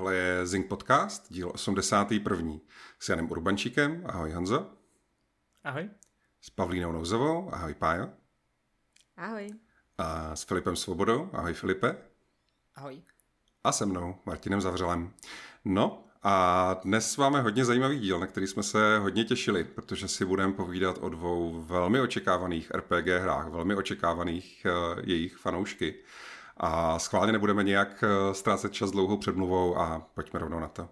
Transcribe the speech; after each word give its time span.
Tohle 0.00 0.14
je 0.14 0.46
Zing 0.46 0.66
Podcast, 0.66 1.32
díl 1.32 1.50
81. 1.54 2.52
S 2.98 3.08
Janem 3.08 3.30
Urbančíkem. 3.30 4.02
Ahoj 4.06 4.30
Hanzo. 4.30 4.70
Ahoj. 5.64 5.90
S 6.40 6.50
Pavlínou 6.50 6.92
Nouzovou. 6.92 7.54
Ahoj 7.54 7.74
Pájo. 7.74 8.08
Ahoj. 9.16 9.48
A 9.98 10.36
s 10.36 10.42
Filipem 10.44 10.76
Svobodou. 10.76 11.30
Ahoj 11.32 11.54
Filipe. 11.54 11.96
Ahoj. 12.74 13.02
A 13.64 13.72
se 13.72 13.86
mnou, 13.86 14.14
Martinem 14.26 14.60
Zavřelem. 14.60 15.12
No, 15.64 16.04
a 16.22 16.74
dnes 16.84 17.16
máme 17.16 17.40
hodně 17.40 17.64
zajímavý 17.64 17.98
díl, 17.98 18.18
na 18.18 18.26
který 18.26 18.46
jsme 18.46 18.62
se 18.62 18.98
hodně 18.98 19.24
těšili, 19.24 19.64
protože 19.64 20.08
si 20.08 20.24
budeme 20.24 20.52
povídat 20.52 20.98
o 21.00 21.08
dvou 21.08 21.62
velmi 21.62 22.00
očekávaných 22.00 22.70
RPG 22.70 23.06
hrách, 23.06 23.48
velmi 23.48 23.74
očekávaných 23.74 24.66
uh, 24.66 25.00
jejich 25.04 25.36
fanoušky. 25.36 25.94
A 26.62 26.98
schválně 26.98 27.32
nebudeme 27.32 27.64
nějak 27.64 28.04
uh, 28.04 28.32
ztrácet 28.32 28.72
čas 28.72 28.90
dlouhou 28.90 29.16
předmluvou 29.16 29.76
a 29.78 30.08
pojďme 30.14 30.40
rovnou 30.40 30.60
na 30.60 30.68
to. 30.68 30.88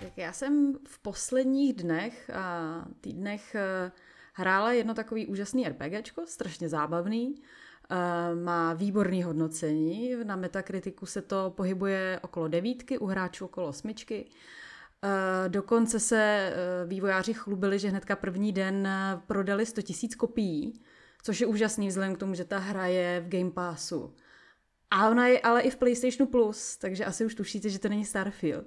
Tak 0.00 0.12
já 0.16 0.32
jsem 0.32 0.74
v 0.88 0.98
posledních 0.98 1.74
dnech 1.74 2.30
a 2.30 2.84
týdnech 3.00 3.56
uh, 3.56 3.92
hrála 4.32 4.72
jedno 4.72 4.94
takový 4.94 5.26
úžasný 5.26 5.68
RPGčko, 5.68 6.26
strašně 6.26 6.68
zábavný. 6.68 7.42
Eh, 7.90 8.34
má 8.34 8.74
výborný 8.74 9.22
hodnocení. 9.22 10.14
Na 10.24 10.36
Metakritiku 10.36 11.06
se 11.06 11.22
to 11.22 11.52
pohybuje 11.56 12.20
okolo 12.22 12.48
devítky, 12.48 12.98
u 12.98 13.06
hráčů 13.06 13.44
okolo 13.44 13.68
osmičky. 13.68 14.26
Eh, 15.04 15.48
dokonce 15.48 16.00
se 16.00 16.52
eh, 16.52 16.86
vývojáři 16.86 17.34
chlubili, 17.34 17.78
že 17.78 17.88
hnedka 17.88 18.16
první 18.16 18.52
den 18.52 18.88
prodali 19.26 19.66
100 19.66 19.80
000 20.02 20.14
kopií, 20.16 20.80
což 21.22 21.40
je 21.40 21.46
úžasný 21.46 21.88
vzhledem 21.88 22.14
k 22.14 22.18
tomu, 22.18 22.34
že 22.34 22.44
ta 22.44 22.58
hra 22.58 22.86
je 22.86 23.20
v 23.20 23.28
Game 23.28 23.50
Passu. 23.50 24.14
A 24.90 25.08
ona 25.08 25.26
je 25.26 25.40
ale 25.40 25.60
i 25.60 25.70
v 25.70 25.76
PlayStationu 25.76 26.30
Plus, 26.30 26.76
takže 26.76 27.04
asi 27.04 27.24
už 27.24 27.34
tušíte, 27.34 27.68
že 27.68 27.78
to 27.78 27.88
není 27.88 28.04
Starfield. 28.04 28.66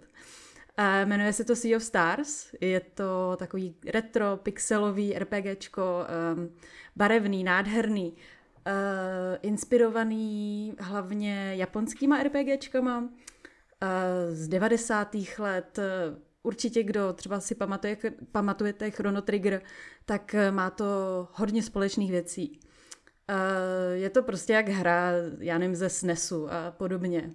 Jmenuje 1.05 1.33
se 1.33 1.43
to 1.43 1.55
Sea 1.55 1.77
of 1.77 1.83
Stars, 1.83 2.53
je 2.61 2.79
to 2.79 3.35
takový 3.39 3.75
retro, 3.85 4.37
pixelový 4.37 5.13
RPGčko, 5.19 6.05
barevný, 6.95 7.43
nádherný. 7.43 8.15
Inspirovaný 9.41 10.75
hlavně 10.79 11.53
japonskýma 11.55 12.23
RPGčkama 12.23 13.09
z 14.31 14.47
90. 14.47 15.15
let. 15.37 15.79
Určitě, 16.43 16.83
kdo 16.83 17.13
třeba 17.13 17.39
si 17.39 17.55
pamatuje, 17.55 17.97
pamatujete 18.31 18.91
Chrono 18.91 19.21
Trigger, 19.21 19.61
tak 20.05 20.35
má 20.51 20.69
to 20.69 20.85
hodně 21.31 21.63
společných 21.63 22.11
věcí. 22.11 22.59
Uh, 23.29 23.93
je 23.93 24.09
to 24.09 24.23
prostě 24.23 24.53
jak 24.53 24.69
hra, 24.69 25.11
já 25.39 25.57
nevím, 25.57 25.75
ze 25.75 25.89
SNESu 25.89 26.51
a 26.51 26.71
podobně. 26.71 27.31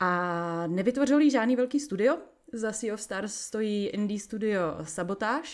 A 0.00 0.66
nevytvořil 0.66 1.20
jí 1.20 1.30
žádný 1.30 1.56
velký 1.56 1.80
studio. 1.80 2.18
Za 2.52 2.72
Sea 2.72 2.94
of 2.94 3.00
Stars 3.00 3.34
stojí 3.34 3.86
indie 3.86 4.20
studio 4.20 4.60
Sabotage, 4.82 5.50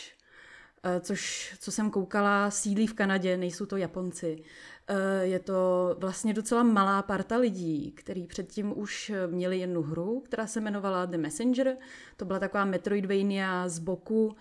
což, 1.01 1.55
co 1.61 1.73
jsem 1.73 1.91
koukala, 1.91 2.51
sídlí 2.51 2.87
v 2.87 2.95
Kanadě, 2.95 3.37
nejsou 3.37 3.67
to 3.67 3.77
Japonci. 3.77 4.43
Eh, 4.89 5.27
je 5.27 5.39
to 5.39 5.97
vlastně 5.99 6.35
docela 6.35 6.63
malá 6.63 7.03
parta 7.03 7.37
lidí, 7.37 7.93
kteří 7.93 8.27
předtím 8.27 8.79
už 8.79 9.13
měli 9.27 9.59
jednu 9.59 9.83
hru, 9.83 10.21
která 10.21 10.47
se 10.47 10.61
jmenovala 10.61 11.07
The 11.07 11.19
Messenger. 11.19 11.77
To 12.17 12.25
byla 12.25 12.39
taková 12.39 12.65
Metroidvania 12.65 13.69
z 13.69 13.79
boku, 13.79 14.37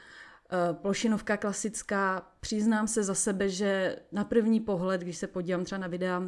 eh, 0.52 0.74
plošinovka 0.74 1.38
klasická. 1.38 2.32
Přiznám 2.40 2.88
se 2.88 3.04
za 3.04 3.14
sebe, 3.14 3.50
že 3.50 3.96
na 4.12 4.24
první 4.24 4.60
pohled, 4.60 5.02
když 5.02 5.18
se 5.18 5.28
podívám 5.28 5.66
třeba 5.66 5.80
na 5.82 5.88
videa, 5.88 6.24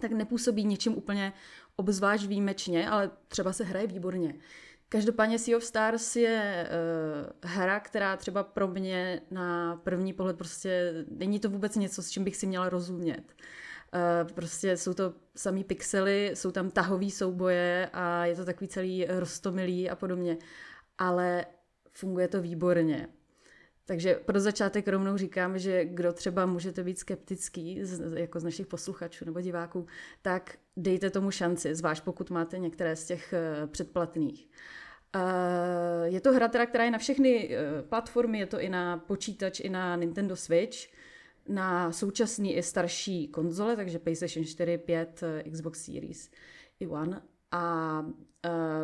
tak 0.00 0.12
nepůsobí 0.12 0.64
něčím 0.64 0.96
úplně 0.96 1.32
obzvlášť 1.76 2.26
výjimečně, 2.26 2.90
ale 2.90 3.10
třeba 3.28 3.52
se 3.52 3.64
hraje 3.64 3.86
výborně. 3.86 4.34
Každopádně 4.88 5.38
Sea 5.38 5.56
of 5.56 5.64
Stars 5.64 6.16
je 6.16 6.68
uh, 7.42 7.50
hra, 7.50 7.80
která 7.80 8.16
třeba 8.16 8.42
pro 8.42 8.68
mě 8.68 9.20
na 9.30 9.76
první 9.76 10.12
pohled 10.12 10.36
prostě 10.36 11.04
není 11.10 11.40
to 11.40 11.50
vůbec 11.50 11.76
něco, 11.76 12.02
s 12.02 12.10
čím 12.10 12.24
bych 12.24 12.36
si 12.36 12.46
měla 12.46 12.68
rozumět. 12.68 13.24
Uh, 13.94 14.32
prostě 14.32 14.76
jsou 14.76 14.94
to 14.94 15.14
samý 15.36 15.64
pixely, 15.64 16.30
jsou 16.34 16.50
tam 16.50 16.70
tahový 16.70 17.10
souboje 17.10 17.90
a 17.92 18.26
je 18.26 18.36
to 18.36 18.44
takový 18.44 18.68
celý 18.68 19.06
rostomilý 19.08 19.90
a 19.90 19.96
podobně. 19.96 20.38
Ale 20.98 21.46
funguje 21.92 22.28
to 22.28 22.42
výborně. 22.42 23.08
Takže 23.88 24.14
pro 24.14 24.40
začátek 24.40 24.88
rovnou 24.88 25.16
říkám, 25.16 25.58
že 25.58 25.84
kdo 25.84 26.12
třeba 26.12 26.46
můžete 26.46 26.84
být 26.84 26.98
skeptický, 26.98 27.84
z, 27.84 28.18
jako 28.18 28.40
z 28.40 28.44
našich 28.44 28.66
posluchačů 28.66 29.24
nebo 29.24 29.40
diváků, 29.40 29.86
tak 30.22 30.58
dejte 30.76 31.10
tomu 31.10 31.30
šanci, 31.30 31.74
zvlášť 31.74 32.04
pokud 32.04 32.30
máte 32.30 32.58
některé 32.58 32.96
z 32.96 33.04
těch 33.04 33.34
uh, 33.62 33.66
předplatných. 33.66 34.48
Uh, 35.16 35.22
je 36.04 36.20
to 36.20 36.32
hra, 36.32 36.48
teda, 36.48 36.66
která 36.66 36.84
je 36.84 36.90
na 36.90 36.98
všechny 36.98 37.48
uh, 37.48 37.88
platformy, 37.88 38.38
je 38.38 38.46
to 38.46 38.60
i 38.60 38.68
na 38.68 38.96
počítač, 38.96 39.60
i 39.60 39.68
na 39.68 39.96
Nintendo 39.96 40.36
Switch, 40.36 40.78
na 41.48 41.92
současný 41.92 42.56
i 42.56 42.62
starší 42.62 43.28
konzole, 43.28 43.76
takže 43.76 43.98
PlayStation 43.98 44.44
4, 44.44 44.78
5, 44.78 45.24
Xbox 45.52 45.84
Series 45.84 46.30
i 46.80 46.86
One. 46.86 47.22
A 47.50 48.04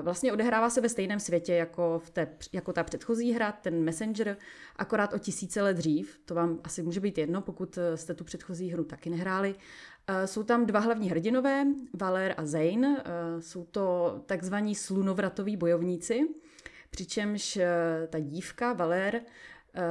vlastně 0.02 0.32
odehrává 0.32 0.70
se 0.70 0.80
ve 0.80 0.88
stejném 0.88 1.20
světě 1.20 1.54
jako, 1.54 2.00
v 2.04 2.10
té, 2.10 2.28
jako 2.52 2.72
ta 2.72 2.84
předchozí 2.84 3.32
hra, 3.32 3.52
ten 3.52 3.84
Messenger, 3.84 4.36
akorát 4.76 5.12
o 5.12 5.18
tisíce 5.18 5.62
let 5.62 5.76
dřív. 5.76 6.20
To 6.24 6.34
vám 6.34 6.60
asi 6.64 6.82
může 6.82 7.00
být 7.00 7.18
jedno, 7.18 7.40
pokud 7.40 7.78
jste 7.94 8.14
tu 8.14 8.24
předchozí 8.24 8.70
hru 8.70 8.84
taky 8.84 9.10
nehráli. 9.10 9.54
Uh, 9.54 10.24
jsou 10.24 10.42
tam 10.42 10.66
dva 10.66 10.80
hlavní 10.80 11.10
hrdinové, 11.10 11.64
Valer 12.00 12.34
a 12.36 12.46
Zane. 12.46 13.04
Jsou 13.38 13.64
to 13.64 14.16
takzvaní 14.26 14.74
slunovratoví 14.74 15.56
bojovníci, 15.56 16.28
přičemž 16.90 17.58
ta 18.08 18.18
dívka, 18.18 18.72
Valer, 18.72 19.20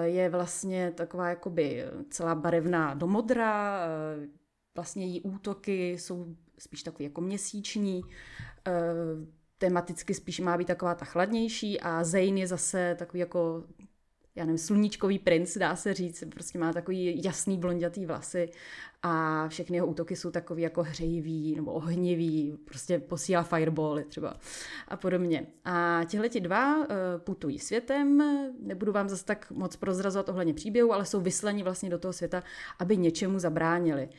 je 0.04 0.30
vlastně 0.30 0.92
taková 0.96 1.30
jakoby 1.30 1.86
celá 2.10 2.36
barevná 2.36 2.94
do 2.94 3.08
modra, 3.08 3.86
vlastně 4.76 5.06
její 5.06 5.22
útoky 5.22 5.92
jsou 5.92 6.36
spíš 6.60 6.84
takový 6.84 7.04
jako 7.04 7.22
měsíční, 7.22 8.02
tematicky 9.62 10.14
spíš 10.14 10.40
má 10.40 10.58
být 10.58 10.68
taková 10.68 10.96
ta 10.96 11.06
chladnější 11.06 11.82
a 11.82 12.04
Zane 12.04 12.40
je 12.40 12.48
zase 12.48 12.96
takový 13.00 13.20
jako 13.20 13.64
já 14.36 14.46
nevím, 14.46 14.58
sluníčkový 14.58 15.20
princ, 15.20 15.58
dá 15.58 15.76
se 15.76 15.94
říct, 15.94 16.24
prostě 16.32 16.60
má 16.60 16.74
takový 16.74 17.24
jasný 17.24 17.58
blondětý 17.58 18.06
vlasy 18.06 18.50
a 19.04 19.48
všechny 19.48 19.78
jeho 19.78 19.88
útoky 19.88 20.16
jsou 20.16 20.32
takový 20.32 20.62
jako 20.62 20.84
hřejivý 20.84 21.56
nebo 21.56 21.72
ohnivý, 21.72 22.58
prostě 22.66 23.00
posílá 23.00 23.44
firebally 23.44 24.04
třeba 24.04 24.38
a 24.88 24.98
podobně. 24.98 25.48
A 25.66 26.02
tihle 26.06 26.30
ti 26.30 26.40
dva 26.40 26.78
uh, 26.78 26.86
putují 27.18 27.60
světem, 27.60 28.24
nebudu 28.60 28.92
vám 28.92 29.10
zase 29.10 29.26
tak 29.26 29.52
moc 29.52 29.76
prozrazovat 29.76 30.30
ohledně 30.30 30.54
příběhu, 30.54 30.94
ale 30.94 31.06
jsou 31.06 31.22
vyslani 31.22 31.64
vlastně 31.64 31.90
do 31.90 32.00
toho 32.00 32.14
světa, 32.14 32.44
aby 32.80 32.98
něčemu 32.98 33.40
zabránili. 33.40 34.10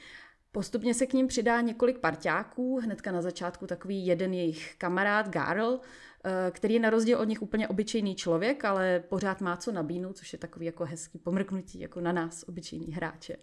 Postupně 0.55 0.95
se 0.95 1.07
k 1.07 1.13
ním 1.13 1.27
přidá 1.27 1.61
několik 1.61 1.99
parťáků, 1.99 2.79
hnedka 2.79 3.13
na 3.13 3.23
začátku 3.23 3.67
takový 3.67 4.07
jeden 4.07 4.35
jejich 4.35 4.75
kamarád, 4.79 5.29
Garl, 5.29 5.81
eh, 6.25 6.51
který 6.51 6.75
je 6.75 6.81
na 6.81 6.91
rozdíl 6.91 7.19
od 7.19 7.29
nich 7.29 7.43
úplně 7.43 7.69
obyčejný 7.69 8.15
člověk, 8.15 8.65
ale 8.65 9.01
pořád 9.09 9.41
má 9.41 9.57
co 9.57 9.73
nabídnout, 9.73 10.17
což 10.17 10.33
je 10.33 10.39
takový 10.39 10.67
jako 10.67 10.85
hezký 10.85 11.19
pomrknutí 11.19 11.81
jako 11.81 12.01
na 12.01 12.13
nás, 12.13 12.45
obyčejný 12.49 12.93
hráče. 12.93 13.37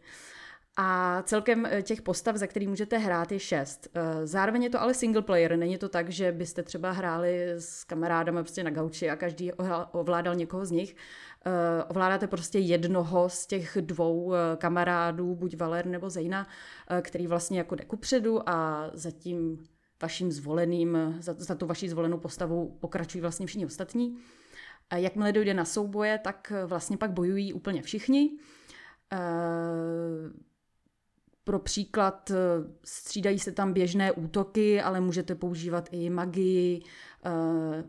A 0.78 1.22
celkem 1.26 1.66
eh, 1.66 1.82
těch 1.82 2.02
postav, 2.02 2.36
za 2.36 2.48
který 2.48 2.68
můžete 2.68 2.98
hrát, 2.98 3.32
je 3.32 3.40
šest. 3.40 3.88
Eh, 3.94 4.28
zároveň 4.28 4.64
je 4.64 4.70
to 4.70 4.82
ale 4.82 4.94
single 4.94 5.22
player, 5.22 5.58
není 5.58 5.78
to 5.78 5.90
tak, 5.90 6.10
že 6.10 6.32
byste 6.32 6.64
třeba 6.64 6.92
hráli 6.92 7.50
s 7.58 7.84
kamarádama 7.84 8.44
prostě 8.44 8.64
na 8.64 8.72
gauči 8.72 9.10
a 9.10 9.16
každý 9.16 9.52
ovládal 9.92 10.36
někoho 10.36 10.66
z 10.66 10.72
nich. 10.72 10.96
Eh, 11.46 11.84
ovládáte 11.84 12.28
prostě 12.28 12.60
jednoho 12.60 13.30
z 13.30 13.46
těch 13.46 13.78
dvou 13.82 14.34
kamarádů, 14.58 15.36
buď 15.36 15.58
Valer 15.58 15.86
nebo 15.86 16.10
Zejna, 16.10 16.48
který 17.02 17.28
vlastně 17.28 17.58
jako 17.58 17.76
jde 17.76 17.86
kupředu 17.86 18.50
a 18.50 18.90
zatím 18.94 19.64
vaším 20.02 20.32
zvoleným, 20.32 21.16
za, 21.20 21.36
za 21.38 21.56
tu 21.56 21.66
vaší 21.66 21.90
zvolenou 21.90 22.18
postavu 22.18 22.78
pokračují 22.80 23.22
vlastně 23.22 23.46
všichni 23.46 23.66
ostatní. 23.66 24.18
A 24.90 24.98
jakmile 24.98 25.32
dojde 25.32 25.54
na 25.54 25.66
souboje, 25.66 26.18
tak 26.18 26.54
vlastně 26.66 26.98
pak 26.98 27.12
bojují 27.12 27.54
úplně 27.54 27.82
všichni. 27.82 28.30
Pro 31.50 31.60
příklad 31.60 32.32
eh, 32.32 32.36
střídají 32.84 33.40
se 33.40 33.52
tam 33.52 33.74
běžné 33.74 34.12
útoky, 34.12 34.82
ale 34.82 35.02
můžete 35.02 35.36
používat 35.36 35.90
i 35.92 36.10
magii. 36.10 36.82
Eh, 37.26 37.30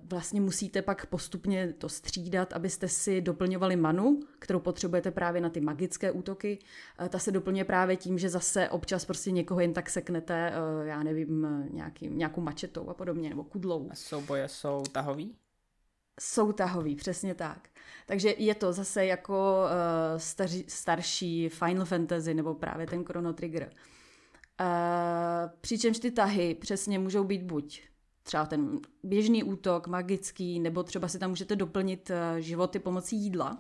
vlastně 0.05 0.41
musíte 0.41 0.83
pak 0.83 1.07
postupně 1.07 1.73
to 1.79 1.89
střídat, 1.89 2.53
abyste 2.53 2.89
si 2.89 3.21
doplňovali 3.21 3.77
manu, 3.77 4.21
kterou 4.39 4.61
potřebujete 4.61 5.11
právě 5.11 5.41
na 5.41 5.49
ty 5.49 5.61
magické 5.61 6.12
útoky. 6.12 6.59
Eh, 6.99 7.09
ta 7.09 7.19
se 7.19 7.31
doplňuje 7.31 7.65
právě 7.65 7.97
tím, 7.97 8.19
že 8.19 8.29
zase 8.29 8.69
občas 8.69 9.05
prostě 9.05 9.31
někoho 9.31 9.61
jen 9.61 9.73
tak 9.73 9.91
seknete, 9.91 10.53
já 10.83 11.03
nevím, 11.03 11.47
nějaký, 11.71 12.09
nějakou 12.09 12.41
mačetou 12.41 12.89
a 12.89 12.95
podobně, 12.95 13.29
nebo 13.29 13.45
kudlou. 13.45 13.89
A 13.91 13.95
souboje 13.95 14.49
jsou 14.49 14.83
tahový? 14.93 15.37
Jsou 16.21 16.53
tahový, 16.53 16.97
přesně 16.97 17.35
tak. 17.35 17.69
Takže 18.07 18.35
je 18.39 18.55
to 18.55 18.73
zase 18.73 19.07
jako 19.07 19.62
uh, 19.65 20.19
staří, 20.19 20.65
starší 20.69 21.49
Final 21.49 21.87
Fantasy 21.87 22.35
nebo 22.35 22.55
právě 22.55 22.87
ten 22.87 23.05
Chrono 23.05 23.33
Trigger. 23.33 23.73
přičemž 25.61 25.99
ty 25.99 26.11
tahy 26.11 26.55
přesně 26.55 26.99
můžou 26.99 27.25
být 27.25 27.43
buď 27.43 27.91
třeba 28.23 28.47
ten 28.47 28.81
běžný 29.03 29.43
útok, 29.43 29.87
magický, 29.87 30.61
nebo 30.61 30.83
třeba 30.83 31.09
si 31.09 31.19
tam 31.19 31.31
můžete 31.31 31.57
doplnit 31.57 32.11
eh, 32.11 32.41
životy 32.41 32.79
pomocí 32.79 33.17
jídla 33.17 33.59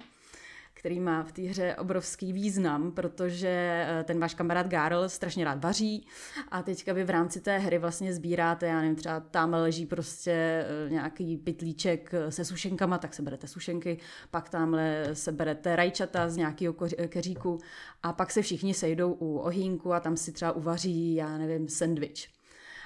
který 0.80 1.00
má 1.00 1.22
v 1.22 1.32
té 1.32 1.42
hře 1.42 1.76
obrovský 1.76 2.32
význam, 2.32 2.92
protože 2.92 3.48
eh, 3.88 4.04
ten 4.04 4.18
váš 4.18 4.34
kamarád 4.34 4.66
Garl 4.66 5.08
strašně 5.08 5.44
rád 5.44 5.64
vaří 5.64 6.06
a 6.48 6.62
teďka 6.62 6.92
vy 6.92 7.04
v 7.04 7.10
rámci 7.10 7.40
té 7.40 7.58
hry 7.58 7.78
vlastně 7.78 8.14
sbíráte, 8.14 8.66
já 8.66 8.80
nevím, 8.80 8.96
třeba 8.96 9.20
tam 9.20 9.52
leží 9.52 9.86
prostě 9.86 10.32
eh, 10.32 10.90
nějaký 10.90 11.36
pytlíček 11.36 12.12
se 12.28 12.44
sušenkama, 12.44 12.98
tak 12.98 13.14
se 13.14 13.22
berete 13.22 13.46
sušenky, 13.46 13.98
pak 14.30 14.48
tamhle 14.48 15.08
se 15.12 15.32
berete 15.32 15.76
rajčata 15.76 16.28
z 16.28 16.36
nějakého 16.36 16.74
keříku 17.08 17.58
a 18.02 18.12
pak 18.12 18.30
se 18.30 18.42
všichni 18.42 18.74
sejdou 18.74 19.12
u 19.12 19.38
ohýnku 19.38 19.92
a 19.92 20.00
tam 20.00 20.16
si 20.16 20.32
třeba 20.32 20.52
uvaří, 20.52 21.14
já 21.14 21.38
nevím, 21.38 21.68
sendvič 21.68 22.30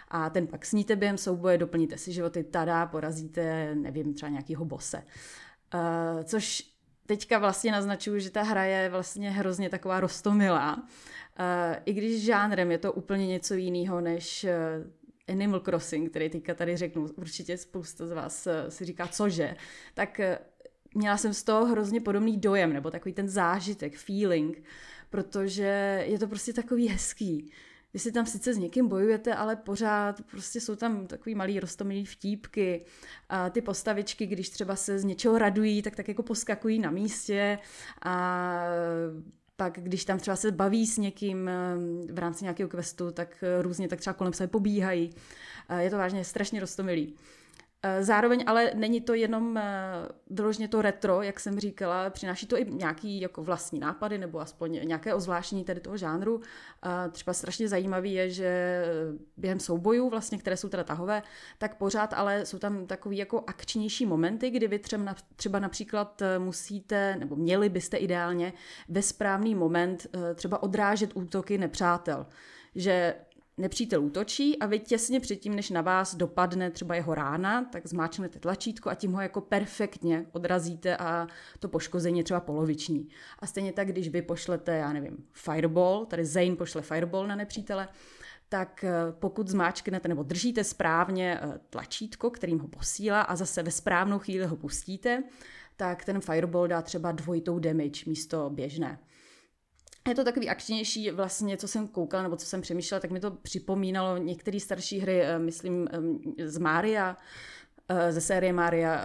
a 0.09 0.31
ten 0.31 0.47
pak 0.47 0.67
sníte 0.67 0.97
během 0.97 1.19
souboje, 1.19 1.59
doplníte 1.59 1.99
si 1.99 2.13
životy, 2.13 2.45
tada, 2.45 2.87
porazíte, 2.87 3.75
nevím, 3.75 4.15
třeba 4.15 4.31
nějakýho 4.31 4.65
bose. 4.65 5.03
Uh, 5.75 6.23
což 6.25 6.74
teďka 7.07 7.39
vlastně 7.39 7.73
naznačuju, 7.73 8.19
že 8.19 8.31
ta 8.31 8.43
hra 8.43 8.65
je 8.65 8.89
vlastně 8.89 9.31
hrozně 9.31 9.71
taková 9.71 10.01
rostomilá. 10.01 10.77
Uh, 10.77 10.85
I 11.85 11.93
když 11.93 12.25
žánrem 12.25 12.71
je 12.71 12.79
to 12.79 12.93
úplně 12.93 13.27
něco 13.27 13.55
jiného 13.55 14.01
než 14.01 14.45
uh, 14.45 14.91
Animal 15.29 15.61
Crossing, 15.61 16.11
který 16.11 16.31
teďka 16.31 16.55
tady 16.55 16.77
řeknu, 16.77 17.07
určitě 17.17 17.59
spousta 17.59 18.07
z 18.07 18.13
vás 18.13 18.47
uh, 18.47 18.53
si 18.69 18.85
říká, 18.85 19.07
cože, 19.07 19.57
tak 19.95 20.21
měla 20.95 21.17
jsem 21.17 21.35
z 21.35 21.43
toho 21.43 21.67
hrozně 21.67 22.01
podobný 22.01 22.37
dojem, 22.37 22.73
nebo 22.73 22.91
takový 22.91 23.13
ten 23.13 23.29
zážitek, 23.29 23.97
feeling, 23.97 24.63
protože 25.11 26.05
je 26.07 26.19
to 26.19 26.27
prostě 26.27 26.53
takový 26.53 26.89
hezký 26.89 27.51
vy 27.95 28.01
si 28.01 28.13
tam 28.13 28.27
sice 28.27 28.55
s 28.55 28.59
někým 28.59 28.89
bojujete, 28.89 29.35
ale 29.35 29.57
pořád 29.57 30.21
prostě 30.31 30.61
jsou 30.61 30.77
tam 30.77 31.07
takový 31.07 31.35
malý 31.35 31.61
rostomilý 31.61 32.05
vtípky. 32.05 32.85
A 33.29 33.51
ty 33.51 33.61
postavičky, 33.61 34.27
když 34.27 34.51
třeba 34.51 34.77
se 34.77 34.99
z 34.99 35.05
něčeho 35.05 35.39
radují, 35.39 35.83
tak 35.83 35.97
tak 35.97 36.09
jako 36.09 36.23
poskakují 36.23 36.79
na 36.79 36.91
místě 36.91 37.59
a 38.05 38.65
pak 39.57 39.79
když 39.83 40.05
tam 40.05 40.19
třeba 40.19 40.37
se 40.37 40.53
baví 40.53 40.87
s 40.87 40.99
někým 40.99 41.49
eh, 41.49 41.53
v 42.13 42.19
rámci 42.19 42.45
nějakého 42.45 42.69
questu, 42.69 43.11
tak 43.11 43.45
různě 43.61 43.89
tak 43.89 44.01
třeba 44.01 44.15
kolem 44.15 44.33
sebe 44.33 44.47
pobíhají. 44.47 45.11
Je 45.79 45.91
to 45.91 45.97
vážně 45.97 46.25
strašně 46.25 46.61
rostomilý. 46.61 47.15
Eh, 47.87 48.05
zároveň 48.05 48.45
ale 48.47 48.71
není 48.75 49.01
to 49.01 49.15
jenom 49.15 49.57
eh, 49.57 49.63
vyloženě 50.31 50.69
to 50.69 50.83
retro, 50.83 51.23
jak 51.23 51.41
jsem 51.41 51.61
říkala, 51.61 52.11
přináší 52.11 52.47
to 52.47 52.59
i 52.59 52.67
nějaký 52.71 53.21
jako 53.21 53.43
vlastní 53.43 53.79
nápady 53.79 54.19
nebo 54.19 54.41
aspoň 54.41 54.81
nějaké 54.85 55.15
ozvláštní 55.15 55.65
tady 55.65 55.81
toho 55.81 55.97
žánru. 55.97 56.41
Třeba 57.13 57.33
strašně 57.33 57.69
zajímavý 57.69 58.13
je, 58.13 58.31
že 58.31 58.47
eh, 58.47 58.85
během 59.37 59.61
soubojů, 59.61 60.11
vlastně, 60.11 60.39
které 60.39 60.57
jsou 60.57 60.69
teda 60.69 60.85
tahové, 60.85 61.23
tak 61.59 61.77
pořád 61.77 62.13
ale 62.13 62.47
jsou 62.47 62.59
tam 62.59 62.87
takový 62.87 63.17
jako 63.17 63.45
akčnější 63.47 64.07
momenty, 64.07 64.51
kdy 64.51 64.69
vy 64.69 64.79
třeba, 64.79 65.15
třeba 65.37 65.59
například 65.59 66.23
musíte, 66.39 67.17
nebo 67.17 67.37
měli 67.37 67.69
byste 67.69 67.97
ideálně 67.97 68.53
ve 68.89 69.03
správný 69.03 69.55
moment 69.55 70.07
třeba 70.35 70.63
odrážet 70.63 71.11
útoky 71.15 71.59
nepřátel 71.59 72.27
že 72.75 73.15
nepřítel 73.57 74.05
útočí 74.05 74.59
a 74.59 74.67
vy 74.67 74.79
těsně 74.79 75.21
předtím, 75.21 75.57
než 75.57 75.71
na 75.71 75.81
vás 75.81 76.15
dopadne 76.15 76.71
třeba 76.71 76.95
jeho 76.95 77.15
rána, 77.15 77.65
tak 77.65 77.87
zmáčknete 77.87 78.39
tlačítko 78.39 78.91
a 78.91 78.95
tím 78.95 79.13
ho 79.13 79.21
jako 79.21 79.41
perfektně 79.41 80.27
odrazíte 80.33 80.97
a 80.97 81.27
to 81.59 81.69
poškození 81.69 82.19
je 82.19 82.25
třeba 82.25 82.41
poloviční. 82.41 83.09
A 83.39 83.47
stejně 83.47 83.73
tak, 83.73 83.89
když 83.89 84.09
vy 84.09 84.23
pošlete, 84.23 84.77
já 84.77 84.93
nevím, 84.93 85.17
fireball, 85.33 86.07
tady 86.07 86.25
Zane 86.25 86.57
pošle 86.57 86.83
fireball 86.83 87.27
na 87.27 87.37
nepřítele, 87.37 87.89
tak 88.49 88.85
eh, 88.85 88.93
pokud 89.13 89.49
zmáčknete 89.49 90.09
nebo 90.09 90.23
držíte 90.23 90.65
správně 90.65 91.41
eh, 91.43 91.61
tlačítko, 91.71 92.31
kterým 92.31 92.59
ho 92.59 92.69
posílá 92.69 93.21
a 93.21 93.37
zase 93.37 93.63
ve 93.63 93.71
správnou 93.71 94.19
chvíli 94.19 94.47
ho 94.47 94.57
pustíte, 94.57 95.23
tak 95.77 96.05
ten 96.05 96.21
fireball 96.21 96.69
dá 96.69 96.83
třeba 96.83 97.13
dvojitou 97.13 97.59
damage 97.59 98.05
místo 98.07 98.51
běžné 98.51 98.99
je 100.09 100.15
to 100.15 100.25
takový 100.25 100.49
akčnější, 100.49 101.11
vlastně, 101.11 101.57
co 101.57 101.69
jsem 101.69 101.89
koukala, 101.89 102.23
nebo 102.23 102.37
co 102.37 102.47
jsem 102.47 102.61
přemýšlela, 102.61 103.01
tak 103.01 103.11
mi 103.11 103.21
to 103.21 103.31
připomínalo 103.31 104.17
některé 104.19 104.61
starší 104.61 104.99
hry, 104.99 105.23
eh, 105.23 105.39
myslím, 105.39 105.89
z 106.45 106.59
Mária, 106.59 107.17
eh, 107.89 108.13
ze 108.13 108.21
série 108.21 108.53
Mária, 108.53 109.05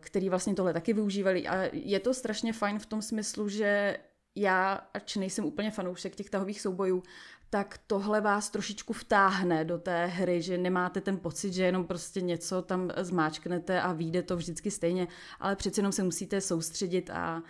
který 0.00 0.28
vlastně 0.28 0.54
tohle 0.54 0.72
taky 0.72 0.92
využívali. 0.92 1.48
A 1.48 1.68
je 1.72 2.00
to 2.00 2.14
strašně 2.14 2.52
fajn 2.52 2.78
v 2.78 2.86
tom 2.86 3.02
smyslu, 3.02 3.48
že 3.48 3.98
já, 4.36 4.80
ač 4.94 5.16
nejsem 5.16 5.44
úplně 5.44 5.70
fanoušek 5.70 6.16
těch 6.16 6.30
tahových 6.30 6.60
soubojů, 6.60 7.02
tak 7.50 7.78
tohle 7.86 8.20
vás 8.20 8.50
trošičku 8.50 8.92
vtáhne 8.92 9.64
do 9.64 9.78
té 9.78 10.06
hry, 10.06 10.42
že 10.42 10.58
nemáte 10.58 11.00
ten 11.00 11.16
pocit, 11.18 11.52
že 11.52 11.64
jenom 11.64 11.86
prostě 11.86 12.20
něco 12.20 12.62
tam 12.62 12.90
zmáčknete 12.96 13.80
a 13.80 13.92
vyjde 13.92 14.22
to 14.22 14.36
vždycky 14.36 14.70
stejně, 14.70 15.08
ale 15.40 15.56
přeci 15.56 15.80
jenom 15.80 15.92
se 15.92 16.02
musíte 16.02 16.40
soustředit 16.40 17.10
a 17.10 17.42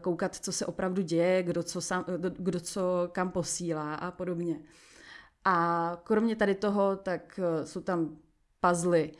koukat, 0.00 0.34
co 0.34 0.52
se 0.52 0.66
opravdu 0.66 1.02
děje, 1.02 1.42
kdo 1.42 1.62
co, 1.62 1.80
sam, 1.80 2.04
kdo 2.38 2.60
co 2.60 3.08
kam 3.12 3.30
posílá 3.30 3.94
a 3.94 4.10
podobně. 4.10 4.60
A 5.44 5.96
kromě 6.04 6.36
tady 6.36 6.54
toho, 6.54 6.96
tak 6.96 7.40
uh, 7.58 7.64
jsou 7.64 7.80
tam 7.80 8.16
puzzly, 8.60 9.12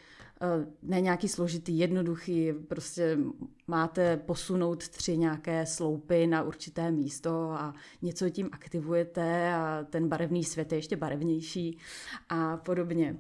ne 0.83 1.01
nějaký 1.01 1.29
složitý, 1.29 1.79
jednoduchý, 1.79 2.53
prostě 2.53 3.19
máte 3.67 4.17
posunout 4.17 4.89
tři 4.89 5.17
nějaké 5.17 5.67
sloupy 5.67 6.27
na 6.27 6.43
určité 6.43 6.91
místo 6.91 7.51
a 7.51 7.75
něco 8.03 8.31
tím 8.31 8.49
aktivujete 8.53 9.55
a 9.55 9.87
ten 9.91 10.09
barevný 10.09 10.45
svět 10.45 10.73
je 10.73 10.79
ještě 10.79 10.97
barevnější 10.97 11.79
a 12.29 12.57
podobně. 12.57 13.17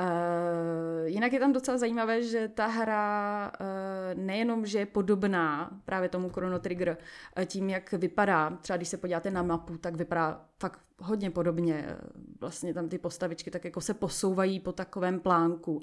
Uh, 0.00 1.06
jinak 1.06 1.32
je 1.32 1.40
tam 1.40 1.52
docela 1.52 1.78
zajímavé, 1.78 2.22
že 2.22 2.48
ta 2.48 2.66
hra 2.66 3.52
uh, 3.60 4.24
nejenom, 4.24 4.66
že 4.66 4.78
je 4.78 4.86
podobná 4.86 5.70
právě 5.84 6.08
tomu 6.08 6.30
Chrono 6.30 6.58
Trigger 6.58 6.96
tím, 7.46 7.70
jak 7.70 7.92
vypadá, 7.92 8.50
třeba 8.50 8.76
když 8.76 8.88
se 8.88 8.96
podíváte 8.96 9.30
na 9.30 9.42
mapu, 9.42 9.78
tak 9.78 9.96
vypadá 9.96 10.46
fakt 10.60 10.80
hodně 10.98 11.30
podobně. 11.30 11.96
Vlastně 12.40 12.74
tam 12.74 12.88
ty 12.88 12.98
postavičky 12.98 13.50
tak 13.50 13.64
jako 13.64 13.80
se 13.80 13.94
posouvají 13.94 14.60
po 14.60 14.72
takovém 14.72 15.20
plánku 15.20 15.80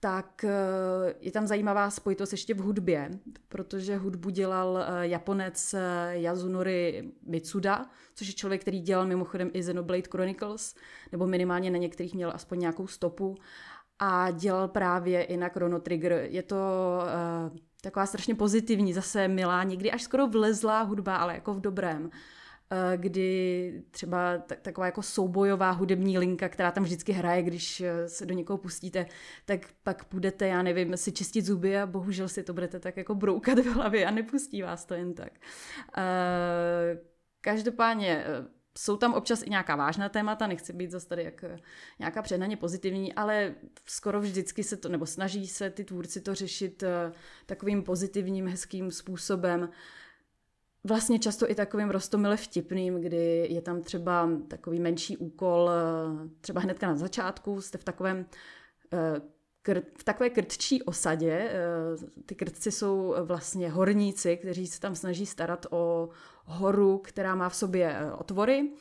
tak 0.00 0.44
eh, 0.44 1.14
je 1.20 1.32
tam 1.32 1.46
zajímavá 1.46 1.90
spojitost 1.90 2.32
ještě 2.32 2.54
v 2.54 2.58
hudbě, 2.58 3.10
protože 3.48 3.96
hudbu 3.96 4.30
dělal 4.30 4.78
eh, 4.78 5.08
Japonec 5.08 5.74
eh, 5.74 5.80
Yazunori 6.10 7.12
Mitsuda, 7.26 7.86
což 8.14 8.26
je 8.26 8.32
člověk, 8.32 8.60
který 8.60 8.80
dělal 8.80 9.06
mimochodem 9.06 9.50
i 9.52 9.60
Xenoblade 9.60 10.08
Chronicles, 10.10 10.74
nebo 11.12 11.26
minimálně 11.26 11.70
na 11.70 11.78
některých 11.78 12.14
měl 12.14 12.30
aspoň 12.34 12.58
nějakou 12.58 12.86
stopu 12.86 13.36
a 13.98 14.30
dělal 14.30 14.68
právě 14.68 15.22
i 15.22 15.36
na 15.36 15.48
Chrono 15.48 15.80
Trigger. 15.80 16.12
Je 16.12 16.42
to 16.42 16.56
taková 17.82 18.06
strašně 18.06 18.34
pozitivní, 18.34 18.92
zase 18.92 19.28
milá, 19.28 19.62
někdy 19.62 19.90
až 19.90 20.02
skoro 20.02 20.26
vlezlá 20.26 20.82
hudba, 20.82 21.16
ale 21.16 21.34
jako 21.34 21.54
v 21.54 21.60
dobrém. 21.60 22.10
Eh, 22.70 22.96
kdy 22.96 23.82
třeba 23.90 24.38
taková 24.38 24.86
jako 24.86 25.02
soubojová 25.02 25.70
hudební 25.70 26.18
linka, 26.18 26.48
která 26.48 26.70
tam 26.70 26.84
vždycky 26.84 27.12
hraje, 27.12 27.42
když 27.42 27.80
eh, 27.80 28.08
se 28.08 28.26
do 28.26 28.34
někoho 28.34 28.58
pustíte, 28.58 29.06
tak 29.44 29.60
pak 29.82 30.04
půjdete, 30.04 30.46
já 30.48 30.62
nevím, 30.62 30.96
si 30.96 31.12
čistit 31.12 31.44
zuby 31.44 31.78
a 31.78 31.86
bohužel 31.86 32.28
si 32.28 32.42
to 32.42 32.52
budete 32.52 32.80
tak 32.80 32.96
jako 32.96 33.14
broukat 33.14 33.58
v 33.58 33.66
hlavě 33.66 34.06
a 34.06 34.10
nepustí 34.10 34.62
vás 34.62 34.84
to 34.84 34.94
jen 34.94 35.14
tak. 35.14 35.32
Eh, 35.98 36.98
každopádně 37.40 38.24
jsou 38.78 38.96
tam 38.96 39.14
občas 39.14 39.42
i 39.42 39.50
nějaká 39.50 39.76
vážná 39.76 40.08
témata, 40.08 40.46
nechci 40.46 40.72
být 40.72 40.90
zase 40.90 41.08
tady 41.08 41.24
jak 41.24 41.44
nějaká 41.98 42.22
předaně 42.22 42.56
pozitivní, 42.56 43.14
ale 43.14 43.54
skoro 43.84 44.20
vždycky 44.20 44.64
se 44.64 44.76
to, 44.76 44.88
nebo 44.88 45.06
snaží 45.06 45.46
se 45.46 45.70
ty 45.70 45.84
tvůrci 45.84 46.20
to 46.20 46.34
řešit 46.34 46.84
takovým 47.46 47.82
pozitivním, 47.82 48.48
hezkým 48.48 48.90
způsobem 48.90 49.68
vlastně 50.84 51.18
často 51.18 51.50
i 51.50 51.54
takovým 51.54 51.90
rostomile 51.90 52.36
vtipným, 52.36 53.00
kdy 53.00 53.46
je 53.50 53.62
tam 53.62 53.82
třeba 53.82 54.28
takový 54.48 54.80
menší 54.80 55.16
úkol, 55.16 55.70
eh, 55.70 56.28
třeba 56.40 56.60
hnedka 56.60 56.86
na 56.86 56.96
začátku 56.96 57.60
jste 57.60 57.78
v 57.78 57.84
takovém 57.84 58.26
eh, 58.92 59.20
v 59.98 60.04
takové 60.04 60.30
krtčí 60.30 60.82
osadě. 60.82 61.50
Eh, 61.50 62.22
ty 62.26 62.34
krtci 62.34 62.70
jsou 62.70 63.14
vlastně 63.22 63.70
horníci, 63.70 64.36
kteří 64.36 64.66
se 64.66 64.80
tam 64.80 64.94
snaží 64.94 65.26
starat 65.26 65.66
o 65.70 66.08
horu, 66.44 66.98
která 66.98 67.34
má 67.34 67.48
v 67.48 67.56
sobě 67.56 67.98
otvory. 68.18 68.72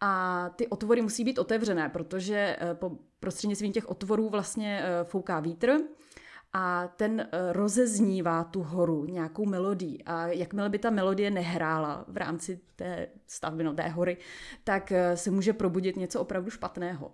A 0.00 0.50
ty 0.56 0.66
otvory 0.66 1.02
musí 1.02 1.24
být 1.24 1.38
otevřené, 1.38 1.88
protože 1.88 2.56
po 2.74 2.98
prostřednictvím 3.20 3.72
těch 3.72 3.88
otvorů 3.88 4.28
vlastně 4.28 4.82
fouká 5.04 5.40
vítr 5.40 5.78
a 6.58 6.88
ten 6.96 7.20
eh, 7.20 7.52
rozeznívá 7.52 8.44
tu 8.44 8.62
horu 8.62 9.04
nějakou 9.04 9.46
melodii. 9.46 10.02
A 10.06 10.26
jakmile 10.26 10.68
by 10.68 10.78
ta 10.78 10.90
melodie 10.90 11.30
nehrála 11.30 12.04
v 12.08 12.16
rámci 12.16 12.60
té 12.76 13.08
stavby, 13.26 13.64
no 13.64 13.74
té 13.74 13.88
hory, 13.88 14.16
tak 14.64 14.92
eh, 14.92 15.16
se 15.16 15.30
může 15.30 15.52
probudit 15.52 15.96
něco 15.96 16.20
opravdu 16.20 16.50
špatného. 16.50 17.12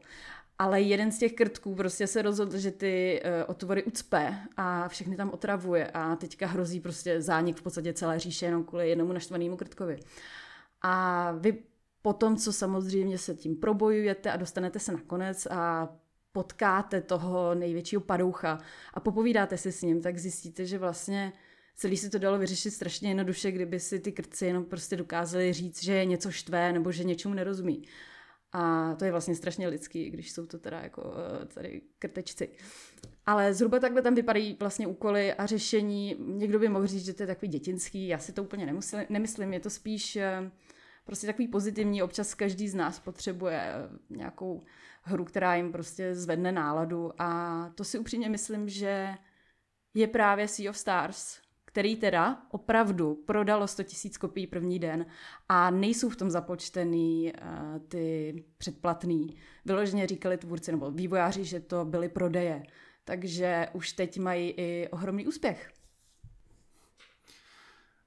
Ale 0.59 0.81
jeden 0.81 1.13
z 1.13 1.19
těch 1.19 1.33
krtků 1.33 1.75
prostě 1.75 2.07
se 2.07 2.23
rozhodl, 2.23 2.59
že 2.59 2.71
ty 2.71 3.23
uh, 3.25 3.31
otvory 3.47 3.85
ucpe 3.85 4.35
a 4.57 4.89
všechny 4.89 5.17
tam 5.17 5.31
otravuje 5.31 5.91
a 5.95 6.17
teďka 6.17 6.47
hrozí 6.47 6.81
prostě 6.81 7.21
zánik 7.23 7.57
v 7.57 7.63
podstatě 7.63 7.93
celé 7.93 8.19
říše 8.19 8.47
jenom 8.47 8.65
kvůli 8.65 8.89
jednomu 8.89 9.13
naštvanému 9.13 9.57
krtkovi. 9.57 9.99
A 10.83 11.33
vy 11.33 11.63
potom, 12.03 12.37
co 12.37 12.53
samozřejmě 12.53 13.19
se 13.19 13.35
tím 13.35 13.57
probojujete 13.57 14.33
a 14.33 14.37
dostanete 14.37 14.79
se 14.79 14.93
nakonec 14.93 15.47
a 15.47 15.89
potkáte 16.33 17.01
toho 17.01 17.55
největšího 17.55 18.01
padoucha 18.01 18.59
a 18.95 19.01
popovídáte 19.01 19.59
si 19.59 19.73
s 19.73 19.83
ním, 19.83 20.03
tak 20.03 20.19
zjistíte, 20.19 20.67
že 20.67 20.79
vlastně 20.79 21.33
celý 21.75 21.97
si 21.97 22.11
to 22.11 22.19
dalo 22.19 22.39
vyřešit 22.39 22.71
strašně 22.71 23.11
jednoduše, 23.11 23.53
kdyby 23.53 23.81
si 23.81 24.01
ty 24.01 24.13
krci 24.13 24.47
jenom 24.47 24.65
prostě 24.65 24.97
dokázali 24.97 25.53
říct, 25.53 25.85
že 25.85 25.93
je 25.95 26.05
něco 26.05 26.31
štvé 26.31 26.73
nebo 26.73 26.93
že 26.93 27.05
něčemu 27.05 27.35
nerozumí. 27.35 27.83
A 28.53 28.95
to 28.99 29.05
je 29.05 29.11
vlastně 29.11 29.35
strašně 29.35 29.69
lidský, 29.69 30.11
když 30.11 30.33
jsou 30.33 30.47
to 30.47 30.59
teda 30.59 30.81
jako 30.81 31.15
eh, 31.43 31.47
tady 31.47 31.83
krtečci. 31.99 32.49
Ale 33.27 33.55
zhruba 33.55 33.79
takhle 33.79 34.03
tam 34.03 34.15
vypadají 34.15 34.57
vlastně 34.61 34.87
úkoly 34.87 35.33
a 35.33 35.47
řešení. 35.47 36.17
Někdo 36.19 36.59
by 36.59 36.69
mohl 36.69 36.87
říct, 36.87 37.05
že 37.05 37.15
to 37.15 37.23
je 37.23 37.27
takový 37.27 37.49
dětinský, 37.49 38.09
já 38.09 38.19
si 38.19 38.33
to 38.33 38.43
úplně 38.43 38.67
nemusím, 38.67 38.99
nemyslím, 39.09 39.53
je 39.53 39.61
to 39.61 39.71
spíš 39.71 40.17
eh, 40.17 40.51
prostě 41.05 41.27
takový 41.27 41.49
pozitivní. 41.49 42.03
Občas 42.03 42.35
každý 42.35 42.69
z 42.69 42.75
nás 42.75 43.01
potřebuje 43.01 43.61
eh, 43.61 43.89
nějakou 44.11 44.65
hru, 45.03 45.25
která 45.25 45.55
jim 45.55 45.73
prostě 45.73 46.15
zvedne 46.15 46.53
náladu 46.53 47.13
a 47.19 47.71
to 47.75 47.85
si 47.85 47.99
upřímně 47.99 48.29
myslím, 48.29 48.69
že 48.69 49.15
je 49.95 50.07
právě 50.07 50.49
Sea 50.49 50.71
of 50.71 50.79
Stars, 50.79 51.41
který 51.65 51.97
teda 51.97 52.43
opravdu 52.51 53.15
prodalo 53.15 53.67
100 53.69 53.83
000 53.83 54.15
kopií 54.21 54.47
první 54.47 54.79
den 54.79 55.07
a 55.49 55.71
nejsou 55.71 56.09
v 56.09 56.17
tom 56.17 56.31
započtený 56.31 57.33
uh, 57.33 57.79
ty 57.89 58.35
předplatný. 58.59 59.37
Vyloženě 59.65 60.07
říkali 60.07 60.37
tvůrci 60.37 60.73
nebo 60.73 60.91
vývojáři, 60.91 61.45
že 61.45 61.61
to 61.61 61.85
byly 61.85 62.09
prodeje. 62.09 62.63
Takže 63.05 63.69
už 63.73 63.93
teď 63.93 64.19
mají 64.19 64.51
i 64.51 64.89
ohromný 64.89 65.27
úspěch. 65.27 65.71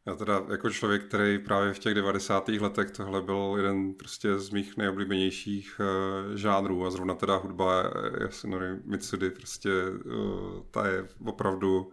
Já 0.08 0.16
teda 0.16 0.44
jako 0.52 0.70
člověk, 0.70 1.04
který 1.04 1.40
právě 1.40 1.74
v 1.74 1.80
těch 1.80 1.94
90. 1.94 2.48
letech 2.48 2.92
tohle 2.92 3.22
byl 3.22 3.54
jeden 3.58 3.94
prostě 3.94 4.40
z 4.40 4.50
mých 4.50 4.78
nejoblíbenějších 4.78 5.80
uh, 5.80 6.36
žánrů 6.36 6.86
a 6.86 6.92
zrovna 6.92 7.16
teda 7.16 7.36
hudba 7.36 7.92
Yasunori 8.22 8.68
Mitsudy 8.84 9.30
prostě 9.32 9.70
uh, 9.90 10.64
ta 10.72 10.88
je 10.88 11.08
opravdu 11.26 11.92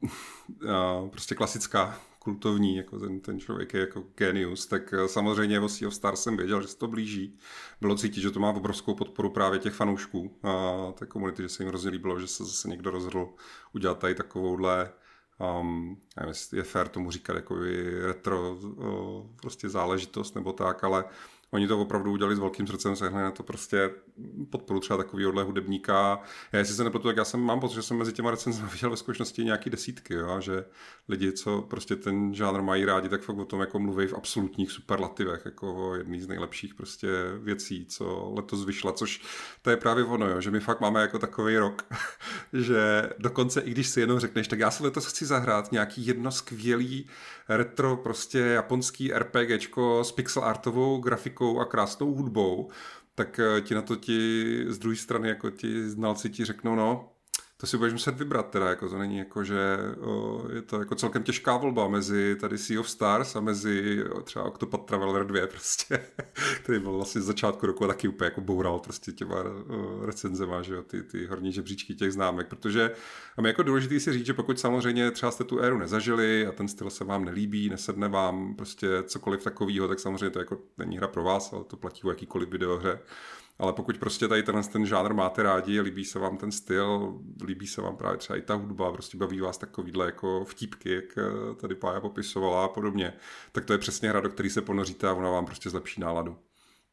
uh, 0.00 1.08
prostě 1.10 1.34
klasická, 1.34 2.00
kultovní, 2.18 2.76
jako 2.76 2.98
ten, 2.98 3.20
ten 3.20 3.40
člověk 3.40 3.74
je 3.74 3.80
jako 3.80 4.04
genius, 4.16 4.66
tak 4.66 4.94
samozřejmě 5.06 5.60
o 5.60 5.68
Sea 5.68 5.88
of 5.88 5.94
Stars 5.94 6.22
jsem 6.22 6.36
věděl, 6.36 6.62
že 6.62 6.68
se 6.68 6.78
to 6.78 6.86
blíží. 6.86 7.38
Bylo 7.80 7.96
cítit, 7.96 8.20
že 8.20 8.30
to 8.30 8.40
má 8.40 8.50
obrovskou 8.50 8.94
podporu 8.94 9.30
právě 9.30 9.58
těch 9.58 9.74
fanoušků 9.74 10.38
a 10.42 10.92
té 10.92 11.06
komunity, 11.06 11.42
že 11.42 11.48
se 11.48 11.62
jim 11.62 11.68
hrozně 11.68 11.90
líbilo, 11.90 12.20
že 12.20 12.26
se 12.26 12.44
zase 12.44 12.68
někdo 12.68 12.90
rozhodl 12.90 13.28
udělat 13.72 13.98
tady 13.98 14.14
takovouhle 14.14 14.92
um, 15.38 15.96
nevím, 16.20 16.34
je 16.52 16.62
fér 16.62 16.88
tomu 16.88 17.10
říkat 17.10 17.36
jako 17.36 17.56
retro 18.00 18.54
uh, 18.54 19.26
prostě 19.36 19.68
záležitost 19.68 20.34
nebo 20.34 20.52
tak, 20.52 20.84
ale 20.84 21.04
Oni 21.54 21.68
to 21.68 21.80
opravdu 21.80 22.12
udělali 22.12 22.36
s 22.36 22.38
velkým 22.38 22.66
srdcem, 22.66 22.96
sehnali 22.96 23.24
na 23.24 23.30
to 23.30 23.42
prostě 23.42 23.90
podporu 24.50 24.80
třeba 24.80 24.96
takovýhle 24.96 25.42
hudebníka. 25.42 26.20
Já 26.52 26.58
jestli 26.58 26.74
se 26.74 26.84
nepletu, 26.84 27.08
tak 27.08 27.16
já 27.16 27.24
jsem 27.24 27.40
mám 27.40 27.60
pocit, 27.60 27.74
že 27.74 27.82
jsem 27.82 27.96
mezi 27.96 28.12
těma 28.12 28.30
recenzemi 28.30 28.68
viděl 28.72 28.90
ve 28.90 28.96
skutečnosti 28.96 29.44
nějaký 29.44 29.70
desítky, 29.70 30.14
jo? 30.14 30.40
že 30.40 30.64
lidi, 31.08 31.32
co 31.32 31.62
prostě 31.62 31.96
ten 31.96 32.34
žánr 32.34 32.62
mají 32.62 32.84
rádi, 32.84 33.08
tak 33.08 33.22
fakt 33.22 33.38
o 33.38 33.44
tom 33.44 33.60
jako 33.60 33.78
mluví 33.78 34.06
v 34.06 34.14
absolutních 34.14 34.72
superlativech, 34.72 35.42
jako 35.44 35.74
o 35.74 35.94
jedný 35.94 36.20
z 36.20 36.28
nejlepších 36.28 36.74
prostě 36.74 37.08
věcí, 37.38 37.86
co 37.86 38.32
letos 38.36 38.64
vyšla, 38.64 38.92
což 38.92 39.22
to 39.62 39.70
je 39.70 39.76
právě 39.76 40.04
ono, 40.04 40.28
jo? 40.28 40.40
že 40.40 40.50
my 40.50 40.60
fakt 40.60 40.80
máme 40.80 41.00
jako 41.00 41.18
takový 41.18 41.56
rok, 41.56 41.86
že 42.52 43.10
dokonce 43.18 43.60
i 43.60 43.70
když 43.70 43.88
si 43.88 44.00
jenom 44.00 44.18
řekneš, 44.18 44.48
tak 44.48 44.58
já 44.58 44.70
si 44.70 44.82
letos 44.82 45.06
chci 45.06 45.26
zahrát 45.26 45.72
nějaký 45.72 46.06
jedno 46.06 46.30
skvělý 46.30 47.06
retro 47.48 47.96
prostě 47.96 48.38
japonský 48.38 49.12
RPGčko 49.12 50.04
s 50.04 50.12
pixel 50.12 50.44
artovou 50.44 50.98
grafikou 51.00 51.60
a 51.60 51.64
krásnou 51.64 52.14
hudbou, 52.14 52.70
tak 53.14 53.38
eh, 53.38 53.60
ti 53.60 53.74
na 53.74 53.82
to 53.82 53.96
ti 53.96 54.18
z 54.68 54.78
druhé 54.78 54.96
strany 54.96 55.28
jako 55.28 55.50
ti 55.50 55.88
znalci 55.88 56.30
ti 56.30 56.44
řeknou, 56.44 56.74
no, 56.74 57.13
to 57.64 57.68
si 57.68 57.76
budeš 57.76 57.92
muset 57.92 58.18
vybrat 58.18 58.50
teda, 58.50 58.68
jako 58.68 58.88
to 58.88 58.98
není 58.98 59.18
jako, 59.18 59.44
že 59.44 59.78
o, 60.00 60.44
je 60.52 60.62
to 60.62 60.78
jako 60.78 60.94
celkem 60.94 61.22
těžká 61.22 61.56
volba 61.56 61.88
mezi 61.88 62.36
tady 62.40 62.58
Sea 62.58 62.80
of 62.80 62.90
Stars 62.90 63.36
a 63.36 63.40
mezi 63.40 64.04
o, 64.04 64.20
třeba 64.20 64.44
Octopath 64.44 64.84
Traveler 64.84 65.26
2 65.26 65.46
prostě, 65.46 66.06
který 66.62 66.78
byl 66.78 66.92
vlastně 66.92 67.20
z 67.20 67.24
začátku 67.24 67.66
roku 67.66 67.84
a 67.84 67.88
taky 67.88 68.08
úplně 68.08 68.26
jako 68.26 68.40
boural 68.40 68.78
prostě 68.78 69.12
těma 69.12 69.36
o, 69.40 70.06
recenzema, 70.06 70.62
že 70.62 70.74
jo, 70.74 70.82
ty, 70.82 71.02
ty 71.02 71.26
horní 71.26 71.52
žebříčky 71.52 71.94
těch 71.94 72.12
známek, 72.12 72.48
protože 72.48 72.90
a 73.36 73.42
je 73.42 73.46
jako 73.46 73.62
důležité 73.62 74.00
si 74.00 74.12
říct, 74.12 74.26
že 74.26 74.34
pokud 74.34 74.60
samozřejmě 74.60 75.10
třeba 75.10 75.32
jste 75.32 75.44
tu 75.44 75.58
éru 75.58 75.78
nezažili 75.78 76.46
a 76.46 76.52
ten 76.52 76.68
styl 76.68 76.90
se 76.90 77.04
vám 77.04 77.24
nelíbí, 77.24 77.68
nesedne 77.68 78.08
vám 78.08 78.54
prostě 78.56 78.88
cokoliv 79.02 79.44
takového, 79.44 79.88
tak 79.88 80.00
samozřejmě 80.00 80.30
to 80.30 80.38
jako 80.38 80.58
není 80.78 80.96
hra 80.96 81.08
pro 81.08 81.24
vás, 81.24 81.52
ale 81.52 81.64
to 81.64 81.76
platí 81.76 82.02
u 82.02 82.08
jakýkoliv 82.08 82.48
videohře. 82.48 82.98
Ale 83.58 83.72
pokud 83.72 83.98
prostě 83.98 84.28
tady 84.28 84.42
ten, 84.42 84.62
ten 84.72 84.86
žánr 84.86 85.14
máte 85.14 85.42
rádi, 85.42 85.80
líbí 85.80 86.04
se 86.04 86.18
vám 86.18 86.36
ten 86.36 86.52
styl, 86.52 87.18
líbí 87.44 87.66
se 87.66 87.80
vám 87.80 87.96
právě 87.96 88.18
třeba 88.18 88.36
i 88.36 88.42
ta 88.42 88.54
hudba, 88.54 88.92
prostě 88.92 89.16
baví 89.16 89.40
vás 89.40 89.58
takovýhle 89.58 90.06
jako 90.06 90.44
vtípky, 90.44 90.94
jak 90.94 91.18
eh, 91.18 91.54
tady 91.54 91.74
Pája 91.74 92.00
popisovala 92.00 92.64
a 92.64 92.68
podobně, 92.68 93.12
tak 93.52 93.64
to 93.64 93.72
je 93.72 93.78
přesně 93.78 94.08
hra, 94.08 94.20
do 94.20 94.28
který 94.28 94.50
se 94.50 94.62
ponoříte 94.62 95.08
a 95.08 95.12
ona 95.12 95.30
vám 95.30 95.46
prostě 95.46 95.70
zlepší 95.70 96.00
náladu. 96.00 96.38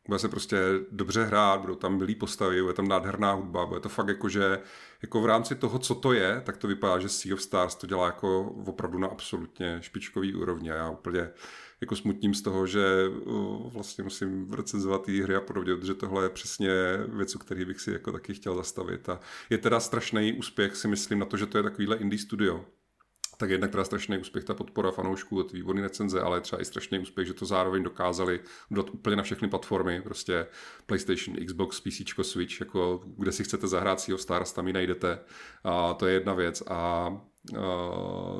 Bude 0.07 0.19
se 0.19 0.29
prostě 0.29 0.57
dobře 0.91 1.23
hrát, 1.23 1.61
budou 1.61 1.75
tam 1.75 1.97
milý 1.97 2.15
postavy, 2.15 2.61
bude 2.61 2.73
tam 2.73 2.87
nádherná 2.87 3.33
hudba, 3.33 3.65
bude 3.65 3.79
to 3.79 3.89
fakt 3.89 4.07
jako, 4.07 4.29
že 4.29 4.59
jako 5.01 5.21
v 5.21 5.25
rámci 5.25 5.55
toho, 5.55 5.79
co 5.79 5.95
to 5.95 6.13
je, 6.13 6.41
tak 6.45 6.57
to 6.57 6.67
vypadá, 6.67 6.99
že 6.99 7.09
Sea 7.09 7.33
of 7.33 7.41
Stars 7.41 7.75
to 7.75 7.87
dělá 7.87 8.05
jako 8.05 8.41
opravdu 8.65 8.99
na 8.99 9.07
absolutně 9.07 9.77
špičkový 9.81 10.35
úrovni 10.35 10.71
a 10.71 10.75
já 10.75 10.89
úplně 10.89 11.29
jako 11.81 11.95
smutním 11.95 12.33
z 12.33 12.41
toho, 12.41 12.67
že 12.67 12.81
vlastně 13.73 14.03
musím 14.03 14.53
recenzovat 14.53 15.05
ty 15.05 15.21
hry 15.21 15.35
a 15.35 15.41
podobně, 15.41 15.75
protože 15.75 15.93
tohle 15.93 16.25
je 16.25 16.29
přesně 16.29 16.69
věc, 17.07 17.35
který 17.35 17.65
bych 17.65 17.81
si 17.81 17.91
jako 17.91 18.11
taky 18.11 18.33
chtěl 18.33 18.55
zastavit. 18.55 19.09
A 19.09 19.19
je 19.49 19.57
teda 19.57 19.79
strašný 19.79 20.33
úspěch, 20.33 20.75
si 20.75 20.87
myslím, 20.87 21.19
na 21.19 21.25
to, 21.25 21.37
že 21.37 21.45
to 21.45 21.57
je 21.57 21.63
takovýhle 21.63 21.97
indie 21.97 22.19
studio 22.19 22.65
tak 23.41 23.49
jednak 23.49 23.71
teda 23.71 23.83
strašný 23.83 24.17
úspěch 24.17 24.43
ta 24.43 24.53
podpora 24.53 24.91
fanoušků, 24.91 25.43
ty 25.43 25.57
výborné 25.57 25.81
recenze, 25.81 26.21
ale 26.21 26.41
třeba 26.41 26.61
i 26.61 26.65
strašný 26.65 26.99
úspěch, 26.99 27.27
že 27.27 27.33
to 27.33 27.45
zároveň 27.45 27.83
dokázali 27.83 28.39
udělat 28.69 28.89
úplně 28.89 29.15
na 29.15 29.23
všechny 29.23 29.47
platformy, 29.47 30.01
prostě 30.01 30.47
PlayStation, 30.85 31.45
Xbox, 31.45 31.79
PC, 31.79 32.01
Switch, 32.21 32.59
jako 32.59 33.03
kde 33.17 33.31
si 33.31 33.43
chcete 33.43 33.67
zahrát 33.67 33.99
Sea 33.99 34.15
of 34.15 34.21
Stars, 34.21 34.53
tam 34.53 34.67
ji 34.67 34.73
najdete. 34.73 35.19
A 35.63 35.93
to 35.93 36.07
je 36.07 36.13
jedna 36.13 36.33
věc. 36.33 36.63
A, 36.67 36.75
a 36.75 37.17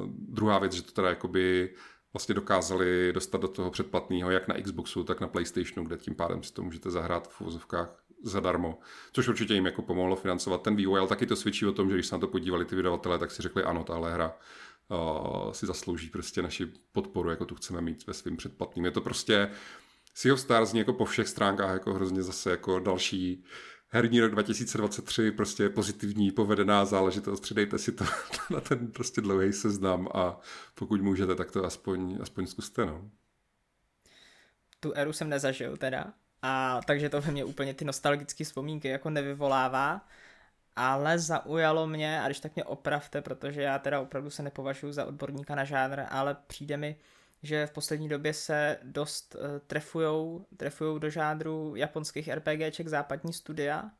druhá 0.10 0.60
věc, 0.60 0.74
že 0.74 0.82
to 0.82 0.92
teda 0.92 1.10
jakoby 1.10 1.74
vlastně 2.14 2.36
dokázali 2.36 3.14
dostat 3.14 3.42
do 3.42 3.48
toho 3.48 3.72
předplatného 3.72 4.32
jak 4.32 4.48
na 4.48 4.62
Xboxu, 4.62 5.04
tak 5.04 5.22
na 5.22 5.28
PlayStationu, 5.28 5.88
kde 5.88 5.98
tím 5.98 6.16
pádem 6.16 6.44
si 6.44 6.54
to 6.54 6.64
můžete 6.64 6.92
zahrát 6.92 7.28
v 7.28 7.42
uvozovkách 7.42 8.04
zadarmo, 8.24 8.80
což 9.14 9.28
určitě 9.28 9.54
jim 9.54 9.66
jako 9.66 9.82
pomohlo 9.82 10.16
financovat 10.16 10.62
ten 10.62 10.76
vývoj, 10.76 11.00
ale 11.00 11.08
taky 11.08 11.26
to 11.26 11.36
svědčí 11.36 11.66
o 11.66 11.72
tom, 11.72 11.90
že 11.90 11.96
když 11.96 12.08
se 12.08 12.16
na 12.16 12.20
to 12.20 12.28
podívali 12.28 12.66
ty 12.66 12.76
vydavatelé, 12.76 13.20
tak 13.20 13.32
si 13.32 13.42
řekli, 13.42 13.64
ano, 13.64 13.84
tahle 13.84 14.14
hra 14.14 14.34
uh, 14.88 15.52
si 15.52 15.66
zaslouží 15.66 16.10
prostě 16.10 16.42
naši 16.42 16.72
podporu, 16.92 17.30
jako 17.30 17.46
tu 17.46 17.56
chceme 17.56 17.82
mít 17.82 18.08
ve 18.08 18.14
svým 18.14 18.38
předplatným. 18.38 18.86
Je 18.86 18.92
to 18.92 19.02
prostě 19.02 19.50
Sea 20.14 20.34
of 20.34 20.40
Stars 20.40 20.74
jako 20.74 20.94
po 20.94 21.06
všech 21.06 21.28
stránkách 21.28 21.74
jako 21.74 21.94
hrozně 21.94 22.24
zase 22.24 22.52
jako 22.52 22.80
další 22.80 23.44
herní 23.92 24.22
rok 24.22 24.32
2023 24.32 25.32
prostě 25.32 25.64
je 25.64 25.70
pozitivní, 25.70 26.32
povedená 26.32 26.86
záležitost, 26.86 27.40
přidejte 27.40 27.80
si 27.80 27.92
to 27.92 28.06
na 28.50 28.62
ten 28.62 28.92
prostě 28.92 29.22
dlouhý 29.22 29.54
seznam 29.54 30.08
a 30.14 30.40
pokud 30.76 31.02
můžete, 31.02 31.36
tak 31.36 31.52
to 31.52 31.66
aspoň, 31.66 32.18
aspoň 32.22 32.48
zkuste, 32.48 32.86
no. 32.86 33.10
Tu 34.80 34.94
éru 34.96 35.14
jsem 35.14 35.30
nezažil 35.30 35.78
teda, 35.78 36.14
a 36.42 36.82
takže 36.86 37.10
to 37.10 37.22
ve 37.22 37.32
mně 37.32 37.46
úplně 37.46 37.74
ty 37.74 37.86
nostalgické 37.86 38.44
vzpomínky 38.44 38.88
jako 38.88 39.10
nevyvolává, 39.10 40.08
ale 40.76 41.20
zaujalo 41.20 41.88
mě, 41.88 42.22
a 42.22 42.26
když 42.26 42.40
tak 42.40 42.56
mě 42.56 42.64
opravte, 42.64 43.22
protože 43.22 43.62
já 43.62 43.80
teda 43.80 44.00
opravdu 44.00 44.30
se 44.30 44.44
nepovažuji 44.44 44.94
za 44.94 45.06
odborníka 45.06 45.56
na 45.56 45.64
žánr, 45.64 46.02
ale 46.10 46.38
přijde 46.48 46.78
mi, 46.78 46.96
že 47.44 47.68
v 47.68 47.72
poslední 47.72 48.10
době 48.10 48.34
se 48.34 48.78
dost 48.84 49.36
uh, 49.36 49.60
trefujou, 49.68 50.46
trefujou 50.58 51.00
do 51.00 51.10
žánru 51.10 51.76
japonských 51.76 52.28
RPGček 52.28 52.88
západní 52.88 53.34
studia. 53.34 53.92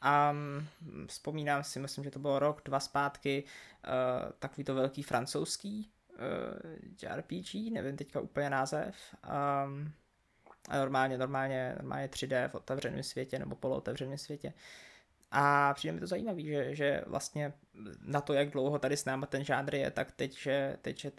A 0.00 0.30
um, 0.30 1.06
vzpomínám 1.06 1.64
si, 1.64 1.80
myslím, 1.80 2.04
že 2.04 2.10
to 2.10 2.18
bylo 2.18 2.38
rok, 2.38 2.62
dva 2.64 2.80
zpátky, 2.80 3.44
uh, 3.44 4.32
takový 4.38 4.64
to 4.64 4.74
velký 4.74 5.02
francouzský 5.02 5.90
uh, 6.12 7.16
RPG, 7.16 7.54
nevím 7.72 7.96
teďka 7.96 8.20
úplně 8.20 8.50
název. 8.50 8.96
A 9.22 10.78
normálně, 10.78 11.18
normálně, 11.18 11.74
normálně 11.78 12.06
3D 12.06 12.48
v 12.48 12.54
otevřeném 12.54 13.02
světě 13.02 13.38
nebo 13.38 13.56
polootevřeném 13.56 14.18
světě. 14.18 14.52
A 15.30 15.74
přijde 15.74 15.92
mi 15.92 16.00
to 16.00 16.06
zajímavé, 16.06 16.42
že, 16.42 16.74
že 16.74 17.04
vlastně 17.06 17.52
na 18.00 18.20
to, 18.20 18.32
jak 18.32 18.50
dlouho 18.50 18.78
tady 18.78 18.96
s 18.96 19.04
náma 19.04 19.26
ten 19.26 19.44
žánr 19.44 19.74
je, 19.74 19.90
tak 19.90 20.12
teď, 20.12 20.38
že, 20.38 20.76
teď, 20.82 21.00
že 21.00 21.12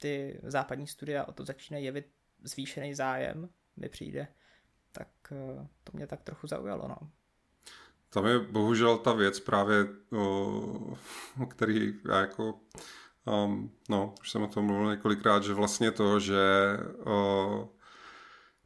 ty 0.00 0.40
západní 0.42 0.86
studia 0.86 1.24
o 1.24 1.32
to 1.32 1.44
začínají 1.44 1.84
jevit 1.84 2.06
zvýšený 2.42 2.94
zájem, 2.94 3.48
mi 3.76 3.88
přijde, 3.88 4.28
tak 4.92 5.08
eh, 5.32 5.68
to 5.84 5.92
mě 5.92 6.06
tak 6.06 6.22
trochu 6.22 6.46
zaujalo. 6.46 6.88
No. 6.88 7.10
Tam 8.10 8.26
je 8.26 8.38
bohužel 8.38 8.98
ta 8.98 9.12
věc 9.12 9.40
právě, 9.40 9.86
o, 10.12 10.96
o 11.42 11.46
který 11.46 11.94
já 12.08 12.20
jako, 12.20 12.60
um, 13.44 13.72
no, 13.88 14.14
už 14.20 14.30
jsem 14.30 14.42
o 14.42 14.48
tom 14.48 14.64
mluvil 14.64 14.90
několikrát, 14.90 15.42
že 15.42 15.54
vlastně 15.54 15.90
to, 15.90 16.20
že 16.20 16.38
o, 17.04 17.68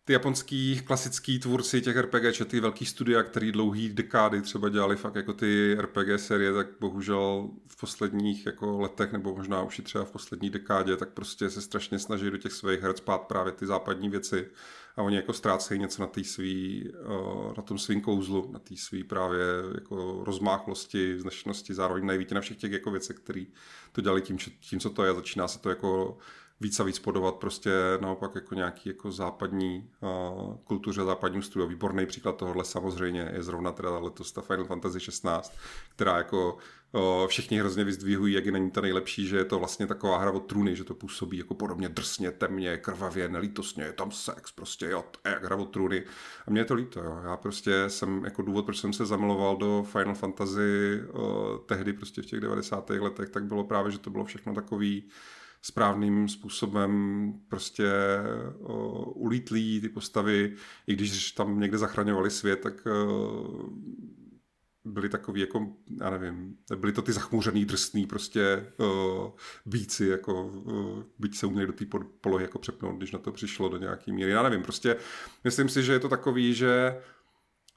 ty 0.04 0.12
japonský 0.12 0.82
klasický 0.84 1.38
tvůrci 1.38 1.80
těch 1.82 1.96
RPG, 1.96 2.46
ty 2.46 2.61
velký 2.61 2.87
studia, 2.87 3.23
který 3.23 3.52
dlouhý 3.52 3.88
dekády 3.88 4.42
třeba 4.42 4.68
dělali 4.68 4.96
fakt 4.96 5.14
jako 5.14 5.32
ty 5.32 5.76
RPG 5.80 6.20
série, 6.20 6.52
tak 6.52 6.66
bohužel 6.80 7.50
v 7.66 7.80
posledních 7.80 8.46
jako 8.46 8.80
letech, 8.80 9.12
nebo 9.12 9.37
možná 9.37 9.62
už 9.62 9.78
i 9.78 9.82
třeba 9.82 10.04
v 10.04 10.11
poslední 10.11 10.50
dekádě, 10.50 10.96
tak 10.96 11.08
prostě 11.08 11.50
se 11.50 11.62
strašně 11.62 11.99
snaží 11.99 12.30
do 12.30 12.38
těch 12.38 12.52
svých 12.52 12.80
her 12.80 12.96
spát 12.96 13.18
právě 13.18 13.52
ty 13.52 13.66
západní 13.66 14.08
věci 14.08 14.49
a 14.96 15.02
oni 15.02 15.16
jako 15.16 15.32
ztrácejí 15.32 15.80
něco 15.80 16.02
na, 16.02 16.08
svý, 16.23 16.88
eh, 16.94 17.54
na 17.56 17.62
tom 17.62 17.78
svým 17.78 18.00
kouzlu, 18.00 18.50
na 18.52 18.58
té 18.58 18.76
svý 18.76 19.04
právě 19.04 19.44
jako 19.75 20.25
rozmáchlosti, 20.25 21.18
značnosti, 21.20 21.75
zároveň 21.75 22.06
nejvíte 22.06 22.34
na 22.34 22.40
všech 22.40 22.56
těch 22.56 22.73
jako 22.73 22.90
věcech, 22.90 23.16
které 23.16 23.44
to 23.92 24.00
dělali 24.00 24.23
tím, 24.23 24.38
tím, 24.61 24.80
co 24.80 24.90
to 24.90 25.04
je. 25.04 25.14
Začíná 25.14 25.49
se 25.49 25.58
to 25.58 25.68
jako 25.68 26.18
víc 26.61 26.80
a 26.80 26.84
víc 26.84 26.99
podovat 26.99 27.34
prostě 27.34 27.70
naopak 28.00 28.34
jako 28.34 28.54
nějaký 28.54 28.88
jako 28.88 29.12
západní 29.12 29.90
uh, 30.00 30.56
kultuře, 30.64 31.04
západním 31.04 31.42
studiu. 31.42 31.68
Výborný 31.68 32.06
příklad 32.06 32.37
tohohle 32.37 32.64
samozřejmě 32.64 33.30
je 33.34 33.42
zrovna 33.42 33.73
teda 33.73 33.99
letos 33.99 34.32
ta 34.32 34.40
Final 34.40 34.64
Fantasy 34.64 35.00
16, 35.00 35.56
která 35.96 36.18
jako 36.18 36.58
uh, 36.92 37.26
všichni 37.26 37.58
hrozně 37.58 37.84
vyzdvihují, 37.84 38.34
jak 38.34 38.46
je 38.46 38.52
není 38.52 38.70
to 38.70 38.80
nejlepší, 38.80 39.26
že 39.26 39.37
je 39.37 39.44
to 39.44 39.58
vlastně 39.58 39.87
taková 39.87 40.18
hra 40.18 40.30
od 40.30 40.46
trůny, 40.46 40.76
že 40.76 40.84
to 40.84 40.94
působí 40.94 41.38
jako 41.38 41.54
podobně 41.54 41.88
drsně, 41.88 42.30
temně, 42.30 42.76
krvavě, 42.76 43.28
nelítostně, 43.28 43.84
je 43.84 43.92
tam 43.92 44.11
sex, 44.11 44.52
prostě 44.52 44.87
jo, 44.87 45.04
to 45.11 45.28
je 45.28 45.34
jak 45.34 45.44
hra 45.44 45.56
od 45.56 45.70
trůny. 45.70 46.04
A 46.46 46.50
mě 46.50 46.61
je 46.61 46.64
to 46.64 46.75
líto, 46.75 47.00
jo. 47.00 47.20
Já 47.25 47.37
prostě 47.37 47.84
jsem 47.88 48.25
jako 48.25 48.42
důvod, 48.42 48.64
proč 48.64 48.80
jsem 48.80 48.92
se 48.92 49.06
zamiloval 49.06 49.56
do 49.56 49.82
Final 49.92 50.14
Fantasy 50.14 51.00
uh, 51.12 51.23
tehdy 51.66 51.92
prostě 51.92 52.23
v 52.23 52.26
těch 52.26 52.40
90. 52.40 52.90
letech, 52.90 53.28
tak 53.28 53.44
bylo 53.44 53.64
právě, 53.64 53.92
že 53.92 53.99
to 53.99 54.11
bylo 54.11 54.25
všechno 54.25 54.54
takový 54.54 55.08
správným 55.64 56.28
způsobem 56.28 57.33
prostě 57.49 57.90
o, 58.61 59.11
ulítlí 59.11 59.80
ty 59.80 59.88
postavy, 59.88 60.54
i 60.87 60.94
když 60.94 61.33
tam 61.33 61.61
někde 61.61 61.78
zachraňovali 61.78 62.30
svět, 62.30 62.61
tak 62.61 62.87
o, 62.87 63.71
byli 64.85 65.09
takový 65.09 65.40
jako, 65.40 65.73
já 66.00 66.11
nevím, 66.11 66.56
byli 66.76 66.92
to 66.92 67.02
ty 67.02 67.12
zachmouřený, 67.12 67.64
drsný 67.64 68.06
prostě 68.06 68.66
o, 68.78 69.35
bíci, 69.66 70.06
jako 70.06 70.47
o, 70.47 71.04
byť 71.18 71.37
se 71.37 71.47
uměli 71.47 71.66
do 71.66 71.73
té 71.73 71.85
polohy 72.21 72.44
jako 72.44 72.59
přepnout, 72.59 72.97
když 72.97 73.12
na 73.12 73.18
to 73.18 73.33
přišlo 73.33 73.68
do 73.68 73.76
nějaký 73.76 74.12
míry. 74.12 74.30
Já 74.30 74.42
nevím, 74.42 74.62
prostě 74.62 74.97
myslím 75.44 75.68
si, 75.68 75.83
že 75.83 75.92
je 75.92 76.00
to 76.00 76.09
takový, 76.09 76.54
že 76.54 77.00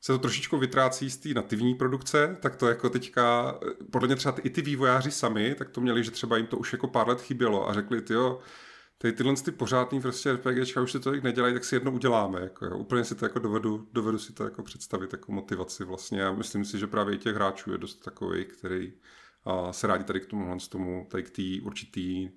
se 0.02 0.14
to 0.14 0.20
trošičku 0.20 0.58
vytrácí 0.58 1.10
z 1.10 1.18
té 1.18 1.30
nativní 1.30 1.76
produkce, 1.76 2.38
tak 2.40 2.56
to 2.56 2.68
jako 2.68 2.90
teďka, 2.90 3.56
podle 3.92 4.08
mě 4.08 4.16
třeba 4.16 4.36
i 4.44 4.50
ty 4.50 4.62
vývojáři 4.62 5.12
sami, 5.12 5.56
tak 5.56 5.70
to 5.70 5.82
měli, 5.82 6.04
že 6.04 6.12
třeba 6.12 6.38
jim 6.38 6.48
to 6.48 6.58
už 6.58 6.74
jako 6.74 6.88
pár 6.88 7.08
let 7.08 7.22
chybělo 7.22 7.70
a 7.70 7.74
řekli, 7.74 8.02
ty 8.02 8.14
jo, 8.14 8.40
tady 8.98 9.14
tyhle 9.14 9.36
ty 9.36 9.52
pořádný 9.52 10.02
prostě 10.02 10.34
RPGčka 10.34 10.82
už 10.82 10.92
se 10.92 11.00
to 11.00 11.12
nedělají, 11.12 11.54
tak 11.54 11.66
si 11.66 11.76
jedno 11.76 11.92
uděláme. 11.92 12.42
Jako, 12.42 12.66
jo. 12.66 12.78
Úplně 12.78 13.04
si 13.04 13.16
to 13.16 13.26
jako 13.26 13.40
dovedu, 13.40 13.88
dovedu 13.94 14.20
si 14.20 14.34
to 14.34 14.44
jako 14.44 14.64
představit 14.64 15.14
jako 15.14 15.32
motivaci 15.32 15.84
vlastně 15.84 16.26
a 16.26 16.32
myslím 16.32 16.66
si, 16.66 16.80
že 16.80 16.88
právě 16.88 17.16
i 17.16 17.18
těch 17.18 17.36
hráčů 17.36 17.72
je 17.72 17.78
dost 17.78 17.96
takový, 17.96 18.46
který 18.46 18.94
a, 19.46 19.74
se 19.74 19.88
rádi 19.88 20.04
tady 20.04 20.20
k 20.20 20.26
tomu, 20.26 20.58
tomu 20.70 21.08
tady 21.10 21.24
k 21.24 21.30
té 21.30 21.44
určitý 21.64 22.30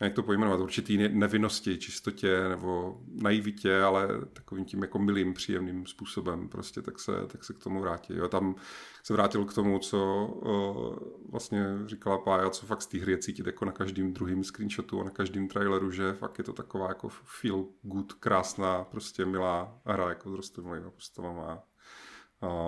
jak 0.00 0.14
to 0.14 0.22
pojmenovat, 0.22 0.60
určitý 0.60 1.08
nevinnosti, 1.08 1.78
čistotě 1.78 2.48
nebo 2.48 3.00
naivitě, 3.22 3.80
ale 3.80 4.08
takovým 4.32 4.64
tím 4.64 4.82
jako 4.82 4.98
milým, 4.98 5.34
příjemným 5.34 5.86
způsobem 5.86 6.48
prostě, 6.48 6.82
tak 6.82 6.98
se, 6.98 7.12
tak 7.26 7.44
se 7.44 7.52
k 7.54 7.58
tomu 7.58 7.80
vrátí. 7.80 8.16
Jo, 8.16 8.28
tam 8.28 8.54
se 9.02 9.12
vrátil 9.12 9.44
k 9.44 9.54
tomu, 9.54 9.78
co 9.78 9.98
o, 10.42 10.96
vlastně 11.30 11.64
říkala 11.86 12.18
Pája, 12.18 12.50
co 12.50 12.66
fakt 12.66 12.82
z 12.82 12.86
té 12.86 12.98
hry 12.98 13.12
je 13.12 13.18
cítit 13.18 13.46
jako 13.46 13.64
na 13.64 13.72
každém 13.72 14.12
druhém 14.12 14.44
screenshotu 14.44 15.00
a 15.00 15.04
na 15.04 15.10
každém 15.10 15.48
traileru, 15.48 15.90
že 15.90 16.12
fakt 16.12 16.38
je 16.38 16.44
to 16.44 16.52
taková 16.52 16.88
jako 16.88 17.08
feel 17.08 17.66
good, 17.82 18.12
krásná, 18.12 18.84
prostě 18.84 19.24
milá 19.24 19.80
hra 19.84 20.08
jako 20.08 20.30
s 20.30 20.34
rostlinnými 20.34 20.90
postavama. 20.90 21.62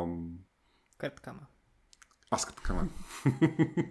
Um, 0.03 0.45
Krtkama. 0.97 1.60
A 2.31 2.39
s 2.39 2.45
krtkama. 2.45 2.89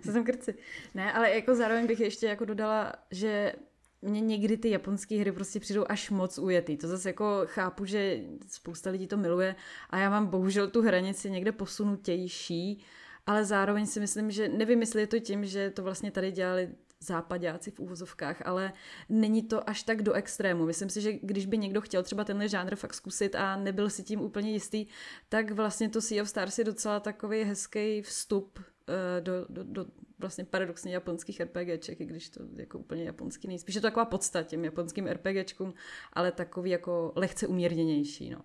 Co 0.03 0.11
jsem 0.11 0.23
krci. 0.23 0.55
Ne, 0.95 1.13
ale 1.13 1.31
jako 1.35 1.55
zároveň 1.55 1.87
bych 1.87 1.99
ještě 1.99 2.25
jako 2.25 2.45
dodala, 2.45 2.93
že 3.11 3.53
mě 4.01 4.21
někdy 4.21 4.57
ty 4.57 4.69
japonské 4.69 5.19
hry 5.19 5.31
prostě 5.31 5.59
přijdou 5.59 5.85
až 5.89 6.09
moc 6.09 6.37
ujetý. 6.37 6.77
To 6.77 6.87
zase 6.87 7.09
jako 7.09 7.41
chápu, 7.45 7.85
že 7.85 8.19
spousta 8.47 8.89
lidí 8.89 9.07
to 9.07 9.17
miluje 9.17 9.55
a 9.89 9.97
já 9.97 10.09
mám 10.09 10.27
bohužel 10.27 10.69
tu 10.69 10.81
hranici 10.81 11.31
někde 11.31 11.51
posunutější, 11.51 12.83
ale 13.25 13.45
zároveň 13.45 13.85
si 13.85 13.99
myslím, 13.99 14.31
že 14.31 14.47
nevím, 14.49 14.81
jestli 14.81 15.01
je 15.01 15.07
to 15.07 15.19
tím, 15.19 15.45
že 15.45 15.69
to 15.69 15.83
vlastně 15.83 16.11
tady 16.11 16.31
dělali 16.31 16.69
západáci 16.99 17.71
v 17.71 17.79
úvozovkách, 17.79 18.41
ale 18.45 18.73
není 19.09 19.43
to 19.43 19.69
až 19.69 19.83
tak 19.83 20.03
do 20.03 20.13
extrému. 20.13 20.65
Myslím 20.65 20.89
si, 20.89 21.01
že 21.01 21.13
když 21.13 21.45
by 21.45 21.57
někdo 21.57 21.81
chtěl 21.81 22.03
třeba 22.03 22.23
tenhle 22.23 22.49
žánr 22.49 22.75
fakt 22.75 22.93
zkusit 22.93 23.35
a 23.35 23.55
nebyl 23.55 23.89
si 23.89 24.03
tím 24.03 24.21
úplně 24.21 24.51
jistý, 24.51 24.85
tak 25.29 25.51
vlastně 25.51 25.89
to 25.89 26.01
Sea 26.01 26.21
of 26.21 26.29
Stars 26.29 26.59
je 26.59 26.63
docela 26.63 26.99
takový 26.99 27.43
hezký 27.43 28.01
vstup 28.01 28.59
eh, 28.59 29.21
do, 29.21 29.45
do, 29.49 29.63
do 29.63 29.85
vlastně 30.19 30.45
paradoxně 30.45 30.93
japonských 30.93 31.41
RPGček, 31.41 32.01
i 32.01 32.05
když 32.05 32.29
to 32.29 32.43
jako 32.55 32.79
úplně 32.79 33.03
japonský 33.03 33.47
není. 33.47 33.59
Spíš 33.59 33.75
je 33.75 33.81
to 33.81 33.87
taková 33.87 34.05
podsta 34.05 34.43
těm 34.43 34.65
japonským 34.65 35.07
RPGčkům, 35.07 35.73
ale 36.13 36.31
takový 36.31 36.69
jako 36.69 37.13
lehce 37.15 37.47
umírněnější, 37.47 38.29
no. 38.29 38.41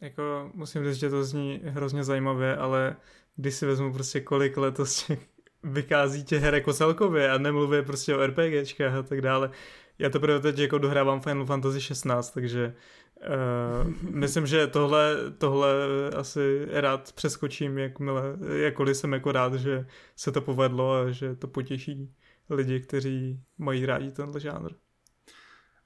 Jako 0.00 0.50
musím 0.54 0.84
říct, 0.84 1.00
že 1.00 1.10
to 1.10 1.24
zní 1.24 1.60
hrozně 1.64 2.04
zajímavě, 2.04 2.56
ale 2.56 2.96
když 3.36 3.54
si 3.54 3.66
vezmu 3.66 3.92
prostě 3.92 4.20
kolik 4.20 4.56
letos 4.56 5.06
těch 5.06 5.31
vychází 5.64 6.24
těch 6.24 6.42
her 6.42 6.54
jako 6.54 6.72
celkově 6.72 7.30
a 7.30 7.38
nemluvě 7.38 7.82
prostě 7.82 8.16
o 8.16 8.26
RPGčkách 8.26 8.94
a 8.94 9.02
tak 9.02 9.20
dále. 9.20 9.50
Já 9.98 10.10
teprve 10.10 10.40
teď 10.40 10.58
jako 10.58 10.78
dohrávám 10.78 11.20
Final 11.20 11.46
Fantasy 11.46 11.80
16, 11.80 12.30
takže 12.30 12.74
uh, 13.84 14.10
myslím, 14.10 14.46
že 14.46 14.66
tohle, 14.66 15.16
tohle 15.38 15.68
asi 16.16 16.66
rád 16.70 17.12
přeskočím, 17.12 17.78
jakmile, 17.78 18.22
jakkoliv 18.56 18.96
jsem 18.96 19.12
jako 19.12 19.32
rád, 19.32 19.54
že 19.54 19.86
se 20.16 20.32
to 20.32 20.40
povedlo 20.40 20.94
a 20.94 21.10
že 21.10 21.34
to 21.36 21.46
potěší 21.48 22.14
lidi, 22.50 22.80
kteří 22.80 23.40
mají 23.58 23.86
rádi 23.86 24.10
tenhle 24.10 24.40
žánr. 24.40 24.70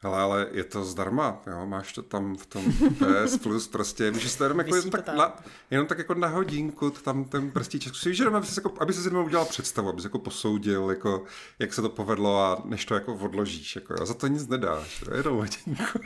Ale, 0.02 0.18
ale 0.18 0.46
je 0.52 0.64
to 0.64 0.84
zdarma, 0.84 1.42
jo? 1.46 1.66
máš 1.66 1.92
to 1.92 2.02
tam 2.02 2.36
v 2.36 2.46
tom 2.46 2.64
PS 3.24 3.38
Plus 3.38 3.68
prostě, 3.68 4.10
můžeš 4.10 4.34
to 4.34 4.44
jenom, 4.44 4.58
jako 4.58 4.76
jenom, 4.76 4.90
tak 4.90 5.06
na, 5.08 5.36
jenom 5.70 5.86
tak 5.86 5.98
jako 5.98 6.14
na 6.14 6.28
hodinku, 6.28 6.90
tam 6.90 7.24
ten 7.24 7.50
prstíček, 7.50 7.96
si 7.96 8.08
víš, 8.08 8.20
aby, 8.20 8.46
se 8.46 8.60
jako, 8.60 8.74
aby 8.80 8.92
se 8.92 9.08
jenom 9.08 9.26
udělal 9.26 9.46
představu, 9.46 9.88
aby 9.88 10.02
se 10.02 10.06
jako 10.06 10.18
posoudil, 10.18 10.90
jako, 10.90 11.24
jak 11.58 11.74
se 11.74 11.82
to 11.82 11.88
povedlo 11.88 12.44
a 12.44 12.62
než 12.64 12.84
to 12.84 12.94
jako 12.94 13.14
odložíš, 13.14 13.76
jako, 13.76 14.02
a 14.02 14.06
za 14.06 14.14
to 14.14 14.26
nic 14.26 14.48
nedáš, 14.48 15.02
jo? 15.02 15.16
jenom 15.16 15.34
hodinku. 15.34 15.98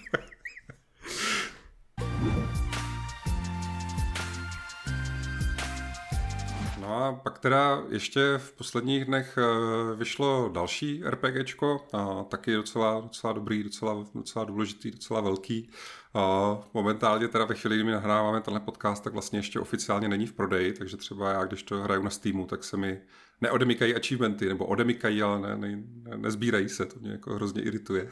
No 6.90 7.04
a 7.04 7.12
pak 7.12 7.38
teda 7.38 7.82
ještě 7.88 8.20
v 8.38 8.52
posledních 8.52 9.04
dnech 9.04 9.38
eh, 9.38 9.96
vyšlo 9.96 10.50
další 10.52 11.02
RPGčko, 11.06 11.86
a 11.92 12.24
taky 12.24 12.54
docela, 12.54 13.00
docela 13.00 13.32
dobrý, 13.32 13.62
docela, 13.62 14.04
docela 14.14 14.44
důležitý, 14.44 14.90
docela 14.90 15.20
velký. 15.20 15.70
A 16.14 16.56
momentálně 16.74 17.28
teda 17.28 17.44
ve 17.44 17.54
chvíli, 17.54 17.76
kdy 17.76 17.84
my 17.84 17.92
nahráváme 17.92 18.40
tenhle 18.40 18.60
podcast, 18.60 19.04
tak 19.04 19.12
vlastně 19.12 19.38
ještě 19.38 19.60
oficiálně 19.60 20.08
není 20.08 20.26
v 20.26 20.32
prodeji, 20.32 20.72
takže 20.72 20.96
třeba 20.96 21.30
já, 21.30 21.44
když 21.44 21.62
to 21.62 21.80
hraju 21.80 22.02
na 22.02 22.10
Steamu, 22.10 22.46
tak 22.46 22.64
se 22.64 22.76
mi 22.76 23.00
neodemykají 23.40 23.94
achievementy, 23.94 24.48
nebo 24.48 24.66
odemykají, 24.66 25.22
ale 25.22 25.40
ne, 25.40 25.56
ne, 25.56 25.82
ne, 26.02 26.16
nezbírají 26.16 26.68
se, 26.68 26.86
to 26.86 27.00
mě 27.00 27.10
jako 27.10 27.34
hrozně 27.34 27.62
irituje. 27.62 28.04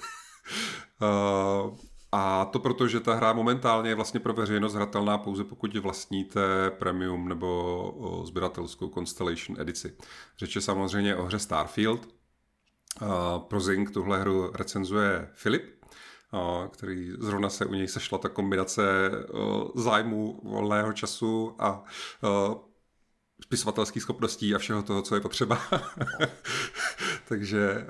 uh, 1.02 1.76
A 2.12 2.44
to 2.44 2.58
proto, 2.58 2.88
že 2.88 3.00
ta 3.00 3.14
hra 3.14 3.32
momentálně 3.32 3.90
je 3.90 3.94
vlastně 3.94 4.20
pro 4.20 4.32
veřejnost 4.32 4.74
hratelná 4.74 5.18
pouze 5.18 5.44
pokud 5.44 5.76
vlastníte 5.76 6.70
premium 6.70 7.28
nebo 7.28 8.22
sběratelskou 8.24 8.88
Constellation 8.88 9.60
edici. 9.60 9.96
Řeč 10.38 10.54
je 10.54 10.60
samozřejmě 10.60 11.16
o 11.16 11.22
hře 11.22 11.38
Starfield. 11.38 12.08
Pro 13.38 13.60
Zing 13.60 13.90
tuhle 13.90 14.20
hru 14.20 14.50
recenzuje 14.54 15.28
Filip, 15.32 15.84
který 16.70 17.12
zrovna 17.18 17.48
se 17.48 17.66
u 17.66 17.74
něj 17.74 17.88
sešla 17.88 18.18
ta 18.18 18.28
kombinace 18.28 19.10
zájmu 19.74 20.40
volného 20.44 20.92
času 20.92 21.54
a 21.58 21.84
spisovatelských 23.42 24.02
schopností 24.02 24.54
a 24.54 24.58
všeho 24.58 24.82
toho, 24.82 25.02
co 25.02 25.14
je 25.14 25.20
potřeba. 25.20 25.62
takže, 27.28 27.86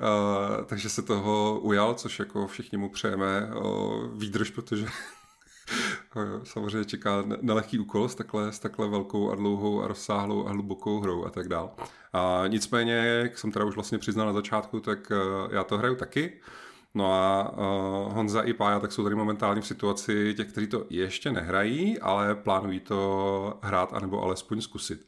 uh, 0.58 0.64
takže 0.64 0.88
se 0.88 1.02
toho 1.02 1.61
ujal, 1.61 1.94
což 1.94 2.18
jako 2.18 2.46
všichni 2.46 2.78
mu 2.78 2.88
přejeme 2.88 3.50
uh, 3.54 4.18
výdrž, 4.18 4.50
protože 4.50 4.87
samozřejmě 6.44 6.84
čeká 6.84 7.24
nelehký 7.40 7.78
úkol 7.78 8.08
s 8.08 8.14
takhle, 8.14 8.52
s 8.52 8.58
takhle 8.58 8.88
velkou 8.88 9.30
a 9.30 9.34
dlouhou 9.34 9.82
a 9.82 9.88
rozsáhlou 9.88 10.46
a 10.46 10.50
hlubokou 10.50 11.00
hrou 11.00 11.24
a 11.24 11.30
tak 11.30 11.48
dál. 11.48 11.74
A 12.12 12.44
nicméně, 12.46 12.92
jak 12.92 13.38
jsem 13.38 13.52
teda 13.52 13.64
už 13.64 13.74
vlastně 13.74 13.98
přiznal 13.98 14.26
na 14.26 14.32
začátku, 14.32 14.80
tak 14.80 15.11
uh, 15.11 15.52
já 15.54 15.64
to 15.64 15.78
hraju 15.78 15.94
taky. 15.94 16.40
No 16.94 17.12
a 17.12 17.52
uh, 17.52 18.12
Honza 18.12 18.42
i 18.42 18.52
Pája 18.52 18.80
tak 18.80 18.92
jsou 18.92 19.02
tady 19.02 19.14
momentálně 19.14 19.61
v 19.61 19.66
situaci 19.66 20.34
těch, 20.34 20.48
kteří 20.48 20.66
to 20.66 20.84
ještě 20.90 21.32
nehrají, 21.32 21.98
ale 21.98 22.34
plánují 22.34 22.80
to 22.80 23.58
hrát 23.62 23.92
anebo 23.92 24.22
alespoň 24.22 24.61
zkusit. 24.61 25.06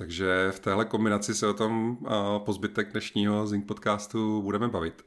Takže 0.00 0.48
v 0.50 0.60
téhle 0.60 0.84
kombinaci 0.84 1.34
se 1.34 1.46
o 1.46 1.54
tom 1.54 1.98
po 2.38 2.52
zbytek 2.52 2.92
dnešního 2.92 3.46
Zing 3.46 3.66
podcastu 3.66 4.42
budeme 4.42 4.68
bavit. 4.68 5.04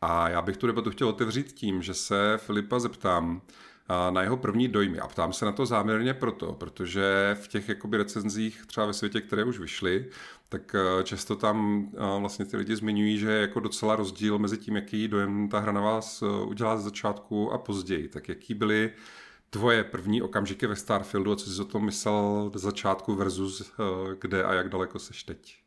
A 0.00 0.28
já 0.28 0.42
bych 0.42 0.56
tu 0.56 0.66
debatu 0.66 0.90
chtěl 0.90 1.08
otevřít 1.08 1.52
tím, 1.52 1.82
že 1.82 1.94
se 1.94 2.34
Filipa 2.36 2.78
zeptám 2.78 3.42
na 4.10 4.22
jeho 4.22 4.36
první 4.36 4.68
dojmy. 4.68 4.98
A 4.98 5.08
ptám 5.08 5.32
se 5.32 5.44
na 5.44 5.52
to 5.52 5.66
záměrně 5.66 6.14
proto, 6.14 6.52
protože 6.52 7.36
v 7.42 7.48
těch 7.48 7.68
jakoby 7.68 7.96
recenzích 7.96 8.66
třeba 8.66 8.86
ve 8.86 8.92
světě, 8.92 9.20
které 9.20 9.44
už 9.44 9.58
vyšly, 9.58 10.06
tak 10.48 10.74
eh, 10.74 11.04
často 11.04 11.36
tam 11.36 11.88
eh, 11.94 12.20
vlastně 12.20 12.44
ty 12.44 12.56
lidi 12.56 12.76
zmiňují, 12.76 13.18
že 13.18 13.30
je 13.30 13.40
jako 13.40 13.60
docela 13.60 13.96
rozdíl 13.96 14.38
mezi 14.38 14.58
tím, 14.58 14.76
jaký 14.76 15.08
dojem 15.08 15.48
ta 15.48 15.58
hra 15.58 15.72
na 15.72 15.80
vás 15.80 16.22
eh, 16.22 16.44
udělá 16.44 16.76
z 16.76 16.84
začátku 16.84 17.52
a 17.52 17.58
později. 17.58 18.08
Tak 18.08 18.28
jaký 18.28 18.54
byly 18.54 18.92
tvoje 19.52 19.84
první 19.84 20.22
okamžiky 20.22 20.66
ve 20.66 20.76
Starfieldu 20.76 21.32
a 21.32 21.36
co 21.36 21.50
jsi 21.50 21.62
o 21.62 21.64
tom 21.64 21.84
myslel 21.84 22.50
z 22.54 22.60
začátku 22.60 23.14
versus 23.14 23.72
kde 24.20 24.44
a 24.44 24.52
jak 24.52 24.68
daleko 24.68 24.98
seš 24.98 25.24
teď? 25.24 25.62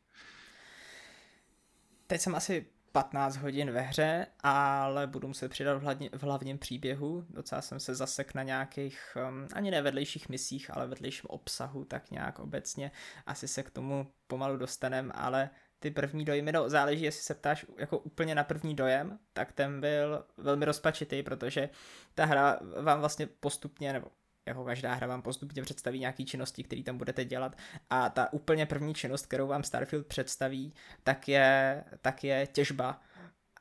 Teď 2.08 2.22
jsem 2.22 2.36
asi 2.36 2.66
15 2.92 3.38
hodin 3.38 3.72
ve 3.72 3.82
hře, 3.82 4.28
ale 4.44 5.08
budu 5.08 5.28
muset 5.28 5.50
přidat 5.50 5.78
v, 5.78 5.82
hlavně, 5.82 6.10
v 6.14 6.24
hlavním 6.24 6.58
příběhu. 6.58 7.26
Docela 7.30 7.62
jsem 7.62 7.80
se 7.80 7.96
zasek 7.96 8.34
na 8.34 8.44
nějakých, 8.44 9.18
um, 9.30 9.48
ani 9.54 9.72
ne 9.72 9.82
vedlejších 9.82 10.30
misích, 10.30 10.78
ale 10.78 10.88
vedlejším 10.88 11.26
obsahu, 11.28 11.86
tak 11.86 12.12
nějak 12.12 12.40
obecně. 12.40 12.92
Asi 13.26 13.48
se 13.48 13.64
k 13.64 13.70
tomu 13.70 14.12
pomalu 14.28 14.58
dostanem, 14.58 15.12
ale 15.16 15.50
ty 15.80 15.92
první 15.92 16.26
dojmy, 16.26 16.52
no 16.52 16.70
záleží, 16.70 17.04
jestli 17.04 17.24
se 17.24 17.34
ptáš 17.34 17.66
jako 17.78 17.98
úplně 17.98 18.36
na 18.36 18.44
první 18.44 18.76
dojem, 18.76 19.20
tak 19.34 19.52
ten 19.52 19.82
byl 19.82 20.26
velmi 20.38 20.66
rozpačitý, 20.66 21.24
protože 21.24 21.70
ta 22.16 22.26
hra 22.26 22.60
vám 22.82 23.00
vlastně 23.00 23.28
postupně, 23.28 23.94
nebo 23.94 24.08
jako 24.46 24.66
každá 24.66 24.94
hra 24.94 25.08
vám 25.08 25.22
postupně 25.22 25.62
představí 25.62 26.00
nějaké 26.00 26.24
činnosti, 26.24 26.64
které 26.64 26.84
tam 26.84 26.98
budete 26.98 27.26
dělat 27.26 27.58
a 27.90 28.10
ta 28.10 28.34
úplně 28.34 28.66
první 28.66 28.94
činnost, 28.94 29.26
kterou 29.26 29.48
vám 29.48 29.64
Starfield 29.64 30.08
představí, 30.08 30.74
tak 31.04 31.28
je, 31.28 31.84
tak 32.02 32.24
je 32.24 32.48
těžba. 32.48 33.02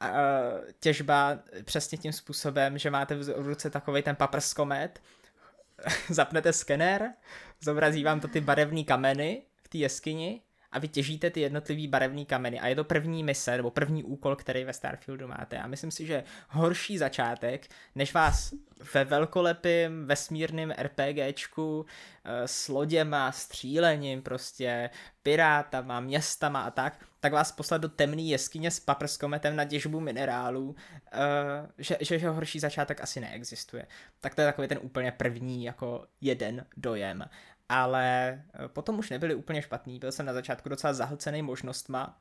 A, 0.00 0.10
těžba 0.80 1.38
přesně 1.64 1.98
tím 1.98 2.12
způsobem, 2.12 2.78
že 2.78 2.90
máte 2.90 3.16
v 3.16 3.46
ruce 3.46 3.70
takový 3.70 4.02
ten 4.02 4.16
paprskomet, 4.16 5.02
zapnete 6.08 6.52
skener, 6.52 7.14
zobrazí 7.60 8.04
vám 8.04 8.20
to 8.20 8.28
ty 8.28 8.40
barevné 8.40 8.84
kameny 8.84 9.42
v 9.62 9.68
té 9.68 9.78
jeskyni 9.78 10.42
a 10.74 10.78
vy 10.78 10.88
těžíte 10.88 11.30
ty 11.30 11.40
jednotlivý 11.40 11.88
barevný 11.88 12.26
kameny 12.26 12.60
a 12.60 12.66
je 12.66 12.76
to 12.76 12.84
první 12.84 13.24
mise 13.24 13.56
nebo 13.56 13.70
první 13.70 14.04
úkol, 14.04 14.36
který 14.36 14.64
ve 14.64 14.72
Starfieldu 14.72 15.28
máte 15.28 15.58
a 15.58 15.66
myslím 15.66 15.90
si, 15.90 16.06
že 16.06 16.24
horší 16.48 16.98
začátek, 16.98 17.66
než 17.94 18.14
vás 18.14 18.54
ve 18.94 19.04
velkolepým 19.04 20.06
vesmírným 20.06 20.74
RPGčku 20.78 21.86
eh, 22.24 22.48
s 22.48 22.68
loděma, 22.68 23.32
střílením 23.32 24.22
prostě, 24.22 24.90
pirátama, 25.22 26.00
městama 26.00 26.62
a 26.62 26.70
tak, 26.70 27.04
tak 27.20 27.32
vás 27.32 27.52
poslat 27.52 27.80
do 27.80 27.88
temné 27.88 28.22
jeskyně 28.22 28.70
s 28.70 28.80
paprskometem 28.80 29.56
na 29.56 29.64
těžbu 29.64 30.00
minerálů, 30.00 30.76
eh, 31.12 31.18
že, 31.78 31.96
že, 32.00 32.18
že 32.18 32.28
horší 32.28 32.60
začátek 32.60 33.00
asi 33.00 33.20
neexistuje. 33.20 33.86
Tak 34.20 34.34
to 34.34 34.40
je 34.40 34.46
takový 34.46 34.68
ten 34.68 34.78
úplně 34.82 35.12
první 35.12 35.64
jako 35.64 36.06
jeden 36.20 36.66
dojem 36.76 37.24
ale 37.68 38.28
eh, 38.54 38.68
potom 38.68 38.98
už 38.98 39.10
nebyly 39.10 39.34
úplně 39.34 39.62
špatný, 39.62 39.98
byl 39.98 40.12
jsem 40.12 40.26
na 40.26 40.32
začátku 40.32 40.68
docela 40.68 40.92
zahlcený 40.92 41.42
možnostma, 41.42 42.20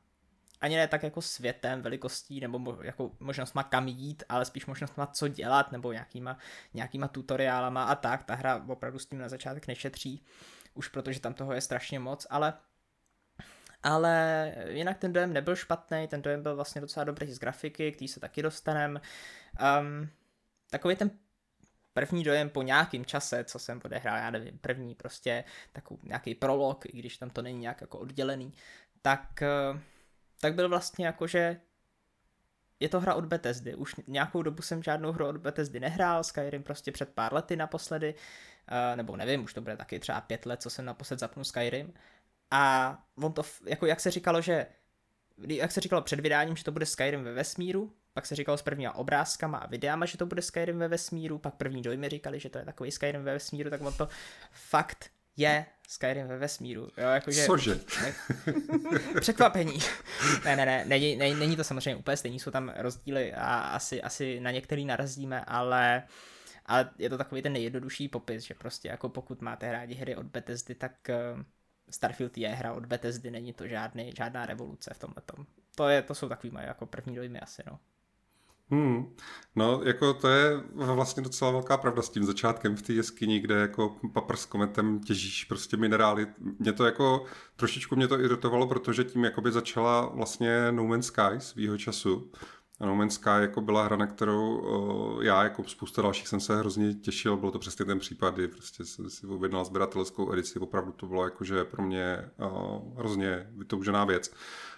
ani 0.60 0.76
ne 0.76 0.88
tak 0.88 1.02
jako 1.02 1.22
světem, 1.22 1.82
velikostí, 1.82 2.40
nebo 2.40 2.78
jako 2.82 3.10
možnostma 3.20 3.62
kam 3.62 3.88
jít, 3.88 4.22
ale 4.28 4.44
spíš 4.44 4.66
možnostma 4.66 5.06
co 5.06 5.28
dělat, 5.28 5.72
nebo 5.72 5.92
nějakýma, 5.92 6.38
nějakýma 6.74 7.08
tutoriálama 7.08 7.84
a 7.84 7.94
tak, 7.94 8.24
ta 8.24 8.34
hra 8.34 8.64
opravdu 8.68 8.98
s 8.98 9.06
tím 9.06 9.18
na 9.18 9.28
začátek 9.28 9.66
nešetří, 9.66 10.24
už 10.74 10.88
protože 10.88 11.20
tam 11.20 11.34
toho 11.34 11.52
je 11.52 11.60
strašně 11.60 11.98
moc, 11.98 12.26
ale 12.30 12.54
ale 13.82 14.54
jinak 14.68 14.98
ten 14.98 15.12
dojem 15.12 15.32
nebyl 15.32 15.56
špatný, 15.56 16.08
ten 16.08 16.22
dojem 16.22 16.42
byl 16.42 16.56
vlastně 16.56 16.80
docela 16.80 17.04
dobrý 17.04 17.32
z 17.32 17.38
grafiky, 17.38 17.92
který 17.92 18.08
se 18.08 18.20
taky 18.20 18.42
dostanem. 18.42 19.00
Um, 19.80 20.08
takový 20.70 20.96
ten 20.96 21.10
první 21.94 22.24
dojem 22.24 22.50
po 22.50 22.62
nějakým 22.62 23.04
čase, 23.04 23.44
co 23.44 23.58
jsem 23.58 23.80
odehrál, 23.84 24.16
já 24.16 24.30
nevím, 24.30 24.58
první 24.58 24.94
prostě 24.94 25.44
takový 25.72 26.00
nějaký 26.04 26.34
prolog, 26.34 26.86
i 26.86 26.98
když 26.98 27.18
tam 27.18 27.30
to 27.30 27.42
není 27.42 27.58
nějak 27.58 27.80
jako 27.80 27.98
oddělený, 27.98 28.52
tak, 29.02 29.42
eh, 29.42 29.80
tak 30.40 30.54
byl 30.54 30.68
vlastně 30.68 31.06
jako, 31.06 31.26
že 31.26 31.60
je 32.80 32.88
to 32.88 33.00
hra 33.00 33.14
od 33.14 33.24
Bethesdy. 33.24 33.74
Už 33.74 33.94
nějakou 34.06 34.42
dobu 34.42 34.62
jsem 34.62 34.82
žádnou 34.82 35.12
hru 35.12 35.26
od 35.26 35.36
Bethesdy 35.36 35.80
nehrál, 35.80 36.24
Skyrim 36.24 36.62
prostě 36.62 36.92
před 36.92 37.14
pár 37.14 37.34
lety 37.34 37.56
naposledy, 37.56 38.14
eh, 38.68 38.96
nebo 38.96 39.16
nevím, 39.16 39.44
už 39.44 39.54
to 39.54 39.60
bude 39.60 39.76
taky 39.76 39.98
třeba 39.98 40.20
pět 40.20 40.46
let, 40.46 40.62
co 40.62 40.70
jsem 40.70 40.84
naposled 40.84 41.20
zapnul 41.20 41.44
Skyrim. 41.44 41.94
A 42.50 43.04
on 43.14 43.32
to, 43.32 43.42
jako 43.66 43.86
jak 43.86 44.00
se 44.00 44.10
říkalo, 44.10 44.40
že 44.40 44.66
jak 45.48 45.72
se 45.72 45.80
říkalo 45.80 46.02
před 46.02 46.20
vydáním, 46.20 46.56
že 46.56 46.64
to 46.64 46.72
bude 46.72 46.86
Skyrim 46.86 47.24
ve 47.24 47.32
vesmíru, 47.32 47.92
pak 48.14 48.26
se 48.26 48.34
říkalo 48.34 48.58
s 48.58 48.62
prvníma 48.62 48.94
obrázkama 48.94 49.58
a 49.58 49.66
videama, 49.66 50.06
že 50.06 50.18
to 50.18 50.26
bude 50.26 50.42
Skyrim 50.42 50.78
ve 50.78 50.88
vesmíru, 50.88 51.38
pak 51.38 51.54
první 51.54 51.82
dojmy 51.82 52.08
říkali, 52.08 52.40
že 52.40 52.48
to 52.48 52.58
je 52.58 52.64
takový 52.64 52.90
Skyrim 52.90 53.24
ve 53.24 53.32
vesmíru, 53.32 53.70
tak 53.70 53.80
on 53.80 53.92
to 53.92 54.08
fakt 54.52 55.10
je 55.36 55.66
Skyrim 55.88 56.26
ve 56.26 56.38
vesmíru. 56.38 56.82
Jo, 56.82 57.08
jakože, 57.08 57.44
Cože? 57.44 57.80
Ne, 58.02 58.14
překvapení. 59.20 59.78
ne, 60.44 60.56
ne, 60.56 60.66
ne, 60.66 60.84
není, 60.84 61.16
ne, 61.16 61.34
není 61.34 61.56
to 61.56 61.64
samozřejmě 61.64 61.96
úplně 61.96 62.16
stejný, 62.16 62.40
jsou 62.40 62.50
tam 62.50 62.72
rozdíly 62.76 63.34
a 63.34 63.58
asi, 63.58 64.02
asi 64.02 64.40
na 64.40 64.50
některý 64.50 64.84
narazíme, 64.84 65.44
ale 65.44 66.02
ale 66.66 66.90
je 66.98 67.10
to 67.10 67.18
takový 67.18 67.42
ten 67.42 67.52
nejjednodušší 67.52 68.08
popis, 68.08 68.42
že 68.42 68.54
prostě 68.54 68.88
jako 68.88 69.08
pokud 69.08 69.42
máte 69.42 69.72
rádi 69.72 69.94
hry 69.94 70.16
od 70.16 70.26
Bethesdy, 70.26 70.74
tak 70.74 71.10
eh, 71.10 71.16
Starfield 71.90 72.38
je 72.38 72.48
hra 72.48 72.72
od 72.72 72.86
Bethesdy, 72.86 73.30
není 73.30 73.52
to 73.52 73.68
žádný, 73.68 74.12
žádná 74.16 74.46
revoluce 74.46 74.94
v 74.94 74.98
tomhle 74.98 75.22
tom. 75.26 75.46
To, 75.74 75.88
je, 75.88 76.02
to 76.02 76.14
jsou 76.14 76.28
takový 76.28 76.50
moje 76.50 76.66
jako 76.66 76.86
první 76.86 77.14
dojmy 77.14 77.40
asi, 77.40 77.62
no. 77.66 77.78
Hmm. 78.70 79.14
No, 79.56 79.80
jako 79.84 80.14
to 80.14 80.28
je 80.28 80.62
vlastně 80.72 81.22
docela 81.22 81.50
velká 81.50 81.76
pravda 81.76 82.02
s 82.02 82.08
tím 82.08 82.24
začátkem 82.24 82.76
v 82.76 82.82
té 82.82 82.92
jeskyni, 82.92 83.40
kde 83.40 83.54
jako 83.54 83.96
papr 84.12 84.36
s 84.36 84.46
kometem 84.46 85.00
těžíš 85.00 85.44
prostě 85.44 85.76
minerály. 85.76 86.26
Mě 86.58 86.72
to 86.72 86.84
jako, 86.84 87.24
trošičku 87.56 87.96
mě 87.96 88.08
to 88.08 88.20
iritovalo, 88.20 88.66
protože 88.66 89.04
tím 89.04 89.24
jakoby 89.24 89.52
začala 89.52 90.06
vlastně 90.06 90.72
No 90.72 90.86
Man's 90.86 91.06
Sky 91.06 91.38
svýho 91.38 91.78
času. 91.78 92.30
A 92.80 92.86
No 92.86 92.96
Man's 92.96 93.14
Sky 93.14 93.30
jako 93.40 93.60
byla 93.60 93.84
hra, 93.84 93.96
na 93.96 94.06
kterou 94.06 94.58
uh, 94.58 95.24
já 95.24 95.42
jako 95.42 95.64
spousta 95.64 96.02
dalších 96.02 96.28
jsem 96.28 96.40
se 96.40 96.56
hrozně 96.56 96.94
těšil. 96.94 97.36
Bylo 97.36 97.52
to 97.52 97.58
přesně 97.58 97.84
ten 97.84 97.98
případ, 97.98 98.34
kdy 98.34 98.48
prostě 98.48 98.84
jsem 98.84 99.10
si 99.10 99.26
objednal 99.26 99.64
sběratelskou 99.64 100.32
edici. 100.32 100.58
Opravdu 100.58 100.92
to 100.92 101.06
bylo 101.06 101.24
jakože 101.24 101.64
pro 101.64 101.82
mě 101.82 102.30
uh, 102.38 102.98
hrozně 102.98 103.46
vytoužená 103.56 104.04
věc. 104.04 104.34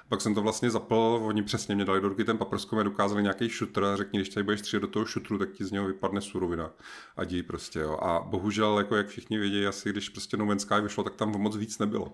Pak 0.08 0.20
jsem 0.20 0.34
to 0.34 0.42
vlastně 0.42 0.70
zapl, 0.70 1.20
oni 1.22 1.42
přesně 1.42 1.74
mě 1.74 1.84
dali 1.84 2.00
do 2.00 2.08
ruky 2.08 2.24
ten 2.24 2.38
paprsko, 2.38 2.76
mě 2.76 2.84
dokázali 2.84 3.22
nějaký 3.22 3.48
šutr 3.48 3.84
a 3.84 3.96
řekni, 3.96 4.18
když 4.18 4.28
tady 4.28 4.44
budeš 4.44 4.60
střílet 4.60 4.80
do 4.80 4.86
toho 4.86 5.04
šutru, 5.04 5.38
tak 5.38 5.52
ti 5.52 5.64
z 5.64 5.72
něho 5.72 5.86
vypadne 5.86 6.20
surovina. 6.20 6.70
A 7.16 7.24
dí 7.24 7.42
prostě, 7.42 7.78
jo. 7.78 7.98
A 8.02 8.20
bohužel, 8.20 8.78
jako 8.78 8.96
jak 8.96 9.08
všichni 9.08 9.38
vědí, 9.38 9.66
asi 9.66 9.90
když 9.90 10.08
prostě 10.08 10.36
No 10.36 10.46
Man's 10.46 10.62
Sky 10.62 10.80
vyšlo, 10.82 11.04
tak 11.04 11.14
tam 11.14 11.30
moc 11.30 11.56
víc 11.56 11.78
nebylo. 11.78 12.12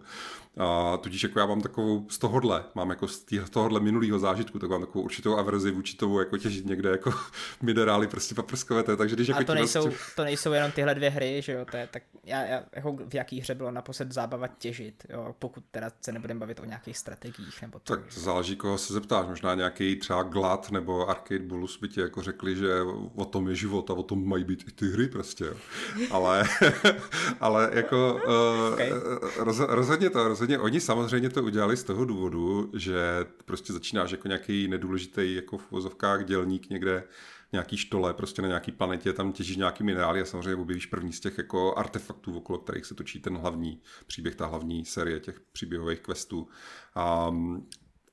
A 0.56 0.96
tudíž 0.96 1.22
jako 1.22 1.38
já 1.38 1.46
mám 1.46 1.60
takovou 1.60 2.06
z 2.08 2.18
tohohle, 2.18 2.64
mám 2.74 2.90
jako 2.90 3.08
z 3.08 3.24
tohohle 3.50 3.80
minulého 3.80 4.18
zážitku, 4.18 4.58
tak 4.58 4.70
mám 4.70 4.80
takovou 4.80 5.04
určitou 5.04 5.36
averzi 5.36 5.70
vůči 5.70 5.96
tomu, 5.96 6.18
jako 6.18 6.38
těžit 6.38 6.66
někde 6.66 6.90
jako 6.90 7.14
minerály 7.62 8.08
prostě 8.08 8.34
paprskové, 8.34 8.82
takže 8.82 9.16
když 9.16 9.28
jako 9.28 9.40
a 9.40 9.44
to 9.44 9.54
nejsou, 9.54 9.82
vlastně... 9.82 10.14
to 10.16 10.24
nejsou 10.24 10.52
jenom 10.52 10.72
tyhle 10.72 10.94
dvě 10.94 11.10
hry, 11.10 11.42
že 11.42 11.52
jo, 11.52 11.64
to 11.70 11.76
je 11.76 11.86
tak, 11.86 12.02
já, 12.24 12.44
já 12.44 12.62
jako 12.72 12.96
v 13.08 13.14
jaký 13.14 13.40
hře 13.40 13.54
bylo 13.54 13.70
naposled 13.70 14.12
zábava 14.12 14.46
těžit, 14.46 15.06
jo, 15.08 15.34
pokud 15.38 15.64
teda 15.70 15.90
se 16.00 16.12
nebudeme 16.12 16.40
bavit 16.40 16.60
o 16.60 16.64
nějakých 16.64 16.98
strategiích 16.98 17.62
nebo 17.62 17.78
to, 17.78 17.81
tak 17.84 18.00
záleží, 18.12 18.56
koho 18.56 18.78
se 18.78 18.92
zeptáš. 18.92 19.26
Možná 19.26 19.54
nějaký 19.54 19.96
třeba 19.96 20.22
Glad 20.22 20.70
nebo 20.70 21.10
Arcade 21.10 21.44
Bulls 21.44 21.76
by 21.76 21.88
ti 21.88 22.00
jako 22.00 22.22
řekli, 22.22 22.56
že 22.56 22.82
o 23.14 23.24
tom 23.24 23.48
je 23.48 23.54
život 23.54 23.90
a 23.90 23.94
o 23.94 24.02
tom 24.02 24.28
mají 24.28 24.44
být 24.44 24.64
i 24.68 24.72
ty 24.72 24.88
hry 24.88 25.08
prostě. 25.08 25.44
Jo. 25.44 25.54
Ale, 26.10 26.44
ale 27.40 27.70
jako 27.72 28.20
okay. 28.72 28.90
roz, 29.38 29.58
rozhodně 29.58 30.10
to, 30.10 30.28
rozhodně 30.28 30.58
oni 30.58 30.80
samozřejmě 30.80 31.30
to 31.30 31.42
udělali 31.42 31.76
z 31.76 31.84
toho 31.84 32.04
důvodu, 32.04 32.70
že 32.74 33.26
prostě 33.44 33.72
začínáš 33.72 34.10
jako 34.10 34.28
nějaký 34.28 34.68
nedůležitý 34.68 35.34
jako 35.34 35.58
v 35.58 35.72
uvozovkách 35.72 36.24
dělník 36.24 36.70
někde 36.70 37.04
nějaký 37.52 37.76
štole, 37.76 38.14
prostě 38.14 38.42
na 38.42 38.48
nějaký 38.48 38.72
planetě, 38.72 39.12
tam 39.12 39.32
těžíš 39.32 39.56
nějaký 39.56 39.84
minerály 39.84 40.20
a 40.20 40.24
samozřejmě 40.24 40.56
objevíš 40.62 40.86
první 40.86 41.12
z 41.12 41.20
těch 41.20 41.38
jako 41.38 41.78
artefaktů, 41.78 42.36
okolo 42.36 42.58
kterých 42.58 42.86
se 42.86 42.94
točí 42.94 43.20
ten 43.20 43.36
hlavní 43.36 43.80
příběh, 44.06 44.34
ta 44.34 44.46
hlavní 44.46 44.84
série 44.84 45.20
těch 45.20 45.40
příběhových 45.40 46.00
questů. 46.00 46.48
Um, 47.28 47.68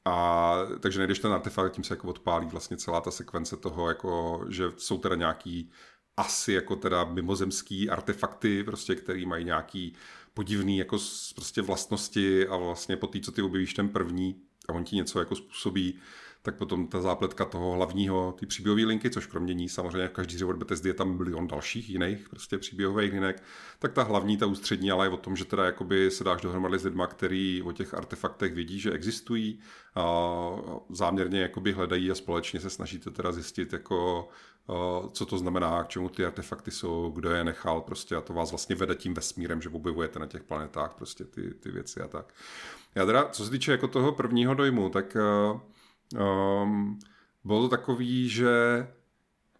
a 0.05 0.55
takže 0.79 0.99
nejdeš 0.99 1.19
ten 1.19 1.33
artefakt, 1.33 1.73
tím 1.73 1.83
se 1.83 1.93
jako 1.93 2.07
odpálí 2.07 2.47
vlastně 2.47 2.77
celá 2.77 3.01
ta 3.01 3.11
sekvence 3.11 3.57
toho, 3.57 3.87
jako, 3.87 4.45
že 4.49 4.71
jsou 4.77 4.97
teda 4.97 5.15
nějaký 5.15 5.71
asi 6.17 6.53
jako 6.53 6.75
teda 6.75 7.03
mimozemský 7.03 7.89
artefakty, 7.89 8.63
prostě, 8.63 8.95
který 8.95 9.25
mají 9.25 9.45
nějaký 9.45 9.95
podivný 10.33 10.77
jako 10.77 10.97
prostě 11.35 11.61
vlastnosti 11.61 12.47
a 12.47 12.57
vlastně 12.57 12.97
po 12.97 13.07
té, 13.07 13.19
co 13.19 13.31
ty 13.31 13.41
objevíš 13.41 13.73
ten 13.73 13.89
první 13.89 14.41
a 14.69 14.73
on 14.73 14.83
ti 14.83 14.95
něco 14.95 15.19
jako 15.19 15.35
způsobí, 15.35 15.99
tak 16.41 16.55
potom 16.55 16.87
ta 16.87 17.01
zápletka 17.01 17.45
toho 17.45 17.71
hlavního, 17.71 18.35
ty 18.39 18.45
příběhové 18.45 18.81
linky, 18.85 19.09
což 19.09 19.25
kromě 19.25 19.53
ní 19.53 19.69
samozřejmě 19.69 20.07
v 20.07 20.11
každý 20.11 20.43
od 20.43 20.55
Bethesdy 20.55 20.89
je 20.89 20.93
tam 20.93 21.17
milion 21.17 21.47
dalších 21.47 21.89
jiných 21.89 22.29
prostě 22.29 22.57
příběhových 22.57 23.13
linek, 23.13 23.43
tak 23.79 23.93
ta 23.93 24.03
hlavní, 24.03 24.37
ta 24.37 24.45
ústřední, 24.45 24.91
ale 24.91 25.05
je 25.05 25.09
o 25.09 25.17
tom, 25.17 25.35
že 25.35 25.45
teda 25.45 25.65
jakoby 25.65 26.11
se 26.11 26.23
dáš 26.23 26.41
dohromady 26.41 26.79
s 26.79 26.83
lidma, 26.83 27.07
který 27.07 27.61
o 27.61 27.71
těch 27.71 27.93
artefaktech 27.93 28.53
vidí, 28.53 28.79
že 28.79 28.91
existují 28.91 29.59
a 29.95 30.25
záměrně 30.89 31.41
jakoby 31.41 31.71
hledají 31.71 32.11
a 32.11 32.15
společně 32.15 32.59
se 32.59 32.69
snažíte 32.69 33.11
teda 33.11 33.31
zjistit, 33.31 33.73
jako 33.73 34.29
co 35.11 35.25
to 35.25 35.37
znamená, 35.37 35.83
k 35.83 35.87
čemu 35.87 36.09
ty 36.09 36.25
artefakty 36.25 36.71
jsou, 36.71 37.11
kdo 37.15 37.29
je 37.29 37.43
nechal 37.43 37.81
prostě 37.81 38.15
a 38.15 38.21
to 38.21 38.33
vás 38.33 38.51
vlastně 38.51 38.75
vede 38.75 38.95
tím 38.95 39.13
vesmírem, 39.13 39.61
že 39.61 39.69
objevujete 39.69 40.19
na 40.19 40.25
těch 40.25 40.43
planetách 40.43 40.93
prostě 40.93 41.23
ty, 41.23 41.53
ty 41.53 41.71
věci 41.71 42.01
a 42.01 42.07
tak. 42.07 42.33
Já 42.95 43.05
teda, 43.05 43.25
co 43.25 43.45
se 43.45 43.51
týče 43.51 43.71
jako 43.71 43.87
toho 43.87 44.11
prvního 44.11 44.53
dojmu, 44.53 44.89
tak 44.89 45.17
um, 46.17 46.99
bylo 47.43 47.61
to 47.61 47.69
takový, 47.69 48.29
že 48.29 48.49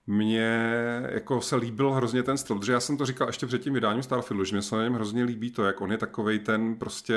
mně 0.08 0.72
jako 1.10 1.42
se 1.42 1.56
líbil 1.56 1.92
hrozně 1.92 2.24
ten 2.24 2.38
styl, 2.38 2.60
protože 2.60 2.72
já 2.72 2.80
jsem 2.80 2.98
to 2.98 3.06
říkal 3.06 3.28
ještě 3.28 3.48
před 3.48 3.62
tím 3.62 3.74
vydáním 3.74 4.04
Starfieldu, 4.04 4.44
že 4.44 4.56
mě 4.56 4.62
se 4.62 4.76
na 4.76 4.84
něm 4.84 4.94
hrozně 4.94 5.24
líbí 5.24 5.52
to, 5.52 5.64
jak 5.64 5.82
on 5.82 5.92
je 5.92 5.98
takovej 5.98 6.40
ten 6.40 6.76
prostě 6.76 7.16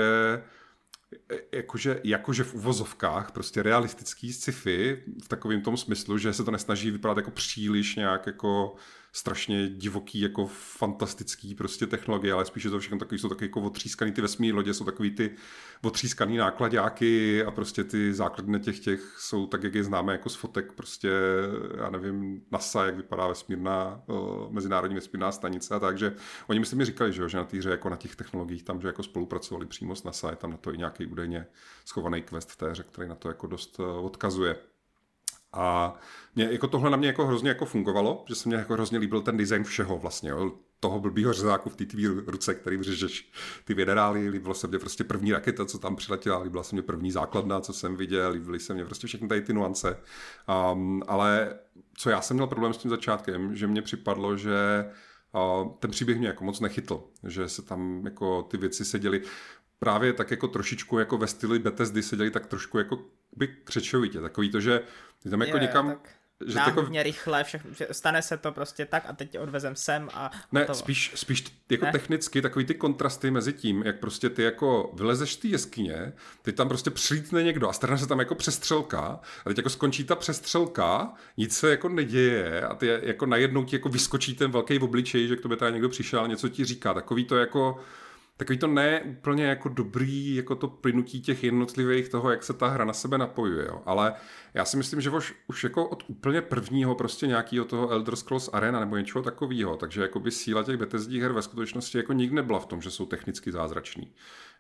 jakože, 1.53 2.01
jakože 2.05 2.45
v 2.45 2.55
uvozovkách 2.55 3.33
prostě 3.33 3.63
realistický 3.63 4.33
sci-fi 4.33 5.03
v 5.25 5.29
takovém 5.29 5.63
tom 5.63 5.77
smyslu, 5.77 6.19
že 6.19 6.33
se 6.33 6.45
to 6.45 6.51
nesnaží 6.51 6.91
vypadat 6.91 7.17
jako 7.17 7.31
příliš 7.31 7.97
nějak 7.97 8.27
jako 8.27 8.75
strašně 9.13 9.69
divoký, 9.69 10.21
jako 10.21 10.47
fantastický 10.53 11.55
prostě 11.55 11.87
technologie, 11.87 12.33
ale 12.33 12.45
spíš 12.45 12.65
je 12.65 12.71
to 12.71 12.79
všechno 12.79 12.99
takový, 12.99 13.19
jsou 13.19 13.29
takový 13.29 13.47
jako 13.47 13.61
otřískaný 13.61 14.13
ty 14.13 14.21
vesmírné 14.21 14.57
lodě, 14.57 14.75
jsou 14.75 14.85
takový 14.85 15.11
ty 15.11 15.31
otřískaný 15.83 16.37
nákladáky 16.37 17.45
a 17.45 17.51
prostě 17.51 17.85
ty 17.85 18.15
základny 18.15 18.61
těch 18.61 18.81
těch 18.81 19.15
jsou 19.19 19.47
tak, 19.47 19.63
jak 19.63 19.75
je 19.75 19.85
známe 19.85 20.13
jako 20.13 20.29
z 20.29 20.35
fotek 20.35 20.73
prostě, 20.73 21.11
já 21.79 21.91
nevím, 21.91 22.43
NASA, 22.51 22.87
jak 22.87 22.97
vypadá 22.97 23.27
vesmírná, 23.27 24.03
mezinárodní 24.51 24.95
vesmírná 24.95 25.33
stanice 25.33 25.75
a 25.75 25.79
tak, 25.79 25.99
že 25.99 26.17
oni 26.47 26.61
myslím 26.61 26.79
mi 26.79 26.85
říkali, 26.85 27.13
že, 27.13 27.29
že 27.29 27.37
na 27.37 27.45
té 27.45 27.57
jako 27.57 27.89
na 27.89 27.97
těch 27.97 28.17
technologiích 28.17 28.63
tam, 28.63 28.81
že 28.81 28.87
jako 28.87 29.03
spolupracovali 29.03 29.67
přímo 29.67 29.97
s 29.97 30.05
NASA, 30.05 30.31
je 30.31 30.37
tam 30.37 30.51
na 30.51 30.57
to 30.57 30.75
i 30.75 30.79
nějaký 30.79 31.07
údajně 31.07 31.47
schovaný 31.85 32.23
quest 32.23 32.51
v 32.51 32.57
té 32.57 32.71
hře, 32.71 32.83
který 32.83 33.09
na 33.09 33.15
to 33.15 33.29
jako 33.29 33.47
dost 33.47 33.81
odkazuje. 33.81 34.72
A 35.53 35.95
mě, 36.35 36.49
jako 36.51 36.69
tohle 36.69 36.91
na 36.91 36.97
mě 36.97 37.09
jako 37.09 37.27
hrozně 37.27 37.49
jako 37.49 37.65
fungovalo, 37.65 38.25
že 38.29 38.35
se 38.35 38.49
mě 38.49 38.59
jako 38.59 38.73
hrozně 38.73 38.99
líbil 38.99 39.21
ten 39.21 39.37
design 39.37 39.65
všeho 39.65 39.99
vlastně, 39.99 40.31
jo. 40.31 40.53
toho 40.81 41.01
blbýho 41.01 41.33
řezáku 41.33 41.71
v 41.71 41.77
té 41.77 41.85
tvý 41.85 42.07
ruce, 42.07 42.55
který 42.55 42.77
vřežeš 42.77 43.31
ty 43.65 43.75
věderály, 43.75 44.29
líbilo 44.29 44.55
se 44.55 44.67
mě 44.67 44.79
prostě 44.79 45.05
první 45.05 45.33
raketa, 45.33 45.65
co 45.65 45.79
tam 45.79 45.97
přiletěla, 45.97 46.43
líbila 46.43 46.63
se 46.63 46.75
mě 46.75 46.83
první 46.83 47.11
základna, 47.11 47.61
co 47.61 47.73
jsem 47.73 47.97
viděl, 47.97 48.31
líbily 48.31 48.61
se 48.61 48.75
mě 48.75 48.85
prostě 48.85 49.07
všechny 49.07 49.29
tady 49.29 49.43
ty 49.43 49.53
nuance. 49.53 49.99
Um, 50.73 51.03
ale 51.07 51.55
co 51.97 52.11
já 52.11 52.21
jsem 52.21 52.35
měl 52.37 52.47
problém 52.47 52.73
s 52.73 52.77
tím 52.77 52.91
začátkem, 52.91 53.57
že 53.57 53.67
mně 53.67 53.83
připadlo, 53.83 54.37
že 54.37 54.85
uh, 55.35 55.73
ten 55.79 55.91
příběh 55.91 56.19
mě 56.19 56.27
jako 56.27 56.45
moc 56.45 56.61
nechytl, 56.61 57.05
že 57.27 57.49
se 57.49 57.63
tam 57.63 58.03
jako 58.05 58.43
ty 58.43 58.57
věci 58.57 58.85
seděly 58.85 59.23
právě 59.79 60.13
tak 60.13 60.31
jako 60.31 60.49
trošičku 60.49 60.99
jako 60.99 61.19
ve 61.19 61.27
stylu 61.27 61.59
Bethesdy 61.59 62.03
seděli 62.03 62.31
tak 62.31 62.47
trošku 62.47 62.79
jako 62.79 62.99
by 63.37 63.49
křečovitě, 63.49 64.21
takový 64.21 64.51
to, 64.51 64.61
že 64.61 64.83
tam 65.31 65.41
jako 65.41 65.57
je, 65.57 65.63
někam... 65.63 65.89
Tak 65.89 66.09
že 66.47 66.59
jako... 66.59 66.87
rychle, 67.03 67.45
všechno, 67.45 67.71
že 67.75 67.87
stane 67.93 68.23
se 68.23 68.37
to 68.37 68.53
prostě 68.53 68.87
tak 68.87 69.05
a 69.09 69.13
teď 69.13 69.31
tě 69.31 69.39
odvezem 69.41 69.77
sem 69.77 70.09
a 70.15 70.31
Ne, 70.53 70.67
spíš, 70.73 71.13
spíš 71.15 71.45
jako 71.71 71.85
ne? 71.85 71.93
technicky 71.93 72.43
takový 72.43 72.65
ty 72.65 72.75
kontrasty 72.75 73.31
mezi 73.31 73.53
tím, 73.53 73.83
jak 73.83 73.99
prostě 73.99 74.31
ty 74.31 74.43
jako 74.43 74.91
vylezeš 74.95 75.33
z 75.33 75.37
té 75.37 75.49
jeskyně, 75.49 76.13
teď 76.43 76.57
tam 76.57 76.69
prostě 76.69 76.91
přilítne 76.91 77.43
někdo 77.43 77.69
a 77.69 77.73
strane 77.73 77.99
se 77.99 78.07
tam 78.07 78.19
jako 78.19 78.35
přestřelka 78.35 79.21
a 79.45 79.49
teď 79.49 79.57
jako 79.57 79.71
skončí 79.71 80.05
ta 80.05 80.17
přestřelka, 80.17 81.13
nic 81.37 81.57
se 81.57 81.71
jako 81.71 81.89
neděje 81.89 82.61
a 82.63 82.75
ty 82.75 82.87
jako 83.03 83.27
najednou 83.27 83.65
ti 83.65 83.77
jako 83.77 83.89
vyskočí 83.89 84.35
ten 84.35 84.51
velký 84.51 84.79
obličej, 84.79 85.29
že 85.29 85.37
k 85.37 85.41
tobě 85.41 85.57
tady 85.57 85.73
někdo 85.73 85.89
přišel, 85.89 86.29
něco 86.29 86.49
ti 86.49 86.65
říká, 86.65 86.95
takový 86.95 87.25
to 87.25 87.37
jako 87.37 87.81
takový 88.37 88.59
to 88.59 88.67
ne 88.67 89.03
úplně 89.03 89.45
jako 89.45 89.69
dobrý, 89.69 90.35
jako 90.35 90.57
to 90.57 90.69
plynutí 90.69 91.23
těch 91.23 91.45
jednotlivých 91.45 92.09
toho, 92.09 92.31
jak 92.31 92.43
se 92.43 92.53
ta 92.53 92.69
hra 92.69 92.85
na 92.85 92.93
sebe 92.93 93.19
napojuje, 93.19 93.67
jo. 93.67 93.83
ale 93.87 94.15
já 94.55 94.65
si 94.65 94.77
myslím, 94.77 95.01
že 95.01 95.11
už, 95.11 95.35
už 95.47 95.65
jako 95.65 95.89
od 95.89 96.05
úplně 96.07 96.43
prvního 96.43 96.95
prostě 96.95 97.27
nějakého 97.27 97.65
toho 97.65 97.91
Elder 97.91 98.17
Scrolls 98.17 98.51
Arena 98.53 98.81
nebo 98.81 98.97
něčeho 98.97 99.23
takového, 99.23 99.77
takže 99.77 100.03
jako 100.03 100.21
by 100.21 100.31
síla 100.31 100.63
těch 100.63 100.77
Bethesdí 100.77 101.21
her 101.21 101.33
ve 101.33 101.43
skutečnosti 101.43 101.99
jako 101.99 102.13
nikdy 102.13 102.37
nebyla 102.37 102.61
v 102.61 102.67
tom, 102.67 102.83
že 102.83 102.91
jsou 102.91 103.07
technicky 103.07 103.53
zázrační. 103.53 104.13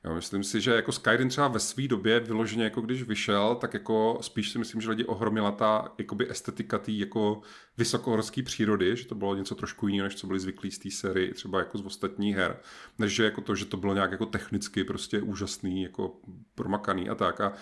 Jo, 0.04 0.14
myslím 0.14 0.44
si, 0.44 0.60
že 0.60 0.70
jako 0.70 0.92
Skyrim 0.92 1.28
třeba 1.28 1.48
ve 1.48 1.60
své 1.60 1.88
době 1.88 2.20
vyloženě 2.20 2.64
jako 2.64 2.80
když 2.80 3.02
vyšel, 3.02 3.54
tak 3.54 3.74
jako 3.74 4.18
spíš 4.20 4.50
si 4.50 4.58
myslím, 4.58 4.80
že 4.80 4.90
lidi 4.90 5.04
ohromila 5.04 5.52
ta 5.52 5.92
jakoby 5.98 6.30
estetika 6.30 6.78
té 6.78 6.92
jako 6.92 7.40
vysokohorské 7.78 8.42
přírody, 8.42 8.96
že 8.96 9.06
to 9.06 9.14
bylo 9.14 9.34
něco 9.34 9.54
trošku 9.54 9.88
jiného, 9.88 10.04
než 10.04 10.14
co 10.14 10.26
byli 10.26 10.40
zvyklí 10.40 10.70
z 10.70 10.78
té 10.78 10.90
série, 10.90 11.34
třeba 11.34 11.58
jako 11.58 11.78
z 11.78 11.86
ostatních 11.86 12.36
her, 12.36 12.56
než 12.98 13.12
že 13.12 13.24
jako 13.24 13.40
to, 13.40 13.54
že 13.54 13.64
to 13.64 13.76
bylo 13.76 13.94
nějak 13.94 14.12
jako 14.12 14.26
technicky 14.26 14.84
prostě 14.84 15.20
úžasný, 15.20 15.82
jako 15.82 16.20
promakaný 16.54 17.08
a 17.08 17.14
tak. 17.14 17.40
A 17.40 17.52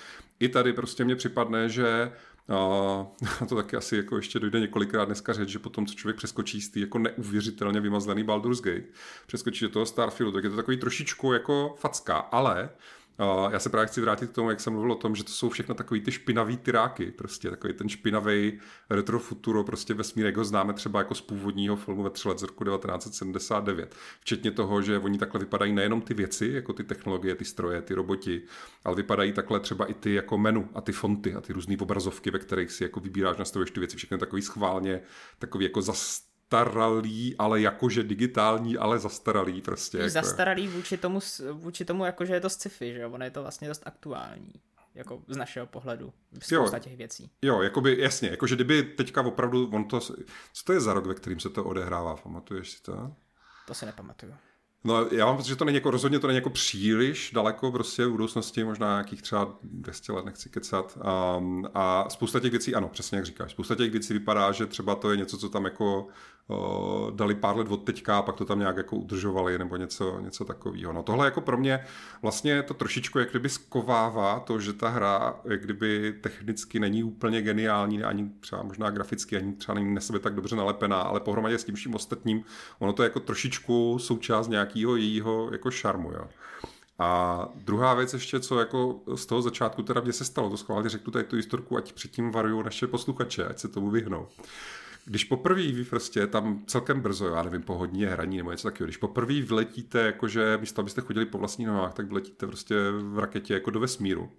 i 0.41 0.49
tady 0.49 0.73
prostě 0.73 1.05
mně 1.05 1.17
připadne, 1.17 1.69
že 1.69 2.13
a 2.51 3.07
to 3.49 3.57
taky 3.57 3.77
asi 3.77 3.97
jako 3.97 4.17
ještě 4.17 4.39
dojde 4.39 4.61
několikrát 4.61 5.05
dneska 5.05 5.33
řeč, 5.33 5.49
že 5.49 5.59
potom, 5.59 5.87
co 5.87 5.95
člověk 5.95 6.17
přeskočí 6.17 6.61
z 6.61 6.69
té 6.69 6.81
jako 6.81 6.99
neuvěřitelně 6.99 7.81
vymazlený 7.81 8.25
Baldur's 8.25 8.61
Gate, 8.61 8.87
přeskočí 9.27 9.65
do 9.65 9.71
toho 9.71 9.87
Starfieldu, 9.87 10.33
tak 10.33 10.45
je 10.45 10.51
to 10.51 10.57
takový 10.57 10.77
trošičku 10.77 11.33
jako 11.33 11.75
facka, 11.79 12.17
ale 12.17 12.71
já 13.51 13.59
se 13.59 13.71
právě 13.71 13.87
chci 13.87 14.01
vrátit 14.01 14.31
k 14.31 14.35
tomu, 14.35 14.51
jak 14.51 14.61
jsem 14.61 14.73
mluvil 14.73 14.93
o 14.93 14.95
tom, 14.95 15.15
že 15.15 15.25
to 15.25 15.31
jsou 15.31 15.49
všechno 15.49 15.75
takový 15.75 16.01
ty 16.01 16.13
špinavý 16.13 16.57
tyráky, 16.57 17.11
prostě 17.11 17.51
takový 17.51 17.73
ten 17.73 17.89
špinavý 17.89 18.61
retrofuturo, 18.91 19.65
prostě 19.65 19.95
vesmír, 19.95 20.27
jak 20.27 20.37
ho 20.37 20.45
známe 20.45 20.73
třeba 20.73 20.99
jako 20.99 21.15
z 21.15 21.21
původního 21.21 21.77
filmu 21.77 22.03
ve 22.03 22.11
let 22.25 22.39
z 22.39 22.43
roku 22.43 22.65
1979. 22.65 23.95
Včetně 24.21 24.51
toho, 24.51 24.83
že 24.83 24.99
oni 24.99 25.19
takhle 25.19 25.41
vypadají 25.41 25.73
nejenom 25.73 26.01
ty 26.01 26.15
věci, 26.15 26.47
jako 26.47 26.73
ty 26.73 26.85
technologie, 26.85 27.35
ty 27.35 27.45
stroje, 27.45 27.83
ty 27.83 27.95
roboti, 27.95 28.43
ale 28.85 28.97
vypadají 28.97 29.33
takhle 29.33 29.61
třeba 29.61 29.85
i 29.85 29.95
ty 29.95 30.15
jako 30.15 30.39
menu 30.39 30.69
a 30.75 30.81
ty 30.81 30.93
fonty 30.93 31.35
a 31.35 31.41
ty 31.41 31.53
různé 31.53 31.77
obrazovky, 31.81 32.31
ve 32.31 32.39
kterých 32.39 32.71
si 32.71 32.83
jako 32.85 33.01
vybíráš, 33.01 33.37
nastavuješ 33.37 33.71
ty 33.71 33.81
věci, 33.81 33.97
všechno 33.97 34.19
takový 34.19 34.43
schválně, 34.43 35.01
takový 35.39 35.65
jako 35.65 35.83
zas 35.83 36.30
zastaralý, 36.51 37.37
ale 37.39 37.61
jakože 37.61 38.03
digitální, 38.03 38.79
ale 38.79 38.99
zastaralý 38.99 39.61
prostě. 39.61 39.99
Jako. 39.99 40.11
Zastaralý 40.11 40.69
vůči 40.69 40.97
tomu, 40.97 41.21
vůči 41.53 41.85
tomu 41.85 42.05
jakože 42.05 42.35
je 42.35 42.41
to 42.41 42.51
sci-fi, 42.51 42.93
že 42.93 43.07
ono 43.07 43.25
je 43.25 43.31
to 43.31 43.43
vlastně 43.43 43.69
dost 43.69 43.83
aktuální 43.85 44.53
jako 44.95 45.23
z 45.29 45.37
našeho 45.37 45.67
pohledu. 45.67 46.13
Spousta 46.39 46.77
jo, 46.77 46.83
těch 46.83 46.97
věcí. 46.97 47.31
Jo, 47.43 47.63
jakoby, 47.63 48.01
jasně, 48.01 48.29
jakože 48.29 48.55
kdyby 48.55 48.83
teďka 48.83 49.23
opravdu, 49.23 49.71
on 49.73 49.85
to, 49.85 50.01
co 50.01 50.15
to 50.65 50.73
je 50.73 50.81
za 50.81 50.93
rok, 50.93 51.07
ve 51.07 51.15
kterým 51.15 51.41
se 51.41 51.51
to 51.51 51.65
odehrává, 51.65 52.17
pamatuješ 52.17 52.71
si 52.71 52.83
to? 52.83 53.13
To 53.67 53.75
si 53.75 53.87
nepamatuju. 53.87 54.33
No, 54.85 55.07
já 55.11 55.27
mám 55.27 55.37
pocit, 55.37 55.49
že 55.49 55.57
to 55.57 55.65
není 55.65 55.75
jako, 55.75 55.91
rozhodně 55.91 56.19
to 56.19 56.27
není 56.27 56.37
jako 56.37 56.51
příliš 56.51 57.31
daleko 57.35 57.73
prostě 57.73 58.07
v 58.07 58.11
budoucnosti, 58.11 58.65
možná 58.65 58.89
nějakých 58.89 59.23
třeba 59.23 59.59
200 59.63 60.13
let, 60.13 60.25
nechci 60.25 60.49
kecat. 60.49 60.99
Um, 61.37 61.69
a 61.75 62.11
spousta 62.11 62.41
těch 62.41 62.51
věcí, 62.51 62.75
ano, 62.75 62.89
přesně 62.89 63.17
jak 63.17 63.27
říkáš, 63.27 63.51
spousta 63.51 63.75
těch 63.75 63.91
věcí 63.91 64.13
vypadá, 64.13 64.53
že 64.53 64.67
třeba 64.67 64.95
to 64.95 65.11
je 65.11 65.17
něco, 65.17 65.39
co 65.39 65.49
tam 65.49 65.65
jako 65.65 66.07
dali 67.15 67.35
pár 67.35 67.57
let 67.57 67.71
od 67.71 67.85
teďka 67.85 68.19
a 68.19 68.23
pak 68.23 68.37
to 68.37 68.45
tam 68.45 68.59
nějak 68.59 68.77
jako 68.77 68.97
udržovali 68.97 69.59
nebo 69.59 69.77
něco, 69.77 70.21
něco 70.21 70.45
takového. 70.45 70.93
No 70.93 71.03
tohle 71.03 71.25
jako 71.25 71.41
pro 71.41 71.57
mě 71.57 71.85
vlastně 72.23 72.63
to 72.63 72.75
trošičku 72.75 73.19
jak 73.19 73.31
kdyby 73.31 73.49
skovává 73.49 74.41
to, 74.41 74.61
že 74.61 74.73
ta 74.73 74.89
hra 74.89 75.41
jak 75.45 75.65
kdyby 75.65 76.15
technicky 76.21 76.81
není 76.81 77.05
úplně 77.05 77.43
geniální, 77.43 78.03
ani 78.03 78.31
třeba 78.41 78.63
možná 78.63 78.91
graficky, 78.91 79.37
ani 79.37 79.53
třeba 79.53 79.75
není 79.75 79.95
na 79.95 80.01
sebe 80.01 80.19
tak 80.19 80.35
dobře 80.35 80.57
nalepená, 80.57 81.01
ale 81.03 81.21
pohromadě 81.21 81.59
s 81.59 81.65
tím 81.65 81.75
vším 81.75 81.95
ostatním, 81.95 82.45
ono 82.79 82.93
to 82.93 83.03
je 83.03 83.07
jako 83.07 83.21
trošičku 83.21 83.99
součást 83.99 84.49
nějakého 84.49 84.97
jejího 84.97 85.49
jako 85.53 85.71
šarmu, 85.71 86.13
jo. 86.13 86.25
A 86.99 87.49
druhá 87.55 87.95
věc 87.95 88.15
ještě, 88.15 88.41
co 88.41 88.59
jako 88.59 89.01
z 89.15 89.27
toho 89.27 89.43
začátku 89.43 89.83
teda 89.83 90.01
mě 90.01 90.13
se 90.13 90.25
stalo, 90.25 90.51
to 90.51 90.57
schválně 90.57 90.89
řeknu 90.89 91.13
tady 91.13 91.25
tu 91.25 91.37
historku, 91.37 91.77
ať 91.77 91.93
předtím 91.93 92.31
varují 92.31 92.65
naše 92.65 92.87
posluchače, 92.87 93.47
ať 93.47 93.59
se 93.59 93.69
tomu 93.69 93.91
vyhnou. 93.91 94.27
Když 95.05 95.25
poprvé 95.25 95.85
prostě 95.91 96.27
tam 96.27 96.63
celkem 96.67 97.01
brzo, 97.01 97.27
já 97.27 97.43
nevím, 97.43 97.63
po 97.63 97.75
hodině 97.75 98.07
hraní 98.07 98.37
nebo 98.37 98.51
něco 98.51 98.69
takového, 98.69 98.87
když 98.87 98.97
poprvé 98.97 99.43
vletíte, 99.43 100.01
jakože 100.01 100.59
místo 100.61 100.81
abyste 100.81 101.01
chodili 101.01 101.27
po 101.27 101.39
vlastních 101.39 101.69
nohách, 101.69 101.95
tak 101.95 102.09
vletíte 102.09 102.47
prostě 102.47 102.75
v 102.91 103.19
raketě 103.19 103.55
jako 103.55 103.71
do 103.71 103.81
vesmíru, 103.81 104.31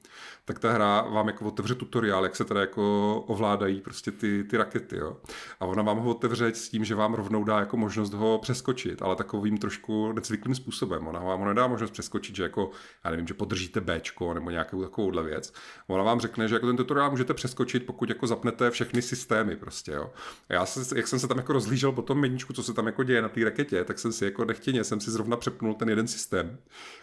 tak 0.45 0.59
ta 0.59 0.71
hra 0.71 1.01
vám 1.01 1.27
jako 1.27 1.45
otevře 1.45 1.75
tutoriál, 1.75 2.23
jak 2.23 2.35
se 2.35 2.45
teda 2.45 2.61
jako 2.61 3.15
ovládají 3.27 3.81
prostě 3.81 4.11
ty, 4.11 4.43
ty 4.43 4.57
rakety, 4.57 4.97
jo. 4.97 5.17
A 5.59 5.65
ona 5.65 5.83
vám 5.83 5.97
ho 5.97 6.11
otevře 6.11 6.47
s 6.47 6.69
tím, 6.69 6.85
že 6.85 6.95
vám 6.95 7.13
rovnou 7.13 7.43
dá 7.43 7.59
jako 7.59 7.77
možnost 7.77 8.13
ho 8.13 8.39
přeskočit, 8.41 9.01
ale 9.01 9.15
takovým 9.15 9.57
trošku 9.57 10.11
nezvyklým 10.11 10.55
způsobem. 10.55 11.07
Ona 11.07 11.19
vám 11.19 11.39
ho 11.39 11.45
nedá 11.45 11.67
možnost 11.67 11.91
přeskočit, 11.91 12.35
že 12.35 12.43
jako, 12.43 12.71
já 13.03 13.11
nevím, 13.11 13.27
že 13.27 13.33
podržíte 13.33 13.81
B 13.81 14.01
nebo 14.33 14.49
nějakou 14.49 14.81
takovouhle 14.81 15.23
věc. 15.23 15.53
Ona 15.87 16.03
vám 16.03 16.19
řekne, 16.19 16.47
že 16.47 16.55
jako 16.55 16.67
ten 16.67 16.77
tutoriál 16.77 17.11
můžete 17.11 17.33
přeskočit, 17.33 17.85
pokud 17.85 18.09
jako 18.09 18.27
zapnete 18.27 18.71
všechny 18.71 19.01
systémy 19.01 19.55
prostě, 19.55 19.91
jo. 19.91 20.11
A 20.51 20.53
já 20.53 20.65
jsem, 20.65 20.97
jak 20.97 21.07
jsem 21.07 21.19
se 21.19 21.27
tam 21.27 21.37
jako 21.37 21.53
rozlížel 21.53 21.91
po 21.91 22.01
tom 22.01 22.19
meníčku, 22.19 22.53
co 22.53 22.63
se 22.63 22.73
tam 22.73 22.85
jako 22.85 23.03
děje 23.03 23.21
na 23.21 23.29
té 23.29 23.43
raketě, 23.43 23.83
tak 23.83 23.99
jsem 23.99 24.11
si 24.11 24.25
jako 24.25 24.45
nechtěně, 24.45 24.83
jsem 24.83 24.99
si 24.99 25.11
zrovna 25.11 25.37
přepnul 25.37 25.73
ten 25.73 25.89
jeden 25.89 26.07
systém, 26.07 26.57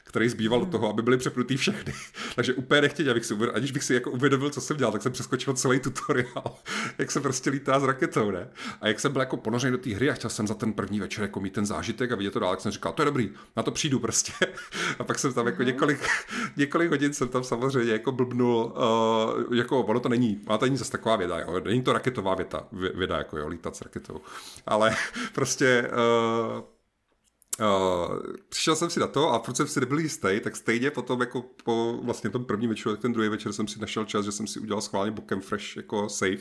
který 0.05 0.29
zbýval 0.29 0.59
hmm. 0.59 0.71
do 0.71 0.79
toho, 0.79 0.91
aby 0.91 1.03
byly 1.03 1.17
přepnutý 1.17 1.57
všechny. 1.57 1.95
Takže 2.35 2.55
úplně 2.55 2.81
nechtěně, 2.81 3.11
abych 3.11 3.25
si 3.25 3.35
uvědomil, 3.35 3.57
aniž 3.57 3.73
bych 3.73 3.85
si 3.85 3.95
jako 3.95 4.11
uvědomil, 4.11 4.51
co 4.51 4.61
jsem 4.61 4.77
dělal, 4.77 4.93
tak 4.93 5.03
jsem 5.03 5.13
přeskočil 5.13 5.55
celý 5.55 5.81
tutoriál, 5.81 6.55
jak 6.99 7.11
se 7.11 7.21
prostě 7.21 7.51
lítá 7.51 7.81
s 7.81 7.85
raketou, 7.85 8.31
ne? 8.31 8.49
A 8.81 8.89
jak 8.89 9.01
jsem 9.01 9.13
byl 9.13 9.21
jako 9.21 9.37
ponořený 9.37 9.73
do 9.73 9.79
té 9.79 9.95
hry 9.95 10.11
a 10.11 10.15
chtěl 10.15 10.31
jsem 10.31 10.47
za 10.47 10.55
ten 10.55 10.73
první 10.73 11.01
večer 11.01 11.23
jako 11.23 11.41
mít 11.41 11.53
ten 11.53 11.67
zážitek 11.67 12.13
a 12.13 12.17
vidět 12.17 12.31
to 12.31 12.39
dál, 12.39 12.51
tak 12.51 12.61
jsem 12.61 12.73
říkal, 12.73 12.93
to 12.93 13.03
je 13.03 13.07
dobrý, 13.07 13.31
na 13.57 13.63
to 13.63 13.71
přijdu 13.71 13.99
prostě. 13.99 14.33
A 14.99 15.05
pak 15.05 15.19
jsem 15.19 15.33
tam 15.33 15.47
jako 15.47 15.63
mhm. 15.63 15.67
několik, 15.67 16.01
několik 16.57 16.91
hodin 16.91 17.13
jsem 17.13 17.29
tam 17.29 17.45
samozřejmě 17.45 17.93
jako 17.93 18.13
blbnul, 18.13 18.73
uh, 19.49 19.57
jako 19.57 19.81
ono 19.81 20.01
to 20.01 20.09
není, 20.09 20.41
má 20.49 20.59
to 20.59 20.65
není 20.65 20.77
zase 20.77 20.93
taková 20.93 21.17
věda, 21.17 21.39
jo? 21.39 21.61
není 21.65 21.83
to 21.83 21.93
raketová 21.93 22.35
věta, 22.35 22.67
věda, 22.73 23.19
jako 23.19 23.38
jo, 23.39 23.49
lítat 23.49 23.77
s 23.77 23.81
raketou. 23.81 24.21
Ale 24.67 24.97
prostě 25.33 25.91
uh, 26.57 26.63
Uh, 27.61 28.17
přišel 28.49 28.77
jsem 28.77 28.91
si 28.91 29.01
na 29.01 29.07
to 29.07 29.29
a 29.29 29.39
proč 29.39 29.57
jsem 29.57 29.67
si 29.67 29.81
nebyl 29.81 29.99
jistý, 29.99 30.41
tak 30.41 30.57
stejně 30.57 30.91
potom 30.91 31.21
jako 31.21 31.45
po 31.65 32.01
vlastně 32.03 32.31
tom 32.31 32.45
prvním 32.45 32.71
večeru, 32.71 32.95
tak 32.95 33.03
ten 33.03 33.13
druhý 33.13 33.29
večer 33.29 33.53
jsem 33.53 33.69
si 33.69 33.81
našel 33.81 34.05
čas, 34.05 34.25
že 34.25 34.33
jsem 34.33 34.47
si 34.47 34.61
udělal 34.61 34.81
schválně 34.81 35.11
bokem 35.11 35.41
fresh 35.41 35.77
jako 35.77 36.09
save 36.09 36.37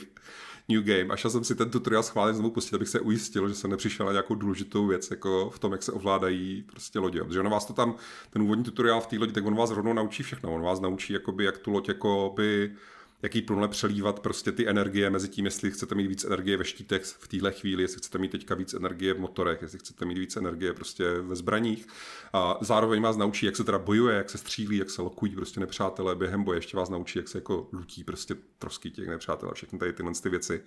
new 0.68 0.82
game 0.82 1.04
a 1.04 1.16
šel 1.16 1.30
jsem 1.30 1.44
si 1.44 1.54
ten 1.54 1.70
tutoriál 1.70 2.02
schválně 2.02 2.34
znovu 2.34 2.50
pustit, 2.50 2.74
abych 2.74 2.88
se 2.88 3.00
ujistil, 3.00 3.48
že 3.48 3.54
jsem 3.54 3.70
nepřišel 3.70 4.06
na 4.06 4.12
nějakou 4.12 4.34
důležitou 4.34 4.86
věc 4.86 5.10
jako 5.10 5.50
v 5.50 5.58
tom, 5.58 5.72
jak 5.72 5.82
se 5.82 5.92
ovládají 5.92 6.62
prostě 6.62 6.98
lodě. 6.98 7.24
Protože 7.24 7.40
on 7.40 7.50
vás 7.50 7.66
to 7.66 7.72
tam, 7.72 7.94
ten 8.30 8.42
úvodní 8.42 8.64
tutoriál 8.64 9.00
v 9.00 9.06
té 9.06 9.18
lodi, 9.18 9.32
tak 9.32 9.46
on 9.46 9.56
vás 9.56 9.70
rovnou 9.70 9.92
naučí 9.92 10.22
všechno. 10.22 10.54
On 10.54 10.62
vás 10.62 10.80
naučí, 10.80 11.12
jakoby, 11.12 11.44
jak 11.44 11.58
tu 11.58 11.70
loď 11.70 11.88
jakoby, 11.88 12.74
jaký 13.22 13.42
plynule 13.42 13.68
přelívat 13.68 14.20
prostě 14.20 14.52
ty 14.52 14.68
energie 14.68 15.10
mezi 15.10 15.28
tím, 15.28 15.44
jestli 15.44 15.70
chcete 15.70 15.94
mít 15.94 16.06
víc 16.06 16.24
energie 16.24 16.56
ve 16.56 16.64
štítech 16.64 17.02
v 17.04 17.28
téhle 17.28 17.52
chvíli, 17.52 17.82
jestli 17.82 17.98
chcete 17.98 18.18
mít 18.18 18.30
teďka 18.30 18.54
víc 18.54 18.74
energie 18.74 19.14
v 19.14 19.18
motorech, 19.18 19.62
jestli 19.62 19.78
chcete 19.78 20.04
mít 20.04 20.18
víc 20.18 20.36
energie 20.36 20.72
prostě 20.72 21.04
ve 21.20 21.36
zbraních. 21.36 21.86
A 22.32 22.58
zároveň 22.60 23.02
vás 23.02 23.16
naučí, 23.16 23.46
jak 23.46 23.56
se 23.56 23.64
teda 23.64 23.78
bojuje, 23.78 24.16
jak 24.16 24.30
se 24.30 24.38
střílí, 24.38 24.76
jak 24.76 24.90
se 24.90 25.02
lokují 25.02 25.34
prostě 25.34 25.60
nepřátelé 25.60 26.14
během 26.14 26.44
boje, 26.44 26.58
ještě 26.58 26.76
vás 26.76 26.88
naučí, 26.88 27.18
jak 27.18 27.28
se 27.28 27.38
jako 27.38 27.68
lutí 27.72 28.04
prostě 28.04 28.36
trosky 28.58 28.90
těch 28.90 29.08
nepřátel 29.08 29.48
a 29.48 29.54
všechny 29.54 29.78
tady 29.78 29.92
tyhle 29.92 30.12
ty 30.22 30.28
věci. 30.28 30.62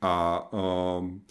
A 0.00 0.42
um, 0.52 1.24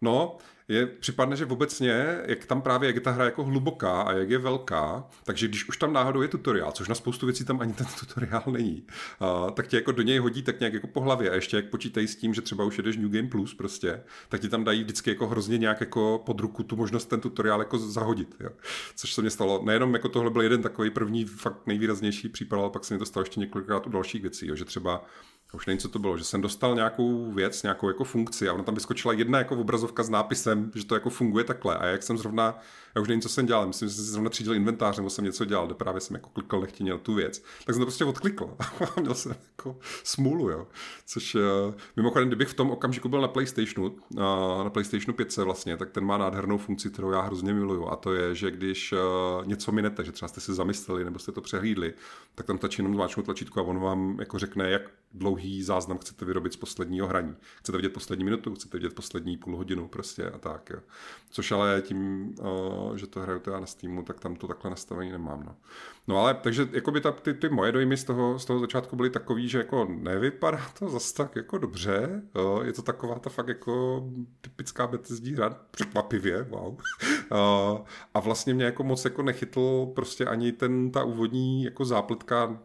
no, 0.00 0.38
je, 0.68 0.86
připadne, 0.86 1.36
že 1.36 1.46
obecně, 1.46 2.18
jak 2.24 2.44
tam 2.44 2.62
právě, 2.62 2.86
jak 2.86 2.94
je 2.94 3.00
ta 3.00 3.10
hra 3.10 3.24
jako 3.24 3.44
hluboká 3.44 4.02
a 4.02 4.12
jak 4.12 4.30
je 4.30 4.38
velká, 4.38 5.04
takže 5.24 5.48
když 5.48 5.68
už 5.68 5.76
tam 5.76 5.92
náhodou 5.92 6.22
je 6.22 6.28
tutoriál, 6.28 6.72
což 6.72 6.88
na 6.88 6.94
spoustu 6.94 7.26
věcí 7.26 7.44
tam 7.44 7.60
ani 7.60 7.72
ten 7.72 7.86
tutoriál 8.00 8.42
není, 8.46 8.86
uh, 9.20 9.50
tak 9.50 9.66
tě 9.66 9.76
jako 9.76 9.92
do 9.92 10.02
něj 10.02 10.18
hodí 10.18 10.42
tak 10.42 10.60
nějak 10.60 10.74
jako 10.74 10.86
po 10.86 11.00
hlavě 11.00 11.30
a 11.30 11.34
ještě 11.34 11.56
jak 11.56 11.66
počítají 11.66 12.08
s 12.08 12.16
tím, 12.16 12.34
že 12.34 12.40
třeba 12.40 12.64
už 12.64 12.78
jedeš 12.78 12.96
New 12.96 13.10
Game 13.10 13.28
Plus 13.28 13.54
prostě, 13.54 14.02
tak 14.28 14.40
ti 14.40 14.48
tam 14.48 14.64
dají 14.64 14.82
vždycky 14.82 15.10
jako 15.10 15.26
hrozně 15.26 15.58
nějak 15.58 15.80
jako 15.80 16.22
pod 16.26 16.40
ruku 16.40 16.62
tu 16.62 16.76
možnost 16.76 17.06
ten 17.06 17.20
tutoriál 17.20 17.58
jako 17.60 17.78
zahodit, 17.78 18.36
jo. 18.40 18.50
což 18.96 19.14
se 19.14 19.20
mě 19.20 19.30
stalo. 19.30 19.62
Nejenom 19.64 19.94
jako 19.94 20.08
tohle 20.08 20.30
byl 20.30 20.42
jeden 20.42 20.62
takový 20.62 20.90
první 20.90 21.24
fakt 21.24 21.66
nejvýraznější 21.66 22.28
případ, 22.28 22.56
ale 22.56 22.70
pak 22.70 22.84
se 22.84 22.94
mi 22.94 22.98
to 22.98 23.06
stalo 23.06 23.22
ještě 23.22 23.40
několikrát 23.40 23.86
u 23.86 23.90
dalších 23.90 24.22
věcí, 24.22 24.46
jo, 24.46 24.54
že 24.54 24.64
třeba 24.64 25.04
už 25.52 25.66
nevím, 25.66 25.78
co 25.78 25.88
to 25.88 25.98
bylo, 25.98 26.18
že 26.18 26.24
jsem 26.24 26.40
dostal 26.40 26.74
nějakou 26.74 27.32
věc, 27.32 27.62
nějakou 27.62 27.88
jako 27.88 28.04
funkci 28.04 28.48
a 28.48 28.52
ona 28.52 28.62
tam 28.62 28.74
vyskočila 28.74 29.14
jedna 29.14 29.38
jako 29.38 29.56
obrazovka 29.56 30.02
s 30.02 30.08
nápisem, 30.08 30.70
že 30.74 30.86
to 30.86 30.94
jako 30.94 31.10
funguje 31.10 31.44
takhle. 31.44 31.76
A 31.76 31.86
jak 31.86 32.02
jsem 32.02 32.18
zrovna 32.18 32.58
já 32.94 33.02
už 33.02 33.08
nevím, 33.08 33.20
co 33.20 33.28
jsem 33.28 33.46
dělal, 33.46 33.66
myslím, 33.66 33.88
že 33.88 33.94
jsem 33.94 34.04
si 34.04 34.10
zrovna 34.10 34.30
třídil 34.30 34.54
inventář, 34.54 34.96
nebo 34.96 35.10
jsem 35.10 35.24
něco 35.24 35.44
dělal, 35.44 35.66
kde 35.66 35.74
právě 35.74 36.00
jsem 36.00 36.14
jako 36.14 36.30
klikal 36.30 36.60
nechtěně 36.60 36.98
tu 36.98 37.14
věc, 37.14 37.38
tak 37.38 37.74
jsem 37.74 37.80
to 37.80 37.86
prostě 37.86 38.04
odklikl 38.04 38.56
a 38.58 39.00
měl 39.00 39.14
jsem 39.14 39.36
jako 39.58 39.78
smůlu, 40.04 40.50
jo. 40.50 40.66
Což 41.06 41.34
uh, 41.34 41.40
mimochodem, 41.96 42.28
kdybych 42.28 42.48
v 42.48 42.54
tom 42.54 42.70
okamžiku 42.70 43.08
byl 43.08 43.20
na 43.20 43.28
PlayStationu, 43.28 43.88
uh, 43.88 44.64
na 44.64 44.70
PlayStationu 44.70 45.14
5 45.14 45.36
vlastně, 45.36 45.76
tak 45.76 45.90
ten 45.90 46.04
má 46.04 46.18
nádhernou 46.18 46.58
funkci, 46.58 46.90
kterou 46.90 47.10
já 47.10 47.20
hrozně 47.20 47.54
miluju 47.54 47.86
a 47.86 47.96
to 47.96 48.14
je, 48.14 48.34
že 48.34 48.50
když 48.50 48.92
uh, 48.92 49.46
něco 49.46 49.72
minete, 49.72 50.04
že 50.04 50.12
třeba 50.12 50.28
jste 50.28 50.40
si 50.40 50.54
zamysleli 50.54 51.04
nebo 51.04 51.18
jste 51.18 51.32
to 51.32 51.40
přehlídli, 51.40 51.94
tak 52.34 52.46
tam 52.46 52.58
stačí 52.58 52.80
jenom 52.80 52.94
zmáčknout 52.94 53.24
tlačítko 53.24 53.60
a 53.60 53.62
on 53.62 53.78
vám 53.78 54.16
jako 54.20 54.38
řekne, 54.38 54.70
jak 54.70 54.82
dlouhý 55.14 55.62
záznam 55.62 55.98
chcete 55.98 56.24
vyrobit 56.24 56.52
z 56.52 56.56
posledního 56.56 57.06
hraní. 57.06 57.36
Chcete 57.58 57.78
vidět 57.78 57.92
poslední 57.92 58.24
minutu, 58.24 58.54
chcete 58.54 58.78
vidět 58.78 58.94
poslední 58.94 59.36
půl 59.36 59.56
hodinu 59.56 59.88
prostě 59.88 60.30
a 60.30 60.38
tak. 60.38 60.70
Jo. 60.70 60.80
Což 61.30 61.52
ale 61.52 61.82
tím, 61.82 62.30
uh, 62.40 62.81
že 62.94 63.06
to 63.06 63.20
hraju 63.20 63.38
teda 63.38 63.60
na 63.60 63.66
Steamu, 63.66 64.02
tak 64.02 64.20
tam 64.20 64.36
to 64.36 64.46
takhle 64.46 64.70
nastavení 64.70 65.12
nemám. 65.12 65.42
No, 65.46 65.56
no 66.08 66.18
ale 66.18 66.34
takže 66.34 66.68
jakoby 66.72 67.00
ta, 67.00 67.12
ty, 67.12 67.34
ty, 67.34 67.48
moje 67.48 67.72
dojmy 67.72 67.96
z 67.96 68.04
toho, 68.04 68.38
z 68.38 68.44
toho 68.44 68.58
začátku 68.58 68.96
byly 68.96 69.10
takový, 69.10 69.48
že 69.48 69.58
jako 69.58 69.86
nevypadá 69.90 70.60
to 70.78 70.88
zas 70.88 71.12
tak 71.12 71.36
jako 71.36 71.58
dobře. 71.58 72.22
Jo. 72.34 72.60
Je 72.64 72.72
to 72.72 72.82
taková 72.82 73.18
ta 73.18 73.30
fakt 73.30 73.48
jako 73.48 74.04
typická 74.40 74.86
Bethesdí 74.86 75.34
hra, 75.34 75.56
překvapivě, 75.70 76.42
wow. 76.42 76.76
A 78.14 78.20
vlastně 78.20 78.54
mě 78.54 78.64
jako 78.64 78.84
moc 78.84 79.04
jako 79.04 79.22
nechytl 79.22 79.86
prostě 79.94 80.24
ani 80.24 80.52
ten, 80.52 80.90
ta 80.90 81.04
úvodní 81.04 81.64
jako 81.64 81.84
zápletka, 81.84 82.58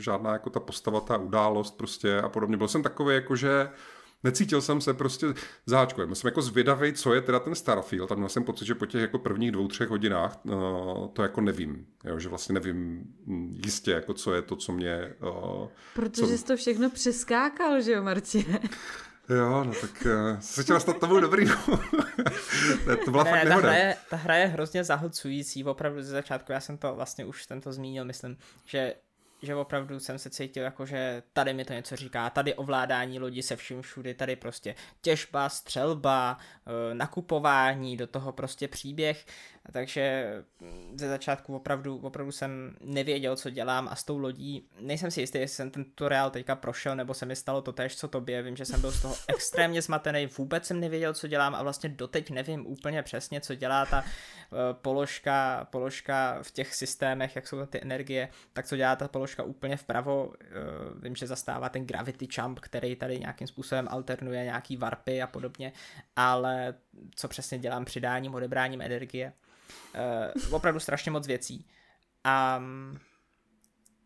žádná 0.00 0.32
jako 0.32 0.50
ta 0.50 0.60
postava, 0.60 1.00
ta 1.00 1.16
událost 1.16 1.76
prostě 1.76 2.20
a 2.20 2.28
podobně. 2.28 2.56
Byl 2.56 2.68
jsem 2.68 2.82
takový 2.82 3.14
jako, 3.14 3.36
že 3.36 3.68
necítil 4.24 4.62
jsem 4.62 4.80
se 4.80 4.94
prostě 4.94 5.26
záčkově. 5.66 6.14
Jsem 6.14 6.28
jako 6.28 6.42
zvědavý, 6.42 6.92
co 6.92 7.14
je 7.14 7.20
teda 7.20 7.40
ten 7.40 7.54
Starfield 7.54 8.12
a 8.12 8.14
měl 8.14 8.28
jsem 8.28 8.44
pocit, 8.44 8.64
že 8.64 8.74
po 8.74 8.86
těch 8.86 9.00
jako 9.00 9.18
prvních 9.18 9.52
dvou, 9.52 9.68
třech 9.68 9.88
hodinách 9.88 10.38
uh, 10.44 11.08
to 11.12 11.22
jako 11.22 11.40
nevím. 11.40 11.86
Jo, 12.04 12.18
že 12.18 12.28
vlastně 12.28 12.52
nevím 12.52 13.04
jistě, 13.66 13.90
jako 13.90 14.14
co 14.14 14.34
je 14.34 14.42
to, 14.42 14.56
co 14.56 14.72
mě... 14.72 15.14
Uh, 15.22 15.68
Protože 15.94 16.26
co... 16.26 16.38
jsi 16.38 16.44
to 16.44 16.56
všechno 16.56 16.90
přeskákal, 16.90 17.80
že 17.80 17.92
jo, 17.92 18.02
Martine? 18.02 18.60
Jo, 19.28 19.64
no 19.64 19.72
tak 19.80 20.06
uh, 20.06 20.40
se 20.40 20.62
chtěl 20.62 20.80
stát 20.80 20.98
tomu 20.98 21.20
dobrý. 21.20 21.46
ne, 22.86 22.96
to 23.04 23.10
byla 23.10 23.24
ne, 23.24 23.30
fakt 23.30 23.48
ta 23.48 23.56
hra, 23.56 23.74
je, 23.74 23.96
ta 24.10 24.16
hra 24.16 24.36
je 24.36 24.46
hrozně 24.46 24.84
zahlcující, 24.84 25.64
opravdu 25.64 26.02
ze 26.02 26.10
začátku, 26.10 26.52
já 26.52 26.60
jsem 26.60 26.78
to 26.78 26.94
vlastně 26.94 27.24
už 27.24 27.46
tento 27.46 27.72
zmínil, 27.72 28.04
myslím, 28.04 28.36
že 28.64 28.94
že 29.42 29.54
opravdu 29.54 30.00
jsem 30.00 30.18
se 30.18 30.30
cítil 30.30 30.62
jako, 30.62 30.86
že 30.86 31.22
tady 31.32 31.54
mi 31.54 31.64
to 31.64 31.72
něco 31.72 31.96
říká, 31.96 32.30
tady 32.30 32.54
ovládání 32.54 33.18
lodi 33.18 33.42
se 33.42 33.56
vším 33.56 33.82
všudy, 33.82 34.14
tady 34.14 34.36
prostě 34.36 34.74
těžba, 35.00 35.48
střelba, 35.48 36.38
eh, 36.66 36.94
nakupování, 36.94 37.96
do 37.96 38.06
toho 38.06 38.32
prostě 38.32 38.68
příběh 38.68 39.26
takže 39.72 40.34
mm, 40.60 40.98
ze 40.98 41.08
začátku 41.08 41.56
opravdu, 41.56 41.96
opravdu 41.96 42.32
jsem 42.32 42.76
nevěděl, 42.80 43.36
co 43.36 43.50
dělám 43.50 43.88
a 43.88 43.96
s 43.96 44.04
tou 44.04 44.18
lodí, 44.18 44.68
nejsem 44.80 45.10
si 45.10 45.20
jistý, 45.20 45.38
jestli 45.38 45.56
jsem 45.56 45.70
ten 45.70 45.84
tutoriál 45.84 46.30
teďka 46.30 46.56
prošel, 46.56 46.96
nebo 46.96 47.14
se 47.14 47.26
mi 47.26 47.36
stalo 47.36 47.62
to 47.62 47.72
tež, 47.72 47.96
co 47.96 48.08
tobě, 48.08 48.42
vím, 48.42 48.56
že 48.56 48.64
jsem 48.64 48.80
byl 48.80 48.92
z 48.92 49.02
toho 49.02 49.14
extrémně 49.28 49.82
zmatený, 49.82 50.26
vůbec 50.26 50.66
jsem 50.66 50.80
nevěděl, 50.80 51.14
co 51.14 51.26
dělám 51.26 51.54
a 51.54 51.62
vlastně 51.62 51.88
doteď 51.88 52.30
nevím 52.30 52.66
úplně 52.66 53.02
přesně, 53.02 53.40
co 53.40 53.54
dělá 53.54 53.86
ta 53.86 54.00
uh, 54.00 54.58
položka, 54.72 55.68
položka 55.70 56.38
v 56.42 56.50
těch 56.50 56.74
systémech, 56.74 57.36
jak 57.36 57.48
jsou 57.48 57.66
ty 57.66 57.82
energie, 57.82 58.28
tak 58.52 58.66
co 58.66 58.76
dělá 58.76 58.96
ta 58.96 59.08
položka 59.08 59.42
úplně 59.42 59.76
vpravo, 59.76 60.26
uh, 60.26 60.34
vím, 61.02 61.16
že 61.16 61.26
zastává 61.26 61.68
ten 61.68 61.86
gravity 61.86 62.28
jump, 62.38 62.60
který 62.60 62.96
tady 62.96 63.18
nějakým 63.18 63.46
způsobem 63.46 63.88
alternuje 63.90 64.44
nějaký 64.44 64.76
warpy 64.76 65.22
a 65.22 65.26
podobně, 65.26 65.72
ale 66.16 66.74
co 67.14 67.28
přesně 67.28 67.58
dělám 67.58 67.84
přidáním, 67.84 68.34
odebráním 68.34 68.80
energie, 68.80 69.32
Uh, 70.44 70.54
opravdu 70.54 70.80
strašně 70.80 71.10
moc 71.10 71.26
věcí. 71.26 71.66
A, 72.24 72.62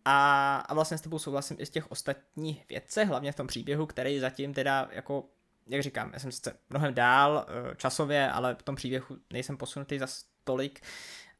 a, 0.05 0.57
a 0.57 0.74
vlastně 0.74 0.98
s 0.98 1.00
tebou 1.00 1.18
souhlasím 1.18 1.57
i 1.61 1.66
z 1.66 1.70
těch 1.70 1.90
ostatních 1.90 2.68
věcech, 2.68 3.09
hlavně 3.09 3.33
v 3.33 3.37
tom 3.37 3.46
příběhu, 3.46 3.87
který 3.87 4.20
zatím 4.20 4.55
teda 4.55 4.88
jako 4.90 5.24
jak 5.66 5.83
říkám, 5.83 6.11
já 6.12 6.18
jsem 6.18 6.33
sice 6.33 6.59
mnohem 6.70 6.94
dál 6.94 7.46
uh, 7.48 7.74
časově, 7.74 8.31
ale 8.31 8.55
v 8.55 8.62
tom 8.62 8.76
příběhu 8.76 9.07
nejsem 9.33 9.57
posunutý 9.57 9.98
za 9.98 10.07
tolik 10.44 10.81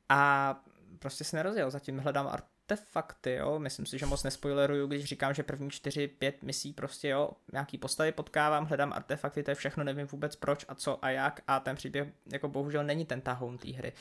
a 0.09 0.55
prostě 0.99 1.25
se 1.25 1.37
nerozjel, 1.37 1.71
zatím 1.71 1.99
hledám 1.99 2.27
artefakty, 2.71 3.35
jo, 3.35 3.59
myslím 3.59 3.87
si, 3.87 3.99
že 3.99 4.07
moc 4.07 4.23
nespoileruju, 4.23 4.87
když 4.87 5.05
říkám, 5.05 5.35
že 5.35 5.43
první 5.43 5.69
4-5 5.69 6.33
misí 6.43 6.73
prostě, 6.73 7.09
jo, 7.09 7.31
nějaký 7.53 7.79
postavy 7.79 8.13
potkávám, 8.13 8.67
hledám 8.67 8.93
artefakty, 8.93 9.43
to 9.43 9.51
je 9.51 9.55
všechno, 9.55 9.85
nevím 9.85 10.07
vůbec 10.07 10.37
proč 10.37 10.65
a 10.69 10.75
co 10.75 11.05
a 11.05 11.11
jak 11.11 11.41
a 11.47 11.61
ten 11.61 11.77
příběh 11.77 12.09
jako 12.33 12.49
bohužel 12.49 12.85
není 12.85 13.07
ten 13.07 13.21
tahoun 13.21 13.59
té 13.59 13.73
hry. 13.73 13.93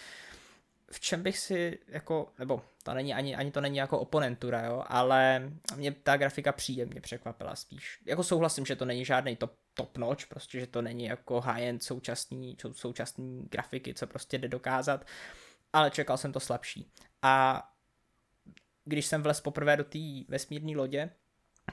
V 0.91 0.99
čem 0.99 1.23
bych 1.23 1.37
si 1.37 1.79
jako, 1.87 2.33
nebo 2.39 2.61
to 2.83 2.93
není 2.93 3.13
ani, 3.13 3.35
ani 3.35 3.51
to 3.51 3.61
není 3.61 3.77
jako 3.77 3.99
oponentura, 3.99 4.65
jo, 4.65 4.83
ale 4.87 5.51
mě 5.75 5.91
ta 5.91 6.17
grafika 6.17 6.51
příjemně 6.51 7.01
překvapila 7.01 7.55
spíš. 7.55 7.99
Jako 8.05 8.23
souhlasím, 8.23 8.65
že 8.65 8.75
to 8.75 8.85
není 8.85 9.05
žádný 9.05 9.35
top, 9.35 9.53
top 9.73 9.97
notch, 9.97 10.27
prostě, 10.27 10.59
že 10.59 10.67
to 10.67 10.81
není 10.81 11.05
jako 11.05 11.41
high-end 11.41 11.83
současný, 11.83 12.57
současný 12.71 13.47
grafiky, 13.51 13.93
co 13.93 14.07
prostě 14.07 14.37
jde 14.37 14.47
dokázat, 14.47 15.05
ale 15.73 15.91
čekal 15.91 16.17
jsem 16.17 16.33
to 16.33 16.39
slabší. 16.39 16.91
A 17.21 17.63
když 18.85 19.05
jsem 19.05 19.23
vlez 19.23 19.41
poprvé 19.41 19.77
do 19.77 19.83
té 19.83 19.99
vesmírné 20.27 20.77
lodě, 20.77 21.09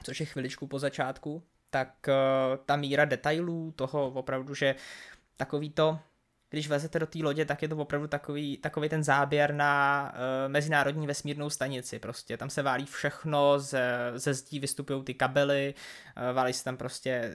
což 0.03 0.19
je 0.19 0.25
chviličku 0.25 0.67
po 0.67 0.79
začátku, 0.79 1.43
tak 1.69 2.07
uh, 2.07 2.57
ta 2.65 2.75
míra 2.75 3.05
detailů 3.05 3.71
toho 3.71 4.07
opravdu, 4.07 4.53
že 4.53 4.75
takový 5.37 5.69
to, 5.69 5.99
když 6.49 6.67
vezete 6.67 6.99
do 6.99 7.07
té 7.07 7.19
lodě, 7.19 7.45
tak 7.45 7.61
je 7.61 7.67
to 7.67 7.77
opravdu 7.77 8.07
takový, 8.07 8.57
takový 8.57 8.89
ten 8.89 9.03
záběr 9.03 9.53
na 9.53 10.11
uh, 10.13 10.51
mezinárodní 10.51 11.07
vesmírnou 11.07 11.49
stanici. 11.49 11.99
Prostě 11.99 12.37
tam 12.37 12.49
se 12.49 12.61
válí 12.61 12.85
všechno, 12.85 13.59
ze, 13.59 14.11
ze 14.15 14.33
zdí 14.33 14.59
vystupují 14.59 15.03
ty 15.03 15.13
kabely, 15.13 15.73
uh, 16.17 16.35
válí 16.35 16.53
se 16.53 16.63
tam 16.63 16.77
prostě 16.77 17.33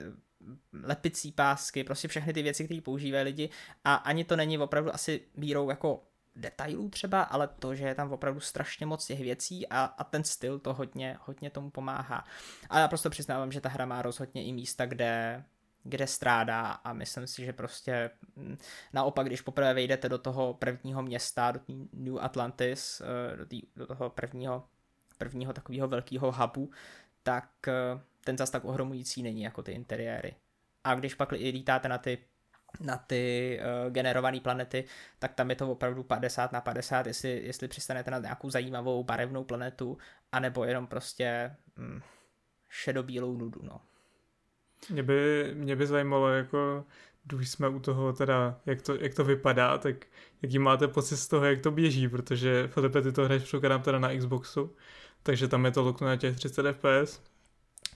lepicí 0.83 1.31
pásky, 1.31 1.83
prostě 1.83 2.07
všechny 2.07 2.33
ty 2.33 2.41
věci, 2.41 2.65
které 2.65 2.81
používají 2.81 3.23
lidi 3.23 3.49
a 3.83 3.95
ani 3.95 4.23
to 4.23 4.35
není 4.35 4.57
opravdu 4.57 4.93
asi 4.93 5.21
mírou 5.35 5.69
jako 5.69 6.03
detailů 6.39 6.89
třeba, 6.89 7.21
ale 7.21 7.47
to, 7.47 7.75
že 7.75 7.85
je 7.85 7.95
tam 7.95 8.11
opravdu 8.11 8.39
strašně 8.39 8.85
moc 8.85 9.05
těch 9.05 9.19
věcí 9.19 9.67
a, 9.67 9.83
a 9.83 10.03
ten 10.03 10.23
styl 10.23 10.59
to 10.59 10.73
hodně, 10.73 11.17
hodně 11.21 11.49
tomu 11.49 11.69
pomáhá. 11.69 12.23
A 12.69 12.79
já 12.79 12.87
prostě 12.87 13.09
přiznávám, 13.09 13.51
že 13.51 13.61
ta 13.61 13.69
hra 13.69 13.85
má 13.85 14.01
rozhodně 14.01 14.45
i 14.45 14.51
místa, 14.51 14.85
kde, 14.85 15.43
kde 15.83 16.07
strádá 16.07 16.71
a 16.71 16.93
myslím 16.93 17.27
si, 17.27 17.45
že 17.45 17.53
prostě 17.53 18.11
mm, 18.35 18.57
naopak, 18.93 19.27
když 19.27 19.41
poprvé 19.41 19.73
vejdete 19.73 20.09
do 20.09 20.17
toho 20.17 20.53
prvního 20.53 21.01
města, 21.01 21.51
do 21.51 21.59
New 21.93 22.17
Atlantis, 22.19 23.01
eh, 23.01 23.37
do, 23.37 23.45
tý, 23.45 23.61
do 23.75 23.87
toho 23.87 24.09
prvního, 24.09 24.67
prvního 25.17 25.53
takového 25.53 25.87
velkého 25.87 26.31
hubu, 26.31 26.71
tak 27.23 27.49
eh, 27.67 28.01
ten 28.23 28.37
zas 28.37 28.49
tak 28.49 28.65
ohromující 28.65 29.23
není 29.23 29.41
jako 29.41 29.63
ty 29.63 29.71
interiéry. 29.71 30.35
A 30.83 30.95
když 30.95 31.15
pak 31.15 31.31
lítáte 31.31 31.89
na 31.89 31.97
ty 31.97 32.17
na 32.79 32.97
ty 32.97 33.59
uh, 33.59 33.91
generované 33.93 34.39
planety, 34.39 34.83
tak 35.19 35.33
tam 35.33 35.49
je 35.49 35.55
to 35.55 35.71
opravdu 35.71 36.03
50 36.03 36.51
na 36.51 36.61
50, 36.61 37.07
jestli, 37.07 37.29
jestli 37.29 37.67
přistanete 37.67 38.11
na 38.11 38.19
nějakou 38.19 38.49
zajímavou 38.49 39.03
barevnou 39.03 39.43
planetu, 39.43 39.97
anebo 40.31 40.63
jenom 40.63 40.87
prostě 40.87 41.55
mm, 41.75 42.01
šedobílou 42.69 43.37
nudu, 43.37 43.61
no. 43.63 43.81
Mě 44.89 45.03
by, 45.03 45.51
mě 45.53 45.75
by 45.75 45.87
zajímalo, 45.87 46.29
jako 46.29 46.85
když 47.23 47.49
jsme 47.49 47.69
u 47.69 47.79
toho 47.79 48.13
teda, 48.13 48.59
jak 48.65 48.81
to, 48.81 48.95
jak 48.95 49.13
to 49.13 49.23
vypadá, 49.23 49.77
tak 49.77 50.05
jaký 50.41 50.59
máte 50.59 50.87
pocit 50.87 51.17
z 51.17 51.27
toho, 51.27 51.45
jak 51.45 51.61
to 51.61 51.71
běží, 51.71 52.09
protože 52.09 52.67
Filipe, 52.67 53.01
ty 53.01 53.11
to 53.11 53.25
hraješ 53.25 53.43
předpokládám 53.43 53.81
teda 53.81 53.99
na 53.99 54.17
Xboxu, 54.17 54.75
takže 55.23 55.47
tam 55.47 55.65
je 55.65 55.71
to 55.71 55.83
loknu 55.83 56.07
na 56.07 56.15
těch 56.15 56.35
30 56.35 56.65
fps, 56.73 57.21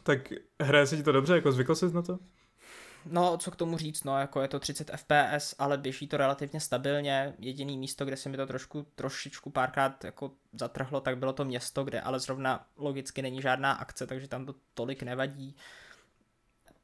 tak 0.04 0.34
hraje 0.62 0.88
se 0.88 0.98
ti 0.98 1.04
to 1.04 1.12
dobře, 1.12 1.36
jako 1.36 1.52
zvykl 1.52 1.76
jsi 1.76 1.94
na 1.94 2.02
to? 2.02 2.20
No, 3.06 3.38
co 3.38 3.52
k 3.52 3.56
tomu 3.56 3.78
říct, 3.78 4.04
no, 4.04 4.20
jako 4.20 4.42
je 4.42 4.48
to 4.48 4.60
30 4.60 4.92
fps, 4.96 5.56
ale 5.60 5.78
běží 5.78 6.08
to 6.08 6.18
relativně 6.18 6.60
stabilně. 6.60 7.34
Jediný 7.40 7.78
místo, 7.78 8.06
kde 8.06 8.18
se 8.18 8.30
mi 8.30 8.38
to 8.38 8.48
trošku, 8.48 8.88
trošičku 8.96 9.50
párkrát 9.50 10.04
jako 10.04 10.32
zatrhlo, 10.54 11.02
tak 11.02 11.18
bylo 11.18 11.34
to 11.34 11.46
město, 11.46 11.84
kde 11.84 12.02
ale 12.02 12.20
zrovna 12.20 12.68
logicky 12.76 13.22
není 13.22 13.42
žádná 13.42 13.72
akce, 13.72 14.08
takže 14.08 14.28
tam 14.28 14.46
to 14.46 14.56
tolik 14.74 15.04
nevadí. 15.04 15.56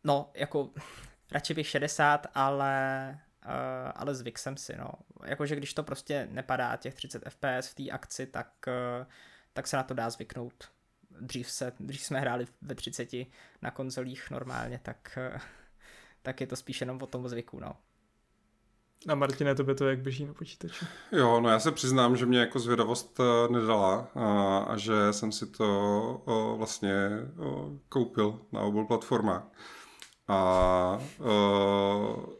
No, 0.03 0.31
jako 0.33 0.69
radši 1.31 1.53
bych 1.53 1.67
60, 1.67 2.27
ale, 2.35 3.19
uh, 3.45 3.51
ale 3.95 4.15
zvyk 4.15 4.39
jsem 4.39 4.57
si, 4.57 4.77
no. 4.77 4.91
Jakože 5.25 5.55
když 5.55 5.73
to 5.73 5.83
prostě 5.83 6.27
nepadá 6.31 6.75
těch 6.75 6.93
30 6.93 7.23
fps 7.29 7.67
v 7.69 7.75
té 7.75 7.89
akci, 7.89 8.27
tak, 8.27 8.53
uh, 8.67 9.07
tak 9.53 9.67
se 9.67 9.77
na 9.77 9.83
to 9.83 9.93
dá 9.93 10.09
zvyknout. 10.09 10.69
Dřív, 11.21 11.51
se, 11.51 11.73
dřív 11.79 12.01
jsme 12.01 12.19
hráli 12.19 12.47
ve 12.61 12.75
30 12.75 13.09
na 13.61 13.71
konzolích 13.71 14.31
normálně, 14.31 14.79
tak, 14.83 15.17
uh, 15.33 15.41
tak 16.21 16.41
je 16.41 16.47
to 16.47 16.55
spíš 16.55 16.81
jenom 16.81 17.01
o 17.01 17.07
tom 17.07 17.29
zvyku, 17.29 17.59
no. 17.59 17.75
A 19.07 19.15
Martine, 19.15 19.55
tobě 19.55 19.75
to 19.75 19.87
jak 19.87 19.99
běží 19.99 20.25
na 20.25 20.33
počítači? 20.33 20.85
Jo, 21.11 21.39
no 21.39 21.49
já 21.49 21.59
se 21.59 21.71
přiznám, 21.71 22.17
že 22.17 22.25
mě 22.25 22.39
jako 22.39 22.59
zvědavost 22.59 23.19
eh, 23.19 23.53
nedala 23.53 24.07
a, 24.15 24.57
a 24.59 24.77
že 24.77 25.13
jsem 25.13 25.31
si 25.31 25.45
to 25.45 25.65
o, 26.25 26.57
vlastně 26.57 27.09
o, 27.39 27.71
koupil 27.89 28.39
na 28.51 28.61
obou 28.61 28.85
platformách. 28.85 29.43
A 30.27 30.99
o, 31.19 32.38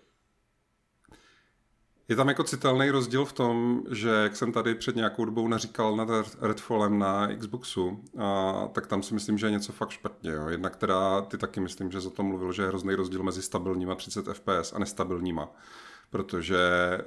je 2.10 2.16
tam 2.16 2.28
jako 2.28 2.44
citelný 2.44 2.90
rozdíl 2.90 3.26
v 3.26 3.34
tom, 3.34 3.84
že 3.92 4.10
jak 4.10 4.36
jsem 4.36 4.52
tady 4.52 4.76
před 4.76 4.96
nějakou 4.96 5.26
dobou 5.26 5.48
naříkal 5.48 5.96
nad 5.96 6.10
Redfallem 6.42 7.00
na 7.00 7.36
Xboxu, 7.36 8.04
a, 8.18 8.68
tak 8.72 8.88
tam 8.88 9.04
si 9.04 9.14
myslím, 9.14 9.38
že 9.38 9.48
je 9.48 9.52
něco 9.52 9.72
fakt 9.72 9.90
špatně. 9.90 10.32
Jo. 10.32 10.48
Jednak 10.48 10.76
teda 10.76 11.22
ty 11.22 11.38
taky 11.38 11.60
myslím, 11.60 11.92
že 11.92 12.02
za 12.02 12.10
to 12.10 12.24
mluvil, 12.24 12.52
že 12.52 12.62
je 12.62 12.68
hrozný 12.68 12.96
rozdíl 12.96 13.24
mezi 13.24 13.42
stabilníma 13.42 13.96
30 13.96 14.26
FPS 14.34 14.74
a 14.74 14.80
nestabilníma. 14.80 15.50
Protože 16.10 16.60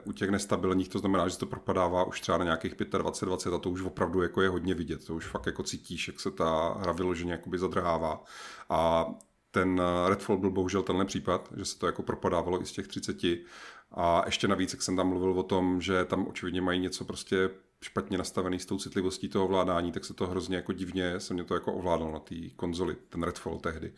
u 0.04 0.12
těch 0.12 0.30
nestabilních 0.30 0.88
to 0.88 0.98
znamená, 0.98 1.28
že 1.28 1.38
to 1.38 1.46
propadává 1.46 2.04
už 2.04 2.20
třeba 2.20 2.38
na 2.38 2.44
nějakých 2.44 2.74
25, 2.98 3.28
20 3.28 3.54
a 3.54 3.58
to 3.58 3.70
už 3.70 3.82
opravdu 3.82 4.22
jako 4.22 4.42
je 4.42 4.48
hodně 4.48 4.74
vidět. 4.74 5.06
To 5.06 5.14
už 5.14 5.26
fakt 5.26 5.46
jako 5.46 5.62
cítíš, 5.62 6.08
jak 6.08 6.20
se 6.20 6.30
ta 6.30 6.76
hra 6.78 6.92
vyloženě 6.92 7.32
jakoby 7.32 7.58
zadrhává. 7.58 8.24
A 8.70 9.06
ten 9.50 9.82
Redfall 10.08 10.38
byl 10.38 10.50
bohužel 10.50 10.82
tenhle 10.82 11.04
případ, 11.04 11.52
že 11.56 11.64
se 11.64 11.78
to 11.78 11.86
jako 11.86 12.02
propadávalo 12.02 12.62
i 12.62 12.66
z 12.66 12.72
těch 12.72 12.88
30 12.88 13.16
a 13.94 14.22
ještě 14.26 14.48
navíc, 14.48 14.72
jak 14.72 14.82
jsem 14.82 14.96
tam 14.96 15.08
mluvil 15.08 15.40
o 15.40 15.42
tom, 15.42 15.80
že 15.80 16.04
tam 16.04 16.26
očividně 16.26 16.60
mají 16.60 16.80
něco 16.80 17.04
prostě 17.04 17.50
špatně 17.82 18.18
nastavený 18.18 18.58
s 18.58 18.66
tou 18.66 18.78
citlivostí 18.78 19.28
toho 19.28 19.44
ovládání, 19.44 19.92
tak 19.92 20.04
se 20.04 20.14
to 20.14 20.26
hrozně 20.26 20.56
jako 20.56 20.72
divně, 20.72 21.20
se 21.20 21.34
mě 21.34 21.44
to 21.44 21.54
jako 21.54 21.72
ovládalo 21.72 22.12
na 22.12 22.18
té 22.18 22.34
konzoli, 22.56 22.96
ten 23.08 23.22
Redfall 23.22 23.58
tehdy. 23.58 23.92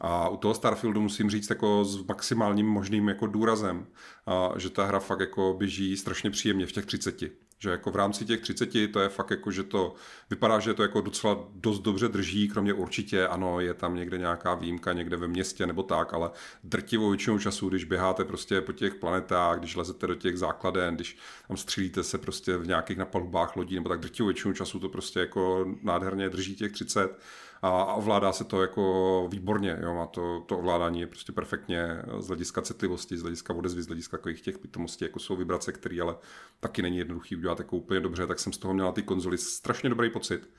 A 0.00 0.28
u 0.28 0.36
toho 0.36 0.54
Starfieldu 0.54 1.00
musím 1.00 1.30
říct 1.30 1.50
jako 1.50 1.84
s 1.84 2.06
maximálním 2.06 2.66
možným 2.66 3.08
jako 3.08 3.26
důrazem, 3.26 3.86
a, 4.26 4.50
že 4.56 4.70
ta 4.70 4.84
hra 4.84 5.00
fakt 5.00 5.20
jako 5.20 5.54
běží 5.58 5.96
strašně 5.96 6.30
příjemně 6.30 6.66
v 6.66 6.72
těch 6.72 6.86
30. 6.86 7.45
Že 7.58 7.70
jako 7.70 7.90
v 7.90 7.96
rámci 7.96 8.24
těch 8.24 8.40
30 8.40 8.92
to 8.92 9.00
je 9.00 9.08
fakt 9.08 9.30
jako, 9.30 9.50
že 9.50 9.62
to 9.62 9.94
vypadá, 10.30 10.58
že 10.58 10.74
to 10.74 10.82
jako 10.82 11.00
docela 11.00 11.48
dost 11.54 11.80
dobře 11.80 12.08
drží, 12.08 12.48
kromě 12.48 12.72
určitě, 12.72 13.28
ano, 13.28 13.60
je 13.60 13.74
tam 13.74 13.94
někde 13.94 14.18
nějaká 14.18 14.54
výjimka 14.54 14.92
někde 14.92 15.16
ve 15.16 15.28
městě 15.28 15.66
nebo 15.66 15.82
tak, 15.82 16.14
ale 16.14 16.30
drtivou 16.64 17.08
většinou 17.10 17.38
času, 17.38 17.68
když 17.68 17.84
běháte 17.84 18.24
prostě 18.24 18.60
po 18.60 18.72
těch 18.72 18.94
planetách, 18.94 19.58
když 19.58 19.76
lezete 19.76 20.06
do 20.06 20.14
těch 20.14 20.38
základen, 20.38 20.94
když 20.94 21.16
tam 21.48 21.56
střílíte 21.56 22.04
se 22.04 22.18
prostě 22.18 22.56
v 22.56 22.66
nějakých 22.66 22.98
napalubách 22.98 23.56
lodí, 23.56 23.74
nebo 23.74 23.88
tak 23.88 24.00
drtivou 24.00 24.26
většinou 24.26 24.54
času 24.54 24.78
to 24.78 24.88
prostě 24.88 25.20
jako 25.20 25.66
nádherně 25.82 26.30
drží 26.30 26.56
těch 26.56 26.72
30 26.72 27.18
a, 27.62 27.94
ovládá 27.94 28.32
se 28.32 28.44
to 28.44 28.62
jako 28.62 29.28
výborně. 29.32 29.78
Jo? 29.82 29.98
A 29.98 30.06
to, 30.06 30.44
to 30.46 30.58
ovládání 30.58 31.00
je 31.00 31.06
prostě 31.06 31.32
perfektně 31.32 32.02
z 32.18 32.26
hlediska 32.26 32.62
citlivosti, 32.62 33.18
z 33.18 33.22
hlediska 33.22 33.54
odezvy, 33.54 33.82
z 33.82 33.86
hlediska 33.86 34.16
takových 34.16 34.40
těch 34.40 34.58
pitomostí, 34.58 35.04
jako 35.04 35.18
jsou 35.18 35.36
vibrace, 35.36 35.72
které 35.72 36.00
ale 36.02 36.16
taky 36.60 36.82
není 36.82 36.98
jednoduchý 36.98 37.36
udělat 37.36 37.58
jako 37.58 37.76
úplně 37.76 38.00
dobře, 38.00 38.26
tak 38.26 38.38
jsem 38.38 38.52
z 38.52 38.58
toho 38.58 38.74
měla 38.74 38.92
ty 38.92 39.02
konzoli 39.02 39.38
strašně 39.38 39.88
dobrý 39.88 40.10
pocit. 40.10 40.50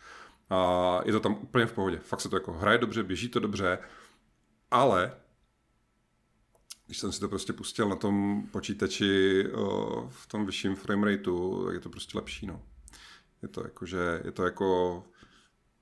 A 0.49 1.01
je 1.05 1.11
to 1.11 1.19
tam 1.19 1.33
úplně 1.33 1.65
v 1.65 1.73
pohodě. 1.73 1.97
Fakt 1.97 2.21
se 2.21 2.29
to 2.29 2.35
jako 2.35 2.53
hraje 2.53 2.77
dobře, 2.77 3.03
běží 3.03 3.29
to 3.29 3.39
dobře, 3.39 3.79
ale 4.71 5.13
když 6.85 6.97
jsem 6.97 7.11
si 7.11 7.19
to 7.19 7.29
prostě 7.29 7.53
pustil 7.53 7.89
na 7.89 7.95
tom 7.95 8.47
počítači 8.51 9.43
v 10.09 10.27
tom 10.27 10.45
vyšším 10.45 10.75
framerateu, 10.75 11.65
tak 11.65 11.73
je 11.73 11.79
to 11.79 11.89
prostě 11.89 12.17
lepší, 12.17 12.47
no. 12.47 12.61
Je 13.41 13.47
to 13.47 13.63
jako, 13.63 13.85
že 13.85 14.21
je 14.25 14.31
to 14.31 14.43
jako 14.43 15.03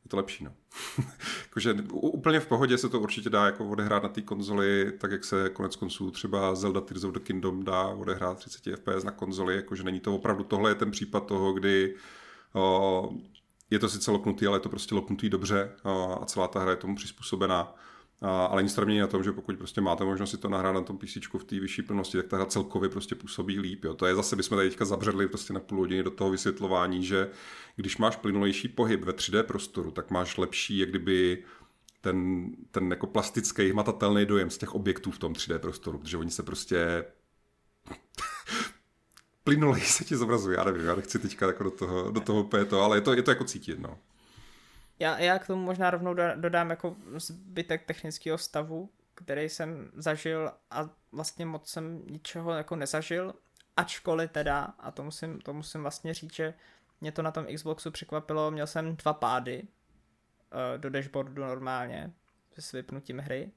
je 0.05 0.09
to 0.09 0.17
lepší, 0.17 0.43
no. 0.43 0.51
Jakože 1.41 1.73
úplně 1.91 2.39
v 2.39 2.47
pohodě 2.47 2.77
se 2.77 2.89
to 2.89 2.99
určitě 2.99 3.29
dá 3.29 3.45
jako 3.45 3.69
odehrát 3.69 4.03
na 4.03 4.09
té 4.09 4.21
konzoli, 4.21 4.91
tak 4.97 5.11
jak 5.11 5.23
se 5.23 5.49
konec 5.49 5.75
konců 5.75 6.11
třeba 6.11 6.55
Zelda 6.55 6.81
Tears 6.81 7.03
of 7.03 7.13
the 7.13 7.19
Kingdom 7.19 7.63
dá 7.63 7.87
odehrát 7.87 8.37
30 8.37 8.75
FPS 8.75 9.03
na 9.03 9.11
konzoli, 9.11 9.55
jakože 9.55 9.83
není 9.83 9.99
to 9.99 10.15
opravdu, 10.15 10.43
tohle 10.43 10.71
je 10.71 10.75
ten 10.75 10.91
případ 10.91 11.25
toho, 11.25 11.53
kdy 11.53 11.95
o, 12.53 13.09
je 13.69 13.79
to 13.79 13.89
sice 13.89 14.11
lopnutý, 14.11 14.47
ale 14.47 14.55
je 14.55 14.61
to 14.61 14.69
prostě 14.69 14.95
lopnutý 14.95 15.29
dobře 15.29 15.71
o, 15.83 16.21
a 16.21 16.25
celá 16.25 16.47
ta 16.47 16.59
hra 16.59 16.71
je 16.71 16.77
tomu 16.77 16.95
přizpůsobená. 16.95 17.75
A, 18.21 18.45
ale 18.45 18.63
nic 18.63 18.73
to 18.73 18.85
na 18.85 19.07
tom, 19.07 19.23
že 19.23 19.31
pokud 19.31 19.57
prostě 19.57 19.81
máte 19.81 20.03
možnost 20.03 20.31
si 20.31 20.37
to 20.37 20.49
nahrát 20.49 20.75
na 20.75 20.81
tom 20.81 20.97
PC 20.97 21.17
v 21.37 21.43
té 21.43 21.59
vyšší 21.59 21.81
plnosti, 21.81 22.17
tak 22.17 22.27
ta 22.27 22.35
hra 22.35 22.45
celkově 22.45 22.89
prostě 22.89 23.15
působí 23.15 23.59
líp. 23.59 23.83
Jo. 23.83 23.93
To 23.93 24.05
je 24.05 24.15
zase, 24.15 24.35
bychom 24.35 24.57
tady 24.57 24.69
teďka 24.69 24.85
zabředli 24.85 25.27
prostě 25.27 25.53
na 25.53 25.59
půl 25.59 25.77
hodiny 25.79 26.03
do 26.03 26.11
toho 26.11 26.31
vysvětlování, 26.31 27.05
že 27.05 27.29
když 27.75 27.97
máš 27.97 28.15
plynulejší 28.15 28.67
pohyb 28.67 29.03
ve 29.03 29.11
3D 29.11 29.43
prostoru, 29.43 29.91
tak 29.91 30.11
máš 30.11 30.37
lepší, 30.37 30.77
jak 30.77 30.89
kdyby 30.89 31.43
ten, 32.01 32.49
ten 32.71 32.91
jako 32.91 33.07
plastický, 33.07 33.69
hmatatelný 33.69 34.25
dojem 34.25 34.49
z 34.49 34.57
těch 34.57 34.75
objektů 34.75 35.11
v 35.11 35.19
tom 35.19 35.33
3D 35.33 35.59
prostoru, 35.59 35.97
protože 35.97 36.17
oni 36.17 36.31
se 36.31 36.43
prostě 36.43 37.05
plynulej 39.43 39.81
se 39.81 40.03
ti 40.03 40.15
zobrazuje, 40.15 40.57
já 40.57 40.63
nevím, 40.63 40.85
já 40.85 40.95
nechci 40.95 41.19
teďka 41.19 41.47
jako 41.47 41.63
do 41.63 41.71
toho, 41.71 42.11
do 42.11 42.21
toho 42.21 42.49
to, 42.69 42.81
ale 42.81 42.97
je 42.97 43.01
to, 43.01 43.13
je 43.13 43.21
to 43.21 43.31
jako 43.31 43.43
cítit, 43.43 43.79
no. 43.79 43.97
Já, 44.99 45.19
já 45.19 45.39
k 45.39 45.47
tomu 45.47 45.63
možná 45.63 45.89
rovnou 45.89 46.13
dodám 46.35 46.69
jako 46.69 46.95
zbytek 47.15 47.85
technického 47.85 48.37
stavu, 48.37 48.89
který 49.15 49.49
jsem 49.49 49.91
zažil 49.95 50.51
a 50.71 50.89
vlastně 51.11 51.45
moc 51.45 51.69
jsem 51.69 52.05
ničeho 52.07 52.51
jako 52.51 52.75
nezažil, 52.75 53.33
ačkoliv 53.77 54.31
teda, 54.31 54.63
a 54.79 54.91
to 54.91 55.03
musím, 55.03 55.41
to 55.41 55.53
musím 55.53 55.81
vlastně 55.81 56.13
říct, 56.13 56.33
že 56.33 56.53
mě 57.01 57.11
to 57.11 57.21
na 57.21 57.31
tom 57.31 57.45
Xboxu 57.55 57.91
překvapilo, 57.91 58.51
měl 58.51 58.67
jsem 58.67 58.95
dva 58.95 59.13
pády 59.13 59.63
uh, 59.63 60.81
do 60.81 60.89
dashboardu 60.89 61.41
normálně, 61.41 62.11
s 62.59 62.71
vypnutím 62.71 63.19
hry. 63.19 63.51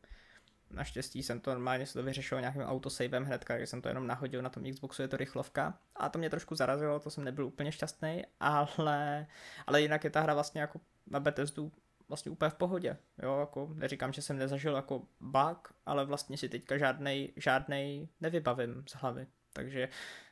Naštěstí 0.71 1.23
jsem 1.23 1.41
to 1.41 1.51
normálně 1.51 1.87
si 1.87 1.93
to 1.93 2.03
vyřešil 2.03 2.41
nějakým 2.41 2.63
autosavem 2.63 3.25
hned, 3.25 3.45
když 3.57 3.71
jsem 3.71 3.83
to 3.83 3.89
jenom 3.89 4.07
nahodil 4.07 4.43
na 4.43 4.51
tom 4.51 4.73
Xboxu, 4.73 5.03
je 5.03 5.09
to 5.09 5.17
rychlovka. 5.17 5.79
A 5.97 6.09
to 6.09 6.19
mě 6.19 6.31
trošku 6.31 6.55
zarazilo, 6.55 7.01
to 7.01 7.11
jsem 7.11 7.25
nebyl 7.25 7.47
úplně 7.47 7.73
šťastný, 7.73 8.25
ale, 8.41 9.27
ale 9.67 9.83
jinak 9.83 10.05
je 10.05 10.11
ta 10.11 10.21
hra 10.21 10.35
vlastně 10.35 10.61
jako 10.61 10.81
na 11.11 11.21
Bethesdu 11.21 11.73
vlastně 12.09 12.33
úplně 12.33 12.51
v 12.51 12.55
pohodě. 12.55 12.97
Jo, 13.23 13.41
jako 13.41 13.71
neříkám, 13.75 14.13
že 14.13 14.23
jsem 14.23 14.39
nezažil 14.39 14.77
jako 14.77 15.03
bug, 15.21 15.75
ale 15.87 16.05
vlastně 16.05 16.39
si 16.39 16.49
teďka 16.49 16.79
žádnej, 16.79 17.33
žádnej 17.37 18.09
nevybavím 18.21 18.85
z 18.89 18.93
hlavy. 18.93 19.27
Takže 19.53 19.89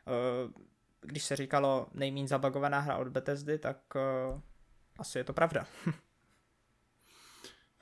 uh, 0.07 0.53
když 1.01 1.25
se 1.25 1.37
říkalo 1.37 1.89
nejméně 1.95 2.29
zabagovaná 2.29 2.81
hra 2.81 2.97
od 2.97 3.09
Bethesdy, 3.09 3.59
tak 3.59 3.79
uh, 3.95 4.41
asi 4.99 5.19
je 5.19 5.25
to 5.25 5.33
pravda. 5.33 5.67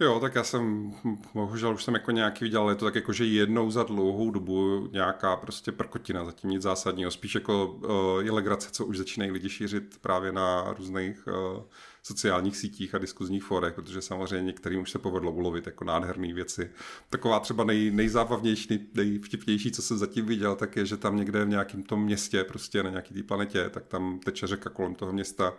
Jo, 0.00 0.20
tak 0.20 0.34
já 0.34 0.44
jsem, 0.44 0.94
bohužel 1.34 1.74
už 1.74 1.84
jsem 1.84 1.94
jako 1.94 2.10
nějaký 2.10 2.44
viděl, 2.44 2.60
ale 2.60 2.72
je 2.72 2.76
to 2.76 2.84
tak 2.84 2.94
jako, 2.94 3.12
že 3.12 3.24
jednou 3.24 3.70
za 3.70 3.82
dlouhou 3.82 4.30
dobu 4.30 4.88
nějaká 4.92 5.36
prostě 5.36 5.72
prkotina, 5.72 6.24
zatím 6.24 6.50
nic 6.50 6.62
zásadního, 6.62 7.10
spíš 7.10 7.34
jako 7.34 7.66
uh, 7.66 8.24
je 8.24 8.32
legrace, 8.32 8.68
co 8.70 8.86
už 8.86 8.98
začínají 8.98 9.30
lidi 9.30 9.48
šířit 9.48 9.98
právě 10.00 10.32
na 10.32 10.74
různých 10.78 11.26
uh, 11.26 11.62
sociálních 12.02 12.56
sítích 12.56 12.94
a 12.94 12.98
diskuzních 12.98 13.44
fórech, 13.44 13.74
protože 13.74 14.02
samozřejmě 14.02 14.46
některým 14.46 14.80
už 14.80 14.90
se 14.90 14.98
povedlo 14.98 15.32
ulovit 15.32 15.66
jako 15.66 15.84
nádherné 15.84 16.32
věci. 16.32 16.70
Taková 17.10 17.40
třeba 17.40 17.64
nej, 17.64 17.90
nejzábavnější, 17.90 18.90
nejvtipnější, 18.94 19.72
co 19.72 19.82
jsem 19.82 19.98
zatím 19.98 20.26
viděl, 20.26 20.56
tak 20.56 20.76
je, 20.76 20.86
že 20.86 20.96
tam 20.96 21.16
někde 21.16 21.44
v 21.44 21.48
nějakém 21.48 21.82
tom 21.82 22.04
městě, 22.04 22.44
prostě 22.44 22.82
na 22.82 22.90
nějaký 22.90 23.14
té 23.14 23.22
planetě, 23.22 23.70
tak 23.70 23.86
tam 23.86 24.18
teče 24.24 24.46
řeka 24.46 24.70
kolem 24.70 24.94
toho 24.94 25.12
města 25.12 25.52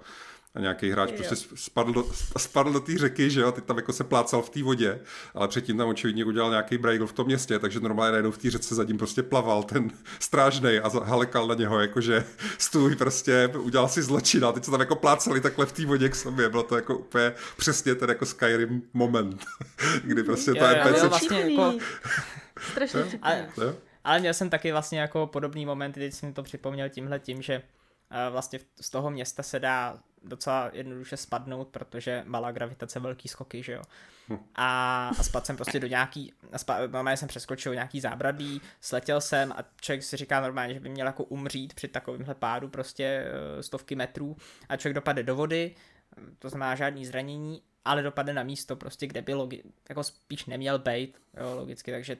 a 0.55 0.59
nějaký 0.59 0.91
hráč 0.91 1.09
jo. 1.09 1.15
prostě 1.17 1.47
spadl 1.55 1.93
do, 1.93 2.05
spadl 2.37 2.73
do 2.73 2.79
té 2.79 2.97
řeky, 2.97 3.29
že 3.29 3.41
jo, 3.41 3.51
ty 3.51 3.61
tam 3.61 3.77
jako 3.77 3.93
se 3.93 4.03
plácal 4.03 4.41
v 4.41 4.49
té 4.49 4.63
vodě, 4.63 4.99
ale 5.33 5.47
předtím 5.47 5.77
tam 5.77 5.87
očividně 5.87 6.25
udělal 6.25 6.49
nějaký 6.49 6.77
brajl 6.77 7.07
v 7.07 7.13
tom 7.13 7.25
městě, 7.25 7.59
takže 7.59 7.79
normálně 7.79 8.11
najednou 8.11 8.31
v 8.31 8.37
té 8.37 8.51
řece 8.51 8.75
za 8.75 8.83
ním 8.83 8.97
prostě 8.97 9.23
plaval 9.23 9.63
ten 9.63 9.91
strážnej 10.19 10.81
a 10.83 11.03
halekal 11.03 11.47
na 11.47 11.55
něho, 11.55 11.79
jakože 11.79 12.23
stůj 12.57 12.95
prostě, 12.95 13.51
udělal 13.57 13.89
si 13.89 14.01
zločin. 14.01 14.45
A 14.45 14.51
teď 14.51 14.63
se 14.63 14.71
tam 14.71 14.79
jako 14.79 14.95
plácali 14.95 15.41
takhle 15.41 15.65
v 15.65 15.71
té 15.71 15.85
vodě 15.85 16.09
k 16.09 16.15
sobě, 16.15 16.49
bylo 16.49 16.63
to 16.63 16.75
jako 16.75 16.97
úplně 16.97 17.33
přesně 17.57 17.95
ten 17.95 18.09
jako 18.09 18.25
Skyrim 18.25 18.81
moment, 18.93 19.45
kdy 20.03 20.23
prostě 20.23 20.53
to 20.53 20.65
je 20.65 20.83
jo, 20.97 21.09
vlastně 21.09 21.41
jako... 21.41 21.73
Strašně 22.71 23.19
ale, 23.21 23.49
ale 24.03 24.19
měl 24.19 24.33
jsem 24.33 24.49
taky 24.49 24.71
vlastně 24.71 24.99
jako 24.99 25.27
podobný 25.27 25.65
moment, 25.65 25.91
teď 25.91 26.13
jsem 26.13 26.33
to 26.33 26.43
připomněl 26.43 26.89
tímhle 26.89 27.19
tím, 27.19 27.41
že 27.41 27.61
vlastně 28.29 28.59
z 28.81 28.89
toho 28.89 29.09
města 29.11 29.43
se 29.43 29.59
dá 29.59 29.97
docela 30.25 30.69
jednoduše 30.73 31.17
spadnout, 31.17 31.67
protože 31.67 32.23
malá 32.25 32.51
gravitace, 32.51 32.99
velký 32.99 33.27
skoky, 33.27 33.63
že 33.63 33.73
jo. 33.73 33.81
Hm. 34.29 34.37
A, 34.55 35.09
a 35.19 35.23
spadl 35.23 35.45
jsem 35.45 35.55
prostě 35.55 35.79
do 35.79 35.87
nějaký, 35.87 36.33
spa, 36.57 36.87
normálně 36.87 37.17
jsem 37.17 37.27
přeskočil 37.27 37.73
nějaký 37.73 37.99
zábradlí, 37.99 38.61
sletěl 38.81 39.21
jsem 39.21 39.51
a 39.51 39.57
člověk 39.81 40.03
si 40.03 40.17
říká 40.17 40.41
normálně, 40.41 40.73
že 40.73 40.79
by 40.79 40.89
měl 40.89 41.07
jako 41.07 41.23
umřít 41.23 41.73
při 41.73 41.87
takovémhle 41.87 42.35
pádu 42.35 42.69
prostě 42.69 43.03
eh, 43.03 43.63
stovky 43.63 43.95
metrů 43.95 44.37
a 44.69 44.77
člověk 44.77 44.95
dopadne 44.95 45.23
do 45.23 45.35
vody, 45.35 45.75
to 46.39 46.49
znamená 46.49 46.75
žádný 46.75 47.05
zranění, 47.05 47.61
ale 47.85 48.03
dopadne 48.03 48.33
na 48.33 48.43
místo 48.43 48.75
prostě, 48.75 49.07
kde 49.07 49.21
by 49.21 49.33
logi- 49.33 49.63
jako 49.89 50.03
spíš 50.03 50.45
neměl 50.45 50.79
být, 50.79 51.17
jo, 51.37 51.55
logicky, 51.55 51.91
takže 51.91 52.17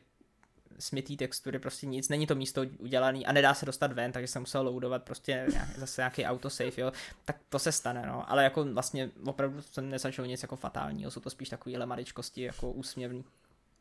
smitý 0.80 1.18
textury, 1.18 1.60
prostě 1.60 1.88
nic, 1.88 2.10
není 2.10 2.28
to 2.28 2.36
místo 2.36 2.62
udělané 2.78 3.20
a 3.20 3.32
nedá 3.32 3.54
se 3.54 3.66
dostat 3.66 3.94
ven, 3.94 4.12
takže 4.12 4.28
jsem 4.28 4.42
musel 4.42 4.64
loadovat 4.64 5.04
prostě 5.04 5.46
nějak, 5.52 5.70
zase 5.78 6.02
nějaký 6.02 6.26
autosave, 6.26 6.72
jo, 6.78 6.92
tak 7.26 7.36
to 7.50 7.60
se 7.60 7.72
stane, 7.72 8.04
no, 8.08 8.32
ale 8.32 8.44
jako 8.44 8.64
vlastně 8.64 9.12
opravdu 9.26 9.62
jsem 9.62 9.90
nezažil 9.90 10.28
nic 10.28 10.42
jako 10.42 10.56
fatálního, 10.56 11.12
jsou 11.12 11.20
to 11.20 11.30
spíš 11.30 11.50
takovýhle 11.50 11.86
maličkosti 11.86 12.42
jako 12.42 12.72
úsměvný. 12.72 13.24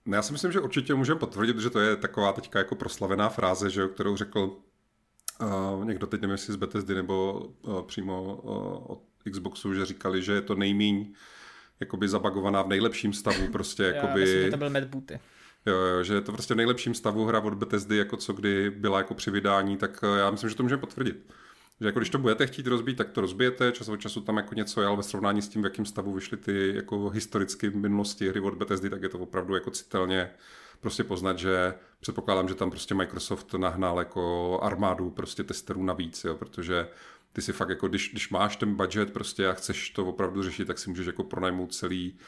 No 0.07 0.17
já 0.17 0.23
si 0.23 0.33
myslím, 0.33 0.53
že 0.53 0.61
určitě 0.61 0.95
můžeme 0.95 1.21
potvrdit, 1.21 1.59
že 1.59 1.71
to 1.71 1.81
je 1.81 1.97
taková 1.97 2.33
teďka 2.33 2.59
jako 2.59 2.75
proslavená 2.75 3.29
fráze, 3.29 3.71
že, 3.71 3.89
kterou 3.89 4.17
řekl 4.17 4.57
uh, 5.41 5.85
někdo 5.85 6.07
teď 6.07 6.21
nevím, 6.21 6.33
jestli 6.33 6.53
z 6.53 6.57
Bethesdy 6.57 6.95
nebo 6.95 7.41
uh, 7.63 7.83
přímo 7.83 8.23
uh, 8.23 8.91
od 8.93 9.03
Xboxu, 9.31 9.75
že 9.75 9.87
říkali, 9.87 10.23
že 10.23 10.33
je 10.33 10.41
to 10.41 10.55
nejmíň 10.55 11.15
jakoby 11.81 12.09
zabagovaná 12.09 12.63
v 12.63 12.69
nejlepším 12.69 13.13
stavu, 13.13 13.49
prostě 13.53 13.83
jakoby... 13.95 14.21
Já 14.21 14.27
myslím, 14.27 14.43
že 14.43 14.51
to 14.51 14.57
byl 14.57 14.71
Matt 14.71 14.87
Booty. 14.87 15.21
Jo, 15.67 15.75
jo, 15.75 16.03
že 16.03 16.15
je 16.15 16.21
to 16.21 16.33
prostě 16.33 16.55
v 16.55 16.57
nejlepším 16.57 16.95
stavu 16.95 17.25
hra 17.25 17.41
od 17.41 17.55
Bethesdy, 17.55 17.97
jako 17.97 18.17
co 18.17 18.33
kdy 18.33 18.71
byla 18.71 18.99
jako 18.99 19.15
při 19.15 19.31
vydání, 19.31 19.77
tak 19.77 20.01
eh, 20.03 20.19
já 20.19 20.31
myslím, 20.31 20.51
že 20.51 20.57
to 20.57 20.62
můžeme 20.62 20.81
potvrdit. 20.81 21.35
Že 21.81 21.87
jako 21.87 21.99
když 21.99 22.11
to 22.11 22.19
budete 22.19 22.47
chtít 22.47 22.67
rozbít, 22.67 22.97
tak 22.97 23.11
to 23.11 23.21
rozbijete, 23.21 23.73
čas 23.73 23.89
od 23.89 23.97
času 23.97 24.21
tam 24.21 24.37
jako 24.37 24.55
něco 24.55 24.81
je, 24.81 24.87
ale 24.87 24.97
ve 24.97 25.03
srovnání 25.03 25.43
s 25.43 25.49
tím, 25.49 25.62
v 25.62 25.65
jakém 25.65 25.87
stavu 25.87 26.12
vyšly 26.12 26.37
ty 26.37 26.73
jako 26.75 27.09
historicky 27.09 27.71
minulosti 27.71 28.29
hry 28.29 28.41
od 28.41 28.55
Bethesdy, 28.55 28.91
tak 28.91 29.03
je 29.03 29.09
to 29.09 29.19
opravdu 29.19 29.55
jako 29.55 29.71
citelně 29.71 30.31
prostě 30.81 31.05
poznat, 31.05 31.39
že 31.39 31.75
předpokládám, 32.01 32.49
že 32.49 32.55
tam 32.55 32.71
prostě 32.71 32.95
Microsoft 32.95 33.55
nahnal 33.55 33.99
jako 33.99 34.59
armádu 34.62 35.11
prostě 35.11 35.45
testerů 35.45 35.85
navíc, 35.85 36.25
jo, 36.25 36.35
protože 36.35 36.89
ty 37.33 37.43
si 37.43 37.53
fakt 37.53 37.69
jako, 37.69 37.89
když, 37.89 38.11
když 38.11 38.31
máš 38.31 38.57
ten 38.57 38.75
budget 38.75 39.12
prostě 39.12 39.49
a 39.49 39.53
chceš 39.53 39.91
to 39.91 40.07
opravdu 40.07 40.43
řešit, 40.43 40.65
tak 40.65 40.79
si 40.79 40.91
můžeš 40.91 41.07
jako 41.07 41.25
pronajmout 41.25 41.75
celý 41.75 42.19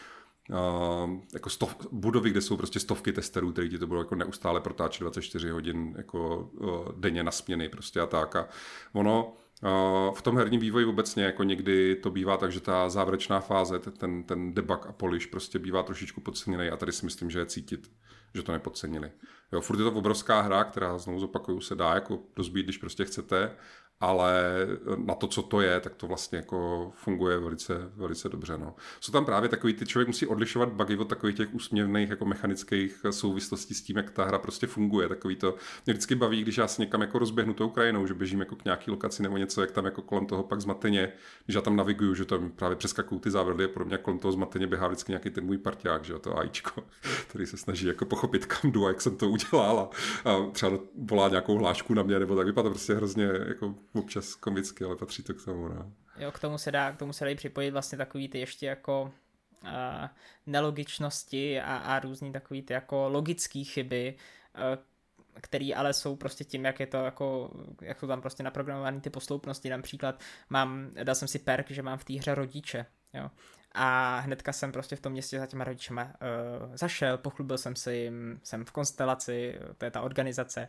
Jako 1.34 1.50
stov, 1.50 1.76
budovy, 1.92 2.30
kde 2.30 2.40
jsou 2.40 2.56
prostě 2.56 2.80
stovky 2.80 3.12
testerů, 3.12 3.52
který 3.52 3.68
ti 3.68 3.78
to 3.78 3.86
budou 3.86 4.00
jako 4.00 4.14
neustále 4.14 4.60
protáčet 4.60 5.00
24 5.00 5.50
hodin 5.50 5.94
jako 5.96 6.50
uh, 6.52 6.92
denně 6.96 7.22
na 7.22 7.30
směny 7.30 7.68
prostě 7.68 8.00
a 8.00 8.06
tak. 8.06 8.36
A 8.36 8.48
ono 8.92 9.36
uh, 9.62 10.14
v 10.14 10.22
tom 10.22 10.36
herním 10.36 10.60
vývoji 10.60 10.86
obecně 10.86 11.24
jako 11.24 11.42
někdy 11.42 11.96
to 11.96 12.10
bývá 12.10 12.36
tak, 12.36 12.52
že 12.52 12.60
ta 12.60 12.88
závěrečná 12.88 13.40
fáze, 13.40 13.78
ten, 13.78 14.24
ten 14.24 14.54
debug 14.54 14.86
a 14.86 14.92
polish 14.92 15.26
prostě 15.26 15.58
bývá 15.58 15.82
trošičku 15.82 16.20
podceněný 16.20 16.68
a 16.68 16.76
tady 16.76 16.92
si 16.92 17.04
myslím, 17.04 17.30
že 17.30 17.38
je 17.38 17.46
cítit, 17.46 17.90
že 18.34 18.42
to 18.42 18.52
nepodcenili. 18.52 19.10
Jo, 19.52 19.60
furt 19.60 19.78
je 19.78 19.84
to 19.84 19.92
obrovská 19.92 20.40
hra, 20.40 20.64
která 20.64 20.98
znovu 20.98 21.20
zopakuju 21.20 21.60
se 21.60 21.74
dá 21.74 21.94
jako 21.94 22.18
rozbít, 22.36 22.66
když 22.66 22.78
prostě 22.78 23.04
chcete, 23.04 23.56
ale 24.00 24.42
na 24.96 25.14
to, 25.14 25.26
co 25.26 25.42
to 25.42 25.60
je, 25.60 25.80
tak 25.80 25.94
to 25.94 26.06
vlastně 26.06 26.36
jako 26.36 26.90
funguje 26.94 27.38
velice, 27.38 27.74
velice 27.96 28.28
dobře. 28.28 28.58
No. 28.58 28.74
Jsou 29.00 29.12
tam 29.12 29.24
právě 29.24 29.48
takový, 29.48 29.74
ty 29.74 29.86
člověk 29.86 30.08
musí 30.08 30.26
odlišovat 30.26 30.68
bugy 30.68 30.96
od 30.96 31.08
takových 31.08 31.36
těch 31.36 31.54
úsměvných 31.54 32.10
jako 32.10 32.24
mechanických 32.24 33.06
souvislostí 33.10 33.74
s 33.74 33.82
tím, 33.82 33.96
jak 33.96 34.10
ta 34.10 34.24
hra 34.24 34.38
prostě 34.38 34.66
funguje. 34.66 35.08
Takový 35.08 35.36
to 35.36 35.54
mě 35.86 35.92
vždycky 35.92 36.14
baví, 36.14 36.42
když 36.42 36.58
já 36.58 36.68
se 36.68 36.82
někam 36.82 37.00
jako 37.00 37.18
rozběhnu 37.18 37.54
tou 37.54 37.68
krajinou, 37.68 38.06
že 38.06 38.14
běžím 38.14 38.40
jako 38.40 38.56
k 38.56 38.64
nějaký 38.64 38.90
lokaci 38.90 39.22
nebo 39.22 39.36
něco, 39.36 39.60
jak 39.60 39.70
tam 39.70 39.84
jako 39.84 40.02
kolem 40.02 40.26
toho 40.26 40.42
pak 40.42 40.60
zmateně, 40.60 41.12
když 41.44 41.54
já 41.54 41.60
tam 41.60 41.76
naviguju, 41.76 42.14
že 42.14 42.24
tam 42.24 42.50
právě 42.50 42.76
přeskakují 42.76 43.20
ty 43.20 43.30
závrly 43.30 43.64
a 43.64 43.68
podobně, 43.68 43.98
kolem 43.98 44.18
toho 44.18 44.32
zmateně 44.32 44.66
běhá 44.66 44.88
vždycky 44.88 45.12
nějaký 45.12 45.30
ten 45.30 45.44
můj 45.44 45.58
parťák, 45.58 46.04
že 46.04 46.18
to 46.18 46.38
AIčko, 46.38 46.84
který 47.28 47.46
se 47.46 47.56
snaží 47.56 47.86
jako 47.86 48.04
pochopit, 48.04 48.46
kam 48.46 48.72
jdu 48.72 48.84
a 48.84 48.88
jak 48.88 49.00
jsem 49.00 49.16
to 49.16 49.28
udělal 49.28 49.78
a, 49.78 49.90
a 50.30 50.50
třeba 50.52 50.78
volá 50.96 51.28
nějakou 51.28 51.58
hlášku 51.58 51.94
na 51.94 52.02
mě, 52.02 52.18
nebo 52.18 52.36
tak 52.36 52.46
vypadá 52.46 52.70
prostě 52.70 52.94
hrozně 52.94 53.30
jako 53.48 53.74
občas 53.98 54.34
komicky, 54.34 54.84
ale 54.84 54.96
patří 54.96 55.22
to 55.22 55.34
k 55.34 55.44
tomu, 55.44 55.68
no. 55.68 55.92
Jo, 56.18 56.32
k 56.32 56.38
tomu 56.38 56.58
se 56.58 56.72
dá, 56.72 56.92
k 56.92 56.98
tomu 56.98 57.12
se 57.12 57.24
dají 57.24 57.36
připojit 57.36 57.70
vlastně 57.70 57.98
takový 57.98 58.28
ty 58.28 58.38
ještě 58.38 58.66
jako 58.66 59.12
uh, 59.62 59.70
nelogičnosti 60.46 61.60
a, 61.60 61.76
a 61.76 62.00
různý 62.00 62.32
takový 62.32 62.62
ty 62.62 62.72
jako 62.72 63.08
logické 63.08 63.64
chyby, 63.64 64.14
uh, 64.54 64.84
který 65.40 65.74
ale 65.74 65.92
jsou 65.92 66.16
prostě 66.16 66.44
tím, 66.44 66.64
jak 66.64 66.80
je 66.80 66.86
to 66.86 66.96
jako, 66.96 67.50
jak 67.82 68.00
jsou 68.00 68.06
tam 68.06 68.20
prostě 68.20 68.42
naprogramované 68.42 69.00
ty 69.00 69.10
posloupnosti. 69.10 69.70
Například 69.70 70.20
mám, 70.50 70.90
dal 71.02 71.14
jsem 71.14 71.28
si 71.28 71.38
perk, 71.38 71.70
že 71.70 71.82
mám 71.82 71.98
v 71.98 72.04
té 72.04 72.12
hře 72.14 72.34
rodiče, 72.34 72.86
jo. 73.14 73.30
A 73.78 74.18
hnedka 74.18 74.52
jsem 74.52 74.72
prostě 74.72 74.96
v 74.96 75.00
tom 75.00 75.12
městě 75.12 75.38
za 75.38 75.46
těma 75.46 75.64
rodičema 75.64 76.04
uh, 76.04 76.76
zašel, 76.76 77.18
pochlubil 77.18 77.58
jsem 77.58 77.76
si 77.76 77.92
jim, 77.92 78.40
jsem 78.42 78.64
v 78.64 78.72
konstelaci, 78.72 79.58
to 79.78 79.84
je 79.84 79.90
ta 79.90 80.00
organizace, 80.00 80.68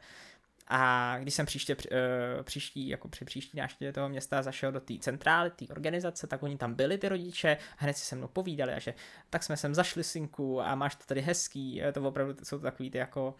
a 0.67 1.15
když 1.19 1.33
jsem 1.33 1.45
příště, 1.45 1.75
uh, 1.75 2.43
příští, 2.43 2.87
jako 2.87 3.07
při 3.07 3.25
příští 3.25 3.57
návštěvě 3.57 3.93
toho 3.93 4.09
města 4.09 4.43
zašel 4.43 4.71
do 4.71 4.79
té 4.79 4.93
centrály, 4.99 5.51
té 5.51 5.65
organizace, 5.65 6.27
tak 6.27 6.43
oni 6.43 6.57
tam 6.57 6.73
byli 6.73 6.97
ty 6.97 7.09
rodiče, 7.09 7.57
hned 7.77 7.97
si 7.97 8.05
se 8.05 8.15
mnou 8.15 8.27
povídali 8.27 8.73
a 8.73 8.79
že 8.79 8.93
tak 9.29 9.43
jsme 9.43 9.57
sem 9.57 9.75
zašli 9.75 10.03
synku 10.03 10.61
a 10.61 10.75
máš 10.75 10.95
to 10.95 11.03
tady 11.05 11.21
hezký, 11.21 11.81
to 11.93 12.01
opravdu 12.01 12.35
jsou 12.43 12.57
to 12.57 12.63
takový 12.63 12.91
ty 12.91 12.97
jako 12.97 13.27
uh, 13.27 13.35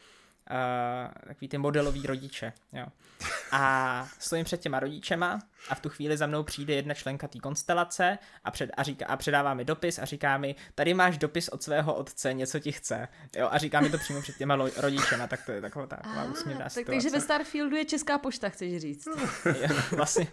takový 1.27 1.47
ty 1.47 1.57
modelový 1.57 2.07
rodiče. 2.07 2.53
Jo. 2.73 2.85
A 3.51 4.07
stojím 4.19 4.45
před 4.45 4.61
těma 4.61 4.79
rodičema 4.79 5.39
a 5.69 5.75
v 5.75 5.79
tu 5.79 5.89
chvíli 5.89 6.17
za 6.17 6.27
mnou 6.27 6.43
přijde 6.43 6.73
jedna 6.73 6.93
členka 6.93 7.27
té 7.27 7.39
konstelace 7.39 8.17
a, 8.43 8.51
před, 8.51 8.69
a, 8.77 8.83
říká, 8.83 9.05
a 9.05 9.17
předává 9.17 9.53
mi 9.53 9.65
dopis 9.65 9.99
a 9.99 10.05
říká 10.05 10.37
mi, 10.37 10.55
tady 10.75 10.93
máš 10.93 11.17
dopis 11.17 11.49
od 11.49 11.63
svého 11.63 11.93
otce, 11.93 12.33
něco 12.33 12.59
ti 12.59 12.71
chce. 12.71 13.07
Jo, 13.35 13.49
a 13.51 13.57
říká 13.57 13.81
mi 13.81 13.89
to 13.89 13.97
přímo 13.97 14.21
před 14.21 14.37
těma 14.37 14.55
lo, 14.55 14.69
rodičema, 14.77 15.27
tak 15.27 15.45
to 15.45 15.51
je 15.51 15.61
taková 15.61 15.87
taková 15.87 16.23
úsměvná 16.23 16.63
tak, 16.63 16.71
situace. 16.71 16.91
Takže 16.91 17.09
ve 17.09 17.21
Starfieldu 17.21 17.75
je 17.75 17.85
Česká 17.85 18.17
pošta, 18.17 18.49
chceš 18.49 18.81
říct. 18.81 19.07
jo, 19.45 19.75
vlastně, 19.91 20.27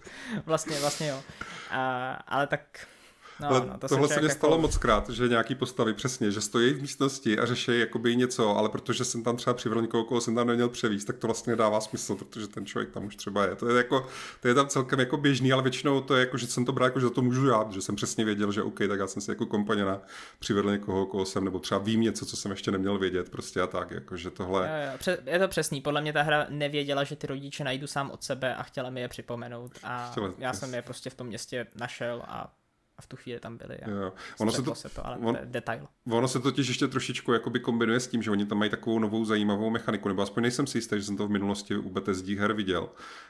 vlastně, 0.46 0.80
vlastně 0.80 1.08
jo. 1.08 1.22
A, 1.70 2.12
ale 2.26 2.46
tak 2.46 2.86
No, 3.41 3.49
ale 3.49 3.66
no, 3.66 3.78
to 3.78 3.89
tohle 3.89 4.09
se 4.09 4.20
mě 4.20 4.28
jako... 4.28 4.39
stalo 4.39 4.59
moc 4.59 4.76
krát, 4.76 5.11
že 5.11 5.28
nějaký 5.28 5.55
postavy 5.55 5.95
přesně, 5.95 6.30
že 6.30 6.41
stojí 6.41 6.74
v 6.74 6.80
místnosti 6.80 7.39
a 7.39 7.47
řeší 7.47 7.78
jakoby 7.78 8.16
něco, 8.16 8.57
ale 8.57 8.68
protože 8.68 9.05
jsem 9.05 9.22
tam 9.22 9.37
třeba 9.37 9.55
přivrl 9.55 9.82
někoho, 9.82 10.05
koho 10.05 10.20
jsem 10.20 10.35
tam 10.35 10.47
neměl 10.47 10.68
převíst, 10.68 11.07
tak 11.07 11.18
to 11.18 11.26
vlastně 11.26 11.51
nedává 11.51 11.80
smysl, 11.80 12.14
protože 12.14 12.49
ten 12.49 12.66
člověk 12.66 12.91
tam 12.91 13.05
už 13.05 13.16
třeba 13.16 13.45
je. 13.45 13.55
To 13.55 13.68
je, 13.68 13.76
jako, 13.76 14.07
to 14.41 14.49
je 14.49 14.55
tam 14.55 14.68
celkem 14.68 15.01
jako 15.01 15.16
běžný, 15.16 15.53
ale 15.53 15.62
většinou 15.62 16.01
to 16.01 16.14
je 16.14 16.20
jako, 16.20 16.39
že 16.39 16.47
jsem 16.47 16.64
to 16.64 16.72
bral 16.72 16.87
jako, 16.87 17.01
že 17.01 17.07
za 17.07 17.12
to 17.12 17.22
můžu 17.22 17.49
já, 17.49 17.66
že 17.70 17.82
jsem 17.82 17.97
přesně 17.97 18.24
věděl, 18.24 18.53
že 18.53 18.62
OK, 18.62 18.78
tak 18.89 18.99
já 18.99 19.07
jsem 19.07 19.22
si 19.22 19.30
jako 19.30 19.47
kompaněna 19.47 20.01
přivedl 20.39 20.70
někoho, 20.70 21.07
koho 21.07 21.24
jsem, 21.24 21.45
nebo 21.45 21.59
třeba 21.59 21.78
vím 21.78 22.01
něco, 22.01 22.26
co 22.26 22.37
jsem 22.37 22.51
ještě 22.51 22.70
neměl 22.70 22.99
vědět, 22.99 23.30
prostě 23.30 23.61
a 23.61 23.66
tak, 23.66 23.91
jako, 23.91 24.16
že 24.16 24.30
tohle. 24.30 24.68
Jo, 24.68 24.91
jo, 25.12 25.16
je 25.26 25.39
to 25.39 25.49
přesný, 25.49 25.80
podle 25.80 26.01
mě 26.01 26.12
ta 26.12 26.22
hra 26.22 26.47
nevěděla, 26.49 27.05
že 27.05 27.16
ty 27.16 27.26
rodiče 27.26 27.64
najdu 27.64 27.87
sám 27.87 28.11
od 28.11 28.24
sebe 28.24 28.55
a 28.55 28.62
chtěla 28.62 28.91
mi 28.91 29.01
je 29.01 29.09
připomenout 29.09 29.72
a 29.82 30.11
chtěla, 30.11 30.32
já 30.39 30.53
jsem 30.53 30.74
je 30.74 30.82
prostě 30.82 31.11
v 31.11 31.14
tom 31.14 31.26
městě 31.26 31.66
našel 31.76 32.22
a 32.28 32.55
a 32.99 33.03
v 33.03 33.07
tu 33.07 33.16
chvíli 33.16 33.40
tam 33.40 33.57
byli. 33.57 33.78
A 33.78 33.90
jo. 33.90 34.12
Ono 34.40 34.53
se 34.53 34.62
to, 34.62 34.74
se 34.74 34.88
to, 34.88 35.07
ale 35.07 35.16
on, 35.16 35.34
to 35.34 35.40
je 35.40 35.47
detail. 35.47 35.88
Ono 36.11 36.28
se 36.28 36.40
totiž 36.40 36.68
ještě 36.68 36.88
trošičku 36.88 37.32
jakoby 37.32 37.61
kombinuje 37.61 38.00
s 38.00 38.07
tím, 38.07 38.22
že 38.22 38.30
oni 38.30 38.46
tam 38.46 38.59
mají 38.59 38.70
takovou 38.70 38.98
novou 38.98 39.24
zajímavou 39.24 39.70
mechaniku, 39.70 40.09
nebo 40.09 40.22
aspoň 40.22 40.42
nejsem 40.42 40.66
si 40.66 40.78
jistý, 40.78 40.96
že 40.96 41.02
jsem 41.02 41.16
to 41.16 41.26
v 41.26 41.30
minulosti 41.30 41.76
u 41.76 41.90
BTSD 41.90 42.28
her 42.28 42.52
viděl, 42.52 42.88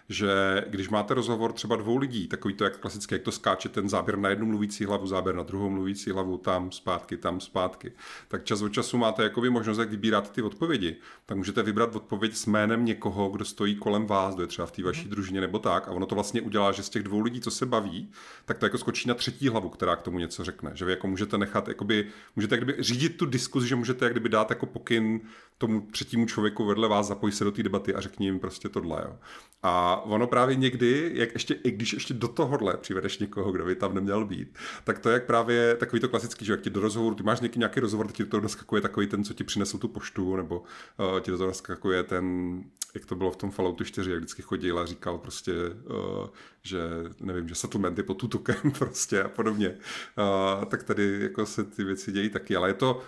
že 0.08 0.28
když 0.68 0.88
máte 0.88 1.14
rozhovor 1.14 1.52
třeba 1.52 1.76
dvou 1.76 1.96
lidí, 1.96 2.28
takový 2.28 2.54
to 2.54 2.64
jak 2.64 2.76
klasicky, 2.76 3.14
jak 3.14 3.22
to 3.22 3.32
skáče 3.32 3.68
ten 3.68 3.88
záběr 3.88 4.18
na 4.18 4.28
jednu 4.28 4.46
mluvící 4.46 4.84
hlavu, 4.84 5.06
záběr 5.06 5.36
na 5.36 5.42
druhou 5.42 5.70
mluvící 5.70 6.10
hlavu, 6.10 6.38
tam 6.38 6.72
zpátky, 6.72 7.16
tam 7.16 7.40
zpátky, 7.40 7.92
tak 8.28 8.44
čas 8.44 8.62
od 8.62 8.68
času 8.68 8.98
máte 8.98 9.22
jakoby 9.22 9.50
možnost, 9.50 9.78
jak 9.78 9.90
vybírat 9.90 10.32
ty 10.32 10.42
odpovědi. 10.42 10.96
Tak 11.26 11.36
můžete 11.36 11.62
vybrat 11.62 11.96
odpověď 11.96 12.36
s 12.36 12.46
jménem 12.46 12.84
někoho, 12.84 13.28
kdo 13.28 13.44
stojí 13.44 13.76
kolem 13.76 14.06
vás, 14.06 14.34
kdo 14.34 14.42
je 14.42 14.46
třeba 14.46 14.66
v 14.66 14.72
té 14.72 14.82
vaší 14.82 15.00
mhm. 15.00 15.10
družině 15.10 15.40
nebo 15.40 15.58
tak, 15.58 15.88
a 15.88 15.90
ono 15.90 16.06
to 16.06 16.14
vlastně 16.14 16.40
udělá, 16.40 16.72
že 16.72 16.82
z 16.82 16.88
těch 16.88 17.02
dvou 17.02 17.20
lidí, 17.20 17.40
co 17.40 17.50
se 17.50 17.66
baví, 17.66 18.10
tak 18.44 18.58
to 18.58 18.66
jako 18.66 18.78
skočí 18.78 19.08
na 19.08 19.14
třetí 19.14 19.48
hlavu, 19.48 19.68
která 19.68 19.96
k 19.96 20.02
tomu 20.02 20.18
něco 20.18 20.44
řekne. 20.44 20.70
Že 20.74 20.84
vy 20.84 20.90
jako 20.92 21.06
můžete 21.06 21.38
nechat, 21.38 21.68
jakoby, 21.68 22.06
můžete 22.36 22.63
kdyby 22.64 22.82
řídit 22.82 23.16
tu 23.16 23.26
diskuzi, 23.26 23.68
že 23.68 23.76
můžete 23.76 24.04
jak 24.04 24.14
kdyby 24.14 24.28
dát 24.28 24.50
jako 24.50 24.66
pokyn 24.66 25.20
tomu 25.58 25.80
třetímu 25.80 26.26
člověku 26.26 26.64
vedle 26.64 26.88
vás, 26.88 27.06
zapoj 27.06 27.32
se 27.32 27.44
do 27.44 27.52
té 27.52 27.62
debaty 27.62 27.94
a 27.94 28.00
řekni 28.00 28.26
jim 28.26 28.40
prostě 28.40 28.68
tohle. 28.68 29.02
Jo. 29.04 29.16
A 29.62 29.96
ono 29.96 30.26
právě 30.26 30.56
někdy, 30.56 31.10
jak 31.14 31.32
ještě, 31.34 31.54
i 31.54 31.70
když 31.70 31.92
ještě 31.92 32.14
do 32.14 32.28
tohohle 32.28 32.76
přivedeš 32.76 33.18
někoho, 33.18 33.52
kdo 33.52 33.64
by 33.64 33.74
tam 33.74 33.94
neměl 33.94 34.24
být, 34.24 34.58
tak 34.84 34.98
to 34.98 35.08
je 35.08 35.12
jak 35.12 35.26
právě 35.26 35.76
takový 35.76 36.00
to 36.00 36.08
klasický, 36.08 36.44
že 36.44 36.52
jak 36.52 36.60
ti 36.60 36.70
do 36.70 36.80
rozhovoru, 36.80 37.14
ty 37.14 37.22
máš 37.22 37.40
něký 37.40 37.58
nějaký 37.58 37.80
rozhovor, 37.80 38.12
ti 38.12 38.22
do 38.22 38.28
toho 38.28 38.40
doskakuje 38.40 38.82
takový 38.82 39.06
ten, 39.06 39.24
co 39.24 39.34
ti 39.34 39.44
přinesou 39.44 39.78
tu 39.78 39.88
poštu, 39.88 40.36
nebo 40.36 40.58
uh, 40.58 41.20
ti 41.20 41.30
do 41.30 41.38
toho 41.38 41.48
doskakuje 41.50 42.02
ten, 42.02 42.56
jak 42.94 43.06
to 43.06 43.16
bylo 43.16 43.30
v 43.30 43.36
tom 43.36 43.50
Falloutu 43.50 43.84
4, 43.84 44.10
jak 44.10 44.18
vždycky 44.18 44.42
chodil 44.42 44.78
a 44.78 44.86
říkal 44.86 45.18
prostě, 45.18 45.52
uh, 45.52 46.28
že 46.66 46.80
nevím, 47.20 47.48
že 47.48 47.54
settlement 47.54 47.98
je 47.98 48.04
pod 48.04 48.14
tutukem 48.14 48.70
prostě 48.78 49.22
a 49.22 49.28
podobně. 49.28 49.68
Uh, 49.68 50.64
tak 50.64 50.82
tady 50.82 51.18
jako 51.22 51.46
se 51.46 51.64
ty 51.64 51.84
věci 51.84 52.12
dějí 52.12 52.30
taky, 52.30 52.56
ale 52.56 52.68
je 52.68 52.74
to, 52.74 53.02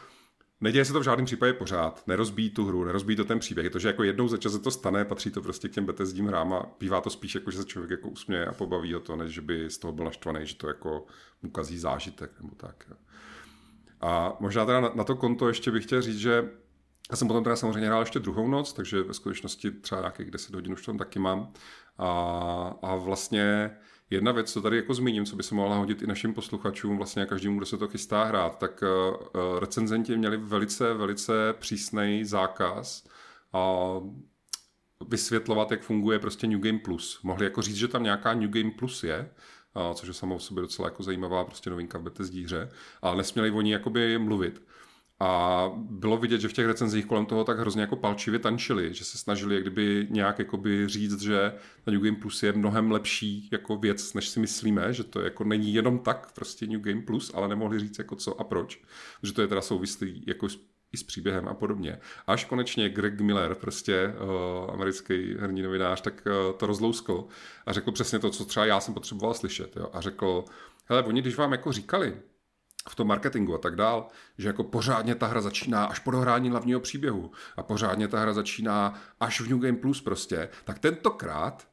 Neděje 0.60 0.84
se 0.84 0.92
to 0.92 1.00
v 1.00 1.04
žádném 1.04 1.26
případě 1.26 1.52
pořád, 1.52 2.06
nerozbíjí 2.06 2.50
tu 2.50 2.64
hru, 2.64 2.84
nerozbíjí 2.84 3.16
to 3.16 3.24
ten 3.24 3.38
příběh. 3.38 3.64
Je 3.64 3.70
to, 3.70 3.78
že 3.78 3.88
jako 3.88 4.02
jednou 4.02 4.28
za 4.28 4.36
čas 4.36 4.52
se 4.52 4.58
to 4.58 4.70
stane, 4.70 5.04
patří 5.04 5.30
to 5.30 5.42
prostě 5.42 5.68
k 5.68 5.72
těm 5.72 5.84
betezdím 5.84 6.26
hrám 6.26 6.52
a 6.52 6.66
bývá 6.80 7.00
to 7.00 7.10
spíš 7.10 7.34
jako, 7.34 7.50
že 7.50 7.58
se 7.58 7.64
člověk 7.64 7.90
jako 7.90 8.08
usměje 8.08 8.46
a 8.46 8.52
pobaví 8.52 8.96
o 8.96 9.00
to, 9.00 9.16
než 9.16 9.32
že 9.32 9.40
by 9.40 9.70
z 9.70 9.78
toho 9.78 9.92
byl 9.92 10.04
naštvaný, 10.04 10.46
že 10.46 10.56
to 10.56 10.68
jako 10.68 11.06
mu 11.42 11.50
kazí 11.50 11.78
zážitek 11.78 12.30
nebo 12.40 12.54
tak. 12.54 12.84
A 14.00 14.36
možná 14.40 14.66
teda 14.66 14.80
na, 14.80 14.92
na 14.94 15.04
to 15.04 15.16
konto 15.16 15.48
ještě 15.48 15.70
bych 15.70 15.84
chtěl 15.84 16.02
říct, 16.02 16.18
že 16.18 16.50
já 17.10 17.16
jsem 17.16 17.28
potom 17.28 17.44
teda 17.44 17.56
samozřejmě 17.56 17.86
hrál 17.86 18.02
ještě 18.02 18.18
druhou 18.18 18.48
noc, 18.48 18.72
takže 18.72 19.02
ve 19.02 19.14
skutečnosti 19.14 19.70
třeba 19.70 20.00
nějakých 20.00 20.30
10 20.30 20.54
hodin 20.54 20.72
už 20.72 20.86
tam 20.86 20.98
taky 20.98 21.18
mám. 21.18 21.52
A, 21.98 22.74
a 22.82 22.94
vlastně 22.94 23.70
Jedna 24.10 24.32
věc, 24.32 24.52
co 24.52 24.62
tady 24.62 24.76
jako 24.76 24.94
zmíním, 24.94 25.26
co 25.26 25.36
by 25.36 25.42
se 25.42 25.54
mohla 25.54 25.76
hodit 25.76 26.02
i 26.02 26.06
našim 26.06 26.34
posluchačům, 26.34 26.96
vlastně 26.96 27.26
každému, 27.26 27.56
kdo 27.56 27.66
se 27.66 27.78
to 27.78 27.88
chystá 27.88 28.24
hrát, 28.24 28.58
tak 28.58 28.82
uh, 28.82 29.58
recenzenti 29.58 30.16
měli 30.16 30.36
velice, 30.36 30.94
velice 30.94 31.32
přísný 31.52 32.24
zákaz 32.24 33.08
a 33.52 33.86
vysvětlovat, 35.08 35.70
jak 35.70 35.82
funguje 35.82 36.18
prostě 36.18 36.46
New 36.46 36.60
Game 36.60 36.78
Plus. 36.78 37.20
Mohli 37.22 37.44
jako 37.44 37.62
říct, 37.62 37.76
že 37.76 37.88
tam 37.88 38.02
nějaká 38.02 38.34
New 38.34 38.50
Game 38.50 38.70
Plus 38.70 39.04
je, 39.04 39.30
což 39.94 40.08
je 40.08 40.14
samo 40.14 40.34
o 40.34 40.38
sobě 40.38 40.62
docela 40.62 40.88
jako 40.88 41.02
zajímavá 41.02 41.44
prostě 41.44 41.70
novinka 41.70 41.98
v 41.98 42.02
Bethesdě 42.02 42.44
hře, 42.44 42.70
ale 43.02 43.16
nesměli 43.16 43.50
oni 43.50 43.72
jakoby 43.72 44.18
mluvit. 44.18 44.62
A 45.20 45.70
bylo 45.76 46.16
vidět, 46.16 46.40
že 46.40 46.48
v 46.48 46.52
těch 46.52 46.66
recenzích 46.66 47.06
kolem 47.06 47.26
toho 47.26 47.44
tak 47.44 47.58
hrozně 47.58 47.80
jako 47.80 47.96
palčivě 47.96 48.38
tančili, 48.38 48.94
že 48.94 49.04
se 49.04 49.18
snažili 49.18 49.54
jak 49.54 49.64
kdyby 49.64 50.06
nějak 50.10 50.38
jakoby 50.38 50.88
říct, 50.88 51.20
že 51.20 51.52
ta 51.84 51.90
New 51.90 52.00
Game 52.00 52.16
Plus 52.16 52.42
je 52.42 52.52
mnohem 52.52 52.90
lepší 52.90 53.48
jako 53.52 53.76
věc, 53.76 54.14
než 54.14 54.28
si 54.28 54.40
myslíme, 54.40 54.92
že 54.92 55.04
to 55.04 55.20
jako 55.20 55.44
není 55.44 55.74
jenom 55.74 55.98
tak 55.98 56.32
prostě 56.32 56.66
New 56.66 56.80
Game 56.80 57.02
Plus, 57.02 57.30
ale 57.34 57.48
nemohli 57.48 57.78
říct 57.78 57.98
jako 57.98 58.16
co 58.16 58.40
a 58.40 58.44
proč. 58.44 58.82
Že 59.22 59.32
to 59.32 59.42
je 59.42 59.48
teda 59.48 59.60
souvislý 59.60 60.24
jako 60.26 60.48
i 60.92 60.96
s 60.96 61.02
příběhem 61.02 61.48
a 61.48 61.54
podobně. 61.54 61.98
Až 62.26 62.44
konečně 62.44 62.88
Greg 62.88 63.20
Miller, 63.20 63.54
prostě 63.54 64.14
uh, 64.64 64.70
americký 64.70 65.34
herní 65.38 65.62
novinář, 65.62 66.00
tak 66.00 66.26
uh, 66.26 66.58
to 66.58 66.66
rozlouskl 66.66 67.24
a 67.66 67.72
řekl 67.72 67.92
přesně 67.92 68.18
to, 68.18 68.30
co 68.30 68.44
třeba 68.44 68.66
já 68.66 68.80
jsem 68.80 68.94
potřeboval 68.94 69.34
slyšet. 69.34 69.76
Jo? 69.76 69.90
A 69.92 70.00
řekl, 70.00 70.44
hele, 70.84 71.02
oni 71.02 71.20
když 71.20 71.36
vám 71.36 71.52
jako 71.52 71.72
říkali, 71.72 72.16
v 72.88 72.94
tom 72.94 73.06
marketingu 73.06 73.54
a 73.54 73.58
tak 73.58 73.76
dál, 73.76 74.08
že 74.38 74.48
jako 74.48 74.64
pořádně 74.64 75.14
ta 75.14 75.26
hra 75.26 75.40
začíná 75.40 75.84
až 75.84 75.98
po 75.98 76.10
dohrání 76.10 76.50
hlavního 76.50 76.80
příběhu 76.80 77.30
a 77.56 77.62
pořádně 77.62 78.08
ta 78.08 78.20
hra 78.20 78.32
začíná 78.32 78.94
až 79.20 79.40
v 79.40 79.48
New 79.48 79.58
Game 79.58 79.76
Plus 79.76 80.00
prostě, 80.00 80.48
tak 80.64 80.78
tentokrát 80.78 81.68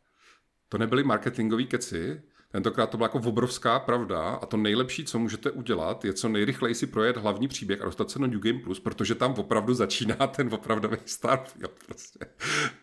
to 0.70 0.78
nebyly 0.78 1.04
marketingové 1.04 1.64
keci, 1.64 2.22
Tentokrát 2.54 2.90
to 2.90 2.98
byla 2.98 3.06
jako 3.06 3.30
obrovská 3.30 3.80
pravda 3.80 4.20
a 4.22 4.46
to 4.46 4.58
nejlepší, 4.58 5.06
co 5.06 5.20
můžete 5.20 5.52
udělat, 5.52 6.06
je 6.06 6.14
co 6.14 6.30
nejrychleji 6.30 6.76
si 6.76 6.88
projet 6.88 7.18
hlavní 7.18 7.48
příběh 7.48 7.82
a 7.82 7.86
dostat 7.86 8.12
se 8.12 8.20
na 8.20 8.28
New 8.28 8.40
Game 8.40 8.60
Plus, 8.60 8.80
protože 8.80 9.16
tam 9.16 9.34
opravdu 9.34 9.74
začíná 9.74 10.16
ten 10.16 10.54
opravdový 10.54 10.98
Starfield. 11.06 11.72
Prostě. 11.86 12.20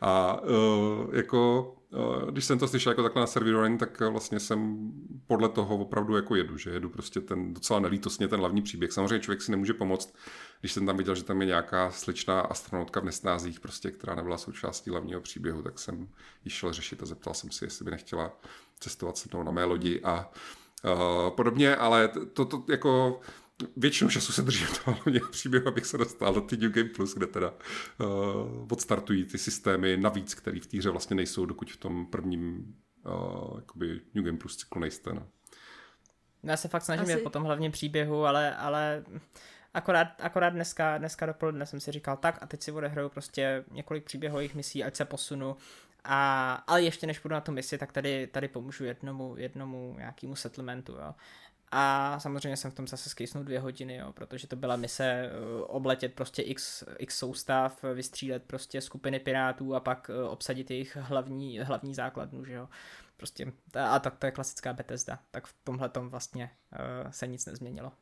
A 0.01 0.41
uh, 0.41 1.14
jako 1.14 1.74
když 2.30 2.45
jsem 2.45 2.59
to 2.59 2.68
slyšel 2.68 2.91
jako 2.91 3.03
takhle 3.03 3.20
na 3.20 3.26
serverování, 3.26 3.78
tak 3.78 4.01
vlastně 4.01 4.41
jsem 4.41 4.91
podle 5.26 5.49
toho 5.49 5.76
opravdu 5.76 6.16
jako 6.16 6.34
jedu, 6.36 6.57
že 6.57 6.70
jedu 6.70 6.88
prostě 6.88 7.20
ten 7.20 7.55
docela 7.55 7.80
nelítostně 7.80 8.28
ten 8.28 8.41
hlavní 8.41 8.62
příběh. 8.62 8.93
Samozřejmě 8.93 9.20
člověk 9.20 9.43
si 9.43 9.51
nemůže 9.51 9.74
pomoct, 9.74 10.14
když 10.61 10.72
jsem 10.72 10.86
tam 10.86 10.97
viděl, 10.97 11.14
že 11.14 11.24
tam 11.24 11.41
je 11.41 11.47
nějaká 11.47 11.91
sličná 11.91 12.41
astronautka 12.41 13.01
v 13.01 13.05
nesnázích, 13.05 13.61
prostě, 13.61 13.91
která 13.91 14.14
nebyla 14.14 14.38
součástí 14.38 14.91
hlavního 14.91 15.20
příběhu, 15.20 15.62
tak 15.62 15.78
jsem 15.78 16.09
ji 16.45 16.51
šel 16.51 16.72
řešit 16.72 17.03
a 17.03 17.07
zeptal 17.07 17.34
jsem 17.34 17.51
si, 17.51 17.64
jestli 17.64 17.84
by 17.84 17.91
nechtěla 17.91 18.32
cestovat 18.80 19.16
se 19.16 19.28
mnou 19.32 19.43
na 19.43 19.53
mé 19.53 19.64
lodi 19.64 20.01
a 20.05 20.30
uh, 20.84 21.30
podobně, 21.30 21.76
ale 21.76 22.09
to, 22.09 22.45
to 22.45 22.64
jako 22.68 23.20
většinu 23.76 24.11
času 24.11 24.32
se 24.32 24.42
držím 24.42 24.66
toho 24.84 24.94
hlavního 24.94 25.28
příběhu, 25.28 25.68
abych 25.68 25.86
se 25.86 25.98
dostal 25.98 26.34
do 26.34 26.40
ty 26.40 26.56
New 26.56 26.72
Game 26.72 26.88
Plus, 26.88 27.14
kde 27.14 27.26
teda 27.26 27.50
uh, 27.50 28.66
odstartují 28.70 29.24
ty 29.24 29.38
systémy 29.38 29.96
navíc, 29.96 30.34
které 30.34 30.61
v 30.61 30.66
té 30.66 30.78
hře 30.78 30.90
vlastně 30.90 31.16
nejsou, 31.16 31.46
dokud 31.46 31.70
v 31.70 31.76
tom 31.76 32.06
prvním 32.06 32.74
uh, 33.06 33.56
jakoby 33.56 34.00
New 34.14 34.24
Game 34.24 34.38
Plus 34.38 34.56
cyklu 34.56 34.80
nejste. 34.80 35.12
No. 35.12 35.26
Já 36.42 36.56
se 36.56 36.68
fakt 36.68 36.82
snažím 36.82 37.04
Asi... 37.04 37.16
po 37.16 37.30
tom 37.30 37.42
hlavním 37.42 37.72
příběhu, 37.72 38.24
ale, 38.24 38.56
ale 38.56 39.04
Akorát, 39.74 40.08
akorát 40.18 40.50
dneska, 40.50 40.98
dneska 40.98 41.26
dopoledne 41.26 41.66
jsem 41.66 41.80
si 41.80 41.92
říkal 41.92 42.16
tak 42.16 42.38
a 42.42 42.46
teď 42.46 42.62
si 42.62 42.72
odehraju 42.72 43.08
prostě 43.08 43.64
několik 43.70 44.04
příběhových 44.04 44.54
misí, 44.54 44.84
ať 44.84 44.96
se 44.96 45.04
posunu. 45.04 45.56
A, 46.04 46.52
ale 46.66 46.82
ještě 46.82 47.06
než 47.06 47.18
půjdu 47.18 47.32
na 47.32 47.40
tu 47.40 47.52
misi, 47.52 47.78
tak 47.78 47.92
tady, 47.92 48.26
tady 48.26 48.48
pomůžu 48.48 48.84
jednomu, 48.84 49.36
jednomu 49.36 49.94
nějakému 49.98 50.36
settlementu, 50.36 50.92
jo. 50.92 51.14
A 51.70 52.16
samozřejmě 52.20 52.56
jsem 52.56 52.70
v 52.70 52.74
tom 52.74 52.88
zase 52.88 53.10
skejsnul 53.10 53.44
dvě 53.44 53.60
hodiny, 53.60 53.96
jo, 53.96 54.12
protože 54.12 54.46
to 54.46 54.56
byla 54.56 54.76
mise 54.76 55.04
eh, 55.04 55.30
obletět 55.62 56.14
prostě 56.14 56.42
x, 56.42 56.84
x 56.98 57.18
soustav, 57.18 57.84
vystřílet 57.94 58.42
prostě 58.44 58.80
skupiny 58.80 59.20
pirátů 59.20 59.74
a 59.74 59.80
pak 59.80 60.10
eh, 60.10 60.22
obsadit 60.22 60.70
jejich 60.70 60.96
hlavní, 60.96 61.58
hlavní 61.58 61.94
základnu, 61.94 62.44
že 62.44 62.52
jo. 62.52 62.68
Prostě, 63.16 63.52
a 63.74 63.98
tak 63.98 64.18
to 64.18 64.26
je 64.26 64.32
klasická 64.32 64.72
Bethesda, 64.72 65.18
tak 65.30 65.46
v 65.46 65.54
tomhle 65.64 65.88
tom 65.88 66.08
vlastně 66.08 66.50
uh, 66.72 67.10
se 67.10 67.26
nic 67.26 67.46
nezměnilo. 67.46 67.92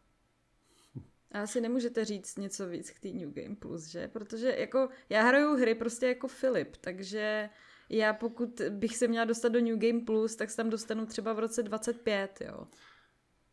A 1.33 1.43
asi 1.43 1.61
nemůžete 1.61 2.05
říct 2.05 2.39
něco 2.39 2.69
víc 2.69 2.91
k 2.91 3.01
té 3.01 3.09
New 3.09 3.33
Game 3.33 3.57
Plus, 3.57 3.87
že? 3.87 4.09
Protože 4.09 4.57
jako 4.59 4.89
já 5.09 5.23
hraju 5.23 5.57
hry 5.57 5.75
prostě 5.75 6.07
jako 6.07 6.29
Filip, 6.29 6.77
takže 6.77 7.51
já 7.89 8.13
pokud 8.13 8.61
bych 8.71 8.97
se 8.97 9.09
měla 9.09 9.25
dostat 9.25 9.49
do 9.49 9.61
New 9.61 9.79
Game 9.79 10.01
Plus, 10.01 10.37
tak 10.37 10.51
se 10.51 10.57
tam 10.57 10.71
dostanu 10.71 11.07
třeba 11.07 11.33
v 11.33 11.39
roce 11.39 11.63
25, 11.63 12.41
jo. 12.41 12.67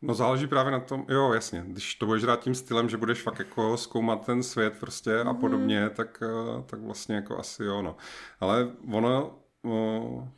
No 0.02 0.14
záleží 0.14 0.46
právě 0.46 0.72
na 0.72 0.80
tom, 0.80 1.04
jo 1.08 1.32
jasně, 1.32 1.64
když 1.66 1.94
to 1.94 2.06
budeš 2.06 2.22
hrát 2.22 2.40
tím 2.40 2.54
stylem, 2.54 2.88
že 2.88 2.96
budeš 2.96 3.22
fakt 3.22 3.38
jako 3.38 3.76
zkoumat 3.76 4.26
ten 4.26 4.42
svět 4.42 4.74
prostě 4.80 5.20
a 5.20 5.32
mhm. 5.32 5.40
podobně, 5.40 5.90
tak, 5.90 6.22
eh, 6.22 6.62
tak 6.66 6.80
vlastně 6.80 7.14
jako 7.14 7.38
asi 7.38 7.64
jo, 7.64 7.82
no. 7.82 7.96
Ale 8.40 8.70
ono, 8.92 9.38
o, 9.64 10.28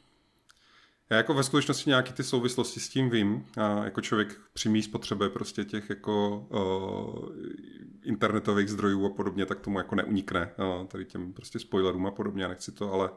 já 1.10 1.16
jako 1.16 1.34
ve 1.34 1.42
skutečnosti 1.42 1.90
nějaký 1.90 2.12
ty 2.12 2.22
souvislosti 2.24 2.80
s 2.80 2.88
tím 2.88 3.10
vím. 3.10 3.46
A 3.56 3.84
jako 3.84 4.00
člověk 4.00 4.40
přímý 4.52 4.82
spotřebe 4.82 5.28
prostě 5.28 5.64
těch 5.64 5.90
jako 5.90 6.38
uh, 6.38 7.28
internetových 8.02 8.68
zdrojů 8.68 9.06
a 9.06 9.10
podobně, 9.10 9.46
tak 9.46 9.60
tomu 9.60 9.78
jako 9.78 9.94
neunikne 9.94 10.50
uh, 10.58 10.86
tady 10.86 11.04
těm 11.04 11.32
prostě 11.32 11.58
spoilerům 11.58 12.06
a 12.06 12.10
podobně. 12.10 12.48
Nechci 12.48 12.72
to, 12.72 12.92
ale 12.92 13.10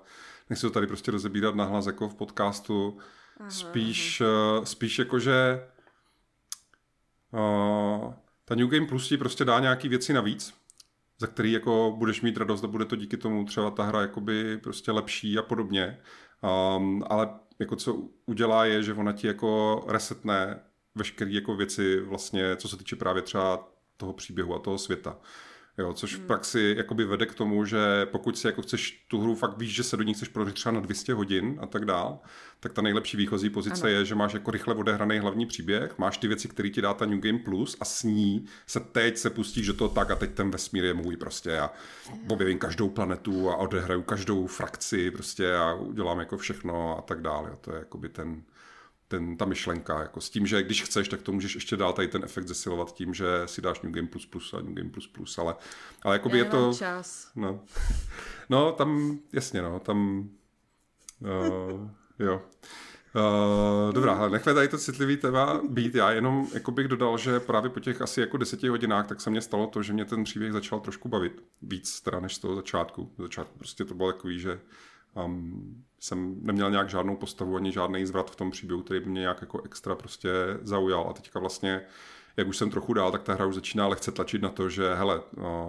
nechci 0.49 0.61
to 0.61 0.69
tady 0.69 0.87
prostě 0.87 1.11
rozebírat 1.11 1.55
nahlas 1.55 1.85
jako 1.85 2.09
v 2.09 2.15
podcastu. 2.15 2.97
Aha, 3.39 3.49
spíš, 3.49 4.21
aha. 4.21 4.65
Spíš 4.65 4.99
jako, 4.99 5.19
že 5.19 5.61
uh, 7.33 8.13
ta 8.45 8.55
New 8.55 8.67
Game 8.67 8.87
Plus 8.87 9.07
ti 9.07 9.17
prostě 9.17 9.45
dá 9.45 9.59
nějaký 9.59 9.89
věci 9.89 10.13
navíc, 10.13 10.53
za 11.19 11.27
který 11.27 11.51
jako 11.51 11.95
budeš 11.97 12.21
mít 12.21 12.37
radost 12.37 12.63
a 12.63 12.67
bude 12.67 12.85
to 12.85 12.95
díky 12.95 13.17
tomu 13.17 13.45
třeba 13.45 13.71
ta 13.71 13.83
hra 13.83 14.01
jakoby 14.01 14.57
prostě 14.57 14.91
lepší 14.91 15.37
a 15.37 15.41
podobně. 15.41 15.97
Um, 16.77 17.03
ale 17.09 17.29
jako 17.59 17.75
co 17.75 18.09
udělá 18.25 18.65
je, 18.65 18.83
že 18.83 18.93
ona 18.93 19.11
ti 19.11 19.27
jako 19.27 19.83
resetne 19.87 20.59
veškeré 20.95 21.31
jako 21.31 21.55
věci 21.55 21.99
vlastně, 21.99 22.55
co 22.55 22.67
se 22.67 22.77
týče 22.77 22.95
právě 22.95 23.21
třeba 23.21 23.71
toho 23.97 24.13
příběhu 24.13 24.55
a 24.55 24.59
toho 24.59 24.77
světa. 24.77 25.17
Jo, 25.77 25.93
což 25.93 26.15
v 26.15 26.19
praxi 26.19 26.73
jakoby 26.77 27.05
vede 27.05 27.25
k 27.25 27.33
tomu, 27.33 27.65
že 27.65 28.05
pokud 28.05 28.37
si 28.37 28.47
jako 28.47 28.61
chceš 28.61 29.05
tu 29.07 29.21
hru, 29.21 29.35
fakt 29.35 29.57
víš, 29.57 29.75
že 29.75 29.83
se 29.83 29.97
do 29.97 30.03
ní 30.03 30.13
chceš 30.13 30.27
prožít 30.27 30.55
třeba 30.55 30.73
na 30.73 30.79
200 30.79 31.13
hodin 31.13 31.59
a 31.61 31.65
tak 31.65 31.85
dál, 31.85 32.19
tak 32.59 32.73
ta 32.73 32.81
nejlepší 32.81 33.17
výchozí 33.17 33.49
pozice 33.49 33.81
ano. 33.81 33.89
je, 33.89 34.05
že 34.05 34.15
máš 34.15 34.33
jako 34.33 34.51
rychle 34.51 34.75
odehraný 34.75 35.19
hlavní 35.19 35.45
příběh, 35.45 35.97
máš 35.97 36.17
ty 36.17 36.27
věci, 36.27 36.47
které 36.47 36.69
ti 36.69 36.81
dá 36.81 36.93
ta 36.93 37.05
New 37.05 37.19
Game 37.19 37.39
Plus 37.39 37.77
a 37.79 37.85
s 37.85 38.03
ní 38.03 38.45
se 38.67 38.79
teď 38.79 39.17
se 39.17 39.29
pustíš 39.29 39.67
do 39.67 39.73
toho 39.73 39.89
tak 39.89 40.11
a 40.11 40.15
teď 40.15 40.33
ten 40.33 40.51
vesmír 40.51 40.83
je 40.83 40.93
můj 40.93 41.17
prostě 41.17 41.59
a 41.59 41.71
objevím 42.29 42.59
každou 42.59 42.89
planetu 42.89 43.49
a 43.49 43.55
odehraju 43.55 44.01
každou 44.01 44.47
frakci 44.47 45.11
prostě 45.11 45.55
a 45.55 45.73
udělám 45.73 46.19
jako 46.19 46.37
všechno 46.37 46.97
a 46.97 47.01
tak 47.01 47.21
dále. 47.21 47.57
To 47.61 47.71
je 47.71 47.79
jakoby 47.79 48.09
ten, 48.09 48.43
ten, 49.11 49.37
ta 49.37 49.45
myšlenka, 49.45 50.01
jako 50.01 50.21
s 50.21 50.29
tím, 50.29 50.47
že 50.47 50.63
když 50.63 50.83
chceš, 50.83 51.07
tak 51.07 51.21
to 51.21 51.31
můžeš 51.31 51.55
ještě 51.55 51.77
dál 51.77 51.93
tady 51.93 52.07
ten 52.07 52.23
efekt 52.23 52.47
zesilovat 52.47 52.93
tím, 52.93 53.13
že 53.13 53.25
si 53.45 53.61
dáš 53.61 53.81
New 53.81 53.93
Game 53.93 54.07
Plus 54.07 54.25
Plus 54.25 54.53
a 54.53 54.61
New 54.61 54.73
Game 54.73 54.89
Plus 54.89 55.07
Plus, 55.07 55.37
ale, 55.37 55.55
ale 56.01 56.15
jakoby 56.15 56.37
Já 56.37 56.43
je 56.43 56.49
to... 56.49 56.73
čas. 56.73 57.31
No. 57.35 57.59
no, 58.49 58.71
tam, 58.71 59.19
jasně, 59.33 59.61
no, 59.61 59.79
tam, 59.79 60.29
uh, 61.19 61.89
jo. 62.19 62.41
Uh, 63.15 63.93
dobrá, 63.93 64.13
ale 64.13 64.29
nechme 64.29 64.53
tady 64.53 64.67
to 64.67 64.77
citlivý 64.77 65.17
téma 65.17 65.61
být. 65.69 65.95
Já 65.95 66.11
jenom 66.11 66.47
jako 66.53 66.71
bych 66.71 66.87
dodal, 66.87 67.17
že 67.17 67.39
právě 67.39 67.69
po 67.69 67.79
těch 67.79 68.01
asi 68.01 68.21
jako 68.21 68.37
deseti 68.37 68.67
hodinách 68.67 69.07
tak 69.07 69.21
se 69.21 69.29
mně 69.29 69.41
stalo 69.41 69.67
to, 69.67 69.83
že 69.83 69.93
mě 69.93 70.05
ten 70.05 70.23
příběh 70.23 70.53
začal 70.53 70.79
trošku 70.79 71.09
bavit. 71.09 71.43
Víc 71.61 72.01
teda 72.01 72.19
než 72.19 72.35
z 72.35 72.39
toho 72.39 72.55
začátku. 72.55 73.11
Z 73.17 73.21
začátku 73.21 73.57
prostě 73.57 73.85
to 73.85 73.93
bylo 73.93 74.11
takový, 74.11 74.39
že 74.39 74.59
um, 75.15 75.83
jsem 75.99 76.35
neměl 76.41 76.71
nějak 76.71 76.89
žádnou 76.89 77.15
postavu 77.15 77.55
ani 77.55 77.71
žádný 77.71 78.05
zvrat 78.05 78.31
v 78.31 78.35
tom 78.35 78.51
příběhu, 78.51 78.83
který 78.83 78.99
by 78.99 79.09
mě 79.09 79.21
nějak 79.21 79.41
jako 79.41 79.61
extra 79.61 79.95
prostě 79.95 80.29
zaujal. 80.61 81.07
A 81.09 81.13
teďka 81.13 81.39
vlastně 81.39 81.81
jak 82.37 82.47
už 82.47 82.57
jsem 82.57 82.69
trochu 82.69 82.93
dál, 82.93 83.11
tak 83.11 83.23
ta 83.23 83.33
hra 83.33 83.45
už 83.45 83.55
začíná 83.55 83.87
lehce 83.87 84.11
tlačit 84.11 84.41
na 84.41 84.49
to, 84.49 84.69
že 84.69 84.95
hele, 84.95 85.21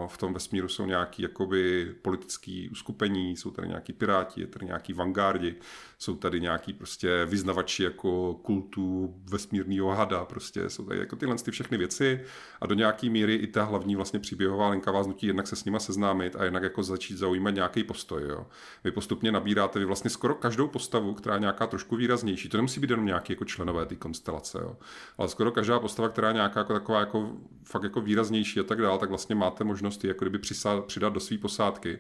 v 0.07 0.19
tom 0.19 0.35
vesmíru 0.35 0.69
jsou 0.69 0.87
nějaký 0.87 1.23
jakoby 1.23 1.95
politický 2.03 2.69
uskupení, 2.69 3.37
jsou 3.37 3.51
tady 3.51 3.69
nějaký 3.69 3.93
piráti, 3.93 4.41
je 4.41 4.47
tady 4.47 4.67
nějaký 4.67 4.93
vanguardi, 4.93 5.55
jsou 5.99 6.17
tady 6.17 6.41
nějaký 6.41 6.73
prostě 6.73 7.27
vyznavači 7.27 7.83
jako 7.83 8.35
kultu 8.35 9.15
vesmírného 9.31 9.91
hada, 9.91 10.25
prostě 10.25 10.71
jsou 10.71 10.85
tady 10.85 11.01
jako 11.01 11.17
tyhle 11.17 11.37
ty 11.37 11.51
všechny 11.51 11.79
věci 11.79 12.21
a 12.61 12.67
do 12.67 12.75
nějaký 12.75 13.11
míry 13.11 13.35
i 13.35 13.47
ta 13.47 13.65
hlavní 13.65 13.97
vlastně 13.97 14.21
příběhová 14.21 14.69
linka 14.69 14.91
vás 14.91 15.07
nutí 15.07 15.27
jednak 15.27 15.47
se 15.47 15.57
s 15.57 15.65
nima 15.65 15.79
seznámit 15.79 16.37
a 16.37 16.45
jednak 16.45 16.63
jako 16.63 16.83
začít 16.83 17.19
zaujímat 17.19 17.55
nějaký 17.55 17.85
postoj. 17.85 18.23
Jo. 18.29 18.47
Vy 18.85 18.91
postupně 18.91 19.33
nabíráte 19.33 19.79
vy 19.79 19.85
vlastně 19.85 20.11
skoro 20.11 20.35
každou 20.35 20.69
postavu, 20.69 21.15
která 21.15 21.35
je 21.35 21.41
nějaká 21.41 21.67
trošku 21.67 21.97
výraznější. 21.97 22.49
To 22.49 22.57
nemusí 22.57 22.81
být 22.81 22.91
jenom 22.91 23.07
nějaký 23.07 23.33
jako 23.33 23.45
členové 23.45 23.87
té 23.87 23.97
konstelace, 23.97 24.59
jo. 24.63 24.77
ale 25.19 25.29
skoro 25.29 25.51
každá 25.51 25.81
postava, 25.81 26.09
která 26.09 26.29
je 26.29 26.35
nějaká 26.55 26.61
jako 26.61 26.73
taková 26.73 27.01
jako 27.01 27.33
fakt 27.65 27.83
jako 27.83 28.01
výraznější 28.01 28.61
a 28.61 28.63
tak 28.63 28.83
dále, 28.83 28.99
tak 28.99 29.09
vlastně 29.09 29.35
máte 29.35 29.65
možnost 29.65 30.05
ji 30.05 30.09
jako 30.09 30.25
kdyby 30.25 30.39
přidat 30.87 31.13
do 31.13 31.21
své 31.21 31.39
posádky 31.39 31.99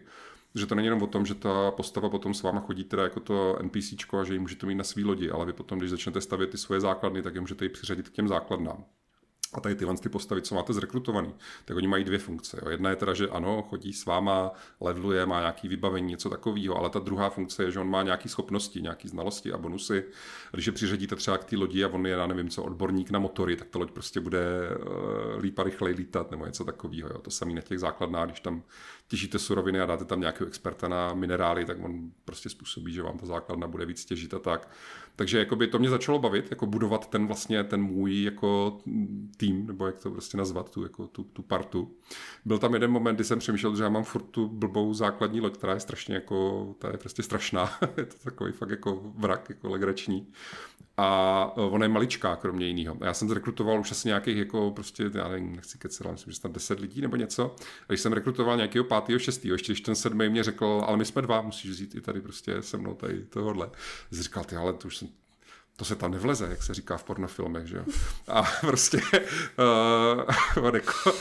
že 0.55 0.67
to 0.67 0.75
není 0.75 0.87
jenom 0.87 1.03
o 1.03 1.07
tom, 1.07 1.27
že 1.27 1.35
ta 1.35 1.71
postava 1.71 2.09
potom 2.09 2.35
s 2.35 2.43
váma 2.43 2.61
chodí 2.61 2.85
teda 2.85 3.03
jako 3.03 3.21
to 3.21 3.59
NPCčko 3.63 4.19
a 4.19 4.25
že 4.25 4.33
ji 4.33 4.39
můžete 4.39 4.67
mít 4.67 4.75
na 4.75 4.85
svý 4.85 5.05
lodi, 5.05 5.31
ale 5.31 5.47
vy 5.47 5.53
potom, 5.53 5.79
když 5.79 5.91
začnete 5.91 6.21
stavět 6.21 6.51
ty 6.51 6.59
svoje 6.59 6.81
základny, 6.81 7.23
tak 7.23 7.35
je 7.35 7.41
můžete 7.41 7.65
ji 7.65 7.69
přiřadit 7.69 8.09
k 8.09 8.13
těm 8.13 8.29
základnám. 8.29 8.85
A 9.53 9.61
tady 9.61 9.75
tyhle 9.75 9.97
ty 9.97 10.09
postavy, 10.09 10.43
co 10.43 10.55
máte 10.55 10.73
zrekrutovaný, 10.73 11.35
tak 11.65 11.77
oni 11.77 11.89
mají 11.89 12.05
dvě 12.05 12.19
funkce. 12.19 12.59
Jo. 12.63 12.71
Jedna 12.71 12.91
je 12.91 12.97
teda, 12.97 13.15
že 13.15 13.29
ano, 13.29 13.63
chodí 13.63 13.93
s 13.93 14.05
váma, 14.05 14.51
leveluje, 14.81 15.27
má 15.27 15.41
nějaký 15.41 15.69
vybavení, 15.69 16.09
něco 16.09 16.31
takového, 16.31 16.77
ale 16.77 16.91
ta 16.91 16.99
druhá 16.99 17.31
funkce 17.31 17.65
je, 17.65 17.71
že 17.71 17.81
on 17.81 17.91
má 17.91 18.03
nějaké 18.03 18.29
schopnosti, 18.29 18.83
nějaké 18.83 19.09
znalosti 19.09 19.53
a 19.53 19.59
bonusy. 19.59 20.05
Když 20.53 20.67
je 20.67 20.73
přiřadíte 20.73 21.17
třeba 21.17 21.39
k 21.39 21.45
té 21.45 21.57
lodi 21.57 21.85
a 21.85 21.89
on 21.89 22.07
je, 22.07 22.13
já 22.13 22.27
nevím 22.27 22.49
co, 22.49 22.63
odborník 22.63 23.11
na 23.11 23.19
motory, 23.19 23.57
tak 23.57 23.69
ta 23.69 23.79
loď 23.79 23.91
prostě 23.91 24.21
bude 24.21 24.41
uh, 24.71 25.41
líp 25.41 25.59
a 25.59 25.63
rychleji 25.63 25.97
lítat 25.97 26.31
nebo 26.31 26.47
něco 26.47 26.65
takového. 26.65 27.09
Jo. 27.09 27.19
To 27.19 27.31
samé 27.31 27.55
na 27.55 27.61
těch 27.61 27.79
základnách, 27.79 28.29
když 28.29 28.41
tam 28.41 28.63
těžíte 29.09 29.39
suroviny 29.39 29.81
a 29.81 29.87
dáte 29.87 30.05
tam 30.05 30.21
nějakého 30.21 30.49
experta 30.49 30.89
na 30.89 31.15
minerály, 31.15 31.65
tak 31.65 31.85
on 31.85 32.11
prostě 32.25 32.49
způsobí, 32.49 32.93
že 32.93 33.03
vám 33.03 33.19
ta 33.19 33.27
základna 33.27 33.67
bude 33.67 33.87
víc 33.87 34.05
těžit 34.05 34.35
a 34.35 34.39
tak. 34.39 34.69
Takže 35.17 35.39
jakoby 35.39 35.67
to 35.67 35.79
mě 35.79 35.89
začalo 35.89 36.19
bavit, 36.19 36.51
jako 36.51 36.67
budovat 36.67 37.11
ten 37.11 37.27
vlastně 37.27 37.65
ten 37.65 37.83
můj 37.83 38.23
jako 38.23 38.79
tým, 39.37 39.67
nebo 39.67 39.87
jak 39.87 39.99
to 39.99 40.11
prostě 40.11 40.37
nazvat, 40.37 40.71
tu, 40.71 40.83
jako 40.83 41.07
tu, 41.07 41.25
tu 41.25 41.43
partu. 41.43 41.95
Byl 42.45 42.59
tam 42.59 42.75
jeden 42.75 42.91
moment, 42.91 43.15
kdy 43.15 43.25
jsem 43.25 43.39
přemýšlel, 43.39 43.77
že 43.77 43.83
já 43.83 43.89
mám 43.89 44.05
furt 44.05 44.23
tu 44.23 44.49
blbou 44.49 44.95
základní 44.95 45.41
loď, 45.41 45.57
která 45.57 45.75
je 45.75 45.81
strašně 45.81 46.15
jako, 46.15 46.67
ta 46.79 46.89
je 46.89 46.99
prostě 46.99 47.23
strašná. 47.23 47.71
je 47.97 48.07
to 48.07 48.17
takový 48.25 48.53
fakt 48.53 48.71
jako 48.71 49.01
vrak, 49.15 49.49
jako 49.49 49.69
legrační 49.69 50.33
a 50.97 51.53
e, 51.57 51.61
ona 51.61 51.85
je 51.85 51.89
maličká, 51.89 52.37
kromě 52.37 52.67
jiného. 52.67 52.97
Já 53.01 53.15
jsem 53.15 53.29
zrekrutoval 53.29 53.81
už 53.81 53.91
asi 53.91 54.09
nějakých 54.09 54.37
jako 54.37 54.71
prostě, 54.71 55.11
já 55.15 55.29
nevím, 55.29 55.57
nechci 55.57 55.79
kecat, 55.79 56.13
myslím, 56.13 56.33
že 56.33 56.41
tam 56.41 56.53
10 56.53 56.81
lidí 56.81 57.01
nebo 57.01 57.17
něco. 57.17 57.57
A 57.83 57.85
když 57.89 58.01
jsem 58.01 58.13
rekrutoval 58.13 58.57
nějakého 58.57 58.85
pátého, 58.85 59.19
šestého, 59.19 59.55
ještě 59.55 59.73
když 59.73 59.81
ten 59.81 59.95
sedmý 59.95 60.29
mě 60.29 60.43
řekl, 60.43 60.83
ale 60.87 60.97
my 60.97 61.05
jsme 61.05 61.23
dva, 61.23 61.43
musíš 61.43 61.71
vzít 61.71 61.95
i 61.95 62.01
tady 62.01 62.21
prostě 62.21 62.63
se 62.63 62.77
mnou 62.77 62.95
tady 62.95 63.25
tohohle. 63.25 63.71
Jsi 64.13 64.23
říkal, 64.23 64.45
ty, 64.45 64.57
ale 64.57 64.73
to 64.73 64.89
už 64.89 64.97
jsem 64.97 65.09
to 65.77 65.85
se 65.85 65.97
tam 65.97 66.11
nevleze, 66.11 66.47
jak 66.51 66.63
se 66.63 66.75
říká 66.75 66.97
v 66.97 67.05
pornofilmech, 67.05 67.67
že 67.67 67.77
jo. 67.77 67.85
A 68.29 68.43
prostě 68.61 69.01
uh, 70.57 70.65
ono, 70.65 70.77
jako, 70.77 71.13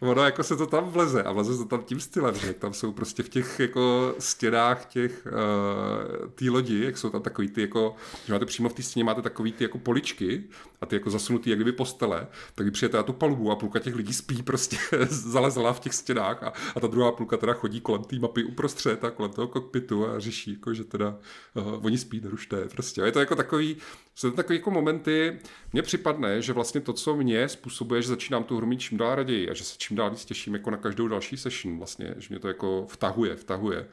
ono 0.00 0.24
jako 0.24 0.42
se 0.42 0.56
to 0.56 0.66
tam 0.66 0.90
vleze 0.90 1.22
a 1.22 1.32
vleze 1.32 1.52
se 1.52 1.58
to 1.58 1.64
tam 1.64 1.82
tím 1.82 2.00
stylem, 2.00 2.34
že 2.34 2.52
tam 2.52 2.74
jsou 2.74 2.92
prostě 2.92 3.22
v 3.22 3.28
těch 3.28 3.60
jako 3.60 4.14
stěnách 4.18 4.84
těch 4.84 5.26
uh, 5.26 6.28
té 6.28 6.50
lodi, 6.50 6.84
jak 6.84 6.98
jsou 6.98 7.10
tam 7.10 7.22
takový 7.22 7.48
ty 7.48 7.60
jako, 7.60 7.96
že 8.26 8.32
máte 8.32 8.46
přímo 8.46 8.68
v 8.68 8.72
té 8.72 8.82
stěně 8.82 9.04
máte 9.04 9.22
takový 9.22 9.52
ty 9.52 9.64
jako 9.64 9.78
poličky 9.78 10.44
a 10.80 10.86
ty 10.86 10.96
jako 10.96 11.10
zasunutý 11.10 11.50
jak 11.50 11.58
kdyby 11.58 11.72
postele, 11.72 12.26
tak 12.54 12.66
vy 12.66 12.70
přijete 12.70 12.96
na 12.96 13.02
tu 13.02 13.12
palubu 13.12 13.50
a 13.50 13.56
půlka 13.56 13.78
těch 13.78 13.94
lidí 13.94 14.12
spí 14.12 14.42
prostě 14.42 14.76
zalezla 15.08 15.72
v 15.72 15.80
těch 15.80 15.94
stěnách 15.94 16.42
a, 16.42 16.52
a 16.76 16.80
ta 16.80 16.86
druhá 16.86 17.12
půlka 17.12 17.36
teda 17.36 17.52
chodí 17.52 17.80
kolem 17.80 18.04
té 18.04 18.18
mapy 18.18 18.44
uprostřed 18.44 19.04
a 19.04 19.10
kolem 19.10 19.32
toho 19.32 19.48
kokpitu 19.48 20.06
a 20.06 20.20
řeší, 20.20 20.52
jako, 20.52 20.74
že 20.74 20.84
teda 20.84 21.18
uh, 21.54 21.86
oni 21.86 21.98
spí, 21.98 22.20
nerušte, 22.20 22.68
prostě. 22.68 23.02
A 23.02 23.06
je 23.06 23.12
to 23.12 23.20
jako 23.20 23.36
takový, 23.36 23.76
jsou 24.14 24.30
to 24.30 24.36
takové 24.36 24.54
jako 24.54 24.70
momenty, 24.70 25.38
mně 25.72 25.82
připadne, 25.82 26.42
že 26.42 26.52
vlastně 26.52 26.80
to, 26.80 26.92
co 26.92 27.16
mě 27.16 27.48
způsobuje, 27.48 28.02
že 28.02 28.08
začínám 28.08 28.44
tu 28.44 28.56
hru 28.56 28.66
mít 28.66 28.80
čím 28.80 28.98
dál 28.98 29.14
raději 29.14 29.50
a 29.50 29.54
že 29.54 29.64
se 29.64 29.74
čím 29.78 29.96
dál 29.96 30.10
víc 30.10 30.24
těším 30.24 30.54
jako 30.54 30.70
na 30.70 30.76
každou 30.76 31.08
další 31.08 31.36
session 31.36 31.78
vlastně, 31.78 32.14
že 32.18 32.26
mě 32.30 32.38
to 32.38 32.48
jako 32.48 32.86
vtahuje, 32.88 33.36
vtahuje, 33.36 33.88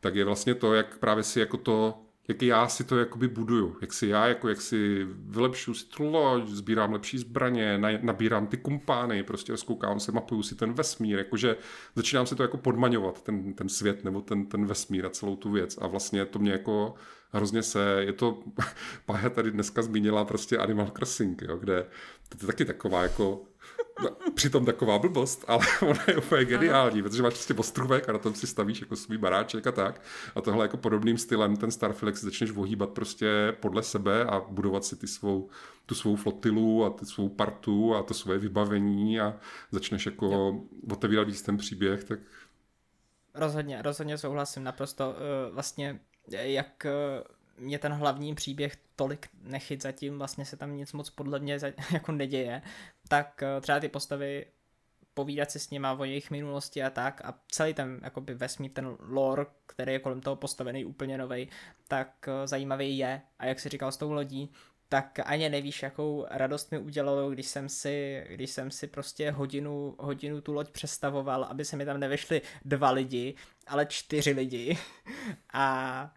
tak 0.00 0.14
je 0.14 0.24
vlastně 0.24 0.54
to, 0.54 0.74
jak 0.74 0.98
právě 0.98 1.24
si 1.24 1.40
jako 1.40 1.56
to 1.56 2.04
jak 2.28 2.42
já 2.42 2.68
si 2.68 2.84
to 2.84 2.98
jakoby 2.98 3.28
buduju, 3.28 3.76
jak 3.80 3.92
si 3.92 4.06
já 4.06 4.26
jako 4.26 4.48
jak 4.48 4.60
si 4.60 5.06
vylepšu 5.10 5.74
si 5.74 5.86
tu 5.86 6.10
loď, 6.10 6.48
sbírám 6.48 6.92
lepší 6.92 7.18
zbraně, 7.18 7.80
nabírám 8.02 8.46
ty 8.46 8.56
kumpány, 8.56 9.22
prostě 9.22 9.52
rozkoukám 9.52 10.00
se, 10.00 10.12
mapuju 10.12 10.42
si 10.42 10.54
ten 10.54 10.72
vesmír, 10.72 11.18
jakože 11.18 11.56
začínám 11.94 12.26
si 12.26 12.36
to 12.36 12.42
jako 12.42 12.56
podmaňovat, 12.56 13.22
ten, 13.22 13.54
ten 13.54 13.68
svět 13.68 14.04
nebo 14.04 14.20
ten, 14.20 14.46
ten 14.46 14.66
vesmír 14.66 15.06
a 15.06 15.10
celou 15.10 15.36
tu 15.36 15.50
věc. 15.50 15.78
A 15.80 15.86
vlastně 15.86 16.24
to 16.24 16.38
mě 16.38 16.52
jako 16.52 16.94
hrozně 17.32 17.62
se, 17.62 17.96
je 18.00 18.12
to, 18.12 18.38
Pája 19.06 19.30
tady 19.30 19.50
dneska 19.50 19.82
zmínila 19.82 20.24
prostě 20.24 20.58
Animal 20.58 20.90
Crossing, 20.90 21.42
jo, 21.42 21.56
kde 21.56 21.86
to 22.28 22.38
je 22.40 22.46
taky 22.46 22.64
taková 22.64 23.02
jako 23.02 23.42
No, 24.02 24.10
přitom 24.34 24.64
taková 24.64 24.98
blbost, 24.98 25.44
ale 25.48 25.66
ona 25.82 26.04
je 26.08 26.16
úplně 26.16 26.44
geniální, 26.44 27.02
protože 27.02 27.22
máš 27.22 27.34
prostě 27.34 27.54
ostrůvek 27.54 28.08
a 28.08 28.12
na 28.12 28.18
tom 28.18 28.34
si 28.34 28.46
stavíš 28.46 28.80
jako 28.80 28.96
svůj 28.96 29.18
baráček 29.18 29.66
a 29.66 29.72
tak. 29.72 30.02
A 30.34 30.40
tohle 30.40 30.64
jako 30.64 30.76
podobným 30.76 31.18
stylem 31.18 31.56
ten 31.56 31.70
Starfield 31.70 32.16
si 32.16 32.24
začneš 32.24 32.50
vohýbat 32.50 32.90
prostě 32.90 33.56
podle 33.60 33.82
sebe 33.82 34.24
a 34.24 34.40
budovat 34.48 34.84
si 34.84 34.96
ty 34.96 35.06
svou, 35.06 35.48
tu 35.86 35.94
svou 35.94 36.16
flotilu 36.16 36.84
a 36.84 36.90
tu 36.90 37.04
svou 37.04 37.28
partu 37.28 37.94
a 37.94 38.02
to 38.02 38.14
svoje 38.14 38.38
vybavení 38.38 39.20
a 39.20 39.36
začneš 39.70 40.06
jako 40.06 40.26
jo. 40.26 40.60
otevírat 40.92 41.26
víc 41.26 41.42
ten 41.42 41.56
příběh, 41.56 42.04
tak 42.04 42.18
Rozhodně, 43.34 43.82
rozhodně 43.82 44.18
souhlasím 44.18 44.64
naprosto. 44.64 45.10
Uh, 45.10 45.54
vlastně 45.54 46.00
jak 46.30 46.86
uh, 46.86 47.64
mě 47.64 47.78
ten 47.78 47.92
hlavní 47.92 48.34
příběh 48.34 48.76
tolik 48.96 49.28
nechyt 49.42 49.82
zatím, 49.82 50.18
vlastně 50.18 50.44
se 50.44 50.56
tam 50.56 50.76
nic 50.76 50.92
moc 50.92 51.10
podle 51.10 51.38
mě 51.38 51.58
jako 51.92 52.12
neděje, 52.12 52.62
tak 53.08 53.42
uh, 53.42 53.60
třeba 53.60 53.80
ty 53.80 53.88
postavy 53.88 54.46
povídat 55.14 55.50
si 55.50 55.58
s 55.58 55.70
nima 55.70 55.92
o 55.92 56.04
jejich 56.04 56.30
minulosti 56.30 56.82
a 56.82 56.90
tak 56.90 57.20
a 57.24 57.34
celý 57.50 57.74
ten 57.74 58.00
jakoby 58.02 58.34
vesmír, 58.34 58.70
ten 58.70 58.96
lore, 59.00 59.46
který 59.66 59.92
je 59.92 59.98
kolem 59.98 60.20
toho 60.20 60.36
postavený 60.36 60.84
úplně 60.84 61.18
nový, 61.18 61.48
tak 61.88 62.28
zajímavý 62.44 62.98
je 62.98 63.20
a 63.38 63.46
jak 63.46 63.60
si 63.60 63.68
říkal 63.68 63.92
s 63.92 63.96
tou 63.96 64.12
lodí, 64.12 64.52
tak 64.88 65.18
ani 65.24 65.48
nevíš, 65.48 65.82
jakou 65.82 66.26
radost 66.30 66.72
mi 66.72 66.78
udělalo, 66.78 67.30
když 67.30 67.46
jsem 67.46 67.68
si, 67.68 68.24
když 68.28 68.50
jsem 68.50 68.70
si 68.70 68.86
prostě 68.86 69.30
hodinu, 69.30 69.94
hodinu 69.98 70.40
tu 70.40 70.52
loď 70.52 70.70
přestavoval, 70.70 71.44
aby 71.44 71.64
se 71.64 71.76
mi 71.76 71.84
tam 71.84 72.00
nevešli 72.00 72.42
dva 72.64 72.90
lidi, 72.90 73.34
ale 73.66 73.86
čtyři 73.86 74.32
lidi. 74.32 74.78
A, 75.52 76.12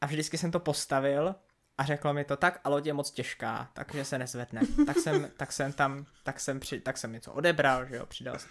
a 0.00 0.06
vždycky 0.06 0.38
jsem 0.38 0.50
to 0.50 0.60
postavil 0.60 1.34
a 1.78 1.84
řeklo 1.84 2.14
mi 2.14 2.24
to 2.24 2.36
tak 2.36 2.60
a 2.64 2.68
loď 2.68 2.86
je 2.86 2.92
moc 2.92 3.10
těžká, 3.10 3.70
takže 3.72 4.04
se 4.04 4.18
nezvedne. 4.18 4.60
Tak 4.86 4.98
jsem, 4.98 5.30
tak 5.36 5.52
jsem 5.52 5.72
tam, 5.72 6.06
tak 6.24 6.40
jsem, 6.40 6.60
při, 6.60 6.80
tak 6.80 6.98
jsem 6.98 7.12
něco 7.12 7.32
odebral, 7.32 7.86
že 7.86 7.96
jo, 7.96 8.06
přidal 8.06 8.38
jsem. 8.38 8.50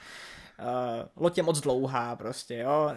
Uh, 0.60 1.06
loď 1.16 1.38
je 1.38 1.44
moc 1.44 1.60
dlouhá 1.60 2.16
prostě, 2.16 2.58
jo, 2.58 2.96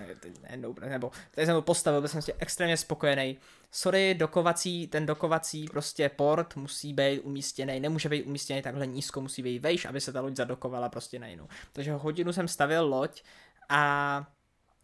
nebo, 0.86 1.10
tady 1.30 1.46
jsem 1.46 1.54
to 1.54 1.62
postavil, 1.62 2.00
byl 2.00 2.08
jsem 2.08 2.18
prostě 2.18 2.34
extrémně 2.38 2.76
spokojený. 2.76 3.38
Sorry, 3.70 4.14
dokovací, 4.14 4.86
ten 4.86 5.06
dokovací 5.06 5.64
prostě 5.64 6.08
port 6.08 6.56
musí 6.56 6.94
být 6.94 7.20
umístěný, 7.20 7.80
nemůže 7.80 8.08
být 8.08 8.22
umístěný 8.22 8.62
takhle 8.62 8.86
nízko, 8.86 9.20
musí 9.20 9.42
být 9.42 9.58
vejš, 9.58 9.84
aby 9.84 10.00
se 10.00 10.12
ta 10.12 10.20
loď 10.20 10.36
zadokovala 10.36 10.88
prostě 10.88 11.18
na 11.18 11.26
jinou. 11.26 11.48
Takže 11.72 11.92
hodinu 11.92 12.32
jsem 12.32 12.48
stavil 12.48 12.86
loď 12.86 13.22
a 13.68 14.26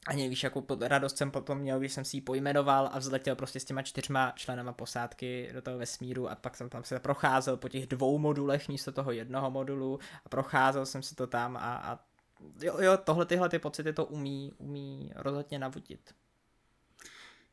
ani 0.07 0.29
víš, 0.29 0.43
jakou 0.43 0.67
radost 0.81 1.17
jsem 1.17 1.31
potom 1.31 1.59
měl, 1.59 1.79
když 1.79 1.93
jsem 1.93 2.05
si 2.05 2.17
ji 2.17 2.21
pojmenoval 2.21 2.91
a 2.93 2.99
vzletěl 2.99 3.37
prostě 3.37 3.61
s 3.61 3.65
těma 3.65 3.83
čtyřma 3.83 4.33
členama 4.37 4.73
posádky 4.73 5.51
do 5.53 5.63
toho 5.63 5.79
vesmíru 5.79 6.31
a 6.31 6.35
pak 6.35 6.57
jsem 6.57 6.69
tam 6.69 6.85
se 6.85 7.01
procházel 7.01 7.57
po 7.57 7.69
těch 7.69 7.87
dvou 7.87 8.19
modulech 8.19 8.69
místo 8.69 8.93
toho 8.93 9.13
jednoho 9.13 9.51
modulu 9.51 9.99
a 10.25 10.29
procházel 10.29 10.87
jsem 10.87 11.03
se 11.03 11.15
to 11.15 11.27
tam 11.27 11.57
a, 11.57 11.61
a 11.61 11.99
jo, 12.63 12.81
jo, 12.81 12.97
tohle 12.97 13.27
tyhle 13.27 13.49
ty 13.49 13.59
pocity 13.59 13.93
to 13.93 14.05
umí, 14.05 14.53
umí 14.59 15.13
rozhodně 15.17 15.59
navodit. 15.59 16.15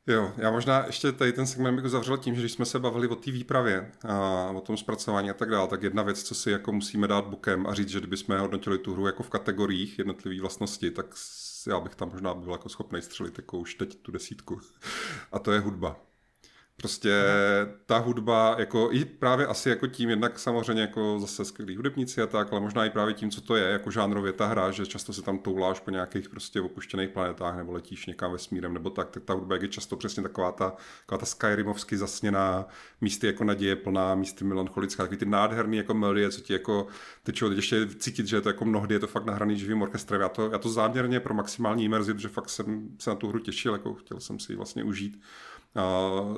Jo, 0.08 0.34
já 0.38 0.52
možná 0.52 0.86
ještě 0.86 1.12
tady 1.12 1.34
ten 1.34 1.48
segment 1.48 1.76
bych 1.76 1.86
uzavřel 1.86 2.18
tím, 2.18 2.36
že 2.36 2.42
když 2.42 2.52
jsme 2.52 2.66
se 2.66 2.80
bavili 2.80 3.08
o 3.08 3.16
té 3.16 3.32
výpravě 3.32 3.92
a 4.08 4.50
o 4.50 4.62
tom 4.62 4.78
zpracování 4.78 5.30
a 5.30 5.34
tak 5.34 5.50
dále, 5.50 5.68
tak 5.68 5.84
jedna 5.84 6.04
věc, 6.04 6.24
co 6.24 6.36
si 6.36 6.52
jako 6.52 6.72
musíme 6.72 7.08
dát 7.08 7.26
bokem 7.26 7.68
a 7.68 7.74
říct, 7.74 7.90
že 7.90 8.00
kdybychom 8.00 8.40
hodnotili 8.40 8.78
tu 8.78 8.94
hru 8.94 9.06
jako 9.06 9.24
v 9.24 9.30
kategoriích 9.30 10.00
jednotlivé 10.00 10.42
vlastnosti, 10.42 10.92
tak 10.92 11.06
já 11.68 11.80
bych 11.80 11.96
tam 11.96 12.10
možná 12.12 12.34
byl 12.34 12.52
jako 12.52 12.70
schopný 12.70 13.02
střelit 13.02 13.38
jako 13.38 13.58
už 13.58 13.76
teď 13.76 13.96
tu 13.96 14.12
desítku. 14.12 14.62
A 15.32 15.40
to 15.40 15.52
je 15.52 15.60
hudba. 15.60 16.00
Prostě 16.78 17.24
ta 17.86 17.98
hudba, 17.98 18.56
jako 18.60 18.90
i 18.92 19.06
právě 19.06 19.48
asi 19.48 19.70
jako 19.70 19.88
tím, 19.88 20.10
jednak 20.10 20.40
samozřejmě 20.40 20.82
jako 20.82 21.20
zase 21.20 21.46
skvělý 21.46 21.76
hudebníci 21.76 22.22
a 22.22 22.28
tak, 22.28 22.52
ale 22.52 22.62
možná 22.62 22.86
i 22.86 22.90
právě 22.90 23.14
tím, 23.14 23.32
co 23.32 23.42
to 23.42 23.56
je, 23.56 23.64
jako 23.64 23.92
žánrově 23.92 24.34
ta 24.34 24.46
hra, 24.46 24.72
že 24.72 24.86
často 24.86 25.14
se 25.14 25.22
tam 25.22 25.40
touláš 25.40 25.80
po 25.80 25.92
nějakých 25.92 26.30
prostě 26.30 26.62
opuštěných 26.62 27.10
planetách 27.10 27.58
nebo 27.58 27.72
letíš 27.72 28.06
někam 28.06 28.32
vesmírem 28.32 28.74
nebo 28.74 28.90
tak, 28.90 29.10
tak 29.10 29.24
ta 29.24 29.34
hudba 29.34 29.56
je 29.56 29.68
často 29.68 29.98
přesně 29.98 30.24
taková 30.24 30.52
ta, 30.52 30.74
taková 31.00 31.20
ta 31.20 31.26
Skyrimovsky 31.26 31.98
zasněná, 31.98 32.68
místy 33.02 33.28
jako 33.28 33.44
naděje 33.44 33.76
plná, 33.76 34.16
místy 34.16 34.46
melancholická, 34.46 35.04
takový 35.04 35.18
ty 35.18 35.26
nádherný 35.26 35.78
jako 35.78 35.94
melodie, 35.94 36.30
co 36.30 36.42
ti 36.42 36.54
jako 36.54 36.88
tečou, 37.24 37.50
teď 37.50 37.58
ještě 37.58 37.88
cítit, 37.88 38.28
že 38.28 38.38
je 38.38 38.42
to 38.42 38.50
jako 38.50 38.66
mnohdy 38.66 38.96
je 38.96 39.00
to 39.00 39.08
fakt 39.08 39.26
nahraný 39.26 39.58
živým 39.58 39.82
orchestrem. 39.82 40.22
Já 40.22 40.30
to, 40.30 40.50
já 40.52 40.58
to 40.58 40.70
záměrně 40.70 41.20
pro 41.20 41.34
maximální 41.34 41.86
imerzi, 41.86 42.14
protože 42.14 42.30
fakt 42.30 42.50
jsem 42.50 42.90
se 43.00 43.10
na 43.10 43.16
tu 43.16 43.28
hru 43.28 43.40
těšil, 43.40 43.74
jako 43.74 43.94
chtěl 43.94 44.20
jsem 44.20 44.40
si 44.40 44.52
ji 44.52 44.56
vlastně 44.56 44.84
užít 44.84 45.22
Uh, 45.76 46.38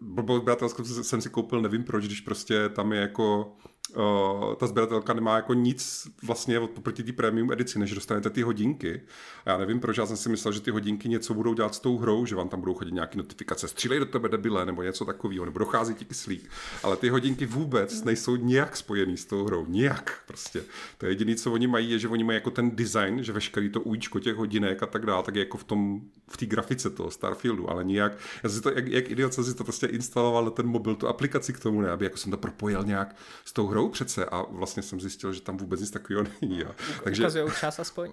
Blbost 0.00 0.44
Bratelskou 0.44 0.84
jsem 0.84 1.20
si 1.20 1.30
koupil, 1.30 1.62
nevím 1.62 1.84
proč, 1.84 2.06
když 2.06 2.20
prostě 2.20 2.68
tam 2.68 2.92
je 2.92 3.00
jako 3.00 3.56
uh, 3.94 4.54
ta 4.54 4.66
sběratelka 4.66 5.12
nemá 5.12 5.36
jako 5.36 5.54
nic 5.54 6.08
vlastně 6.22 6.58
oproti 6.58 7.02
té 7.02 7.12
premium 7.12 7.52
edici, 7.52 7.78
než 7.78 7.94
dostanete 7.94 8.30
ty 8.30 8.42
hodinky. 8.42 9.02
A 9.44 9.50
já 9.50 9.58
nevím 9.58 9.80
proč, 9.80 9.98
já 9.98 10.06
jsem 10.06 10.16
si 10.16 10.28
myslel, 10.28 10.52
že 10.52 10.60
ty 10.60 10.70
hodinky 10.70 11.08
něco 11.08 11.34
budou 11.34 11.54
dělat 11.54 11.74
s 11.74 11.80
tou 11.80 11.98
hrou, 11.98 12.26
že 12.26 12.36
vám 12.36 12.48
tam 12.48 12.60
budou 12.60 12.74
chodit 12.74 12.94
nějaké 12.94 13.18
notifikace, 13.18 13.68
střílej 13.68 13.98
do 13.98 14.06
tebe 14.06 14.28
debile, 14.28 14.66
nebo 14.66 14.82
něco 14.82 15.04
takového, 15.04 15.44
nebo 15.44 15.58
dochází 15.58 15.94
ti 15.94 16.04
kyslík. 16.04 16.50
Ale 16.82 16.96
ty 16.96 17.08
hodinky 17.08 17.46
vůbec 17.46 18.04
nejsou 18.04 18.36
nijak 18.36 18.76
spojený 18.76 19.16
s 19.16 19.24
tou 19.24 19.44
hrou. 19.44 19.66
Nijak 19.66 20.20
prostě. 20.26 20.62
To 20.98 21.06
je 21.06 21.12
jediné, 21.12 21.34
co 21.34 21.52
oni 21.52 21.66
mají, 21.66 21.90
je, 21.90 21.98
že 21.98 22.08
oni 22.08 22.24
mají 22.24 22.36
jako 22.36 22.50
ten 22.50 22.70
design, 22.76 23.24
že 23.24 23.32
veškerý 23.32 23.68
to 23.68 23.80
ujíčko 23.80 24.20
těch 24.20 24.36
hodinek 24.36 24.82
a 24.82 24.86
tak 24.86 25.06
dále, 25.06 25.22
tak 25.22 25.34
je 25.34 25.38
jako 25.38 25.58
v 25.58 25.64
tom, 25.64 26.00
v 26.28 26.36
té 26.36 26.46
grafice 26.46 26.90
toho 26.90 27.10
Starfieldu, 27.10 27.70
ale 27.70 27.84
nijak. 27.84 28.12
Já 28.42 28.50
si 28.50 28.60
to, 28.60 28.70
jak, 28.70 28.86
jak 28.86 29.10
idiot 29.10 29.34
jsem 29.34 29.44
si 29.44 29.54
to 29.54 29.64
prostě 29.64 29.86
instaloval 29.86 30.50
ten 30.50 30.66
mobil, 30.66 30.94
tu 30.94 31.08
aplikaci 31.08 31.52
k 31.52 31.60
tomu, 31.60 31.80
ne, 31.80 31.90
aby 31.90 32.04
jako 32.04 32.16
jsem 32.16 32.30
to 32.30 32.38
propojil 32.38 32.84
nějak 32.84 33.16
s 33.44 33.52
tou 33.52 33.66
hrou 33.66 33.75
přece 33.88 34.24
a 34.24 34.42
vlastně 34.42 34.82
jsem 34.82 35.00
zjistil, 35.00 35.32
že 35.32 35.40
tam 35.40 35.56
vůbec 35.56 35.80
nic 35.80 35.90
takového 35.90 36.26
není. 36.40 36.60
Jo. 36.60 36.70
Takže... 37.04 37.22
Ukazujou 37.22 37.50
čas 37.50 37.78
aspoň. 37.78 38.10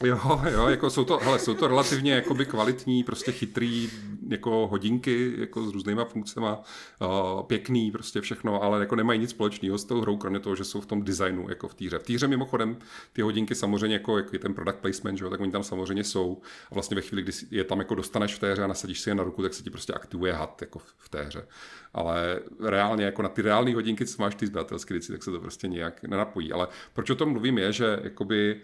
Jo, 0.00 0.40
jo, 0.50 0.68
jako 0.68 0.90
jsou 0.90 1.04
to, 1.04 1.18
hele, 1.18 1.38
jsou 1.38 1.54
to 1.54 1.68
relativně 1.68 2.12
jakoby 2.12 2.46
kvalitní, 2.46 3.04
prostě 3.04 3.32
chytrý 3.32 3.90
jako 4.28 4.66
hodinky 4.66 5.34
jako 5.38 5.66
s 5.66 5.72
různýma 5.72 6.04
funkcemi, 6.04 6.46
uh, 6.46 7.42
pěkný 7.42 7.90
prostě 7.90 8.20
všechno, 8.20 8.62
ale 8.62 8.80
jako 8.80 8.96
nemají 8.96 9.20
nic 9.20 9.30
společného 9.30 9.78
s 9.78 9.84
tou 9.84 10.00
hrou, 10.00 10.16
kromě 10.16 10.40
toho, 10.40 10.56
že 10.56 10.64
jsou 10.64 10.80
v 10.80 10.86
tom 10.86 11.02
designu 11.02 11.48
jako 11.48 11.68
v 11.68 11.74
týře. 11.74 11.98
V 11.98 12.02
týře 12.02 12.28
mimochodem 12.28 12.76
ty 13.12 13.22
hodinky 13.22 13.54
samozřejmě 13.54 13.96
jako, 13.96 14.16
jako 14.16 14.30
je 14.32 14.38
ten 14.38 14.54
product 14.54 14.78
placement, 14.78 15.18
že 15.18 15.24
jo, 15.24 15.30
tak 15.30 15.40
oni 15.40 15.52
tam 15.52 15.62
samozřejmě 15.62 16.04
jsou 16.04 16.42
a 16.70 16.74
vlastně 16.74 16.94
ve 16.94 17.00
chvíli, 17.00 17.22
kdy 17.22 17.32
je 17.50 17.64
tam 17.64 17.78
jako 17.78 17.94
dostaneš 17.94 18.34
v 18.34 18.38
té 18.38 18.52
hře 18.52 18.62
a 18.64 18.66
nasadíš 18.66 19.00
si 19.00 19.10
je 19.10 19.14
na 19.14 19.24
ruku, 19.24 19.42
tak 19.42 19.54
se 19.54 19.62
ti 19.62 19.70
prostě 19.70 19.92
aktivuje 19.92 20.32
had 20.32 20.60
jako 20.60 20.78
v 20.78 21.08
té 21.08 21.22
hře. 21.22 21.46
Ale 21.94 22.40
reálně 22.60 23.04
jako 23.04 23.22
na 23.22 23.28
ty 23.28 23.42
reální 23.42 23.74
hodinky, 23.74 24.06
co 24.06 24.22
máš 24.22 24.34
ty 24.34 24.46
zběratelské 24.46 24.94
věci, 24.94 25.12
tak 25.12 25.22
se 25.22 25.30
to 25.30 25.40
prostě 25.40 25.68
nějak 25.68 26.02
nenapojí. 26.02 26.52
Ale 26.52 26.68
proč 26.92 27.10
o 27.10 27.14
tom 27.14 27.28
mluvím 27.28 27.58
je, 27.58 27.72
že 27.72 28.00
jakoby 28.02 28.60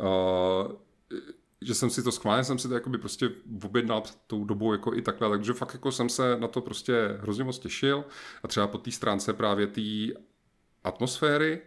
Uh, 0.00 0.72
že 1.60 1.74
jsem 1.74 1.90
si 1.90 2.02
to 2.02 2.12
schválně, 2.12 2.44
jsem 2.44 2.58
si 2.58 2.68
to 2.68 2.74
jakoby 2.74 2.98
prostě 2.98 3.30
objednal 3.64 4.02
tou 4.26 4.44
dobou 4.44 4.72
jako 4.72 4.94
i 4.94 5.02
takhle, 5.02 5.30
takže 5.30 5.52
fakt 5.52 5.74
jako 5.74 5.92
jsem 5.92 6.08
se 6.08 6.36
na 6.36 6.48
to 6.48 6.60
prostě 6.60 7.18
hrozně 7.20 7.44
moc 7.44 7.58
těšil 7.58 8.04
a 8.42 8.48
třeba 8.48 8.66
po 8.66 8.78
té 8.78 8.90
stránce 8.90 9.32
právě 9.32 9.66
té 9.66 9.80
atmosféry 10.84 11.60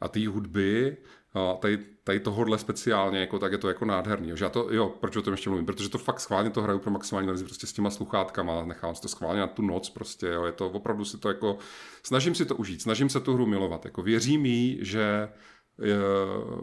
a 0.00 0.08
té 0.08 0.28
hudby, 0.28 0.96
a 1.34 1.54
tady, 1.54 1.78
tady 2.04 2.20
tohohle 2.20 2.58
speciálně, 2.58 3.20
jako, 3.20 3.38
tak 3.38 3.52
je 3.52 3.58
to 3.58 3.68
jako 3.68 3.84
nádherný. 3.84 4.30
Že 4.34 4.44
já 4.44 4.48
to, 4.48 4.68
jo, 4.70 4.94
proč 5.00 5.16
o 5.16 5.22
tom 5.22 5.32
ještě 5.32 5.50
mluvím? 5.50 5.66
Protože 5.66 5.88
to 5.88 5.98
fakt 5.98 6.20
schválně 6.20 6.50
to 6.50 6.62
hraju 6.62 6.78
pro 6.78 6.90
maximální 6.90 7.28
verzi 7.28 7.44
prostě 7.44 7.66
s 7.66 7.72
těma 7.72 7.90
sluchátkama, 7.90 8.64
nechám 8.64 8.94
si 8.94 9.02
to 9.02 9.08
schválně 9.08 9.40
na 9.40 9.46
tu 9.46 9.62
noc 9.62 9.90
prostě, 9.90 10.26
jo, 10.26 10.44
je 10.44 10.52
to 10.52 10.70
opravdu 10.70 11.04
si 11.04 11.18
to 11.18 11.28
jako, 11.28 11.58
snažím 12.02 12.34
si 12.34 12.44
to 12.44 12.56
užít, 12.56 12.82
snažím 12.82 13.08
se 13.08 13.20
tu 13.20 13.34
hru 13.34 13.46
milovat, 13.46 13.84
jako 13.84 14.02
věřím 14.02 14.46
jí, 14.46 14.78
že 14.82 15.28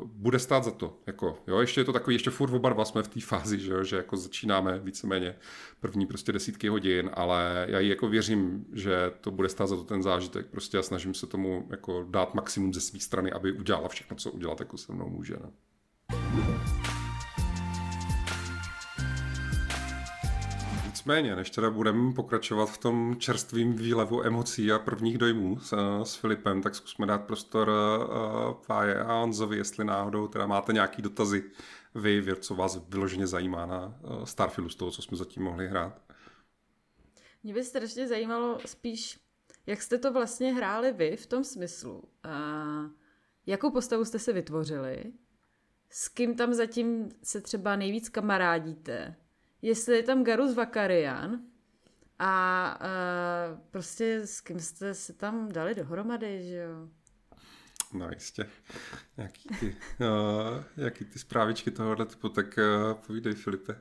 bude 0.05 0.39
stát 0.39 0.63
za 0.63 0.71
to. 0.71 0.97
Jako, 1.07 1.37
jo, 1.47 1.59
ještě 1.59 1.81
je 1.81 1.85
to 1.85 1.93
takový, 1.93 2.15
ještě 2.15 2.29
furt 2.29 2.53
oba 2.53 2.69
dva 2.69 2.85
jsme 2.85 3.03
v 3.03 3.07
té 3.07 3.21
fázi, 3.21 3.59
že, 3.59 3.85
že 3.85 3.95
jako 3.95 4.17
začínáme 4.17 4.79
víceméně 4.79 5.35
první 5.79 6.05
prostě 6.05 6.31
desítky 6.31 6.67
hodin, 6.67 7.09
ale 7.13 7.65
já 7.69 7.79
jí 7.79 7.89
jako 7.89 8.07
věřím, 8.09 8.65
že 8.73 9.11
to 9.21 9.31
bude 9.31 9.49
stát 9.49 9.67
za 9.67 9.75
to 9.75 9.83
ten 9.83 10.03
zážitek 10.03 10.45
prostě 10.47 10.77
a 10.77 10.81
snažím 10.81 11.13
se 11.13 11.27
tomu 11.27 11.67
jako 11.69 12.05
dát 12.09 12.33
maximum 12.33 12.73
ze 12.73 12.81
své 12.81 12.99
strany, 12.99 13.31
aby 13.31 13.51
udělala 13.51 13.87
všechno, 13.87 14.17
co 14.17 14.31
udělat 14.31 14.59
jako 14.59 14.77
se 14.77 14.93
mnou 14.93 15.09
může. 15.09 15.33
Ne? 15.33 15.51
No. 16.37 16.94
Nicméně, 21.05 21.35
než 21.35 21.49
teda 21.49 21.69
budeme 21.69 22.13
pokračovat 22.13 22.65
v 22.65 22.77
tom 22.77 23.15
čerstvým 23.19 23.73
výlevu 23.73 24.23
emocí 24.23 24.71
a 24.71 24.79
prvních 24.79 25.17
dojmů 25.17 25.59
s, 25.59 25.73
s 26.03 26.15
Filipem, 26.15 26.61
tak 26.61 26.75
zkusme 26.75 27.05
dát 27.05 27.25
prostor 27.25 27.69
uh, 27.69 28.53
Páje 28.67 28.99
a 28.99 29.13
Honzovi, 29.13 29.57
jestli 29.57 29.85
náhodou 29.85 30.27
teda 30.27 30.47
máte 30.47 30.73
nějaký 30.73 31.01
dotazy 31.01 31.43
vy, 31.95 32.23
co 32.39 32.55
vás 32.55 32.89
vyloženě 32.89 33.27
zajímá 33.27 33.65
na 33.65 33.85
uh, 33.85 34.23
Starfieldu 34.23 34.69
z 34.69 34.75
toho, 34.75 34.91
co 34.91 35.01
jsme 35.01 35.17
zatím 35.17 35.43
mohli 35.43 35.67
hrát. 35.67 36.01
Mě 37.43 37.53
by 37.53 37.63
strašně 37.63 38.07
zajímalo 38.07 38.59
spíš, 38.65 39.19
jak 39.65 39.81
jste 39.81 39.97
to 39.97 40.13
vlastně 40.13 40.53
hráli 40.53 40.91
vy 40.91 41.17
v 41.17 41.25
tom 41.25 41.43
smyslu. 41.43 42.03
Uh, 42.25 42.91
jakou 43.45 43.71
postavu 43.71 44.05
jste 44.05 44.19
si 44.19 44.33
vytvořili? 44.33 45.03
S 45.89 46.07
kým 46.07 46.35
tam 46.35 46.53
zatím 46.53 47.09
se 47.23 47.41
třeba 47.41 47.75
nejvíc 47.75 48.09
kamarádíte? 48.09 49.15
Jestli 49.65 49.95
je 49.95 50.03
tam 50.03 50.23
Garus 50.23 50.55
Vakarian 50.55 51.41
a 52.19 52.79
uh, 52.81 53.59
prostě 53.71 54.27
s 54.27 54.41
kým 54.41 54.59
jste 54.59 54.93
se 54.93 55.13
tam 55.13 55.51
dali 55.51 55.75
dohromady, 55.75 56.43
že 56.43 56.55
jo? 56.55 56.87
No 57.93 58.09
jistě. 58.09 58.49
Jaký 59.17 59.49
ty, 59.59 59.75
uh, 59.99 60.63
jaký 60.77 61.05
ty 61.05 61.19
zprávičky 61.19 61.71
tohohle 61.71 62.05
typu, 62.05 62.29
tak 62.29 62.45
uh, 62.57 62.93
povídej 62.93 63.33
Filipe. 63.33 63.75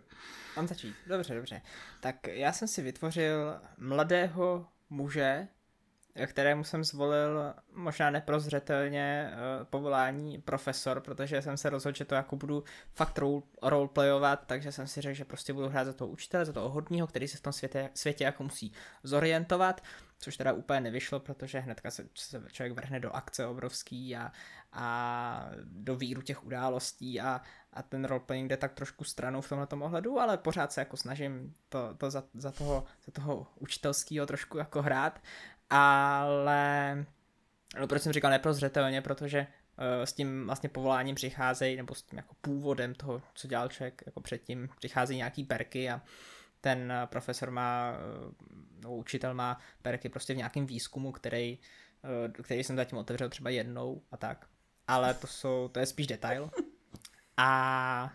Mám 0.57 0.69
začít. 0.69 0.95
Dobře, 1.07 1.35
dobře. 1.35 1.63
Tak 2.01 2.27
já 2.27 2.53
jsem 2.53 2.69
si 2.69 2.83
vytvořil 2.83 3.61
mladého 3.79 4.67
muže, 4.91 5.49
kterému 6.27 6.65
jsem 6.65 6.85
zvolil 6.85 7.55
možná 7.73 8.11
neprozřetelně 8.11 9.33
uh, 9.33 9.65
povolání 9.65 10.39
profesor, 10.39 11.01
protože 11.01 11.43
jsem 11.43 11.57
se 11.57 11.71
rozhodl, 11.71 11.97
že 11.97 12.05
to 12.05 12.15
jako 12.15 12.37
budu 12.37 12.65
fakt 12.93 13.19
role, 13.19 13.43
roleplayovat, 13.63 14.47
takže 14.47 14.73
jsem 14.73 14.87
si 14.87 15.01
řekl, 15.01 15.15
že 15.15 15.25
prostě 15.25 15.53
budu 15.53 15.69
hrát 15.69 15.85
za 15.85 15.93
toho 15.93 16.11
učitele, 16.11 16.45
za 16.45 16.53
toho 16.53 16.69
hodního, 16.69 17.07
který 17.07 17.29
se 17.29 17.37
v 17.37 17.41
tom 17.41 17.53
světě, 17.53 17.91
světě 17.95 18.25
jako 18.25 18.43
musí 18.43 18.73
zorientovat, 19.03 19.81
což 20.19 20.37
teda 20.37 20.53
úplně 20.53 20.81
nevyšlo, 20.81 21.21
protože 21.21 21.59
hnedka 21.59 21.91
se, 21.91 22.09
se 22.15 22.43
člověk 22.53 22.73
vrhne 22.73 23.01
do 23.01 23.11
akce 23.11 23.47
obrovský 23.47 24.17
a, 24.17 24.33
a 24.73 25.51
do 25.65 25.97
víru 25.97 26.23
těch 26.23 26.45
událostí 26.45 27.21
a, 27.21 27.41
a 27.73 27.83
ten 27.83 28.05
roleplaying 28.05 28.49
jde 28.49 28.57
tak 28.57 28.73
trošku 28.73 29.05
stranou 29.05 29.41
v 29.41 29.49
tomhle 29.49 29.67
ohledu, 29.81 30.21
ale 30.21 30.39
pořád 30.39 30.73
se 30.73 30.81
jako 30.81 30.97
snažím 30.97 31.55
to, 31.69 31.95
to 31.95 32.11
za, 32.11 32.25
za, 32.35 32.51
toho, 32.51 32.85
za 33.07 33.13
toho 33.13 33.47
učitelského 33.61 34.27
trošku 34.27 34.59
jako 34.59 34.83
hrát 34.83 35.21
ale 35.77 37.05
no, 37.81 37.89
proč 37.89 38.03
jsem 38.03 38.13
říkal 38.13 38.31
neprozřetelně, 38.31 39.03
protože 39.03 39.47
uh, 39.99 40.05
s 40.05 40.13
tím 40.13 40.47
vlastně 40.47 40.69
povoláním 40.69 41.15
přicházejí, 41.15 41.77
nebo 41.77 41.95
s 41.95 42.03
tím 42.03 42.17
jako 42.17 42.35
původem 42.41 42.95
toho, 42.95 43.23
co 43.35 43.49
dělal 43.49 43.69
člověk 43.69 44.03
jako 44.07 44.21
předtím, 44.21 44.69
přicházejí 44.79 45.17
nějaký 45.17 45.45
perky 45.45 45.91
a 45.91 46.03
ten 46.61 46.93
profesor 47.07 47.51
má, 47.51 47.93
no, 48.83 48.95
učitel 48.95 49.35
má 49.35 49.61
perky 49.83 50.09
prostě 50.09 50.35
v 50.35 50.37
nějakém 50.37 50.67
výzkumu, 50.67 51.13
který, 51.13 51.59
který 52.43 52.65
jsem 52.65 52.77
zatím 52.77 52.99
otevřel 52.99 53.29
třeba 53.29 53.51
jednou 53.51 54.03
a 54.13 54.17
tak. 54.17 54.47
Ale 54.89 55.15
to 55.15 55.27
jsou, 55.27 55.69
to 55.69 55.81
je 55.81 55.87
spíš 55.87 56.07
detail. 56.07 56.51
A 57.37 58.13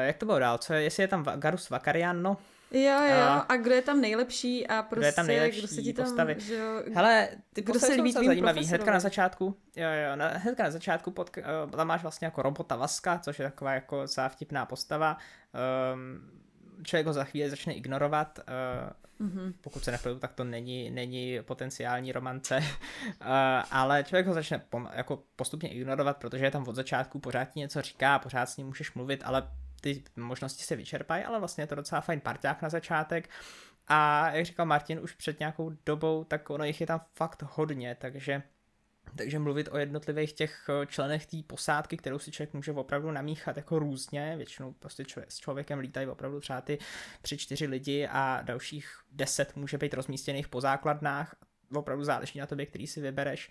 jak 0.00 0.16
to 0.16 0.26
bylo 0.26 0.38
dál? 0.38 0.58
Co 0.58 0.72
je, 0.74 0.82
jestli 0.82 1.02
je 1.02 1.08
tam 1.08 1.24
Garus 1.24 1.70
Vakarian, 1.70 2.22
no, 2.22 2.36
Jo, 2.72 3.00
jo, 3.08 3.16
a, 3.16 3.38
a 3.38 3.56
kdo 3.56 3.74
je 3.74 3.82
tam 3.82 4.00
nejlepší 4.00 4.66
a 4.66 4.82
prostě, 4.82 5.00
kdo, 5.00 5.06
je 5.06 5.12
tam 5.12 5.26
prostě 5.26 5.32
nejlepší 5.32 5.58
kdo 5.58 5.68
se 5.68 5.82
ti 5.82 5.92
tam, 5.92 6.04
postavy. 6.04 6.36
Že 6.38 6.54
jo, 6.54 6.82
Hele, 6.94 7.28
ty 7.52 7.62
kdo 7.62 7.80
se 7.80 7.92
líbí 7.92 8.12
zajímavý. 8.12 8.66
Hnedka 8.66 8.92
na 8.92 9.00
začátku, 9.00 9.56
jo, 9.76 9.88
jo, 9.88 10.16
na, 10.16 10.28
hnedka 10.28 10.62
na 10.62 10.70
začátku 10.70 11.10
pod, 11.10 11.30
uh, 11.64 11.70
tam 11.70 11.86
máš 11.86 12.02
vlastně 12.02 12.24
jako 12.24 12.42
robota 12.42 12.76
Vaska, 12.76 13.18
což 13.18 13.38
je 13.38 13.44
taková 13.44 13.72
jako 13.72 14.08
celá 14.08 14.28
vtipná 14.28 14.66
postava. 14.66 15.16
Um, 15.94 16.30
člověk 16.82 17.06
ho 17.06 17.12
za 17.12 17.24
chvíli 17.24 17.50
začne 17.50 17.74
ignorovat, 17.74 18.38
uh, 19.18 19.26
mm-hmm. 19.26 19.52
pokud 19.60 19.84
se 19.84 19.90
nepojdu, 19.90 20.18
tak 20.18 20.32
to 20.32 20.44
není, 20.44 20.90
není 20.90 21.38
potenciální 21.42 22.12
romance, 22.12 22.56
uh, 22.58 22.64
ale 23.70 24.04
člověk 24.04 24.26
ho 24.26 24.34
začne 24.34 24.64
pom- 24.70 24.90
jako 24.92 25.22
postupně 25.36 25.68
ignorovat, 25.68 26.16
protože 26.16 26.44
je 26.44 26.50
tam 26.50 26.68
od 26.68 26.76
začátku, 26.76 27.18
pořád 27.18 27.44
ti 27.44 27.60
něco 27.60 27.82
říká, 27.82 28.18
pořád 28.18 28.46
s 28.46 28.56
ním 28.56 28.66
můžeš 28.66 28.94
mluvit, 28.94 29.22
ale 29.24 29.48
ty 29.82 30.02
možnosti 30.16 30.64
se 30.64 30.76
vyčerpají, 30.76 31.24
ale 31.24 31.38
vlastně 31.38 31.62
je 31.62 31.66
to 31.66 31.74
docela 31.74 32.00
fajn 32.00 32.20
parťák 32.20 32.62
na 32.62 32.68
začátek. 32.68 33.30
A 33.88 34.30
jak 34.30 34.46
říkal 34.46 34.66
Martin 34.66 35.00
už 35.00 35.12
před 35.12 35.40
nějakou 35.40 35.72
dobou, 35.86 36.24
tak 36.24 36.50
ono 36.50 36.64
jich 36.64 36.80
je 36.80 36.86
tam 36.86 37.00
fakt 37.14 37.42
hodně, 37.42 37.96
takže 38.00 38.42
takže 39.16 39.38
mluvit 39.38 39.68
o 39.72 39.78
jednotlivých 39.78 40.32
těch 40.32 40.66
eh, 40.68 40.86
členech 40.86 41.26
té 41.26 41.36
posádky, 41.46 41.96
kterou 41.96 42.18
si 42.18 42.30
člověk 42.30 42.54
může 42.54 42.72
opravdu 42.72 43.10
namíchat 43.10 43.56
jako 43.56 43.78
různě, 43.78 44.34
většinou 44.36 44.72
prostě 44.72 45.04
člověk, 45.04 45.32
s 45.32 45.38
člověkem 45.38 45.78
lítají 45.78 46.06
opravdu 46.06 46.40
třeba 46.40 46.60
ty 46.60 46.78
tři, 47.22 47.38
čtyři 47.38 47.66
lidi 47.66 48.08
a 48.10 48.42
dalších 48.42 48.98
deset 49.10 49.56
může 49.56 49.78
být 49.78 49.94
rozmístěných 49.94 50.48
po 50.48 50.60
základnách, 50.60 51.34
opravdu 51.74 52.04
záleží 52.04 52.38
na 52.38 52.46
tobě, 52.46 52.66
který 52.66 52.86
si 52.86 53.00
vybereš, 53.00 53.50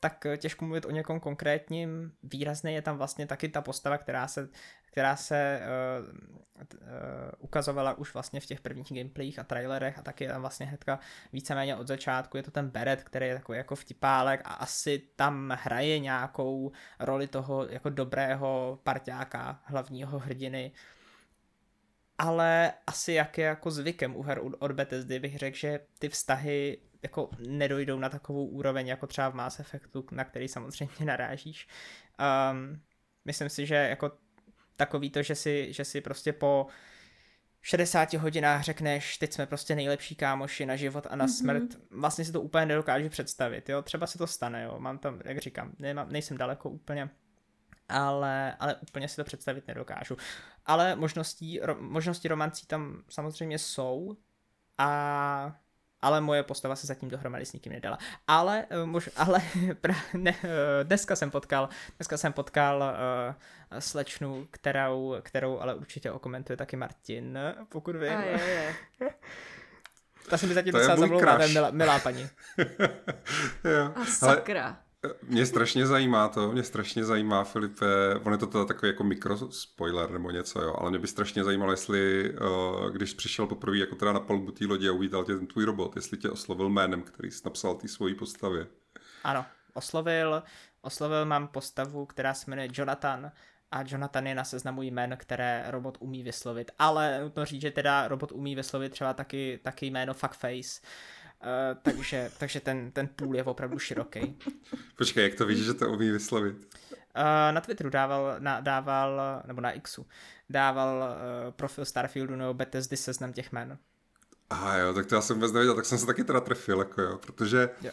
tak 0.00 0.26
eh, 0.26 0.36
těžko 0.36 0.64
mluvit 0.64 0.84
o 0.84 0.90
někom 0.90 1.20
konkrétním. 1.20 2.12
Výrazně 2.22 2.72
je 2.72 2.82
tam 2.82 2.96
vlastně 2.96 3.26
taky 3.26 3.48
ta 3.48 3.60
postava, 3.60 3.98
která 3.98 4.28
se, 4.28 4.48
která 4.92 5.16
se 5.16 5.60
uh, 6.00 6.08
uh, 6.58 6.68
ukazovala 7.38 7.98
už 7.98 8.14
vlastně 8.14 8.40
v 8.40 8.46
těch 8.46 8.60
prvních 8.60 8.92
gameplayích 8.92 9.38
a 9.38 9.44
trailerech 9.44 9.98
a 9.98 10.02
taky 10.02 10.24
je 10.24 10.30
tam 10.30 10.40
vlastně 10.40 10.66
hnedka 10.66 10.98
víceméně 11.32 11.76
od 11.76 11.88
začátku. 11.88 12.36
Je 12.36 12.42
to 12.42 12.50
ten 12.50 12.70
Beret, 12.70 13.04
který 13.04 13.26
je 13.26 13.34
takový 13.34 13.58
jako 13.58 13.76
vtipálek 13.76 14.40
a 14.44 14.52
asi 14.52 15.02
tam 15.16 15.58
hraje 15.62 15.98
nějakou 15.98 16.72
roli 17.00 17.26
toho 17.26 17.66
jako 17.68 17.90
dobrého 17.90 18.78
parťáka, 18.82 19.60
hlavního 19.64 20.18
hrdiny. 20.18 20.72
Ale 22.18 22.72
asi 22.86 23.12
jak 23.12 23.38
je 23.38 23.44
jako 23.44 23.70
zvykem 23.70 24.16
u 24.16 24.22
her 24.22 24.40
od 24.58 24.72
Bethesdy 24.72 25.18
bych 25.18 25.38
řekl, 25.38 25.56
že 25.56 25.80
ty 25.98 26.08
vztahy 26.08 26.78
jako 27.02 27.30
nedojdou 27.38 27.98
na 27.98 28.08
takovou 28.08 28.46
úroveň 28.46 28.86
jako 28.86 29.06
třeba 29.06 29.28
v 29.28 29.34
Mass 29.34 29.60
Effectu, 29.60 30.06
na 30.12 30.24
který 30.24 30.48
samozřejmě 30.48 31.04
narážíš. 31.04 31.68
Um, 32.52 32.80
myslím 33.24 33.48
si, 33.48 33.66
že 33.66 33.74
jako 33.74 34.12
takový 34.76 35.10
to, 35.10 35.22
že 35.22 35.34
si, 35.34 35.72
že 35.72 35.84
si 35.84 36.00
prostě 36.00 36.32
po 36.32 36.66
60 37.62 38.12
hodinách 38.12 38.62
řekneš, 38.62 39.18
teď 39.18 39.32
jsme 39.32 39.46
prostě 39.46 39.74
nejlepší 39.74 40.14
kámoši 40.14 40.66
na 40.66 40.76
život 40.76 41.06
a 41.10 41.16
na 41.16 41.26
mm-hmm. 41.26 41.38
smrt, 41.38 41.62
vlastně 41.90 42.24
si 42.24 42.32
to 42.32 42.40
úplně 42.40 42.66
nedokážu 42.66 43.08
představit, 43.08 43.68
jo, 43.68 43.82
třeba 43.82 44.06
se 44.06 44.18
to 44.18 44.26
stane, 44.26 44.62
jo, 44.62 44.76
mám 44.78 44.98
tam, 44.98 45.20
jak 45.24 45.38
říkám, 45.38 45.72
nemám, 45.78 46.12
nejsem 46.12 46.36
daleko 46.36 46.70
úplně, 46.70 47.10
ale, 47.88 48.56
ale 48.60 48.76
úplně 48.76 49.08
si 49.08 49.16
to 49.16 49.24
představit 49.24 49.66
nedokážu. 49.68 50.16
Ale 50.66 50.96
možností, 50.96 51.60
ro, 51.62 51.76
možnosti 51.80 52.28
romancí 52.28 52.66
tam 52.66 53.02
samozřejmě 53.08 53.58
jsou 53.58 54.16
a 54.78 55.56
ale 56.02 56.20
moje 56.20 56.42
postava 56.42 56.76
se 56.76 56.86
zatím 56.86 57.08
dohromady 57.08 57.46
s 57.46 57.52
nikým 57.52 57.72
nedala. 57.72 57.98
Ale, 58.26 58.66
eh, 58.70 58.86
mož, 58.86 59.10
ale 59.16 59.42
pra, 59.80 59.94
ne, 60.14 60.34
eh, 60.44 60.84
dneska 60.84 61.16
jsem 61.16 61.30
potkal, 61.30 61.68
dneska 61.96 62.16
jsem 62.16 62.32
potkal 62.32 62.84
uh, 63.72 63.78
slečnu, 63.78 64.46
kterou, 64.50 65.16
kterou 65.22 65.58
ale 65.58 65.74
určitě 65.74 66.10
okomentuje 66.10 66.56
taky 66.56 66.76
Martin, 66.76 67.38
pokud 67.68 67.96
vím. 67.96 68.16
A 68.16 68.22
je, 68.22 68.40
je. 69.00 69.10
Ta 70.28 70.38
se 70.38 70.46
mi 70.46 70.54
zatím 70.54 70.72
docela 70.72 70.96
zamlouvá, 70.96 71.38
milá, 71.38 71.70
milá 71.70 71.98
paní. 71.98 72.22
jo. 73.64 73.92
A 73.94 74.04
sakra. 74.04 74.64
Ale 74.64 74.76
mě 75.22 75.46
strašně 75.46 75.86
zajímá 75.86 76.28
to, 76.28 76.52
mě 76.52 76.62
strašně 76.62 77.04
zajímá, 77.04 77.44
Filipe, 77.44 77.86
on 78.24 78.32
je 78.32 78.38
to 78.38 78.46
teda 78.46 78.64
takový 78.64 78.92
jako 78.92 79.04
mikrospoiler 79.04 80.10
nebo 80.10 80.30
něco, 80.30 80.62
jo, 80.62 80.74
ale 80.78 80.90
mě 80.90 80.98
by 80.98 81.06
strašně 81.06 81.44
zajímalo, 81.44 81.70
jestli, 81.72 82.32
uh, 82.34 82.90
když 82.90 83.14
přišel 83.14 83.46
poprvé 83.46 83.78
jako 83.78 83.94
teda 83.94 84.12
na 84.12 84.20
palbu 84.20 84.52
té 84.52 84.66
lodi 84.66 84.88
a 84.88 84.92
uvítal 84.92 85.24
tě 85.24 85.36
ten 85.36 85.46
tvůj 85.46 85.64
robot, 85.64 85.96
jestli 85.96 86.18
tě 86.18 86.30
oslovil 86.30 86.68
jménem, 86.68 87.02
který 87.02 87.30
jsi 87.30 87.42
napsal 87.44 87.74
té 87.74 87.88
svojí 87.88 88.14
postavě. 88.14 88.66
Ano, 89.24 89.44
oslovil, 89.74 90.42
oslovil 90.82 91.26
mám 91.26 91.48
postavu, 91.48 92.06
která 92.06 92.34
se 92.34 92.50
jmenuje 92.50 92.68
Jonathan 92.72 93.32
a 93.70 93.84
Jonathan 93.86 94.26
je 94.26 94.34
na 94.34 94.44
seznamu 94.44 94.82
jmén, 94.82 95.16
které 95.16 95.64
robot 95.68 95.98
umí 96.00 96.22
vyslovit, 96.22 96.70
ale 96.78 97.20
nutno 97.20 97.44
říct, 97.44 97.62
že 97.62 97.70
teda 97.70 98.08
robot 98.08 98.32
umí 98.32 98.54
vyslovit 98.54 98.92
třeba 98.92 99.14
taky, 99.14 99.60
taky 99.62 99.86
jméno 99.86 100.14
Fuckface, 100.14 100.80
takže, 101.82 102.30
takže 102.38 102.60
ten, 102.60 102.90
ten 102.90 103.08
půl 103.08 103.36
je 103.36 103.44
opravdu 103.44 103.78
široký. 103.78 104.38
Počkej, 104.96 105.24
jak 105.24 105.34
to 105.34 105.46
víš, 105.46 105.64
že 105.64 105.74
to 105.74 105.90
umí 105.92 106.10
vyslovit? 106.10 106.56
Uh, 107.16 107.54
na 107.54 107.60
Twitteru 107.60 107.90
dával, 107.90 108.36
na, 108.38 108.60
dával, 108.60 109.42
nebo 109.46 109.60
na 109.60 109.72
Xu, 109.72 110.06
dával 110.50 111.16
uh, 111.46 111.52
profil 111.52 111.84
Starfieldu 111.84 112.36
nebo 112.36 112.54
Bethesdy 112.54 112.96
seznam 112.96 113.32
těch 113.32 113.52
jmen. 113.52 113.78
A 114.50 114.76
jo, 114.76 114.94
tak 114.94 115.06
to 115.06 115.14
já 115.14 115.20
jsem 115.20 115.36
vůbec 115.36 115.52
nevěděl, 115.52 115.74
tak 115.74 115.84
jsem 115.84 115.98
se 115.98 116.06
taky 116.06 116.24
teda 116.24 116.40
trefil, 116.40 116.78
jako 116.78 117.02
jo, 117.02 117.18
protože 117.18 117.70
jo. 117.82 117.90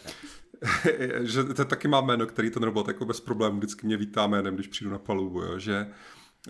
že 1.20 1.44
to 1.44 1.64
taky 1.64 1.88
má 1.88 2.00
jméno, 2.00 2.26
který 2.26 2.50
ten 2.50 2.62
robot 2.62 2.88
jako 2.88 3.04
bez 3.04 3.20
problémů 3.20 3.58
vždycky 3.58 3.86
mě 3.86 3.96
vítá 3.96 4.26
jménem, 4.26 4.54
když 4.54 4.66
přijdu 4.66 4.90
na 4.90 4.98
palubu, 4.98 5.42
jo, 5.42 5.58
že 5.58 5.86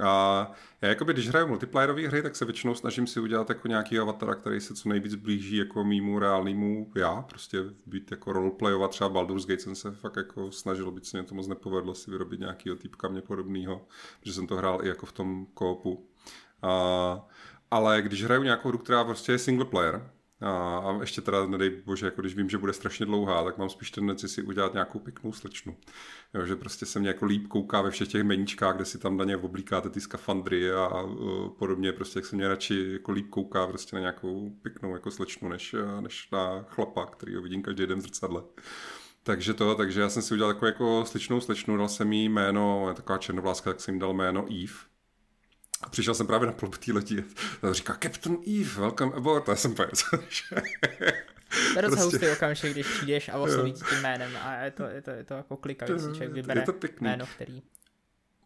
a 0.00 0.50
já 0.82 0.88
jakoby, 0.88 1.12
když 1.12 1.28
hraju 1.28 1.46
multiplayerové 1.46 2.08
hry, 2.08 2.22
tak 2.22 2.36
se 2.36 2.44
většinou 2.44 2.74
snažím 2.74 3.06
si 3.06 3.20
udělat 3.20 3.48
jako 3.48 3.68
nějaký 3.68 3.98
avatar, 3.98 4.34
který 4.34 4.60
se 4.60 4.74
co 4.74 4.88
nejvíc 4.88 5.14
blíží 5.14 5.56
jako 5.56 5.84
mýmu 5.84 6.18
reálnému 6.18 6.92
já, 6.96 7.22
prostě 7.22 7.58
být 7.86 8.10
jako 8.10 8.32
roleplayovat, 8.32 8.90
třeba 8.90 9.10
Baldur's 9.10 9.46
Gate 9.46 9.62
jsem 9.62 9.74
se 9.74 9.90
fakt 9.90 10.16
jako 10.16 10.52
snažil, 10.52 10.90
být 10.90 11.06
se 11.06 11.16
mě 11.16 11.26
to 11.26 11.34
moc 11.34 11.48
nepovedlo 11.48 11.94
si 11.94 12.10
vyrobit 12.10 12.40
nějakýho 12.40 12.76
typka 12.76 13.08
mě 13.08 13.22
podobného, 13.22 13.86
protože 14.20 14.32
jsem 14.32 14.46
to 14.46 14.56
hrál 14.56 14.84
i 14.84 14.88
jako 14.88 15.06
v 15.06 15.12
tom 15.12 15.46
koopu. 15.54 16.08
A, 16.62 17.28
ale 17.70 18.02
když 18.02 18.24
hraju 18.24 18.42
nějakou 18.42 18.68
hru, 18.68 18.78
která 18.78 19.04
prostě 19.04 19.32
je 19.32 19.38
single 19.38 19.66
player, 19.66 20.10
a, 20.40 20.78
a 20.78 21.00
ještě 21.00 21.20
teda, 21.20 21.46
nedej 21.46 21.82
bože, 21.84 22.06
jako 22.06 22.20
když 22.20 22.34
vím, 22.34 22.48
že 22.48 22.58
bude 22.58 22.72
strašně 22.72 23.06
dlouhá, 23.06 23.44
tak 23.44 23.58
mám 23.58 23.68
spíš 23.68 23.90
tendenci 23.90 24.28
si 24.28 24.42
udělat 24.42 24.72
nějakou 24.72 24.98
pěknou 24.98 25.32
slečnu. 25.32 25.76
Jo, 26.34 26.46
že 26.46 26.56
prostě 26.56 26.86
se 26.86 26.98
mě 26.98 27.08
jako 27.08 27.24
líp 27.24 27.46
kouká 27.48 27.82
ve 27.82 27.90
všech 27.90 28.08
těch 28.08 28.24
meníčkách, 28.24 28.76
kde 28.76 28.84
si 28.84 28.98
tam 28.98 29.16
na 29.16 29.24
ně 29.24 29.36
oblíkáte 29.36 29.90
ty 29.90 30.00
skafandry 30.00 30.72
a 30.72 31.02
uh, 31.02 31.48
podobně, 31.48 31.92
prostě 31.92 32.18
jak 32.18 32.26
se 32.26 32.36
mě 32.36 32.48
radši 32.48 32.88
jako 32.92 33.12
líp 33.12 33.30
kouká 33.30 33.66
prostě 33.66 33.96
na 33.96 34.00
nějakou 34.00 34.50
pěknou 34.62 34.92
jako 34.92 35.10
slečnu, 35.10 35.48
než, 35.48 35.74
než 36.00 36.30
na 36.30 36.62
chlapa, 36.62 37.06
který 37.06 37.34
ho 37.34 37.42
vidím 37.42 37.62
každý 37.62 37.86
den 37.86 37.98
v 37.98 38.02
zrcadle. 38.02 38.42
Takže 39.22 39.54
to, 39.54 39.74
takže 39.74 40.00
já 40.00 40.08
jsem 40.08 40.22
si 40.22 40.34
udělal 40.34 40.52
takovou 40.52 40.66
jako 40.66 41.04
sličnou 41.04 41.40
slečnu, 41.40 41.76
dal 41.76 41.88
jsem 41.88 42.12
jí 42.12 42.28
jméno, 42.28 42.92
taková 42.96 43.18
černovláska, 43.18 43.70
tak 43.70 43.80
jsem 43.80 43.94
jí 43.94 44.00
dal 44.00 44.14
jméno 44.14 44.46
Eve, 44.46 44.72
a 44.72 44.97
přišel 45.90 46.14
jsem 46.14 46.26
právě 46.26 46.46
na 46.46 46.52
plobu 46.52 46.76
té 46.76 46.92
lodi 46.92 47.24
a 47.62 47.72
říká 47.72 47.98
Captain 48.02 48.38
Eve, 48.60 48.80
welcome 48.80 49.12
aboard. 49.16 49.48
A 49.48 49.52
já 49.52 49.56
jsem 49.56 49.74
pojel. 49.74 49.90
To 51.72 51.78
je 51.78 51.82
docela 51.82 52.02
prostě... 52.02 52.02
hustý 52.02 52.28
okamžik, 52.28 52.72
když 52.72 52.86
přijdeš 52.86 53.28
a 53.28 53.38
osloví 53.38 53.72
tím 53.72 53.98
jménem 54.02 54.36
a 54.36 54.54
je 54.54 54.70
to, 54.70 54.82
je 54.82 55.02
to, 55.02 55.10
je 55.10 55.24
to 55.24 55.34
jako 55.34 55.56
klikající, 55.56 56.04
člověk 56.04 56.32
vybere 56.32 56.60
je 56.60 56.64
to 56.66 56.74
jméno, 57.00 57.26
který 57.26 57.62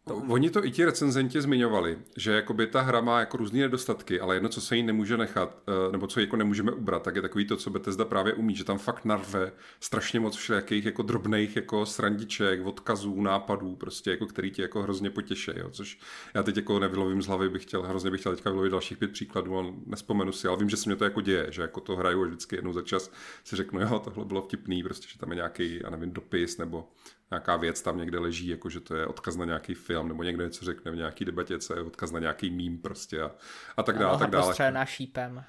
to 0.07 0.15
Oni 0.15 0.49
to 0.49 0.65
i 0.65 0.71
ti 0.71 0.85
recenzenti 0.85 1.41
zmiňovali, 1.41 1.97
že 2.17 2.31
jakoby 2.31 2.67
ta 2.67 2.81
hra 2.81 3.01
má 3.01 3.19
jako 3.19 3.37
různé 3.37 3.59
nedostatky, 3.59 4.19
ale 4.19 4.35
jedno, 4.35 4.49
co 4.49 4.61
se 4.61 4.75
jí 4.75 4.83
nemůže 4.83 5.17
nechat, 5.17 5.57
eh, 5.67 5.91
nebo 5.91 6.07
co 6.07 6.19
jako 6.19 6.35
nemůžeme 6.35 6.71
ubrat, 6.71 7.03
tak 7.03 7.15
je 7.15 7.21
takový 7.21 7.45
to, 7.45 7.57
co 7.57 7.69
Bethesda 7.69 8.05
právě 8.05 8.33
umí, 8.33 8.55
že 8.55 8.63
tam 8.63 8.77
fakt 8.77 9.05
narve 9.05 9.51
strašně 9.79 10.19
moc 10.19 10.35
všelijakých 10.35 10.85
jako 10.85 11.01
drobných 11.01 11.55
jako 11.55 11.85
srandiček, 11.85 12.65
odkazů, 12.65 13.21
nápadů, 13.21 13.75
prostě 13.75 14.11
jako 14.11 14.25
který 14.25 14.51
ti 14.51 14.61
jako 14.61 14.81
hrozně 14.81 15.09
potěší, 15.09 15.51
jo, 15.55 15.69
což 15.69 15.99
já 16.33 16.43
teď 16.43 16.57
jako 16.57 16.79
nevylovím 16.79 17.21
z 17.21 17.27
hlavy, 17.27 17.49
bych 17.49 17.63
chtěl, 17.63 17.83
hrozně 17.83 18.11
bych 18.11 18.19
chtěl 18.19 18.35
teďka 18.35 18.49
vylovit 18.49 18.71
dalších 18.71 18.97
pět 18.97 19.11
příkladů, 19.11 19.57
ale 19.57 19.73
nespomenu 19.85 20.31
si, 20.31 20.47
ale 20.47 20.57
vím, 20.57 20.69
že 20.69 20.77
se 20.77 20.89
mě 20.89 20.95
to 20.95 21.03
jako 21.03 21.21
děje, 21.21 21.47
že 21.49 21.61
jako 21.61 21.81
to 21.81 21.95
hraju 21.95 22.23
a 22.23 22.27
vždycky 22.27 22.55
jednou 22.55 22.73
za 22.73 22.81
čas 22.81 23.11
si 23.43 23.55
řeknu, 23.55 23.81
jo, 23.81 24.01
tohle 24.03 24.25
bylo 24.25 24.41
vtipný, 24.41 24.83
prostě, 24.83 25.07
že 25.09 25.19
tam 25.19 25.29
je 25.29 25.35
nějaký, 25.35 25.79
já 25.83 25.89
nevím, 25.89 26.11
dopis 26.11 26.57
nebo 26.57 26.89
nějaká 27.33 27.57
věc 27.57 27.81
tam 27.81 27.97
někde 27.97 28.19
leží, 28.19 28.47
jako 28.47 28.69
že 28.69 28.79
to 28.79 28.95
je 28.95 29.07
odkaz 29.07 29.35
na 29.35 29.45
nějaký 29.45 29.73
film, 29.73 30.07
nebo 30.07 30.23
někdo 30.23 30.43
něco 30.43 30.65
řekne 30.65 30.91
v 30.91 30.95
nějaký 30.95 31.25
debatě, 31.25 31.59
co 31.59 31.75
je 31.75 31.81
odkaz 31.81 32.11
na 32.11 32.19
nějaký 32.19 32.49
mím 32.49 32.77
prostě 32.77 33.21
a, 33.21 33.31
a 33.77 33.83
tak 33.83 33.97
dále. 33.97 34.19
tak 34.19 34.29
dále. 34.29 34.71
na 34.71 34.85
šípem. 34.85 35.43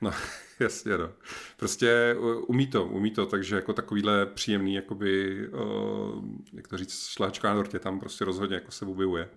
No, 0.00 0.10
jasně, 0.60 0.98
no. 0.98 1.10
Prostě 1.56 2.16
umí 2.46 2.66
to, 2.66 2.84
umí 2.84 3.10
to, 3.10 3.26
takže 3.26 3.56
jako 3.56 3.72
takovýhle 3.72 4.26
příjemný, 4.26 4.74
jakoby, 4.74 5.38
uh, 5.48 6.24
jak 6.52 6.68
to 6.68 6.78
říct, 6.78 7.06
šláčka 7.06 7.48
na 7.48 7.54
dortě 7.54 7.78
tam 7.78 8.00
prostě 8.00 8.24
rozhodně 8.24 8.54
jako 8.54 8.70
se 8.70 8.84
objevuje. 8.84 9.28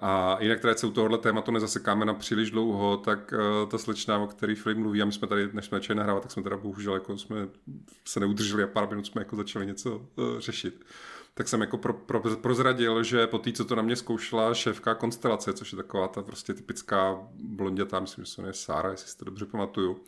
A 0.00 0.38
jinak 0.40 0.60
teda 0.60 0.74
se 0.74 0.86
u 0.86 0.90
tohohle 0.90 1.18
tématu 1.18 1.50
nezasekáme 1.50 2.04
na 2.04 2.14
příliš 2.14 2.50
dlouho, 2.50 2.96
tak 2.96 3.32
uh, 3.32 3.68
ta 3.68 3.78
slečna, 3.78 4.18
o 4.18 4.26
který 4.26 4.54
Filip 4.54 4.78
mluví, 4.78 5.02
a 5.02 5.04
my 5.04 5.12
jsme 5.12 5.28
tady, 5.28 5.48
než 5.52 5.64
jsme 5.64 5.78
začali 5.78 5.96
nahrávat, 5.96 6.22
tak 6.22 6.32
jsme 6.32 6.42
teda 6.42 6.56
bohužel 6.56 6.94
jako 6.94 7.18
jsme 7.18 7.48
se 8.04 8.20
neudrželi 8.20 8.62
a 8.62 8.66
pár 8.66 8.88
minut 8.88 9.06
jsme 9.06 9.20
jako 9.20 9.36
začali 9.36 9.66
něco 9.66 9.96
uh, 9.96 10.38
řešit. 10.38 10.84
Tak 11.38 11.48
jsem 11.48 11.60
jako 11.60 11.78
pro, 11.78 11.92
pro, 11.94 12.20
prozradil, 12.20 13.02
že 13.02 13.26
po 13.26 13.38
té, 13.38 13.52
co 13.52 13.64
to 13.64 13.74
na 13.74 13.82
mě 13.82 13.96
zkoušela 13.96 14.54
šéfka 14.54 14.94
Konstelace, 14.94 15.52
což 15.52 15.72
je 15.72 15.76
taková 15.76 16.08
ta 16.08 16.22
prostě 16.22 16.54
typická 16.54 17.18
blondětá, 17.34 18.00
myslím, 18.00 18.24
že 18.24 18.30
se 18.30 18.40
jmenuje 18.40 18.54
Sára, 18.54 18.90
jestli 18.90 19.08
si 19.08 19.18
to 19.18 19.24
dobře 19.24 19.46
pamatuju, 19.46 20.00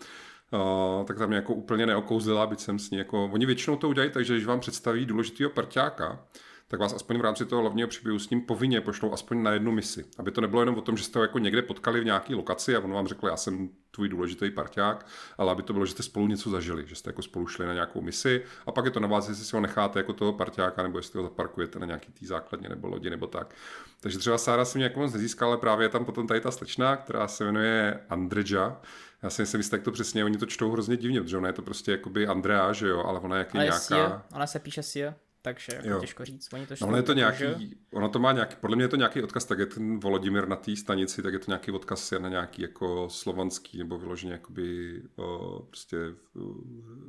Uh, 0.53 1.05
tak 1.05 1.18
tam 1.18 1.28
mě 1.28 1.37
jako 1.37 1.55
úplně 1.55 1.87
neokouzila, 1.87 2.47
byť 2.47 2.61
jsem 2.61 2.78
s 2.78 2.91
ní 2.91 2.99
jako... 2.99 3.24
Oni 3.24 3.47
většinou 3.47 3.76
to 3.76 3.89
udělají 3.89 4.11
tak, 4.11 4.24
že 4.24 4.35
když 4.35 4.47
vám 4.47 4.61
představí 4.61 5.07
důležitýho 5.07 5.51
parťáka, 5.51 6.24
tak 6.71 6.81
vás 6.81 6.95
aspoň 6.95 7.18
v 7.18 7.21
rámci 7.21 7.47
toho 7.47 7.62
hlavního 7.62 7.89
příběhu 7.89 8.18
s 8.18 8.31
ním 8.31 8.41
povinně 8.41 8.81
pošlou 8.81 9.12
aspoň 9.12 9.43
na 9.43 9.51
jednu 9.51 9.73
misi. 9.73 10.05
Aby 10.18 10.31
to 10.31 10.41
nebylo 10.41 10.62
jenom 10.62 10.75
o 10.75 10.81
tom, 10.81 10.97
že 10.97 11.05
jste 11.05 11.18
ho 11.18 11.23
jako 11.23 11.39
někde 11.39 11.62
potkali 11.62 12.01
v 12.01 12.05
nějaké 12.05 12.35
lokaci 12.35 12.77
a 12.77 12.81
on 12.81 12.93
vám 12.93 13.07
řekl, 13.07 13.27
já 13.27 13.37
jsem 13.37 13.68
tvůj 13.91 14.09
důležitý 14.09 14.51
parťák, 14.51 15.07
ale 15.39 15.53
aby 15.53 15.62
to 15.62 15.73
bylo, 15.73 15.87
že 15.87 15.93
jste 15.93 16.03
spolu 16.03 16.27
něco 16.27 16.51
zažili, 16.51 16.87
že 16.87 16.95
jste 16.95 17.11
jako 17.11 17.23
spolu 17.23 17.47
šli 17.47 17.66
na 17.66 17.75
nějakou 17.75 18.01
misi 18.01 18.43
a 18.66 18.73
pak 18.73 18.85
je 18.85 18.91
to 18.91 19.01
na 19.01 19.09
vás, 19.09 19.29
jestli 19.29 19.45
si 19.45 19.57
ho 19.57 19.61
necháte 19.61 19.99
jako 19.99 20.12
toho 20.12 20.33
parťáka 20.33 20.83
nebo 20.83 20.99
jestli 20.99 21.18
ho 21.18 21.23
zaparkujete 21.23 21.79
na 21.79 21.87
nějaký 21.87 22.12
tý 22.12 22.27
základně 22.27 22.68
nebo 22.68 22.89
lodi 22.89 23.11
nebo 23.11 23.27
tak. 23.27 23.55
Takže 24.01 24.18
třeba 24.18 24.39
Sára 24.39 24.64
se 24.64 24.79
mě 24.79 24.85
jako 24.85 25.01
moc 25.01 25.12
nezískala, 25.12 25.53
ale 25.53 25.61
právě 25.61 25.85
je 25.85 25.89
tam 25.89 26.05
potom 26.05 26.27
tady 26.27 26.41
ta 26.41 26.51
slečna, 26.51 26.97
která 26.97 27.29
se 27.29 27.45
jmenuje 27.45 28.01
Andreja. 28.09 28.81
Já 29.23 29.31
si 29.31 29.43
myslím, 29.43 29.62
jak 29.73 29.83
to 29.83 29.93
přesně, 29.93 30.25
oni 30.25 30.39
to 30.39 30.47
čtou 30.47 30.71
hrozně 30.71 30.97
divně, 30.97 31.21
protože 31.23 31.37
ona 31.37 31.47
je 31.47 31.53
to 31.53 31.62
prostě 31.62 31.91
jakoby 31.93 32.27
Andrea, 32.27 32.73
že 32.73 32.89
jo, 32.89 33.03
ale 33.05 33.21
ona 33.21 33.37
je 33.37 33.47
nějaký 33.53 33.59
nějaká... 33.59 34.27
ona 34.35 34.47
se 34.47 34.59
píše 34.59 34.83
Sia 34.83 35.14
takže 35.43 35.72
jako 35.74 35.88
jo. 35.88 36.01
těžko 36.01 36.24
říct. 36.24 36.53
Oni 36.53 36.66
to 36.66 36.74
no, 36.80 36.86
ono, 36.86 36.97
je 36.97 37.03
to 37.03 37.12
nějaký, 37.12 37.76
ono 37.93 38.09
to 38.09 38.18
má 38.18 38.32
nějaký, 38.32 38.57
podle 38.61 38.76
mě 38.76 38.84
je 38.84 38.88
to 38.88 38.97
nějaký 38.97 39.22
odkaz, 39.22 39.45
tak 39.45 39.59
je 39.59 39.66
ten 39.66 40.01
Volodymyr 40.01 40.49
na 40.49 40.57
té 40.57 40.76
stanici, 40.76 41.22
tak 41.22 41.32
je 41.32 41.38
to 41.38 41.45
nějaký 41.49 41.70
odkaz 41.70 42.11
na 42.18 42.28
nějaký 42.28 42.62
jako 42.62 43.09
slovanský 43.11 43.78
nebo 43.78 43.99
vyloženě 43.99 44.32
jakoby 44.32 45.03
o, 45.16 45.59
prostě 45.66 45.97
o, 46.07 46.55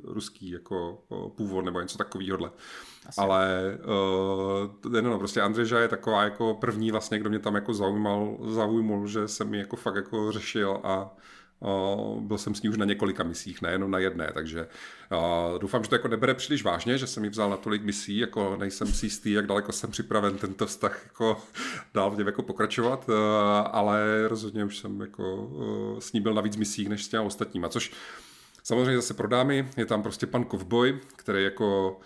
ruský 0.04 0.50
jako 0.50 1.04
o, 1.08 1.28
původ 1.28 1.64
nebo 1.64 1.80
něco 1.80 1.98
takového. 1.98 2.52
Ale 3.18 3.78
o, 3.84 4.70
no, 4.88 5.02
no, 5.02 5.18
prostě 5.18 5.40
Andřeža 5.40 5.80
je 5.80 5.88
taková 5.88 6.22
jako 6.22 6.54
první 6.54 6.90
vlastně, 6.90 7.18
kdo 7.18 7.30
mě 7.30 7.38
tam 7.38 7.54
jako 7.54 7.74
zaujímal, 7.74 8.38
zaujmul, 8.44 9.06
že 9.06 9.28
jsem 9.28 9.48
mi 9.48 9.58
jako 9.58 9.76
fakt 9.76 9.96
jako 9.96 10.32
řešil 10.32 10.80
a 10.82 11.16
byl 12.20 12.38
jsem 12.38 12.54
s 12.54 12.62
ní 12.62 12.68
už 12.68 12.76
na 12.76 12.84
několika 12.84 13.22
misích, 13.22 13.62
nejenom 13.62 13.90
na 13.90 13.98
jedné, 13.98 14.30
takže 14.34 14.68
doufám, 15.58 15.82
že 15.82 15.88
to 15.88 15.94
jako 15.94 16.08
nebere 16.08 16.34
příliš 16.34 16.62
vážně, 16.62 16.98
že 16.98 17.06
jsem 17.06 17.24
ji 17.24 17.30
vzal 17.30 17.50
na 17.50 17.56
tolik 17.56 17.82
misí, 17.82 18.18
jako 18.18 18.56
nejsem 18.60 18.86
si 18.86 19.06
jistý, 19.06 19.32
jak 19.32 19.46
daleko 19.46 19.72
jsem 19.72 19.90
připraven 19.90 20.38
tento 20.38 20.66
vztah 20.66 21.00
jako 21.04 21.42
dál 21.94 22.10
v 22.10 22.18
něm 22.18 22.26
jako 22.26 22.42
pokračovat, 22.42 23.10
ale 23.70 24.28
rozhodně 24.28 24.64
už 24.64 24.78
jsem 24.78 25.00
jako 25.00 25.50
s 25.98 26.12
ní 26.12 26.20
byl 26.20 26.34
na 26.34 26.42
víc 26.42 26.56
misích 26.56 26.88
než 26.88 27.04
s 27.04 27.08
těma 27.08 27.22
ostatníma, 27.22 27.68
což 27.68 27.92
samozřejmě 28.62 28.96
zase 28.96 29.14
pro 29.14 29.28
dámy, 29.28 29.68
je 29.76 29.86
tam 29.86 30.02
prostě 30.02 30.26
pan 30.26 30.44
Kovboj, 30.44 30.98
který 31.16 31.44
jako 31.44 32.00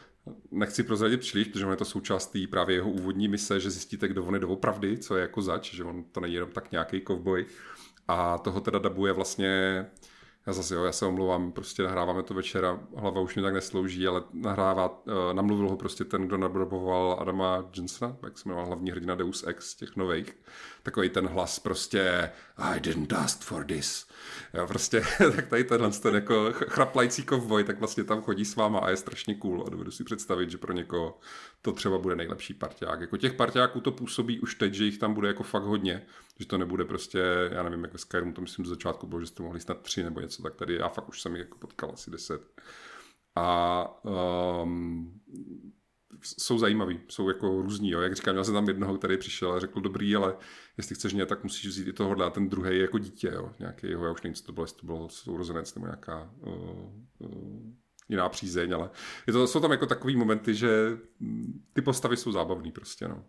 nechci 0.51 0.83
prozradit 0.83 1.21
příliš, 1.21 1.49
protože 1.49 1.65
on 1.65 1.71
je 1.71 1.77
to 1.77 1.85
součástí 1.85 2.47
právě 2.47 2.77
jeho 2.77 2.91
úvodní 2.91 3.29
mise, 3.29 3.61
že 3.61 3.71
zjistíte, 3.71 4.09
kdo 4.09 4.25
on 4.25 4.35
je 4.35 4.41
doopravdy, 4.41 4.99
co 4.99 5.17
je 5.17 5.23
jako 5.23 5.43
zač, 5.43 5.75
že 5.75 5.85
on 5.85 6.05
to 6.13 6.21
není 6.21 6.35
jenom 6.35 6.51
tak 6.51 6.73
nějaký 6.73 7.01
kovboj. 7.01 7.47
A 8.09 8.39
toho 8.39 8.61
teda 8.61 8.79
dabuje 8.79 9.13
vlastně, 9.13 9.87
já 10.47 10.53
zase 10.53 10.75
jo, 10.75 10.85
já 10.85 10.93
se 10.93 11.07
omlouvám, 11.07 11.53
prostě 11.53 11.83
nahráváme 11.83 12.23
to 12.23 12.35
večera, 12.35 12.81
hlava 12.97 13.21
už 13.21 13.37
mi 13.37 13.43
tak 13.43 13.55
neslouží, 13.55 14.07
ale 14.07 14.23
nahrává, 14.33 14.89
uh, 14.89 15.15
namluvil 15.33 15.69
ho 15.69 15.77
prostě 15.77 16.05
ten, 16.05 16.23
kdo 16.27 16.37
nadoboval 16.37 17.17
Adama 17.21 17.65
Jensena, 17.77 18.17
jak 18.23 18.39
se 18.39 18.49
jmenoval 18.49 18.67
hlavní 18.67 18.91
hrdina 18.91 19.15
Deus 19.15 19.47
Ex, 19.47 19.75
těch 19.75 19.97
nových. 19.97 20.39
Takový 20.87 21.09
ten 21.09 21.27
hlas 21.27 21.59
prostě 21.59 22.31
I 22.57 22.81
didn't 22.81 23.13
ask 23.13 23.43
for 23.43 23.65
this. 23.65 24.07
Jo, 24.55 24.67
prostě, 24.67 25.03
tak 25.37 25.47
tady 25.47 25.65
tenhle 25.65 25.91
ten 25.91 26.15
jako 26.15 26.53
chraplající 26.53 27.23
kovboj, 27.23 27.65
tak 27.65 27.79
vlastně 27.79 28.05
tam 28.05 28.23
chodí 28.23 28.45
s 28.45 28.57
váma 28.57 28.79
a 28.79 28.91
je 28.91 28.97
strašně 28.97 29.35
cool 29.35 29.65
a 29.67 29.71
dovedu 29.71 29.91
si 29.91 30.05
představit, 30.05 30.51
že 30.51 30.59
pro 30.59 30.73
někoho 30.73 31.19
to 31.63 31.73
třeba 31.73 31.99
bude 31.99 32.17
nejlepší 32.17 32.55
parťák. 32.55 33.01
Jako 33.01 33.17
těch 33.17 33.33
parťáků 33.33 33.81
to 33.81 33.93
působí 33.93 34.41
už 34.41 34.55
teď, 34.55 34.75
že 34.75 34.85
jich 34.85 34.99
tam 34.99 35.15
bude 35.15 35.29
jako 35.29 35.43
fakt 35.43 35.63
hodně, 35.63 36.07
že 36.41 36.47
to 36.47 36.59
nebude 36.59 36.85
prostě, 36.85 37.23
já 37.53 37.63
nevím, 37.63 37.83
jak 37.83 37.93
ve 37.93 37.99
Skyrimu 37.99 38.33
to 38.33 38.41
myslím 38.41 38.67
z 38.67 38.69
začátku 38.69 39.07
bylo, 39.07 39.21
že 39.21 39.27
jste 39.27 39.43
mohli 39.43 39.61
snad 39.61 39.81
tři 39.81 40.03
nebo 40.03 40.21
něco, 40.21 40.43
tak 40.43 40.55
tady 40.55 40.75
já 40.75 40.89
fakt 40.89 41.09
už 41.09 41.23
jsem 41.23 41.37
jich 41.37 41.45
jako 41.45 41.59
potkal 41.59 41.91
asi 41.95 42.11
deset. 42.11 42.43
A 43.37 43.85
um, 44.63 45.21
jsou 46.23 46.59
zajímaví, 46.59 47.01
jsou 47.09 47.29
jako 47.29 47.63
různí. 47.63 47.91
Jo. 47.91 48.01
Jak 48.01 48.17
říkám, 48.17 48.35
měl 48.35 48.45
jsem 48.45 48.55
tam 48.55 48.69
jednoho, 48.69 48.99
který 48.99 49.19
přišel 49.19 49.53
a 49.53 49.61
řekl, 49.61 49.81
dobrý, 49.81 50.17
ale 50.17 50.37
jestli 50.77 50.95
chceš 50.95 51.15
mě, 51.15 51.27
tak 51.27 51.45
musíš 51.45 51.67
vzít 51.67 51.89
i 51.89 51.93
tohohle. 51.93 52.27
A 52.27 52.31
ten 52.31 52.49
druhý 52.49 52.79
jako 52.79 52.99
dítě, 52.99 53.31
jo. 53.35 53.53
nějaký 53.59 53.87
jeho, 53.87 54.05
já 54.05 54.13
už 54.13 54.23
nevím, 54.23 54.35
co 54.35 54.45
to 54.45 54.53
bylo, 54.53 54.65
jestli 54.65 54.81
to 54.81 54.87
bylo 54.87 55.09
sourozenec 55.09 55.75
nebo 55.75 55.87
nějaká 55.87 56.31
uh, 56.41 56.91
uh, 57.19 57.73
jiná 58.09 58.29
přízeň, 58.29 58.75
ale 58.75 58.91
je 59.27 59.33
to, 59.33 59.47
jsou 59.47 59.61
tam 59.61 59.71
jako 59.71 59.87
takový 59.87 60.17
momenty, 60.17 60.55
že 60.55 60.99
ty 61.73 61.83
postavy 61.83 62.17
jsou 62.17 62.33
zábavný 62.33 62.73
prostě, 62.73 63.09
no. 63.09 63.25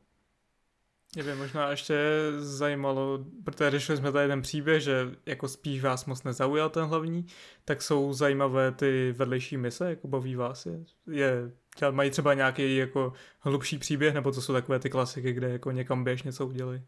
Mě 1.16 1.24
by 1.24 1.36
možná 1.36 1.70
ještě 1.70 1.96
zajímalo, 2.38 3.26
protože 3.44 3.72
řešili 3.72 3.98
jsme 3.98 4.12
tady 4.12 4.28
ten 4.28 4.42
příběh, 4.42 4.84
že 4.84 5.12
jako 5.26 5.48
spíš 5.48 5.84
vás 5.84 6.06
moc 6.06 6.24
nezaujal 6.24 6.70
ten 6.70 6.84
hlavní, 6.86 7.26
tak 7.66 7.82
jsou 7.82 8.14
zajímavé 8.14 8.72
ty 8.72 9.14
vedlejší 9.18 9.58
mise, 9.58 9.90
jako 9.90 10.08
baví 10.08 10.36
vás 10.36 10.66
je, 10.66 10.86
je 11.12 11.52
mají 11.92 12.12
třeba 12.12 12.34
nějaký 12.34 12.76
jako 12.76 13.14
hlubší 13.40 13.78
příběh, 13.78 14.14
nebo 14.14 14.32
to 14.32 14.42
jsou 14.42 14.54
takové 14.54 14.80
ty 14.80 14.90
klasiky, 14.90 15.34
kde 15.34 15.50
jako 15.50 15.72
někam 15.72 16.04
běž 16.04 16.24
něco 16.24 16.48
udělej? 16.48 16.82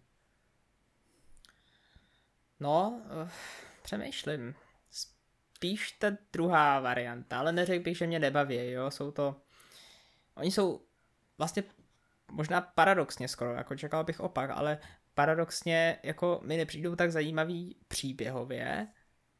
No, 2.59 3.01
uh, 3.21 3.29
přemýšlím. 3.83 4.55
Spíš 4.91 5.91
ta 5.91 6.07
druhá 6.33 6.79
varianta, 6.79 7.39
ale 7.39 7.51
neřekl 7.51 7.83
bych, 7.83 7.97
že 7.97 8.07
mě 8.07 8.19
nebaví, 8.19 8.71
jo, 8.71 8.91
jsou 8.91 9.11
to... 9.11 9.35
Oni 10.35 10.51
jsou 10.51 10.81
vlastně 11.37 11.63
možná 12.31 12.61
paradoxně 12.61 13.27
skoro, 13.27 13.53
jako 13.53 13.75
čekal 13.75 14.03
bych 14.03 14.19
opak, 14.19 14.49
ale 14.49 14.77
paradoxně 15.13 15.99
jako 16.03 16.41
mi 16.43 16.57
nepřijdou 16.57 16.95
tak 16.95 17.11
zajímavý 17.11 17.75
příběhově, 17.87 18.87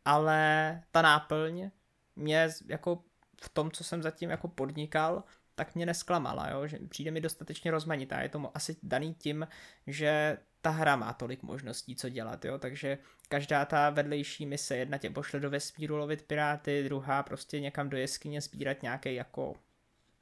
ale 0.06 0.82
ta 0.91 1.02
náplň 1.02 1.70
mě 2.16 2.50
jako 2.68 3.04
v 3.41 3.50
tom, 3.50 3.72
co 3.72 3.84
jsem 3.84 4.04
zatím 4.04 4.30
jako 4.30 4.47
podnikal, 4.47 5.24
tak 5.60 5.76
mě 5.76 5.86
nesklamala, 5.86 6.49
jo? 6.49 6.68
že 6.68 6.80
přijde 6.89 7.12
mi 7.12 7.22
dostatečně 7.22 7.72
rozmanitá. 7.72 8.22
Je 8.22 8.30
to 8.30 8.51
asi 8.53 8.76
daný 8.84 9.14
tím, 9.14 9.47
že 9.88 10.38
ta 10.62 10.70
hra 10.70 10.95
má 10.95 11.14
tolik 11.14 11.43
možností, 11.43 11.95
co 11.95 12.10
dělat, 12.10 12.45
jo? 12.45 12.57
takže 12.57 12.97
každá 13.30 13.66
ta 13.66 13.89
vedlejší 13.89 14.45
mise, 14.45 14.78
jedna 14.78 14.97
tě 14.97 15.10
pošle 15.10 15.39
do 15.39 15.49
vesmíru 15.49 15.97
lovit 15.97 16.22
piráty, 16.22 16.84
druhá 16.84 17.24
prostě 17.24 17.60
někam 17.60 17.89
do 17.89 17.97
jeskyně 17.97 18.41
sbírat 18.41 18.82
nějaký 18.82 19.16
jako, 19.16 19.55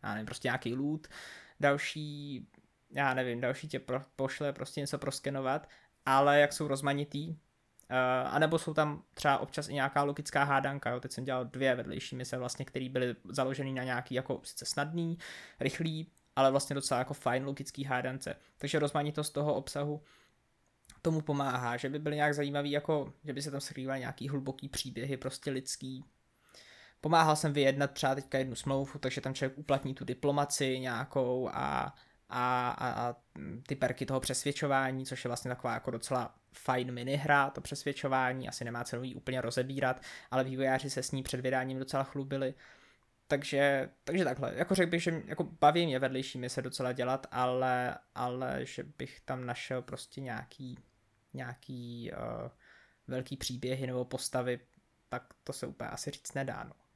já 0.04 0.14
nevím, 0.14 0.26
prostě 0.26 0.48
nějaký 0.48 0.74
loot, 0.74 1.08
další, 1.60 2.48
já 2.92 3.14
nevím, 3.14 3.42
další 3.42 3.68
tě 3.68 3.80
pro, 3.80 4.02
pošle 4.16 4.54
prostě 4.54 4.82
něco 4.82 4.98
proskenovat, 4.98 5.70
ale 6.06 6.40
jak 6.40 6.54
jsou 6.54 6.68
rozmanitý, 6.68 7.36
Uh, 7.92 8.34
a 8.34 8.40
nebo 8.40 8.60
jsou 8.60 8.74
tam 8.74 9.04
třeba 9.14 9.38
občas 9.38 9.70
i 9.70 9.74
nějaká 9.74 10.04
logická 10.04 10.44
hádanka, 10.44 10.90
jo? 10.90 11.00
teď 11.00 11.12
jsem 11.12 11.24
dělal 11.24 11.46
dvě 11.46 11.76
vedlejší 11.76 12.16
mise 12.16 12.38
vlastně, 12.38 12.66
které 12.66 12.90
byly 12.90 13.16
založeny 13.30 13.74
na 13.74 13.84
nějaký 13.84 14.16
jako 14.16 14.42
sice 14.44 14.66
snadný, 14.66 15.18
rychlý, 15.60 16.12
ale 16.36 16.52
vlastně 16.52 16.74
docela 16.74 17.00
jako 17.00 17.14
fajn 17.14 17.46
logický 17.46 17.84
hádance. 17.84 18.36
Takže 18.58 18.80
rozmanitost 18.80 19.34
toho 19.34 19.54
obsahu 19.54 20.02
tomu 21.02 21.22
pomáhá, 21.22 21.78
že 21.78 21.90
by 21.90 22.00
byly 22.00 22.16
nějak 22.16 22.34
zajímavý, 22.34 22.72
jako 22.72 23.14
že 23.24 23.34
by 23.34 23.42
se 23.42 23.52
tam 23.52 23.62
skrývaly 23.62 24.00
nějaký 24.00 24.30
hluboký 24.30 24.70
příběhy, 24.70 25.18
prostě 25.18 25.52
lidský. 25.52 26.04
Pomáhal 27.02 27.36
jsem 27.36 27.54
vyjednat 27.54 27.92
třeba 27.92 28.16
teďka 28.16 28.38
jednu 28.38 28.56
smlouvu, 28.56 29.00
takže 29.00 29.22
tam 29.22 29.34
člověk 29.34 29.58
uplatní 29.58 29.94
tu 29.94 30.06
diplomaci 30.06 30.80
nějakou 30.80 31.50
a 31.54 31.96
a, 32.30 32.70
a, 32.70 32.90
a 32.90 33.16
ty 33.68 33.76
perky 33.76 34.06
toho 34.06 34.20
přesvědčování, 34.20 35.06
což 35.06 35.24
je 35.26 35.28
vlastně 35.28 35.50
taková 35.50 35.74
jako 35.74 35.92
docela 35.92 36.36
fajn 36.54 36.92
minihra, 36.92 37.50
to 37.50 37.62
přesvědčování, 37.62 38.50
asi 38.50 38.66
nemá 38.66 38.84
cenu 38.84 39.04
jí 39.04 39.16
úplně 39.16 39.42
rozebírat, 39.42 40.02
ale 40.32 40.44
vývojáři 40.44 40.90
se 40.90 41.04
s 41.04 41.12
ní 41.12 41.24
před 41.24 41.40
vydáním 41.40 41.80
docela 41.80 42.04
chlubili. 42.04 42.54
Takže, 43.28 43.90
takže 44.04 44.24
takhle, 44.24 44.54
jako 44.56 44.76
řekl 44.76 44.92
bych, 44.92 45.04
že 45.04 45.22
jako 45.26 45.44
baví 45.44 45.86
mě 45.86 46.00
vedlejší 46.00 46.50
se 46.50 46.62
docela 46.62 46.92
dělat, 46.92 47.28
ale, 47.32 47.98
ale 48.16 48.66
že 48.66 48.84
bych 48.98 49.22
tam 49.22 49.46
našel 49.46 49.82
prostě 49.82 50.22
nějaký, 50.22 50.80
nějaký 51.34 52.12
uh, 52.12 52.50
velký 53.08 53.38
příběhy 53.38 53.88
nebo 53.88 54.06
postavy, 54.06 54.60
tak 55.10 55.24
to 55.44 55.54
se 55.54 55.68
úplně 55.68 55.90
asi 55.90 56.12
říct 56.12 56.34
nedá, 56.34 56.64
no. 56.64 56.87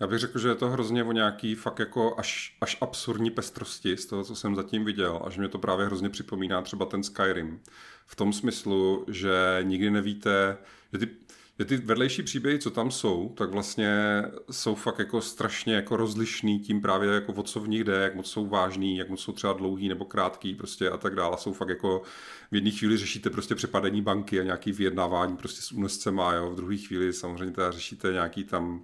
Já 0.00 0.06
bych 0.06 0.18
řekl, 0.18 0.38
že 0.38 0.48
je 0.48 0.54
to 0.54 0.70
hrozně 0.70 1.04
o 1.04 1.12
nějaký 1.12 1.54
fakt 1.54 1.78
jako 1.78 2.14
až, 2.18 2.56
až 2.60 2.78
absurdní 2.80 3.30
pestrosti 3.30 3.96
z 3.96 4.06
toho, 4.06 4.24
co 4.24 4.36
jsem 4.36 4.54
zatím 4.54 4.84
viděl 4.84 5.22
a 5.24 5.30
že 5.30 5.40
mě 5.40 5.48
to 5.48 5.58
právě 5.58 5.86
hrozně 5.86 6.08
připomíná 6.08 6.62
třeba 6.62 6.86
ten 6.86 7.02
Skyrim. 7.02 7.60
V 8.06 8.16
tom 8.16 8.32
smyslu, 8.32 9.04
že 9.08 9.58
nikdy 9.62 9.90
nevíte, 9.90 10.58
že 10.92 10.98
ty, 10.98 11.08
že 11.58 11.64
ty 11.64 11.76
vedlejší 11.76 12.22
příběhy, 12.22 12.58
co 12.58 12.70
tam 12.70 12.90
jsou, 12.90 13.34
tak 13.36 13.50
vlastně 13.50 14.22
jsou 14.50 14.74
fakt 14.74 14.98
jako 14.98 15.20
strašně 15.20 15.74
jako 15.74 15.96
rozlišný 15.96 16.60
tím 16.60 16.80
právě 16.80 17.10
jako 17.10 17.32
o 17.32 17.42
co 17.42 17.60
v 17.60 17.68
nich 17.68 17.84
jde, 17.84 17.94
jak 17.94 18.14
moc 18.14 18.30
jsou 18.30 18.46
vážný, 18.46 18.96
jak 18.96 19.08
moc 19.08 19.20
jsou 19.20 19.32
třeba 19.32 19.52
dlouhý 19.52 19.88
nebo 19.88 20.04
krátký 20.04 20.54
prostě 20.54 20.90
a 20.90 20.96
tak 20.96 21.14
dále. 21.14 21.36
Jsou 21.38 21.52
fakt 21.52 21.68
jako 21.68 22.02
v 22.50 22.54
jedné 22.54 22.70
chvíli 22.70 22.96
řešíte 22.96 23.30
prostě 23.30 23.54
přepadení 23.54 24.02
banky 24.02 24.40
a 24.40 24.44
nějaký 24.44 24.72
vyjednávání 24.72 25.36
prostě 25.36 25.62
s 25.62 25.72
únoscema, 25.72 26.32
jo. 26.32 26.50
V 26.50 26.56
druhé 26.56 26.76
chvíli 26.76 27.12
samozřejmě 27.12 27.54
teda 27.54 27.70
řešíte 27.70 28.12
nějaký 28.12 28.44
tam 28.44 28.82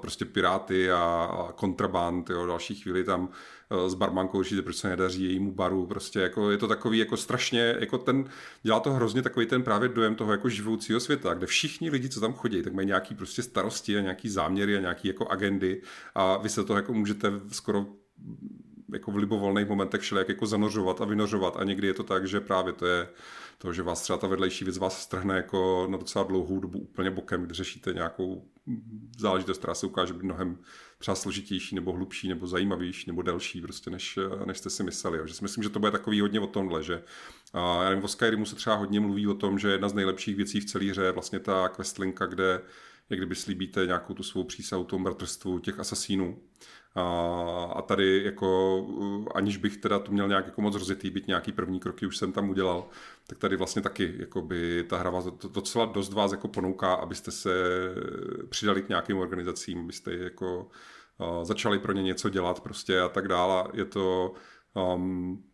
prostě 0.00 0.24
piráty 0.24 0.90
a, 0.90 0.98
a 0.98 1.52
kontraband, 1.52 2.30
jo. 2.30 2.46
Další 2.46 2.74
chvíli 2.74 3.04
tam 3.04 3.28
Eh, 3.70 3.90
s 3.90 3.94
barmankou 3.94 4.38
určitě, 4.38 4.62
proč 4.62 4.76
se 4.76 4.88
nedaří 4.88 5.24
jejímu 5.24 5.52
baru, 5.52 5.86
prostě 5.86 6.20
jako 6.20 6.50
je 6.50 6.58
to 6.58 6.68
takový 6.68 6.98
jako 6.98 7.16
strašně, 7.16 7.76
jako 7.78 7.98
ten, 7.98 8.24
dělá 8.62 8.80
to 8.80 8.92
hrozně 8.92 9.22
takový 9.22 9.46
ten 9.46 9.62
právě 9.62 9.88
dojem 9.88 10.14
toho 10.14 10.32
jako 10.32 10.48
živoucího 10.48 11.00
světa, 11.00 11.34
kde 11.34 11.46
všichni 11.46 11.90
lidi, 11.90 12.08
co 12.08 12.20
tam 12.20 12.32
chodí, 12.32 12.62
tak 12.62 12.72
mají 12.72 12.86
nějaký 12.86 13.14
prostě 13.14 13.42
starosti 13.42 13.98
a 13.98 14.00
nějaký 14.00 14.28
záměry 14.28 14.76
a 14.76 14.80
nějaký 14.80 15.08
jako 15.08 15.28
agendy 15.28 15.82
a 16.14 16.36
vy 16.36 16.48
se 16.48 16.64
to 16.64 16.76
jako 16.76 16.92
můžete 16.92 17.32
skoro 17.52 17.86
jako 18.92 19.10
v 19.10 19.16
libovolných 19.16 19.68
momentech 19.68 20.00
všelijak 20.00 20.28
jako 20.28 20.46
zanořovat 20.46 21.00
a 21.00 21.04
vynořovat 21.04 21.56
a 21.56 21.64
někdy 21.64 21.86
je 21.86 21.94
to 21.94 22.02
tak, 22.02 22.28
že 22.28 22.40
právě 22.40 22.72
to 22.72 22.86
je 22.86 23.08
to, 23.58 23.72
že 23.72 23.82
vás 23.82 24.02
třeba 24.02 24.18
ta 24.18 24.26
vedlejší 24.26 24.64
věc 24.64 24.78
vás 24.78 25.02
strhne 25.02 25.36
jako 25.36 25.86
na 25.90 25.98
docela 25.98 26.24
dlouhou 26.24 26.60
dobu 26.60 26.78
úplně 26.78 27.10
bokem, 27.10 27.42
kde 27.42 27.54
řešíte 27.54 27.92
nějakou 27.92 28.48
záležitost, 29.18 29.58
která 29.58 29.74
se 29.74 29.86
ukáže 29.86 30.12
být 30.12 30.22
mnohem 30.22 30.58
třeba 30.98 31.14
složitější 31.14 31.74
nebo 31.74 31.92
hlubší 31.92 32.28
nebo 32.28 32.46
zajímavější 32.46 33.10
nebo 33.10 33.22
delší, 33.22 33.60
prostě 33.60 33.90
než, 33.90 34.18
než 34.44 34.58
jste 34.58 34.70
si 34.70 34.82
mysleli. 34.82 35.18
Že 35.24 35.34
si 35.34 35.44
myslím, 35.44 35.64
že 35.64 35.70
to 35.70 35.78
bude 35.78 35.92
takový 35.92 36.20
hodně 36.20 36.40
o 36.40 36.46
tomhle, 36.46 36.82
že 36.82 37.02
a 37.52 37.82
já 37.82 37.88
nevím, 37.88 38.04
o 38.04 38.08
Skyrimu 38.08 38.46
se 38.46 38.56
třeba 38.56 38.76
hodně 38.76 39.00
mluví 39.00 39.26
o 39.26 39.34
tom, 39.34 39.58
že 39.58 39.68
jedna 39.68 39.88
z 39.88 39.94
nejlepších 39.94 40.36
věcí 40.36 40.60
v 40.60 40.64
celé 40.64 40.84
hře 40.84 41.02
je 41.02 41.12
vlastně 41.12 41.40
ta 41.40 41.68
questlinka, 41.68 42.26
kde 42.26 42.62
jak 43.10 43.20
kdyby 43.20 43.34
slíbíte 43.34 43.86
nějakou 43.86 44.14
tu 44.14 44.22
svou 44.22 44.44
přísahu 44.44 44.84
tomu 44.84 45.04
bratrstvu 45.04 45.58
těch 45.58 45.80
asasínů. 45.80 46.38
A, 46.94 47.02
a 47.74 47.82
tady 47.82 48.22
jako, 48.24 48.86
aniž 49.34 49.56
bych 49.56 49.76
teda 49.76 49.98
tu 49.98 50.12
měl 50.12 50.28
nějak 50.28 50.46
jako 50.46 50.62
moc 50.62 50.74
rozjetý, 50.74 51.10
být 51.10 51.26
nějaký 51.26 51.52
první 51.52 51.80
kroky 51.80 52.06
už 52.06 52.16
jsem 52.16 52.32
tam 52.32 52.50
udělal, 52.50 52.88
tak 53.26 53.38
tady 53.38 53.56
vlastně 53.56 53.82
taky 53.82 54.14
jako 54.18 54.42
by 54.42 54.84
ta 54.88 54.98
hra 54.98 55.10
vás 55.10 55.26
docela 55.52 55.86
dost 55.86 56.12
vás 56.12 56.32
jako 56.32 56.48
ponouká, 56.48 56.94
abyste 56.94 57.30
se 57.30 57.50
přidali 58.48 58.82
k 58.82 58.88
nějakým 58.88 59.18
organizacím, 59.18 59.80
abyste 59.80 60.14
jako 60.14 60.68
uh, 61.18 61.44
začali 61.44 61.78
pro 61.78 61.92
ně 61.92 62.02
něco 62.02 62.28
dělat 62.28 62.60
prostě 62.60 63.00
a 63.00 63.08
tak 63.08 63.28
dále. 63.28 63.64
Je 63.72 63.84
to 63.84 64.34
um, 64.74 65.44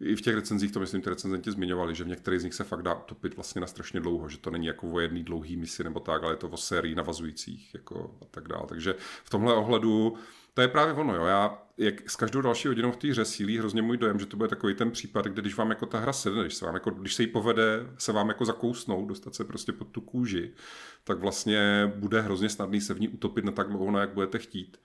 i 0.00 0.16
v 0.16 0.20
těch 0.20 0.34
recenzích 0.34 0.72
to 0.72 0.80
myslím, 0.80 1.02
ty 1.02 1.10
recenzenti 1.10 1.50
zmiňovali, 1.50 1.94
že 1.94 2.04
v 2.04 2.08
některých 2.08 2.40
z 2.40 2.44
nich 2.44 2.54
se 2.54 2.64
fakt 2.64 2.82
dá 2.82 2.94
utopit 2.94 3.36
vlastně 3.36 3.60
na 3.60 3.66
strašně 3.66 4.00
dlouho, 4.00 4.28
že 4.28 4.38
to 4.38 4.50
není 4.50 4.66
jako 4.66 4.90
o 4.90 5.00
jedný 5.00 5.24
dlouhý 5.24 5.56
misi 5.56 5.84
nebo 5.84 6.00
tak, 6.00 6.22
ale 6.22 6.32
je 6.32 6.36
to 6.36 6.48
o 6.48 6.56
sérii 6.56 6.94
navazujících 6.94 7.74
jako 7.74 8.18
a 8.22 8.24
tak 8.30 8.48
dále. 8.48 8.64
Takže 8.68 8.94
v 9.24 9.30
tomhle 9.30 9.54
ohledu 9.54 10.14
to 10.54 10.60
je 10.60 10.68
právě 10.68 10.94
ono, 10.94 11.14
jo. 11.14 11.24
Já 11.24 11.62
jak 11.78 12.10
s 12.10 12.16
každou 12.16 12.40
další 12.40 12.68
hodinou 12.68 12.92
v 12.92 12.96
té 12.96 13.08
hře 13.08 13.24
sílí 13.24 13.58
hrozně 13.58 13.82
můj 13.82 13.96
dojem, 13.96 14.18
že 14.18 14.26
to 14.26 14.36
bude 14.36 14.48
takový 14.48 14.74
ten 14.74 14.90
případ, 14.90 15.24
kde 15.24 15.42
když 15.42 15.56
vám 15.56 15.70
jako 15.70 15.86
ta 15.86 15.98
hra 15.98 16.12
sedne, 16.12 16.40
když 16.40 16.54
se, 16.54 16.64
vám 16.64 16.74
jako, 16.74 16.90
když 16.90 17.14
se 17.14 17.22
jí 17.22 17.26
povede 17.28 17.86
se 17.98 18.12
vám 18.12 18.28
jako 18.28 18.44
zakousnout, 18.44 19.08
dostat 19.08 19.34
se 19.34 19.44
prostě 19.44 19.72
pod 19.72 19.88
tu 19.88 20.00
kůži, 20.00 20.52
tak 21.04 21.18
vlastně 21.18 21.92
bude 21.96 22.20
hrozně 22.20 22.48
snadný 22.48 22.80
se 22.80 22.94
v 22.94 23.00
ní 23.00 23.08
utopit 23.08 23.44
na 23.44 23.52
tak 23.52 23.68
dlouho, 23.68 23.90
na 23.90 24.00
jak 24.00 24.14
budete 24.14 24.38
chtít. 24.38 24.80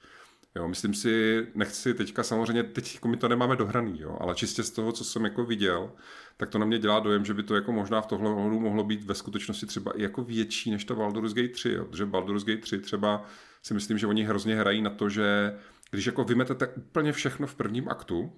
Jo, 0.56 0.68
myslím 0.68 0.94
si, 0.94 1.48
nechci 1.56 1.94
teďka 1.94 2.24
samozřejmě, 2.24 2.64
teď 2.64 2.94
jako 2.94 3.08
my 3.08 3.18
to 3.18 3.28
nemáme 3.28 3.56
dohraný, 3.56 4.00
jo, 4.00 4.18
ale 4.22 4.36
čistě 4.36 4.64
z 4.64 4.72
toho, 4.72 4.92
co 4.92 5.04
jsem 5.04 5.24
jako 5.24 5.46
viděl, 5.46 5.92
tak 6.38 6.50
to 6.50 6.58
na 6.58 6.66
mě 6.66 6.80
dělá 6.80 7.00
dojem, 7.00 7.26
že 7.26 7.34
by 7.34 7.44
to 7.44 7.56
jako 7.56 7.72
možná 7.72 8.02
v 8.02 8.08
tohle 8.08 8.30
ohledu 8.30 8.60
mohlo 8.60 8.84
být 8.84 9.04
ve 9.04 9.16
skutečnosti 9.16 9.66
třeba 9.66 9.92
i 9.92 10.04
jako 10.04 10.24
větší 10.24 10.72
než 10.72 10.86
ta 10.86 10.96
Baldur's 10.96 11.34
Gate 11.34 11.48
3, 11.48 11.70
jo, 11.70 11.86
protože 11.86 12.06
Baldur's 12.06 12.44
Gate 12.44 12.62
3 12.62 12.80
třeba 12.80 13.26
si 13.64 13.74
myslím, 13.74 13.98
že 13.98 14.08
oni 14.08 14.24
hrozně 14.24 14.56
hrají 14.56 14.82
na 14.82 14.90
to, 14.90 15.10
že 15.10 15.58
když 15.92 16.06
jako 16.06 16.24
vymetete 16.24 16.68
úplně 16.68 17.12
všechno 17.12 17.48
v 17.48 17.56
prvním 17.56 17.90
aktu, 17.90 18.34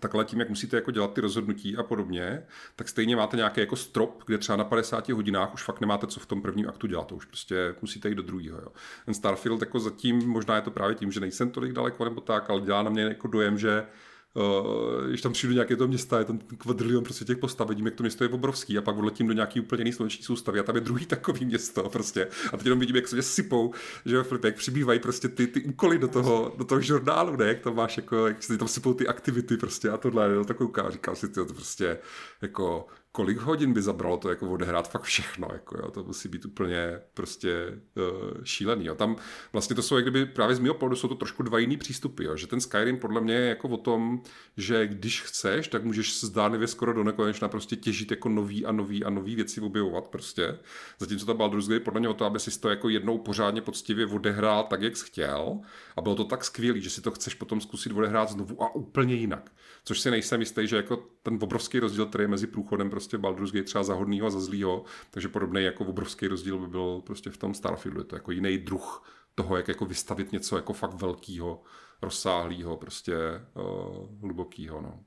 takhle 0.00 0.24
tím, 0.24 0.40
jak 0.40 0.48
musíte 0.48 0.76
jako 0.76 0.90
dělat 0.90 1.14
ty 1.14 1.20
rozhodnutí 1.20 1.76
a 1.76 1.82
podobně, 1.82 2.42
tak 2.76 2.88
stejně 2.88 3.16
máte 3.16 3.36
nějaký 3.36 3.60
jako 3.60 3.76
strop, 3.76 4.22
kde 4.26 4.38
třeba 4.38 4.56
na 4.56 4.64
50 4.64 5.08
hodinách 5.08 5.54
už 5.54 5.62
fakt 5.62 5.80
nemáte 5.80 6.06
co 6.06 6.20
v 6.20 6.26
tom 6.26 6.42
prvním 6.42 6.68
aktu 6.68 6.86
dělat, 6.86 7.06
to 7.06 7.14
už 7.14 7.24
prostě 7.24 7.74
musíte 7.80 8.08
jít 8.08 8.14
do 8.14 8.22
druhého. 8.22 8.58
Jo. 8.58 8.68
Ten 9.04 9.14
Starfield 9.14 9.60
jako 9.60 9.80
zatím, 9.80 10.28
možná 10.28 10.56
je 10.56 10.62
to 10.62 10.70
právě 10.70 10.94
tím, 10.94 11.12
že 11.12 11.20
nejsem 11.20 11.50
tolik 11.50 11.72
daleko 11.72 12.04
nebo 12.04 12.20
tak, 12.20 12.50
ale 12.50 12.60
dělá 12.60 12.82
na 12.82 12.90
mě 12.90 13.02
jako 13.02 13.28
dojem, 13.28 13.58
že 13.58 13.86
Uh, 14.34 15.08
když 15.08 15.20
tam 15.20 15.32
přijdu 15.32 15.52
do 15.52 15.54
nějakého 15.54 15.78
toho 15.78 15.88
města, 15.88 16.18
je 16.18 16.24
tam 16.24 16.38
kvadrilion 16.38 17.04
prostě 17.04 17.24
těch 17.24 17.38
postav, 17.38 17.68
vidím, 17.68 17.86
jak 17.86 17.94
to 17.94 18.02
město 18.02 18.24
je 18.24 18.30
obrovský 18.30 18.78
a 18.78 18.82
pak 18.82 18.96
odletím 18.96 19.26
do 19.26 19.32
nějaký 19.32 19.60
úplně 19.60 19.80
jiný 19.80 19.92
sluneční 19.92 20.24
soustavy 20.24 20.60
a 20.60 20.62
tam 20.62 20.74
je 20.74 20.80
druhý 20.80 21.06
takový 21.06 21.44
město 21.44 21.88
prostě. 21.88 22.28
A 22.52 22.56
teď 22.56 22.66
jenom 22.66 22.78
vidím, 22.78 22.96
jak 22.96 23.08
se 23.08 23.22
sypou, 23.22 23.74
že 24.06 24.16
jo, 24.16 24.24
jak 24.44 24.56
přibývají 24.56 25.00
prostě 25.00 25.28
ty, 25.28 25.46
ty 25.46 25.62
úkoly 25.62 25.98
do 25.98 26.08
toho, 26.08 26.54
do 26.58 26.64
toho 26.64 26.80
žurnálu, 26.80 27.36
ne, 27.36 27.46
jak 27.46 27.60
to 27.60 27.74
máš, 27.74 27.96
jako, 27.96 28.26
jak 28.26 28.42
se 28.42 28.58
tam 28.58 28.68
sypou 28.68 28.94
ty 28.94 29.08
aktivity 29.08 29.56
prostě 29.56 29.90
a 29.90 29.96
tohle, 29.96 30.32
jo, 30.32 30.44
tak 30.44 30.56
kouká, 30.56 30.90
říkám 30.90 31.16
si, 31.16 31.28
to 31.28 31.44
prostě 31.44 31.98
jako 32.42 32.86
kolik 33.18 33.38
hodin 33.38 33.72
by 33.72 33.82
zabralo 33.82 34.16
to 34.16 34.28
jako 34.28 34.50
odehrát 34.50 34.90
fakt 34.90 35.02
všechno, 35.02 35.48
jako 35.52 35.78
jo, 35.78 35.90
to 35.90 36.04
musí 36.04 36.28
být 36.28 36.44
úplně 36.44 37.00
prostě 37.14 37.80
uh, 37.96 38.44
šílený, 38.44 38.86
jo. 38.86 38.94
Tam 38.94 39.16
vlastně 39.52 39.76
to 39.76 39.82
jsou, 39.82 39.96
jak 39.96 40.04
kdyby 40.04 40.26
právě 40.26 40.56
z 40.56 40.58
mého 40.58 40.74
pohledu 40.74 40.96
jsou 40.96 41.08
to 41.08 41.14
trošku 41.14 41.42
dva 41.42 41.58
jiný 41.58 41.76
přístupy, 41.76 42.24
jo, 42.24 42.36
že 42.36 42.46
ten 42.46 42.60
Skyrim 42.60 42.98
podle 42.98 43.20
mě 43.20 43.34
je 43.34 43.48
jako 43.48 43.68
o 43.68 43.76
tom, 43.76 44.22
že 44.56 44.86
když 44.86 45.22
chceš, 45.22 45.68
tak 45.68 45.84
můžeš 45.84 46.20
zdánlivě 46.20 46.66
skoro 46.68 46.92
do 46.92 47.04
nekonečna 47.04 47.48
prostě 47.48 47.76
těžit 47.76 48.10
jako 48.10 48.28
nový 48.28 48.66
a 48.66 48.72
nový 48.72 49.04
a 49.04 49.10
nový 49.10 49.34
věci 49.34 49.60
objevovat 49.60 50.04
prostě. 50.04 50.58
Zatímco 50.98 51.26
ta 51.26 51.34
Baldur's 51.34 51.68
Gate 51.68 51.80
podle 51.80 52.00
mě 52.00 52.08
o 52.08 52.14
to, 52.14 52.24
aby 52.24 52.40
si 52.40 52.60
to 52.60 52.68
jako 52.68 52.88
jednou 52.88 53.18
pořádně 53.18 53.60
poctivě 53.60 54.06
odehrál 54.06 54.64
tak, 54.64 54.82
jak 54.82 54.96
jsi 54.96 55.06
chtěl 55.06 55.60
a 55.96 56.00
bylo 56.00 56.14
to 56.14 56.24
tak 56.24 56.44
skvělý, 56.44 56.80
že 56.80 56.90
si 56.90 57.00
to 57.00 57.10
chceš 57.10 57.34
potom 57.34 57.60
zkusit 57.60 57.92
odehrát 57.92 58.30
znovu 58.30 58.62
a 58.62 58.74
úplně 58.74 59.14
jinak. 59.14 59.50
Což 59.84 60.00
si 60.00 60.10
nejsem 60.10 60.40
jistý, 60.40 60.66
že 60.66 60.76
jako 60.76 60.96
ten 60.96 61.38
obrovský 61.42 61.78
rozdíl, 61.78 62.06
který 62.06 62.24
je 62.24 62.28
mezi 62.28 62.46
průchodem 62.46 62.90
prostě 62.90 63.18
Baldur's 63.18 63.52
Gate 63.52 63.64
třeba 63.64 63.84
za 63.84 63.94
hodnýho 63.94 64.26
a 64.26 64.30
za 64.30 64.40
zlýho, 64.40 64.84
takže 65.10 65.28
podobný 65.28 65.64
jako 65.64 65.84
obrovský 65.84 66.26
rozdíl 66.26 66.58
by 66.58 66.66
byl 66.66 67.02
prostě 67.06 67.30
v 67.30 67.36
tom 67.36 67.54
Starfieldu. 67.54 68.00
Je 68.00 68.04
to 68.04 68.16
jako 68.16 68.30
jiný 68.30 68.58
druh 68.58 69.12
toho, 69.34 69.56
jak 69.56 69.68
jako 69.68 69.84
vystavit 69.84 70.32
něco 70.32 70.56
jako 70.56 70.72
fakt 70.72 70.94
velkého, 70.94 71.62
rozsáhlého, 72.02 72.76
prostě 72.76 73.16
uh, 73.54 74.20
hlubokého, 74.20 74.80
no. 74.80 75.04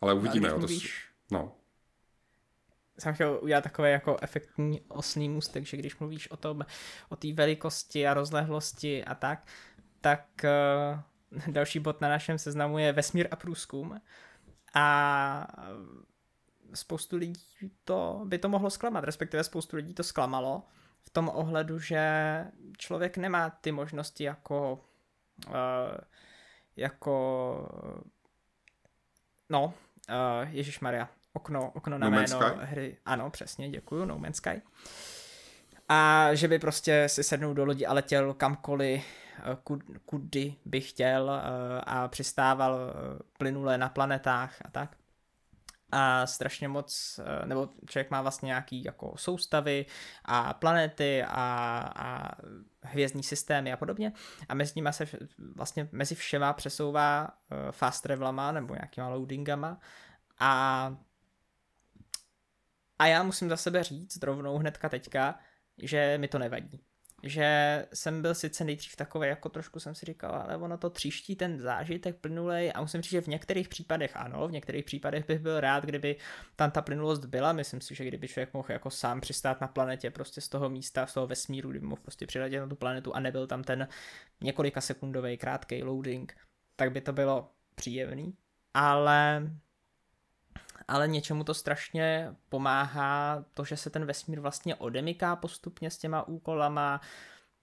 Ale 0.00 0.14
uvidíme, 0.14 0.48
jo. 0.48 0.60
To 0.60 0.68
s... 0.68 0.82
No. 1.30 1.54
Jsem 2.98 3.14
chtěl 3.14 3.38
udělat 3.42 3.64
takový 3.64 3.90
jako 3.90 4.16
efektní 4.22 4.80
osný 4.88 5.28
můstek, 5.28 5.66
že 5.66 5.76
když 5.76 5.98
mluvíš 5.98 6.30
o 6.30 6.36
tom, 6.36 6.66
o 7.08 7.16
té 7.16 7.32
velikosti 7.32 8.06
a 8.06 8.14
rozlehlosti 8.14 9.04
a 9.04 9.14
tak, 9.14 9.46
tak 10.00 10.26
uh, 10.44 11.00
další 11.46 11.78
bod 11.78 12.00
na 12.00 12.08
našem 12.08 12.38
seznamu 12.38 12.78
je 12.78 12.92
vesmír 12.92 13.28
a 13.30 13.36
průzkum. 13.36 14.00
A 14.74 15.46
spoustu 16.74 17.16
lidí 17.16 17.42
to, 17.84 18.22
by 18.24 18.38
to 18.38 18.48
mohlo 18.48 18.70
zklamat, 18.70 19.04
respektive 19.04 19.44
spoustu 19.44 19.76
lidí 19.76 19.94
to 19.94 20.02
zklamalo 20.02 20.62
v 21.02 21.10
tom 21.10 21.30
ohledu, 21.34 21.78
že 21.78 22.44
člověk 22.78 23.16
nemá 23.16 23.50
ty 23.50 23.72
možnosti 23.72 24.24
jako 24.24 24.84
uh, 25.46 25.54
jako 26.76 27.68
no, 29.48 29.64
uh, 29.64 30.48
Ježíš 30.48 30.80
Maria, 30.80 31.08
okno, 31.32 31.70
okno 31.74 31.98
na 31.98 32.10
no 32.10 32.16
jméno 32.16 32.40
hry. 32.60 32.96
Ano, 33.04 33.30
přesně, 33.30 33.70
děkuju, 33.70 34.04
No 34.04 34.18
Man's 34.18 34.36
Sky. 34.36 34.62
A 35.88 36.28
že 36.34 36.48
by 36.48 36.58
prostě 36.58 37.08
si 37.08 37.24
sednul 37.24 37.54
do 37.54 37.64
lodi 37.64 37.86
a 37.86 37.92
letěl 37.92 38.34
kamkoliv, 38.34 39.04
eh, 39.38 39.56
kudy 40.06 40.54
by 40.64 40.80
chtěl 40.80 41.30
a 41.86 42.08
přistával 42.08 42.94
plynule 43.38 43.78
na 43.78 43.88
planetách 43.88 44.56
a 44.64 44.70
tak. 44.70 44.96
A 45.92 46.26
strašně 46.26 46.68
moc, 46.68 47.20
eh, 47.24 47.46
nebo 47.46 47.68
člověk 47.86 48.10
má 48.10 48.22
vlastně 48.22 48.46
nějaký 48.46 48.84
jako 48.84 49.14
soustavy 49.16 49.86
a 50.24 50.54
planety 50.54 51.22
a, 51.22 51.92
a 51.96 52.30
hvězdní 52.82 53.22
systémy 53.22 53.72
a 53.72 53.76
podobně. 53.76 54.12
A 54.48 54.54
mezi 54.54 54.72
nimi 54.76 54.92
se 54.92 55.06
vlastně 55.54 55.88
mezi 55.92 56.14
všema 56.14 56.52
přesouvá 56.52 57.28
eh, 57.50 57.72
fast 57.72 58.02
travelama 58.02 58.52
nebo 58.52 58.74
nějakýma 58.74 59.08
loadingama. 59.08 59.80
A 60.38 60.96
a 62.98 63.06
já 63.06 63.22
musím 63.22 63.48
za 63.48 63.56
sebe 63.56 63.82
říct 63.82 64.22
rovnou 64.22 64.58
hnedka 64.58 64.88
teďka, 64.88 65.38
že 65.82 66.18
mi 66.18 66.28
to 66.28 66.38
nevadí. 66.38 66.80
Že 67.22 67.86
jsem 67.94 68.22
byl 68.22 68.34
sice 68.34 68.64
nejdřív 68.64 68.96
takový, 68.96 69.28
jako 69.28 69.48
trošku 69.48 69.80
jsem 69.80 69.94
si 69.94 70.06
říkal, 70.06 70.34
ale 70.34 70.56
ono 70.56 70.78
to 70.78 70.90
tříští 70.90 71.36
ten 71.36 71.60
zážitek 71.60 72.16
plynulej 72.16 72.72
a 72.74 72.80
musím 72.80 73.02
říct, 73.02 73.10
že 73.10 73.20
v 73.20 73.26
některých 73.26 73.68
případech 73.68 74.16
ano, 74.16 74.48
v 74.48 74.52
některých 74.52 74.84
případech 74.84 75.26
bych 75.26 75.38
byl 75.38 75.60
rád, 75.60 75.84
kdyby 75.84 76.16
tam 76.56 76.70
ta 76.70 76.82
plynulost 76.82 77.24
byla, 77.24 77.52
myslím 77.52 77.80
si, 77.80 77.94
že 77.94 78.04
kdyby 78.04 78.28
člověk 78.28 78.54
mohl 78.54 78.72
jako 78.72 78.90
sám 78.90 79.20
přistát 79.20 79.60
na 79.60 79.68
planetě 79.68 80.10
prostě 80.10 80.40
z 80.40 80.48
toho 80.48 80.70
místa, 80.70 81.06
z 81.06 81.14
toho 81.14 81.26
vesmíru, 81.26 81.70
kdyby 81.70 81.86
mohl 81.86 82.02
prostě 82.02 82.26
přiletět 82.26 82.60
na 82.60 82.66
tu 82.66 82.76
planetu 82.76 83.16
a 83.16 83.20
nebyl 83.20 83.46
tam 83.46 83.64
ten 83.64 83.88
několika 84.40 84.80
sekundový 84.80 85.36
krátký 85.36 85.82
loading, 85.82 86.36
tak 86.76 86.92
by 86.92 87.00
to 87.00 87.12
bylo 87.12 87.50
příjemný, 87.74 88.34
ale 88.74 89.50
ale 90.88 91.08
něčemu 91.08 91.44
to 91.44 91.54
strašně 91.54 92.34
pomáhá, 92.48 93.44
to, 93.54 93.64
že 93.64 93.76
se 93.76 93.90
ten 93.90 94.04
vesmír 94.04 94.40
vlastně 94.40 94.74
odemyká 94.74 95.36
postupně 95.36 95.90
s 95.90 95.98
těma 95.98 96.28
úkolama, 96.28 97.00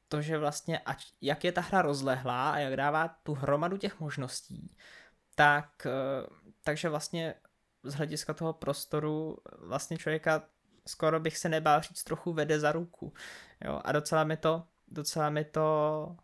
to, 0.07 0.21
že 0.21 0.37
vlastně, 0.37 0.79
ať, 0.79 1.05
jak 1.21 1.43
je 1.43 1.51
ta 1.51 1.61
hra 1.61 1.81
rozlehlá 1.81 2.51
a 2.51 2.57
jak 2.57 2.75
dává 2.75 3.07
tu 3.07 3.33
hromadu 3.33 3.77
těch 3.77 3.99
možností, 3.99 4.75
tak, 5.35 5.85
eh, 5.85 6.27
takže 6.63 6.89
vlastně 6.89 7.35
z 7.83 7.93
hlediska 7.93 8.33
toho 8.33 8.53
prostoru 8.53 9.37
vlastně 9.57 9.97
člověka 9.97 10.41
skoro 10.87 11.19
bych 11.19 11.37
se 11.37 11.49
nebál 11.49 11.81
říct 11.81 12.03
trochu 12.03 12.33
vede 12.33 12.59
za 12.59 12.71
ruku. 12.71 13.13
Jo? 13.65 13.81
A 13.83 13.91
docela 13.91 14.23
mi 14.23 14.37
to, 14.37 14.63
docela 14.87 15.29
mi 15.29 15.45
to 15.45 16.17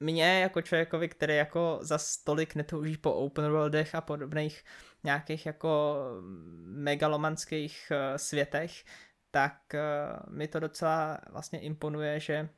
mě 0.00 0.40
jako 0.40 0.62
člověkovi, 0.62 1.08
který 1.08 1.36
jako 1.36 1.78
za 1.82 1.98
stolik 1.98 2.54
netouží 2.54 2.96
po 2.96 3.12
open 3.12 3.50
worldech 3.50 3.94
a 3.94 4.00
podobných 4.00 4.64
nějakých 5.04 5.46
jako 5.46 5.96
megalomanských 6.64 7.92
uh, 7.92 8.16
světech, 8.16 8.84
tak 9.30 9.60
uh, 9.74 10.32
mi 10.32 10.48
to 10.48 10.60
docela 10.60 11.20
vlastně 11.30 11.60
imponuje, 11.60 12.20
že, 12.20 12.48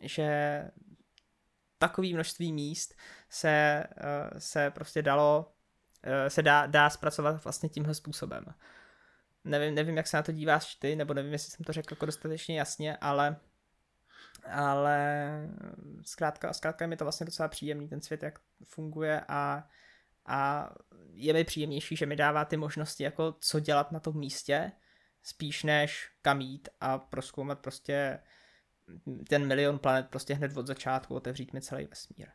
že 0.00 0.62
takový 1.78 2.14
množství 2.14 2.52
míst 2.52 2.94
se, 3.28 3.84
uh, 3.96 4.38
se 4.38 4.70
prostě 4.70 5.02
dalo, 5.02 5.52
se 6.28 6.42
dá, 6.42 6.66
dá 6.66 6.90
zpracovat 6.90 7.44
vlastně 7.44 7.68
tímhle 7.68 7.94
způsobem. 7.94 8.44
Nevím, 9.44 9.74
nevím, 9.74 9.96
jak 9.96 10.06
se 10.06 10.16
na 10.16 10.22
to 10.22 10.32
díváš 10.32 10.74
ty, 10.74 10.96
nebo 10.96 11.14
nevím, 11.14 11.32
jestli 11.32 11.50
jsem 11.50 11.64
to 11.64 11.72
řekl 11.72 11.92
jako 11.92 12.06
dostatečně 12.06 12.58
jasně, 12.58 12.96
ale 12.96 13.36
ale 14.50 15.30
zkrátka, 16.02 16.52
zkrátka 16.52 16.84
je 16.84 16.88
mi 16.88 16.96
to 16.96 17.04
vlastně 17.04 17.26
docela 17.26 17.48
příjemný, 17.48 17.88
ten 17.88 18.00
svět, 18.00 18.22
jak 18.22 18.38
funguje 18.64 19.20
a, 19.28 19.68
a 20.26 20.70
je 21.12 21.32
mi 21.32 21.44
příjemnější, 21.44 21.96
že 21.96 22.06
mi 22.06 22.16
dává 22.16 22.44
ty 22.44 22.56
možnosti, 22.56 23.02
jako 23.02 23.36
co 23.40 23.60
dělat 23.60 23.92
na 23.92 24.00
tom 24.00 24.18
místě, 24.18 24.72
spíš 25.22 25.62
než 25.62 26.10
kam 26.22 26.40
jít 26.40 26.68
a 26.80 26.98
proskoumat 26.98 27.58
prostě 27.58 28.18
ten 29.28 29.46
milion 29.46 29.78
planet 29.78 30.06
prostě 30.10 30.34
hned 30.34 30.56
od 30.56 30.66
začátku, 30.66 31.14
otevřít 31.14 31.52
mi 31.52 31.60
celý 31.60 31.86
vesmír. 31.86 32.28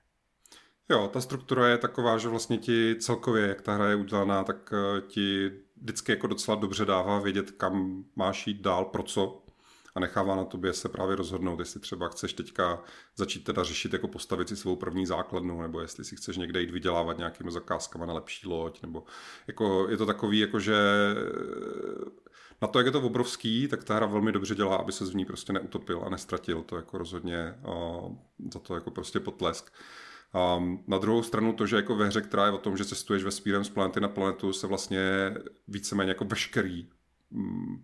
Jo, 0.90 1.08
ta 1.08 1.22
struktura 1.22 1.68
je 1.68 1.78
taková, 1.78 2.18
že 2.18 2.30
vlastně 2.30 2.58
ti 2.58 2.96
celkově, 3.00 3.48
jak 3.48 3.62
ta 3.62 3.74
hra 3.74 3.90
je 3.90 3.96
udělaná, 3.96 4.44
tak 4.44 4.74
eh, 4.74 5.02
ti 5.02 5.52
vždycky 5.82 6.12
jako 6.12 6.28
docela 6.28 6.58
dobře 6.58 6.86
dává 6.86 7.20
vědět, 7.20 7.52
kam 7.52 8.04
máš 8.16 8.48
jít 8.48 8.62
dál, 8.62 8.86
pro 8.86 9.04
co 9.04 9.44
nechává 10.00 10.36
na 10.36 10.44
tobě 10.44 10.74
se 10.74 10.90
právě 10.90 11.16
rozhodnout, 11.16 11.60
jestli 11.60 11.80
třeba 11.80 12.10
chceš 12.10 12.34
teďka 12.34 12.84
začít 13.16 13.44
teda 13.44 13.64
řešit, 13.64 13.94
jako 13.94 14.08
postavit 14.08 14.50
si 14.50 14.56
svou 14.56 14.76
první 14.76 15.06
základnu, 15.06 15.62
nebo 15.62 15.82
jestli 15.82 16.06
si 16.06 16.16
chceš 16.16 16.38
někde 16.38 16.62
jít 16.62 16.72
vydělávat 16.72 17.18
nějakými 17.18 17.52
zakázkama 17.52 18.06
na 18.06 18.14
lepší 18.14 18.48
loď, 18.48 18.82
nebo 18.82 19.04
jako 19.48 19.88
je 19.90 19.98
to 19.98 20.06
takový, 20.06 20.40
jako 20.40 20.60
že 20.60 20.76
na 22.62 22.68
to, 22.68 22.80
jak 22.80 22.86
je 22.86 22.92
to 22.92 23.02
obrovský, 23.02 23.68
tak 23.68 23.84
ta 23.84 23.96
hra 23.96 24.06
velmi 24.06 24.32
dobře 24.32 24.56
dělá, 24.56 24.76
aby 24.76 24.92
se 24.92 25.06
z 25.06 25.14
ní 25.14 25.26
prostě 25.26 25.54
neutopil 25.54 26.04
a 26.06 26.10
nestratil. 26.10 26.64
To 26.64 26.76
jako 26.76 26.98
rozhodně 26.98 27.56
uh, 27.68 28.16
za 28.54 28.60
to 28.60 28.76
jako 28.76 28.92
prostě 28.92 29.20
potlesk. 29.20 29.74
Um, 30.58 30.84
na 30.88 30.98
druhou 30.98 31.24
stranu 31.24 31.54
to, 31.54 31.68
že 31.68 31.76
jako 31.76 31.96
ve 31.96 32.08
hře, 32.08 32.22
která 32.22 32.46
je 32.46 32.52
o 32.52 32.58
tom, 32.58 32.78
že 32.78 32.86
cestuješ 32.86 33.24
vesmírem 33.24 33.64
z 33.64 33.70
planety 33.70 34.00
na 34.00 34.08
planetu, 34.08 34.54
se 34.54 34.68
vlastně 34.68 35.34
víceméně 35.68 36.12
jako 36.12 36.26
veškerý 36.26 36.90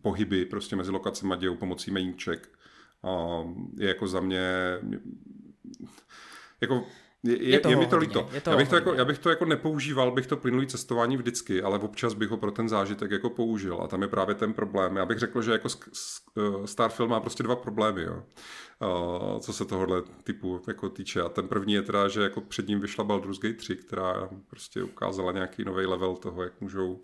pohyby 0.01 0.45
prostě 0.45 0.75
mezi 0.75 0.91
lokacemi 0.91 1.35
dějou 1.37 1.55
pomocí 1.55 1.91
meníček. 1.91 2.49
A 3.03 3.43
je 3.77 3.87
jako 3.87 4.07
za 4.07 4.19
mě 4.19 4.41
jako 6.61 6.85
je, 7.25 7.43
je, 7.43 7.49
je, 7.49 7.61
je 7.67 7.75
mi 7.75 7.85
to 7.87 7.97
líto. 7.97 8.29
Je 8.33 8.41
to 8.41 8.49
já, 8.49 8.57
bych 8.57 8.69
to 8.69 8.75
jako, 8.75 8.93
já 8.93 9.05
bych 9.05 9.19
to 9.19 9.29
jako 9.29 9.45
nepoužíval, 9.45 10.11
bych 10.11 10.27
to 10.27 10.37
plynulý 10.37 10.67
cestování 10.67 11.17
vždycky, 11.17 11.61
ale 11.61 11.79
občas 11.79 12.13
bych 12.13 12.29
ho 12.29 12.37
pro 12.37 12.51
ten 12.51 12.69
zážitek 12.69 13.11
jako 13.11 13.29
použil. 13.29 13.81
A 13.81 13.87
tam 13.87 14.01
je 14.01 14.07
právě 14.07 14.35
ten 14.35 14.53
problém. 14.53 14.95
Já 14.95 15.05
bych 15.05 15.19
řekl, 15.19 15.41
že 15.41 15.51
jako 15.51 15.69
eh, 16.37 16.67
Starfield 16.67 17.09
má 17.09 17.19
prostě 17.19 17.43
dva 17.43 17.55
problémy, 17.55 18.03
jo. 18.03 18.23
Uh, 18.81 19.39
co 19.39 19.53
se 19.53 19.65
tohohle 19.65 20.03
typu 20.23 20.61
jako 20.67 20.89
týče. 20.89 21.21
A 21.21 21.29
ten 21.29 21.47
první 21.47 21.73
je 21.73 21.81
teda, 21.81 22.07
že 22.07 22.21
jako 22.21 22.41
před 22.41 22.67
ním 22.67 22.79
vyšla 22.79 23.03
Baldur's 23.03 23.39
Gate 23.39 23.57
3, 23.57 23.75
která 23.75 24.29
prostě 24.47 24.83
ukázala 24.83 25.31
nějaký 25.31 25.63
nový 25.63 25.85
level 25.85 26.15
toho, 26.15 26.43
jak 26.43 26.61
můžou 26.61 26.99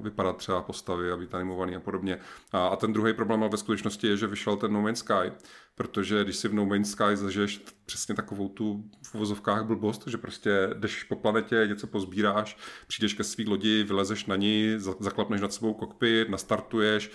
vypadat 0.00 0.36
třeba 0.36 0.62
postavy 0.62 1.12
a 1.12 1.16
být 1.16 1.34
animovaný 1.34 1.76
a 1.76 1.80
podobně. 1.80 2.18
A, 2.52 2.66
a 2.66 2.76
ten 2.76 2.92
druhý 2.92 3.12
problém 3.12 3.44
ve 3.50 3.56
skutečnosti 3.56 4.06
je, 4.06 4.16
že 4.16 4.26
vyšel 4.26 4.56
ten 4.56 4.72
No 4.72 4.82
Man's 4.82 4.98
Sky, 4.98 5.32
protože 5.74 6.24
když 6.24 6.36
si 6.36 6.48
v 6.48 6.54
No 6.54 6.66
Man's 6.66 6.90
Sky 6.90 7.16
zažiješ 7.16 7.60
přesně 7.86 8.14
takovou 8.14 8.48
tu 8.48 8.84
v 9.02 9.14
uvozovkách 9.14 9.64
blbost, 9.64 10.06
že 10.06 10.18
prostě 10.18 10.70
jdeš 10.74 11.04
po 11.04 11.16
planetě, 11.16 11.64
něco 11.68 11.86
pozbíráš, 11.86 12.56
přijdeš 12.86 13.14
ke 13.14 13.24
svý 13.24 13.48
lodi, 13.48 13.82
vylezeš 13.82 14.26
na 14.26 14.36
ní, 14.36 14.74
zaklapneš 15.00 15.40
nad 15.40 15.52
sebou 15.52 15.74
kokpit, 15.74 16.28
nastartuješ, 16.28 17.10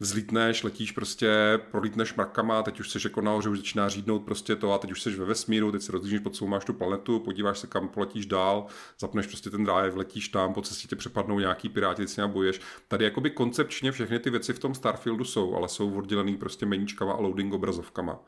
vzlítneš, 0.00 0.62
letíš 0.62 0.92
prostě, 0.92 1.60
prolítneš 1.70 2.14
mrakama, 2.14 2.62
teď 2.62 2.80
už 2.80 2.90
jsi 2.90 2.98
jako 3.04 3.20
nahoře, 3.20 3.48
už 3.48 3.58
začíná 3.58 3.88
řídnout 3.88 4.18
prostě 4.18 4.56
to 4.56 4.72
a 4.72 4.78
teď 4.78 4.92
už 4.92 5.02
jsi 5.02 5.10
ve 5.10 5.24
vesmíru, 5.24 5.72
teď 5.72 5.82
se 5.82 5.92
rozlížíš 5.92 6.20
pod 6.20 6.40
máš 6.42 6.64
tu 6.64 6.72
planetu, 6.72 7.20
podíváš 7.20 7.58
se 7.58 7.66
kam 7.66 7.88
poletíš 7.88 8.26
dál, 8.26 8.66
zapneš 9.00 9.26
prostě 9.26 9.50
ten 9.50 9.64
drive, 9.64 9.96
letíš 9.96 10.28
tam, 10.28 10.54
po 10.54 10.62
cestě 10.62 10.88
tě 10.88 10.96
přepadnou 10.96 11.38
nějaký 11.38 11.68
piráti, 11.68 12.02
teď 12.02 12.08
si 12.08 12.20
bojuješ. 12.26 12.60
Tady 12.88 13.04
jakoby 13.04 13.30
koncepčně 13.30 13.92
všechny 13.92 14.18
ty 14.18 14.30
věci 14.30 14.52
v 14.52 14.58
tom 14.58 14.74
Starfieldu 14.74 15.24
jsou, 15.24 15.54
ale 15.54 15.68
jsou 15.68 15.94
oddělený 15.94 16.36
prostě 16.36 16.66
meníčkama 16.66 17.12
a 17.12 17.20
loading 17.20 17.54
obrazovkama. 17.54 18.20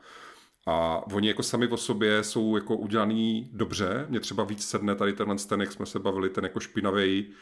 A 0.67 1.01
oni 1.13 1.27
jako 1.27 1.43
sami 1.43 1.67
o 1.67 1.77
sobě 1.77 2.23
jsou 2.23 2.55
jako 2.55 2.75
udělaný 2.75 3.49
dobře. 3.53 4.05
Mě 4.09 4.19
třeba 4.19 4.43
víc 4.43 4.65
sedne 4.65 4.95
tady 4.95 5.13
tenhle 5.13 5.35
ten, 5.35 5.61
jak 5.61 5.71
jsme 5.71 5.85
se 5.85 5.99
bavili, 5.99 6.29
ten 6.29 6.43
jako 6.43 6.59
špinavý 6.59 7.33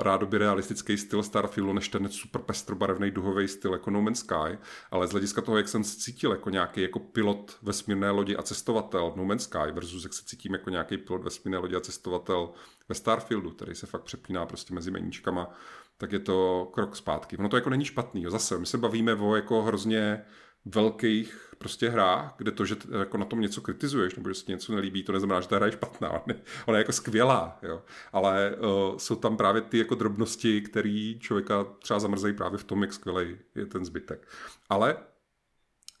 rádoby 0.00 0.38
realistický 0.38 0.96
styl 0.96 1.22
Starfieldu, 1.22 1.72
než 1.72 1.88
ten 1.88 2.08
super 2.08 2.42
pestrobarevný 2.42 3.10
duhový 3.10 3.48
styl 3.48 3.72
jako 3.72 3.90
No 3.90 4.02
Man's 4.02 4.18
Sky, 4.18 4.58
ale 4.90 5.06
z 5.06 5.10
hlediska 5.10 5.42
toho, 5.42 5.56
jak 5.56 5.68
jsem 5.68 5.84
se 5.84 5.98
cítil 5.98 6.30
jako 6.30 6.50
nějaký 6.50 6.82
jako 6.82 6.98
pilot 6.98 7.58
vesmírné 7.62 8.10
lodi 8.10 8.36
a 8.36 8.42
cestovatel 8.42 9.12
No 9.16 9.24
Man's 9.24 9.42
Sky 9.42 9.72
versus 9.72 10.04
jak 10.04 10.12
se 10.12 10.24
cítím 10.24 10.52
jako 10.52 10.70
nějaký 10.70 10.98
pilot 10.98 11.24
vesmírné 11.24 11.58
lodi 11.58 11.76
a 11.76 11.80
cestovatel 11.80 12.50
ve 12.88 12.94
Starfieldu, 12.94 13.50
který 13.50 13.74
se 13.74 13.86
fakt 13.86 14.02
přepíná 14.02 14.46
prostě 14.46 14.74
mezi 14.74 14.90
meníčkama, 14.90 15.54
tak 15.96 16.12
je 16.12 16.18
to 16.18 16.68
krok 16.74 16.96
zpátky. 16.96 17.36
Ono 17.36 17.48
to 17.48 17.56
jako 17.56 17.70
není 17.70 17.84
špatný, 17.84 18.22
jo. 18.22 18.30
zase 18.30 18.58
my 18.58 18.66
se 18.66 18.78
bavíme 18.78 19.14
o 19.14 19.36
jako 19.36 19.62
hrozně 19.62 20.24
velkých 20.64 21.54
prostě 21.58 21.88
hrách, 21.88 22.34
kde 22.38 22.50
to, 22.50 22.64
že 22.64 22.76
jako 22.98 23.18
na 23.18 23.24
tom 23.24 23.40
něco 23.40 23.60
kritizuješ 23.60 24.14
nebo 24.14 24.28
že 24.28 24.34
se 24.34 24.44
ti 24.44 24.52
něco 24.52 24.74
nelíbí, 24.74 25.02
to 25.02 25.12
neznamená, 25.12 25.40
že 25.40 25.48
ta 25.48 25.56
hra 25.56 25.66
je 25.66 25.72
špatná. 25.72 26.22
Ona 26.66 26.78
je 26.78 26.82
jako 26.82 26.92
skvělá, 26.92 27.58
jo. 27.62 27.82
ale 28.12 28.56
uh, 28.56 28.98
jsou 28.98 29.16
tam 29.16 29.36
právě 29.36 29.62
ty 29.62 29.78
jako 29.78 29.94
drobnosti, 29.94 30.60
které 30.60 31.14
člověka 31.20 31.64
třeba 31.64 32.00
zamrzají 32.00 32.34
právě 32.34 32.58
v 32.58 32.64
tom, 32.64 32.82
jak 32.82 32.92
skvělý 32.92 33.36
je 33.54 33.66
ten 33.66 33.84
zbytek. 33.84 34.28
Ale 34.68 34.96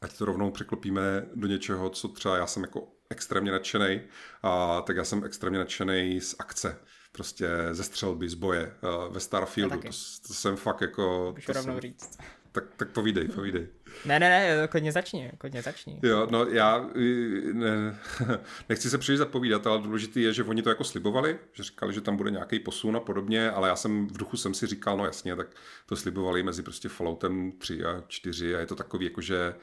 ať 0.00 0.18
to 0.18 0.24
rovnou 0.24 0.50
překlopíme 0.50 1.26
do 1.34 1.46
něčeho, 1.46 1.90
co 1.90 2.08
třeba 2.08 2.36
já 2.36 2.46
jsem 2.46 2.62
jako 2.62 2.88
extrémně 3.10 3.52
nadšený, 3.52 4.00
a 4.42 4.82
tak 4.82 4.96
já 4.96 5.04
jsem 5.04 5.24
extrémně 5.24 5.58
nadšený 5.58 6.20
z 6.20 6.34
akce 6.38 6.78
prostě 7.12 7.48
ze 7.72 7.84
střelby, 7.84 8.28
z 8.28 8.34
boje 8.34 8.74
uh, 8.82 9.14
ve 9.14 9.20
Starfieldu. 9.20 9.76
To, 9.76 9.88
to 10.26 10.34
jsem 10.34 10.56
fakt 10.56 10.80
jako... 10.80 11.34
to 11.46 11.52
rovnou 11.52 11.72
jsem, 11.72 11.80
říct. 11.80 12.18
Tak, 12.54 12.64
tak 12.76 12.88
povídej, 12.88 13.28
povídej. 13.28 13.66
Ne, 14.04 14.18
ne, 14.18 14.28
ne, 14.28 14.68
klidně 14.68 14.92
začni, 14.92 15.32
klidně 15.38 15.62
začni. 15.62 16.00
Jo, 16.02 16.26
no 16.30 16.46
já 16.46 16.90
ne, 17.52 17.98
nechci 18.68 18.90
se 18.90 18.98
příliš 18.98 19.18
zapovídat, 19.18 19.66
ale 19.66 19.82
důležité 19.82 20.20
je, 20.20 20.32
že 20.32 20.44
oni 20.44 20.62
to 20.62 20.68
jako 20.68 20.84
slibovali, 20.84 21.38
že 21.52 21.62
říkali, 21.62 21.94
že 21.94 22.00
tam 22.00 22.16
bude 22.16 22.30
nějaký 22.30 22.58
posun 22.58 22.96
a 22.96 23.00
podobně, 23.00 23.50
ale 23.50 23.68
já 23.68 23.76
jsem 23.76 24.06
v 24.06 24.18
duchu 24.18 24.36
jsem 24.36 24.54
si 24.54 24.66
říkal, 24.66 24.96
no 24.96 25.04
jasně, 25.04 25.36
tak 25.36 25.46
to 25.86 25.96
slibovali 25.96 26.42
mezi 26.42 26.62
prostě 26.62 26.88
Falloutem 26.88 27.52
3 27.58 27.84
a 27.84 28.02
4 28.08 28.56
a 28.56 28.60
je 28.60 28.66
to 28.66 28.74
takový 28.74 29.04
jakože 29.04 29.54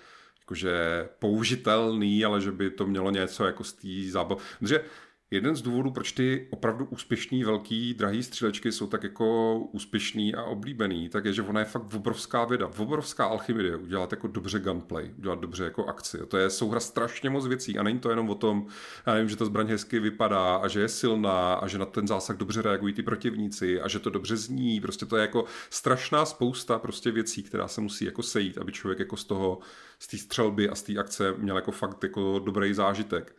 jakože 0.41 1.09
použitelný, 1.19 2.25
ale 2.25 2.41
že 2.41 2.51
by 2.51 2.69
to 2.69 2.87
mělo 2.87 3.11
něco 3.11 3.45
jako 3.45 3.63
z 3.63 3.73
té 3.73 4.11
zábavy. 4.11 4.41
Protože 4.59 4.83
jeden 5.31 5.55
z 5.55 5.61
důvodů, 5.61 5.91
proč 5.91 6.11
ty 6.11 6.47
opravdu 6.49 6.85
úspěšný, 6.85 7.43
velký, 7.43 7.93
drahý 7.93 8.23
střílečky 8.23 8.71
jsou 8.71 8.87
tak 8.87 9.03
jako 9.03 9.57
úspěšný 9.71 10.35
a 10.35 10.43
oblíbený, 10.43 11.09
tak 11.09 11.25
je, 11.25 11.33
že 11.33 11.41
ona 11.41 11.59
je 11.59 11.65
fakt 11.65 11.93
obrovská 11.93 12.45
věda, 12.45 12.71
obrovská 12.77 13.25
alchymie, 13.25 13.75
udělat 13.75 14.11
jako 14.11 14.27
dobře 14.27 14.59
gunplay, 14.59 15.11
udělat 15.17 15.39
dobře 15.39 15.63
jako 15.63 15.85
akci. 15.85 16.17
To 16.27 16.37
je 16.37 16.49
souhra 16.49 16.79
strašně 16.79 17.29
moc 17.29 17.47
věcí 17.47 17.77
a 17.77 17.83
není 17.83 17.99
to 17.99 18.09
jenom 18.09 18.29
o 18.29 18.35
tom, 18.35 18.67
já 19.05 19.13
nevím, 19.13 19.29
že 19.29 19.35
ta 19.35 19.45
zbraň 19.45 19.67
hezky 19.67 19.99
vypadá 19.99 20.55
a 20.55 20.67
že 20.67 20.79
je 20.79 20.87
silná 20.87 21.53
a 21.53 21.67
že 21.67 21.77
na 21.77 21.85
ten 21.85 22.07
zásah 22.07 22.37
dobře 22.37 22.61
reagují 22.61 22.93
ty 22.93 23.03
protivníci 23.03 23.81
a 23.81 23.87
že 23.87 23.99
to 23.99 24.09
dobře 24.09 24.37
zní. 24.37 24.81
Prostě 24.81 25.05
to 25.05 25.17
je 25.17 25.21
jako 25.21 25.45
strašná 25.69 26.25
spousta 26.25 26.79
prostě 26.79 27.11
věcí, 27.11 27.43
která 27.43 27.67
se 27.67 27.81
musí 27.81 28.05
jako 28.05 28.23
sejít, 28.23 28.57
aby 28.57 28.71
člověk 28.71 28.99
jako 28.99 29.17
z 29.17 29.23
toho, 29.23 29.59
z 29.99 30.07
té 30.07 30.17
střelby 30.17 30.69
a 30.69 30.75
z 30.75 30.83
té 30.83 30.97
akce 30.97 31.33
měl 31.37 31.55
jako 31.55 31.71
fakt 31.71 32.03
jako 32.03 32.39
dobrý 32.39 32.73
zážitek. 32.73 33.35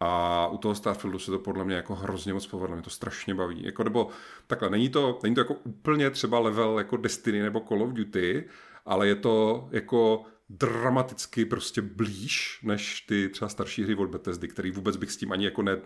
A 0.00 0.48
u 0.48 0.58
toho 0.58 0.74
Starfieldu 0.74 1.18
se 1.18 1.30
to 1.30 1.38
podle 1.38 1.64
mě 1.64 1.74
jako 1.74 1.94
hrozně 1.94 2.34
moc 2.34 2.46
povedlo, 2.46 2.76
mě 2.76 2.82
to 2.82 2.90
strašně 2.90 3.34
baví. 3.34 3.64
Jako, 3.64 3.84
nebo 3.84 4.08
takhle, 4.46 4.70
není 4.70 4.88
to, 4.88 5.18
není 5.22 5.34
to 5.34 5.40
jako 5.40 5.54
úplně 5.54 6.10
třeba 6.10 6.38
level 6.38 6.78
jako 6.78 6.96
Destiny 6.96 7.42
nebo 7.42 7.60
Call 7.60 7.82
of 7.82 7.92
Duty, 7.92 8.48
ale 8.84 9.08
je 9.08 9.14
to 9.14 9.68
jako 9.72 10.24
dramaticky 10.48 11.44
prostě 11.44 11.82
blíž 11.82 12.60
než 12.62 13.00
ty 13.00 13.28
třeba 13.28 13.48
starší 13.48 13.82
hry 13.82 13.94
od 13.94 14.10
Bethesdy, 14.10 14.48
který 14.48 14.70
vůbec 14.70 14.96
bych 14.96 15.10
s 15.12 15.16
tím 15.16 15.32
ani 15.32 15.44
jako 15.44 15.62
ne, 15.62 15.76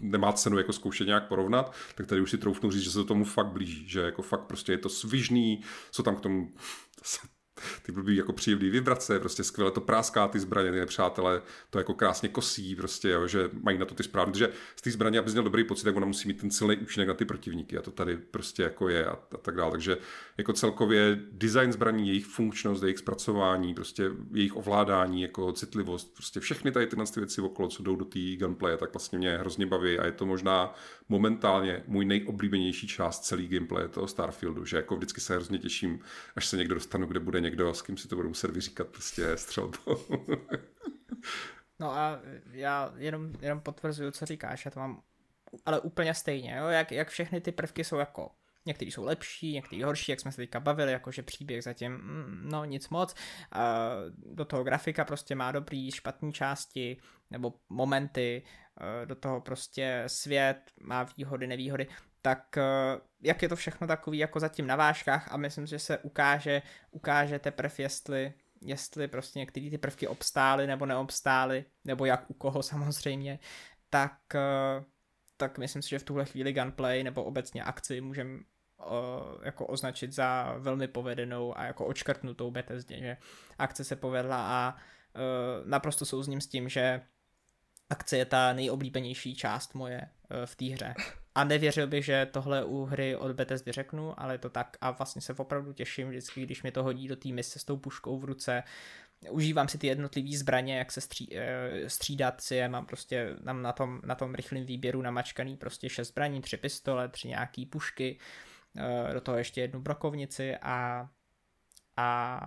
nemá 0.00 0.32
cenu 0.32 0.58
jako 0.58 0.72
zkoušet 0.72 1.06
nějak 1.06 1.28
porovnat, 1.28 1.74
tak 1.94 2.06
tady 2.06 2.20
už 2.20 2.30
si 2.30 2.38
troufnu 2.38 2.70
říct, 2.70 2.82
že 2.82 2.90
se 2.90 2.98
to 2.98 3.04
tomu 3.04 3.24
fakt 3.24 3.46
blíží, 3.46 3.88
že 3.88 4.00
jako 4.00 4.22
fakt 4.22 4.44
prostě 4.46 4.72
je 4.72 4.78
to 4.78 4.88
svižný, 4.88 5.62
co 5.90 6.02
tam 6.02 6.16
k 6.16 6.20
tomu 6.20 6.52
ty 7.82 7.92
blbý 7.92 8.16
jako 8.16 8.32
příjemný 8.32 8.70
vibrace, 8.70 9.20
prostě 9.20 9.44
skvěle 9.44 9.70
to 9.70 9.80
práská 9.80 10.28
ty 10.28 10.40
zbraně, 10.40 10.72
ty 10.72 10.78
nepřátelé 10.78 11.42
to 11.70 11.78
jako 11.78 11.94
krásně 11.94 12.28
kosí, 12.28 12.76
prostě, 12.76 13.08
jo, 13.08 13.26
že 13.26 13.50
mají 13.62 13.78
na 13.78 13.86
to 13.86 13.94
ty 13.94 14.02
správné, 14.02 14.32
protože 14.32 14.48
z 14.76 14.82
té 14.82 14.90
zbraně, 14.90 15.18
aby 15.18 15.30
měl 15.30 15.44
dobrý 15.44 15.64
pocit, 15.64 15.84
tak 15.84 15.96
ona 15.96 16.06
musí 16.06 16.28
mít 16.28 16.40
ten 16.40 16.50
silný 16.50 16.76
účinek 16.76 17.08
na 17.08 17.14
ty 17.14 17.24
protivníky 17.24 17.78
a 17.78 17.82
to 17.82 17.90
tady 17.90 18.16
prostě 18.16 18.62
jako 18.62 18.88
je 18.88 19.06
a, 19.06 19.12
a 19.12 19.36
tak 19.36 19.56
dále. 19.56 19.70
Takže 19.70 19.96
jako 20.38 20.52
celkově 20.52 21.20
design 21.32 21.72
zbraní, 21.72 22.08
jejich 22.08 22.26
funkčnost, 22.26 22.82
jejich 22.82 22.98
zpracování, 22.98 23.74
prostě 23.74 24.10
jejich 24.32 24.56
ovládání, 24.56 25.22
jako 25.22 25.52
citlivost, 25.52 26.14
prostě 26.14 26.40
všechny 26.40 26.72
tady 26.72 26.86
tyhle 26.86 27.06
ty 27.06 27.20
věci 27.20 27.40
okolo, 27.40 27.68
co 27.68 27.82
jdou 27.82 27.96
do 27.96 28.04
té 28.04 28.36
gunplay, 28.36 28.76
tak 28.76 28.94
vlastně 28.94 29.18
mě 29.18 29.36
hrozně 29.36 29.66
baví 29.66 29.98
a 29.98 30.06
je 30.06 30.12
to 30.12 30.26
možná 30.26 30.74
momentálně 31.08 31.82
můj 31.86 32.04
nejoblíbenější 32.04 32.88
část 32.88 33.20
celý 33.20 33.48
gameplay 33.48 33.88
toho 33.88 34.08
Starfieldu, 34.08 34.64
že 34.64 34.76
jako 34.76 34.96
vždycky 34.96 35.20
se 35.20 35.34
hrozně 35.34 35.58
těším, 35.58 35.98
až 36.36 36.46
se 36.46 36.56
někdo 36.56 36.74
dostanu, 36.74 37.06
kde 37.06 37.20
bude 37.20 37.40
někdo, 37.44 37.74
s 37.74 37.82
kým 37.82 37.96
si 37.96 38.08
to 38.08 38.16
budu 38.16 38.28
muset 38.28 38.50
vyříkat 38.50 38.88
prostě 38.88 39.36
střelbou. 39.36 39.96
no 41.80 41.90
a 41.90 42.20
já 42.50 42.92
jenom, 42.96 43.32
jenom 43.40 43.60
potvrzuju, 43.60 44.10
co 44.10 44.26
říkáš, 44.26 44.64
já 44.64 44.70
to 44.70 44.80
mám 44.80 45.02
ale 45.66 45.80
úplně 45.80 46.14
stejně, 46.14 46.56
jo? 46.58 46.66
Jak, 46.66 46.92
jak 46.92 47.08
všechny 47.08 47.40
ty 47.40 47.52
prvky 47.52 47.84
jsou 47.84 47.96
jako 47.96 48.30
Někteří 48.66 48.90
jsou 48.90 49.04
lepší, 49.04 49.52
někteří 49.52 49.82
horší, 49.82 50.12
jak 50.12 50.20
jsme 50.20 50.32
se 50.32 50.36
teďka 50.36 50.60
bavili, 50.60 50.92
jakože 50.92 51.22
příběh 51.22 51.64
zatím, 51.64 51.92
mm, 51.92 52.48
no 52.52 52.64
nic 52.64 52.88
moc. 52.88 53.14
Do 54.16 54.44
toho 54.44 54.64
grafika 54.64 55.04
prostě 55.04 55.34
má 55.34 55.52
dobrý, 55.52 55.90
špatné 55.90 56.32
části, 56.32 56.96
nebo 57.30 57.54
momenty, 57.68 58.42
do 59.04 59.14
toho 59.14 59.40
prostě 59.40 60.04
svět 60.06 60.72
má 60.80 61.02
výhody, 61.02 61.46
nevýhody, 61.46 61.86
tak 62.24 62.56
jak 63.20 63.42
je 63.42 63.48
to 63.48 63.56
všechno 63.56 63.86
takový 63.86 64.18
jako 64.18 64.40
zatím 64.40 64.66
na 64.66 64.76
vážkách 64.76 65.32
a 65.32 65.36
myslím, 65.36 65.66
že 65.66 65.78
se 65.78 65.98
ukáže, 65.98 66.62
ukáže 66.90 67.38
teprve, 67.38 67.74
jestli 67.78 68.32
jestli 68.60 69.08
prostě 69.08 69.38
některé 69.38 69.70
ty 69.70 69.78
prvky 69.78 70.08
obstály 70.08 70.66
nebo 70.66 70.86
neobstály, 70.86 71.64
nebo 71.84 72.04
jak 72.04 72.30
u 72.30 72.34
koho 72.34 72.62
samozřejmě, 72.72 73.38
tak, 73.90 74.18
tak 75.36 75.58
myslím 75.58 75.82
si, 75.82 75.90
že 75.90 75.98
v 75.98 76.02
tuhle 76.02 76.24
chvíli 76.24 76.52
gunplay 76.52 77.04
nebo 77.04 77.24
obecně 77.24 77.64
akci 77.64 78.00
můžeme 78.00 78.38
jako 79.42 79.66
označit 79.66 80.12
za 80.12 80.54
velmi 80.58 80.88
povedenou 80.88 81.58
a 81.58 81.64
jako 81.64 81.86
očkrtnutou 81.86 82.50
Bethesdě, 82.50 82.98
že 82.98 83.16
akce 83.58 83.84
se 83.84 83.96
povedla 83.96 84.46
a 84.46 84.76
naprosto 85.64 86.06
souzním 86.06 86.40
s 86.40 86.46
tím, 86.46 86.68
že 86.68 87.00
akce 87.90 88.16
je 88.16 88.24
ta 88.24 88.52
nejoblíbenější 88.52 89.34
část 89.34 89.74
moje 89.74 90.08
v 90.44 90.56
té 90.56 90.64
hře. 90.64 90.94
A 91.34 91.44
nevěřil 91.44 91.86
bych, 91.86 92.04
že 92.04 92.26
tohle 92.26 92.64
u 92.64 92.84
hry 92.84 93.16
od 93.16 93.32
Bethesdy 93.32 93.72
řeknu, 93.72 94.20
ale 94.20 94.34
je 94.34 94.38
to 94.38 94.50
tak 94.50 94.76
a 94.80 94.90
vlastně 94.90 95.22
se 95.22 95.34
opravdu 95.34 95.72
těším 95.72 96.08
vždycky, 96.08 96.42
když 96.42 96.62
mi 96.62 96.72
to 96.72 96.82
hodí 96.82 97.08
do 97.08 97.16
té 97.16 97.28
mise 97.28 97.58
s 97.58 97.64
tou 97.64 97.76
puškou 97.76 98.18
v 98.18 98.24
ruce. 98.24 98.62
Užívám 99.30 99.68
si 99.68 99.78
ty 99.78 99.86
jednotlivé 99.86 100.36
zbraně, 100.36 100.78
jak 100.78 100.92
se 100.92 101.00
stří, 101.00 101.28
uh, 101.28 101.88
střídat 101.88 102.40
si 102.40 102.54
je, 102.54 102.68
mám 102.68 102.86
prostě 102.86 103.36
mám 103.42 103.62
na 103.62 103.72
tom, 103.72 104.00
na 104.04 104.14
tom 104.14 104.34
rychlém 104.34 104.64
výběru 104.64 105.02
namačkaný 105.02 105.56
prostě 105.56 105.88
šest 105.88 106.08
zbraní, 106.08 106.40
tři 106.40 106.56
pistole, 106.56 107.08
tři 107.08 107.28
nějaký 107.28 107.66
pušky, 107.66 108.18
Eh, 108.76 109.14
do 109.14 109.20
toho 109.20 109.38
ještě 109.38 109.60
jednu 109.60 109.80
brokovnici 109.80 110.56
a 110.56 111.08
a 111.96 112.40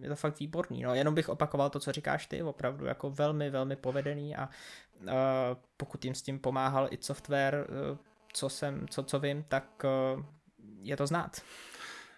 je 0.00 0.08
to 0.08 0.16
fakt 0.16 0.40
výborný. 0.40 0.82
No, 0.82 0.94
jenom 0.94 1.14
bych 1.14 1.28
opakoval 1.28 1.70
to, 1.70 1.80
co 1.80 1.92
říkáš 1.92 2.26
ty, 2.26 2.42
opravdu 2.42 2.86
jako 2.86 3.10
velmi, 3.10 3.50
velmi 3.50 3.76
povedený 3.76 4.36
a 4.36 4.48
uh, 5.00 5.08
pokud 5.76 6.04
jim 6.04 6.14
s 6.14 6.22
tím 6.22 6.38
pomáhal 6.38 6.88
i 6.90 6.98
software, 7.00 7.66
uh, 7.90 7.98
co 8.32 8.48
jsem, 8.48 8.88
co, 8.88 9.02
co 9.02 9.20
vím, 9.20 9.44
tak 9.48 9.84
uh, 9.84 10.24
je 10.80 10.96
to 10.96 11.06
znát. 11.06 11.42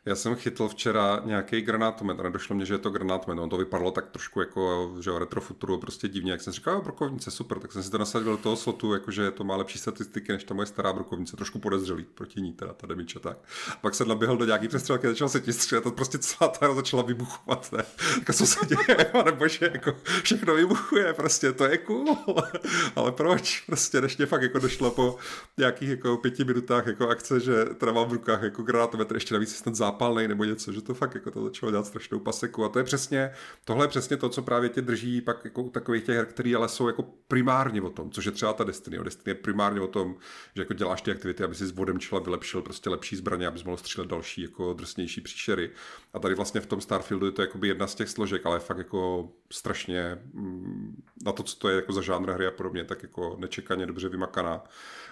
Já 0.06 0.14
jsem 0.14 0.34
chytl 0.34 0.68
včera 0.68 1.22
nějaký 1.24 1.60
granátomet 1.60 2.20
a 2.20 2.22
nedošlo 2.22 2.56
mě, 2.56 2.66
že 2.66 2.74
je 2.74 2.78
to 2.78 2.90
granátomet. 2.90 3.38
On 3.38 3.50
to 3.50 3.56
vypadalo 3.56 3.90
tak 3.90 4.10
trošku 4.10 4.40
jako 4.40 4.94
že 5.00 5.18
retrofuturu, 5.18 5.78
prostě 5.78 6.08
divně. 6.08 6.32
Jak 6.32 6.40
jsem 6.40 6.52
říkal, 6.52 6.82
brokovnice, 6.82 7.30
super, 7.30 7.58
tak 7.58 7.72
jsem 7.72 7.82
si 7.82 7.90
to 7.90 7.98
nasadil 7.98 8.32
do 8.32 8.36
toho 8.36 8.56
slotu, 8.56 8.94
jakože 8.94 9.30
to 9.30 9.44
má 9.44 9.56
lepší 9.56 9.78
statistiky 9.78 10.32
než 10.32 10.44
ta 10.44 10.54
moje 10.54 10.66
stará 10.66 10.92
brokovnice, 10.92 11.36
trošku 11.36 11.58
podezřelý 11.58 12.04
proti 12.04 12.40
ní, 12.40 12.52
teda 12.52 12.72
ta 12.72 12.86
demiče 12.86 13.20
tak. 13.20 13.38
A 13.72 13.76
pak 13.80 13.94
se 13.94 14.04
naběhl 14.04 14.36
do 14.36 14.44
nějaký 14.44 14.68
přestřelky, 14.68 15.08
začal 15.08 15.28
se 15.28 15.52
střílet 15.52 15.86
a 15.86 15.90
prostě 15.90 16.18
celá 16.18 16.50
ta 16.50 16.74
začala 16.74 17.02
vybuchovat. 17.02 17.72
Ne? 17.72 17.84
Tak 18.26 18.36
co 18.36 18.46
se 18.46 18.66
děje, 18.66 19.12
nebo 19.24 19.48
že 19.48 19.70
jako 19.72 19.96
všechno 20.22 20.54
vybuchuje, 20.54 21.12
prostě 21.12 21.52
to 21.52 21.64
je 21.64 21.78
cool. 21.78 22.16
Ale 22.96 23.12
proč? 23.12 23.60
Prostě 23.66 24.00
než 24.00 24.16
mě 24.16 24.26
fakt 24.26 24.42
jako 24.42 24.58
došlo 24.58 24.90
po 24.90 25.16
nějakých 25.58 25.88
jako 25.88 26.16
pěti 26.16 26.44
minutách 26.44 26.86
jako 26.86 27.08
akce, 27.08 27.40
že 27.40 27.64
teda 27.64 27.92
mám 27.92 28.08
v 28.08 28.12
rukách 28.12 28.42
jako 28.42 28.62
granátometr, 28.62 29.14
ještě 29.14 29.34
navíc 29.34 29.56
snad 29.56 29.76
zápalný 29.94 30.28
nebo 30.28 30.44
něco, 30.44 30.72
že 30.72 30.82
to 30.82 30.94
fakt 30.94 31.14
jako 31.14 31.30
to 31.30 31.44
začalo 31.44 31.72
dělat 31.72 31.86
strašnou 31.86 32.18
paseku. 32.18 32.64
A 32.64 32.68
to 32.68 32.78
je 32.78 32.84
přesně, 32.84 33.30
tohle 33.64 33.84
je 33.84 33.88
přesně 33.88 34.16
to, 34.16 34.28
co 34.28 34.42
právě 34.42 34.68
tě 34.68 34.82
drží 34.82 35.20
pak 35.20 35.44
jako 35.44 35.62
u 35.62 35.70
takových 35.70 36.04
těch 36.04 36.16
her, 36.16 36.26
které 36.26 36.54
ale 36.56 36.68
jsou 36.68 36.86
jako 36.86 37.02
primárně 37.28 37.82
o 37.82 37.90
tom, 37.90 38.10
což 38.10 38.24
je 38.24 38.32
třeba 38.32 38.52
ta 38.52 38.64
Destiny. 38.64 38.98
Destiny 39.04 39.30
je 39.30 39.34
primárně 39.34 39.80
o 39.80 39.86
tom, 39.86 40.16
že 40.54 40.62
jako 40.62 40.74
děláš 40.74 41.02
ty 41.02 41.10
aktivity, 41.10 41.44
aby 41.44 41.54
si 41.54 41.66
s 41.66 41.72
vodem 41.72 41.98
čela 41.98 42.20
vylepšil 42.20 42.62
prostě 42.62 42.90
lepší 42.90 43.16
zbraně, 43.16 43.46
abys 43.46 43.64
mohl 43.64 43.76
střílet 43.76 44.08
další 44.08 44.42
jako 44.42 44.72
drsnější 44.72 45.20
příšery. 45.20 45.70
A 46.12 46.18
tady 46.18 46.34
vlastně 46.34 46.60
v 46.60 46.66
tom 46.66 46.80
Starfieldu 46.80 47.26
je 47.26 47.32
to 47.32 47.42
jako 47.42 47.58
jedna 47.62 47.86
z 47.86 47.94
těch 47.94 48.08
složek, 48.08 48.46
ale 48.46 48.60
fakt 48.60 48.78
jako 48.78 49.28
strašně 49.52 50.18
mm, 50.32 51.02
na 51.24 51.32
to, 51.32 51.42
co 51.42 51.56
to 51.58 51.68
je 51.68 51.76
jako 51.76 51.92
za 51.92 52.00
žánr 52.00 52.30
hry 52.30 52.46
a 52.46 52.50
podobně, 52.50 52.84
tak 52.84 53.02
jako 53.02 53.36
nečekaně 53.40 53.86
dobře 53.86 54.08
vymakaná. 54.08 54.64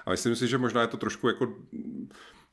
A 0.07 0.11
myslím 0.11 0.37
si, 0.37 0.49
že 0.49 0.59
možná 0.59 0.81
je 0.81 0.87
to 0.87 0.97
trošku 0.97 1.29
jako 1.29 1.55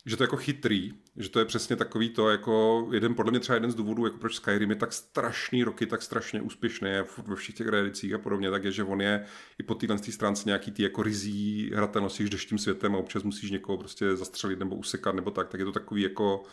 že 0.06 0.18
to 0.18 0.24
je 0.24 0.26
jako 0.26 0.38
chytrý, 0.38 0.94
že 1.18 1.30
to 1.30 1.40
je 1.40 1.46
přesně 1.46 1.76
takový 1.76 2.10
to, 2.10 2.30
jako 2.30 2.88
jeden, 2.92 3.16
podle 3.16 3.32
mě 3.32 3.40
třeba 3.40 3.54
jeden 3.54 3.72
z 3.72 3.76
důvodů, 3.76 4.06
jako 4.06 4.18
proč 4.18 4.36
Skyrim 4.36 4.70
je 4.70 4.76
tak 4.76 4.94
strašný 4.94 5.64
roky, 5.64 5.86
tak 5.86 6.02
strašně 6.02 6.42
úspěšný 6.42 6.90
ve 7.28 7.36
všech 7.36 7.56
těch 7.56 7.68
reedicích 7.68 8.14
a 8.14 8.18
podobně, 8.18 8.52
tak 8.52 8.64
je, 8.64 8.72
že 8.72 8.84
on 8.84 9.02
je 9.02 9.26
i 9.60 9.64
po 9.64 9.76
téhle 9.76 9.98
stránce 9.98 10.44
nějaký 10.46 10.72
ty 10.72 10.84
jako 10.84 11.04
rizí 11.04 11.72
hratelnosti, 11.76 12.24
jdeš 12.24 12.46
tím 12.46 12.58
světem 12.58 12.96
a 12.96 12.98
občas 12.98 13.24
musíš 13.24 13.52
někoho 13.52 13.78
prostě 13.78 14.16
zastřelit 14.16 14.60
nebo 14.60 14.76
usekat 14.76 15.16
nebo 15.16 15.32
tak, 15.32 15.50
tak 15.50 15.60
je 15.60 15.66
to 15.66 15.72
takový 15.72 16.02
jako 16.02 16.44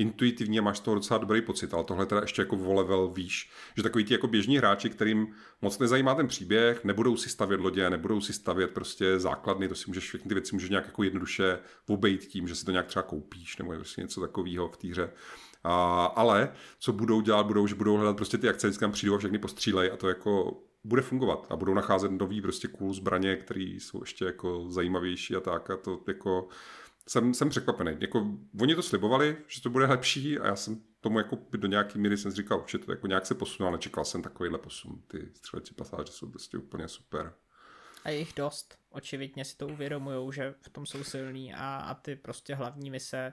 intuitivní 0.00 0.58
a 0.58 0.62
máš 0.62 0.78
z 0.78 0.80
toho 0.80 0.94
docela 0.94 1.18
dobrý 1.18 1.42
pocit, 1.42 1.74
ale 1.74 1.84
tohle 1.84 2.06
teda 2.06 2.20
ještě 2.20 2.42
jako 2.42 2.56
o 2.56 2.74
level 2.74 3.08
výš, 3.08 3.50
že 3.76 3.82
takový 3.82 4.04
ty 4.04 4.14
jako 4.14 4.26
běžní 4.26 4.58
hráči, 4.58 4.90
kterým 4.90 5.34
moc 5.62 5.78
nezajímá 5.78 6.14
ten 6.14 6.28
příběh, 6.28 6.84
nebudou 6.84 7.16
si 7.16 7.28
stavět 7.28 7.60
lodě, 7.60 7.90
nebudou 7.90 8.20
si 8.20 8.32
stavět 8.32 8.70
prostě 8.70 9.18
základny, 9.18 9.68
to 9.68 9.74
si 9.74 9.84
můžeš 9.86 10.04
všechny 10.04 10.28
ty 10.28 10.34
věci 10.34 10.54
můžeš 10.54 10.70
nějak 10.70 10.86
jako 10.86 11.02
jednoduše 11.02 11.58
obejít 11.88 12.26
tím, 12.26 12.48
že 12.48 12.54
si 12.54 12.64
to 12.64 12.70
nějak 12.70 12.86
třeba 12.86 13.02
koupíš 13.02 13.58
nebo 13.58 13.72
prostě 13.72 14.00
něco 14.00 14.20
takového 14.20 14.68
v 14.68 14.76
té 14.76 14.88
hře. 14.88 15.10
A, 15.64 16.04
ale 16.04 16.52
co 16.78 16.92
budou 16.92 17.20
dělat, 17.20 17.46
budou, 17.46 17.66
že 17.66 17.74
budou 17.74 17.96
hledat 17.96 18.16
prostě 18.16 18.38
ty 18.38 18.48
akce, 18.48 18.66
vždycky 18.66 18.80
tam 18.80 18.92
přijdou 18.92 19.14
a 19.14 19.18
všechny 19.18 19.38
postřílej 19.38 19.90
a 19.92 19.96
to 19.96 20.08
jako 20.08 20.62
bude 20.84 21.02
fungovat 21.02 21.46
a 21.50 21.56
budou 21.56 21.74
nacházet 21.74 22.10
nový 22.10 22.42
prostě 22.42 22.68
cool 22.68 22.94
zbraně, 22.94 23.36
které 23.36 23.60
jsou 23.60 24.00
ještě 24.02 24.24
jako 24.24 24.66
zajímavější 24.68 25.36
a 25.36 25.40
tak 25.40 25.70
a 25.70 25.76
to 25.76 26.00
jako 26.08 26.48
jsem, 27.08 27.34
jsem 27.34 27.48
překvapený. 27.48 27.96
Jako, 28.00 28.38
oni 28.60 28.74
to 28.74 28.82
slibovali, 28.82 29.36
že 29.46 29.62
to 29.62 29.70
bude 29.70 29.86
lepší 29.86 30.38
a 30.38 30.46
já 30.46 30.56
jsem 30.56 30.82
tomu 31.00 31.18
jako 31.18 31.38
do 31.56 31.68
nějaký 31.68 31.98
míry 31.98 32.16
jsem 32.16 32.32
říkal, 32.32 32.64
že 32.66 32.78
to 32.78 32.92
jako 32.92 33.06
nějak 33.06 33.26
se 33.26 33.34
posunul, 33.34 33.68
ale 33.68 33.78
čekal 33.78 34.04
jsem 34.04 34.22
takovýhle 34.22 34.58
posun. 34.58 35.02
Ty 35.06 35.28
střelecí 35.34 35.74
pasáže 35.74 36.12
jsou 36.12 36.30
prostě 36.30 36.58
úplně 36.58 36.88
super. 36.88 37.32
A 38.04 38.10
je 38.10 38.18
jich 38.18 38.32
dost. 38.36 38.78
Očividně 38.90 39.44
si 39.44 39.56
to 39.56 39.68
uvědomují, 39.68 40.32
že 40.32 40.54
v 40.60 40.68
tom 40.68 40.86
jsou 40.86 41.04
silní 41.04 41.54
a, 41.54 41.76
a 41.76 41.94
ty 41.94 42.16
prostě 42.16 42.54
hlavní 42.54 42.90
mise 42.90 43.32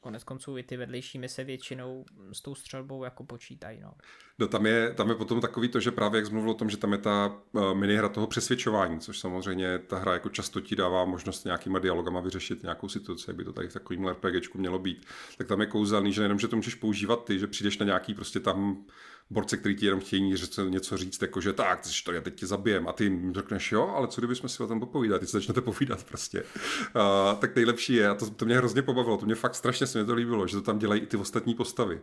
konec 0.00 0.24
konců 0.24 0.58
i 0.58 0.62
ty 0.62 0.76
vedlejší 0.76 1.18
mise 1.18 1.44
většinou 1.44 2.04
s 2.32 2.40
tou 2.40 2.54
střelbou 2.54 3.04
jako 3.04 3.24
počítají. 3.24 3.80
No. 3.80 3.94
No, 4.40 4.48
tam, 4.48 4.66
je, 4.66 4.94
tam 4.94 5.08
je 5.08 5.14
potom 5.14 5.40
takový 5.40 5.68
to, 5.68 5.80
že 5.80 5.90
právě 5.90 6.18
jak 6.18 6.26
jsi 6.26 6.32
mluvil 6.32 6.50
o 6.50 6.54
tom, 6.54 6.70
že 6.70 6.76
tam 6.76 6.92
je 6.92 6.98
ta 6.98 7.38
uh, 7.52 7.74
minihra 7.74 8.08
toho 8.08 8.26
přesvědčování, 8.26 9.00
což 9.00 9.18
samozřejmě 9.18 9.78
ta 9.78 9.98
hra 9.98 10.12
jako 10.12 10.28
často 10.28 10.60
ti 10.60 10.76
dává 10.76 11.04
možnost 11.04 11.44
nějakýma 11.44 11.78
dialogama 11.78 12.20
vyřešit 12.20 12.62
nějakou 12.62 12.88
situaci, 12.88 13.24
jak 13.28 13.36
by 13.36 13.44
to 13.44 13.52
tady 13.52 13.68
v 13.68 13.72
takovým 13.72 14.08
RPGčku 14.08 14.58
mělo 14.58 14.78
být. 14.78 15.06
Tak 15.38 15.46
tam 15.46 15.60
je 15.60 15.66
kouzelný, 15.66 16.12
že 16.12 16.20
nejenom, 16.20 16.38
že 16.38 16.48
to 16.48 16.56
můžeš 16.56 16.74
používat 16.74 17.24
ty, 17.24 17.38
že 17.38 17.46
přijdeš 17.46 17.78
na 17.78 17.86
nějaký 17.86 18.14
prostě 18.14 18.40
tam 18.40 18.84
borce, 19.30 19.56
který 19.56 19.76
ti 19.76 19.86
jenom 19.86 20.00
chtějí 20.00 20.34
něco 20.68 20.96
říct, 20.96 21.22
jako 21.22 21.40
že 21.40 21.52
tak, 21.52 21.80
to 22.04 22.12
já 22.12 22.20
teď 22.20 22.34
tě 22.34 22.46
zabijem 22.46 22.88
a 22.88 22.92
ty 22.92 23.04
jim 23.04 23.34
řekneš, 23.34 23.72
jo, 23.72 23.92
ale 23.96 24.08
co 24.08 24.20
kdybychom 24.20 24.48
si 24.48 24.62
o 24.62 24.66
tom 24.66 24.80
popovídat, 24.80 25.20
ty 25.20 25.26
se 25.26 25.36
začnete 25.36 25.60
povídat 25.60 26.04
prostě. 26.04 26.42
Uh, 26.42 27.38
tak 27.38 27.56
nejlepší 27.56 27.94
je, 27.94 28.08
a 28.08 28.14
to, 28.14 28.30
to, 28.30 28.44
mě 28.44 28.56
hrozně 28.56 28.82
pobavilo, 28.82 29.16
to 29.16 29.26
mě 29.26 29.34
fakt 29.34 29.54
strašně 29.54 29.86
se 29.86 29.98
mě 29.98 30.06
to 30.06 30.14
líbilo, 30.14 30.46
že 30.46 30.56
to 30.56 30.62
tam 30.62 30.78
dělají 30.78 31.00
i 31.00 31.06
ty 31.06 31.16
ostatní 31.16 31.54
postavy. 31.54 32.00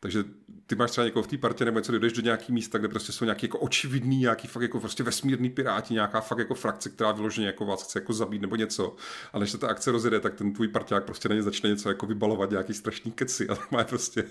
Takže 0.00 0.24
ty 0.66 0.74
máš 0.74 0.90
třeba 0.90 1.04
někoho 1.04 1.22
v 1.22 1.26
té 1.26 1.38
partě 1.38 1.64
nebo 1.76 1.96
něco, 1.96 1.98
jdeš 1.98 2.12
do 2.12 2.22
nějaký 2.22 2.52
místa, 2.52 2.78
kde 2.78 2.88
prostě 2.88 3.12
jsou 3.12 3.24
nějaký 3.24 3.46
jako 3.46 3.58
očividný, 3.58 4.18
nějaký 4.18 4.48
fakt 4.48 4.62
jako 4.62 4.80
prostě 4.80 5.02
vesmírný 5.02 5.50
piráti, 5.50 5.94
nějaká 5.94 6.20
fakt 6.20 6.38
jako 6.38 6.54
frakce, 6.54 6.90
která 6.90 7.12
vyloženě 7.12 7.46
jako 7.46 7.64
vás 7.64 7.82
chce 7.82 7.98
jako 7.98 8.12
zabít 8.12 8.42
nebo 8.42 8.56
něco. 8.56 8.96
A 9.32 9.38
než 9.38 9.50
se 9.50 9.58
ta 9.58 9.68
akce 9.68 9.90
rozjede, 9.90 10.20
tak 10.20 10.34
ten 10.34 10.52
tvůj 10.52 10.68
parťák 10.68 11.04
prostě 11.04 11.28
na 11.28 11.34
ně 11.34 11.42
začne 11.42 11.70
něco 11.70 11.88
jako 11.88 12.06
vybalovat, 12.06 12.50
nějaký 12.50 12.74
strašný 12.74 13.12
keci 13.12 13.48
a 13.48 13.54
tam 13.54 13.66
má 13.70 13.84
prostě 13.84 14.24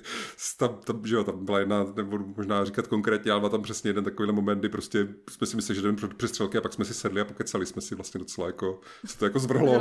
tam, 0.58 0.80
tam, 0.84 1.08
že 1.08 1.16
jo, 1.16 1.24
tam 1.24 1.46
byla 1.46 1.60
jedna, 1.60 1.86
nebo 1.96 2.20
možná 2.38 2.66
říkat 2.66 2.88
konkrétně, 2.88 3.32
ale 3.32 3.50
tam 3.50 3.62
přesně 3.62 3.90
jeden 3.90 4.04
takový 4.04 4.32
moment, 4.32 4.60
kdy 4.60 4.70
prostě 4.70 5.08
jsme 5.30 5.48
si 5.48 5.56
mysleli, 5.56 5.76
že 5.76 5.82
jdeme 5.82 5.98
přes 6.18 6.30
střelky 6.30 6.58
a 6.58 6.62
pak 6.62 6.74
jsme 6.74 6.86
si 6.86 6.94
sedli 6.94 7.22
a 7.22 7.26
pokecali 7.26 7.66
jsme 7.66 7.82
si 7.82 7.96
vlastně 7.96 8.20
docela 8.20 8.48
jako, 8.48 8.82
se 9.06 9.18
to 9.18 9.26
jako 9.26 9.40
zvrhlo. 9.40 9.74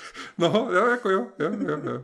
No, 0.38 0.68
jo, 0.72 0.86
jako 0.86 1.10
jo, 1.10 1.26
jo, 1.38 1.50
jo. 1.68 1.80
jo. 1.84 2.02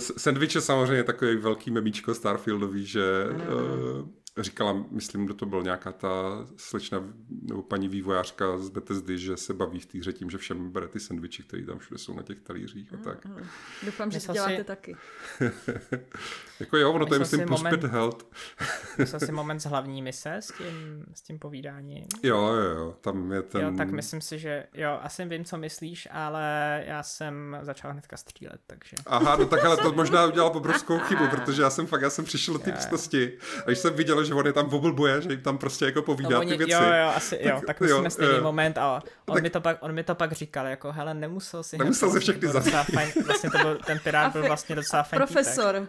Sandwich 0.00 0.54
je 0.54 0.60
samozřejmě 0.60 1.04
takový 1.04 1.36
velký 1.36 1.70
memíčko 1.70 2.14
Starfieldový, 2.14 2.86
že 2.86 3.02
uh, 3.30 4.08
říkala, 4.38 4.84
myslím, 4.90 5.24
kdo 5.24 5.34
to 5.34 5.46
byl, 5.46 5.62
nějaká 5.62 5.92
ta 5.92 6.46
slečna 6.56 7.04
nebo 7.42 7.62
paní 7.62 7.88
vývojářka 7.88 8.58
z 8.58 8.68
Bethesdy, 8.68 9.18
že 9.18 9.36
se 9.36 9.54
baví 9.54 9.80
v 9.80 9.86
té 9.86 9.98
hře 9.98 10.12
tím, 10.12 10.30
že 10.30 10.38
všem 10.38 10.70
bere 10.70 10.88
ty 10.88 11.00
sandviči, 11.00 11.42
které 11.42 11.66
tam 11.66 11.78
všude 11.78 11.98
jsou 11.98 12.14
na 12.14 12.22
těch 12.22 12.40
talířích 12.40 12.94
a 12.94 12.96
tak. 12.96 13.24
Mm, 13.26 13.32
mm. 13.32 13.46
Doufám, 13.84 14.10
že 14.10 14.20
to 14.26 14.32
děláte 14.32 14.56
si... 14.56 14.64
taky. 14.64 14.96
jako 16.62 16.76
jo, 16.76 16.92
ono 16.92 17.06
to 17.06 17.14
je 17.14 17.18
myslím 17.18 17.46
plus 17.46 17.60
moment... 17.60 17.80
pět 17.80 17.92
health. 17.92 18.26
Myslel 18.98 19.20
si 19.20 19.32
moment 19.32 19.60
z 19.60 19.66
hlavní 19.66 20.02
mise 20.02 20.34
s 20.34 20.46
tím, 20.46 21.04
s 21.14 21.22
tím 21.22 21.38
povídáním? 21.38 22.04
Jo, 22.22 22.46
jo, 22.46 22.70
jo, 22.70 22.94
tam 23.00 23.32
je 23.32 23.42
ten... 23.42 23.60
Jo, 23.60 23.72
tak 23.76 23.90
myslím 23.90 24.20
si, 24.20 24.38
že 24.38 24.64
jo, 24.74 24.98
asi 25.02 25.24
vím, 25.24 25.44
co 25.44 25.58
myslíš, 25.58 26.08
ale 26.10 26.42
já 26.86 27.02
jsem 27.02 27.58
začal 27.62 27.92
hnedka 27.92 28.16
střílet, 28.16 28.60
takže... 28.66 28.96
Aha, 29.06 29.36
no 29.36 29.46
tak 29.46 29.64
ale 29.64 29.76
to 29.76 29.92
možná 30.02 30.26
udělal 30.26 30.56
obrovskou 30.56 30.98
chybu, 30.98 31.28
protože 31.28 31.62
já 31.62 31.70
jsem 31.70 31.86
fakt, 31.86 32.02
já 32.02 32.10
jsem 32.10 32.24
přišel 32.24 32.54
do 32.54 32.60
té 32.60 32.72
místnosti 32.72 33.38
a 33.58 33.66
když 33.66 33.78
jsem 33.78 33.94
viděl, 33.94 34.24
že 34.24 34.34
on 34.34 34.46
je 34.46 34.52
tam 34.52 34.74
oblbuje, 34.74 35.20
že 35.20 35.30
jim 35.30 35.40
tam 35.40 35.58
prostě 35.58 35.84
jako 35.84 36.02
povídá 36.02 36.30
no, 36.30 36.40
oni, 36.40 36.50
ty 36.50 36.56
věci. 36.56 36.72
Jo, 36.72 36.80
jo, 36.80 37.12
asi, 37.16 37.36
tak, 37.36 37.46
jo, 37.46 37.60
tak 37.66 37.80
musíme 37.80 38.10
stejný 38.10 38.34
jo. 38.34 38.42
moment 38.42 38.78
a 38.78 39.02
on, 39.26 39.34
tak, 39.34 39.42
mi 39.42 39.50
to 39.50 39.60
pak, 39.60 39.78
on 39.80 39.92
mi 39.92 40.04
to 40.04 40.14
pak 40.14 40.32
říkal, 40.32 40.66
jako 40.66 40.92
hele, 40.92 41.14
nemusel 41.14 41.62
si... 41.62 41.78
Nemusel 41.78 42.10
si 42.10 42.20
všechny 42.20 42.48
zabít. 42.48 42.74
Vlastně 43.26 43.50
to 43.50 43.58
byl, 43.58 43.78
ten 43.86 43.98
pirát 43.98 44.32
byl 44.32 44.42
vlastně 44.42 44.74
docela 44.74 45.02
fajn 45.02 45.18
Profesor. 45.18 45.88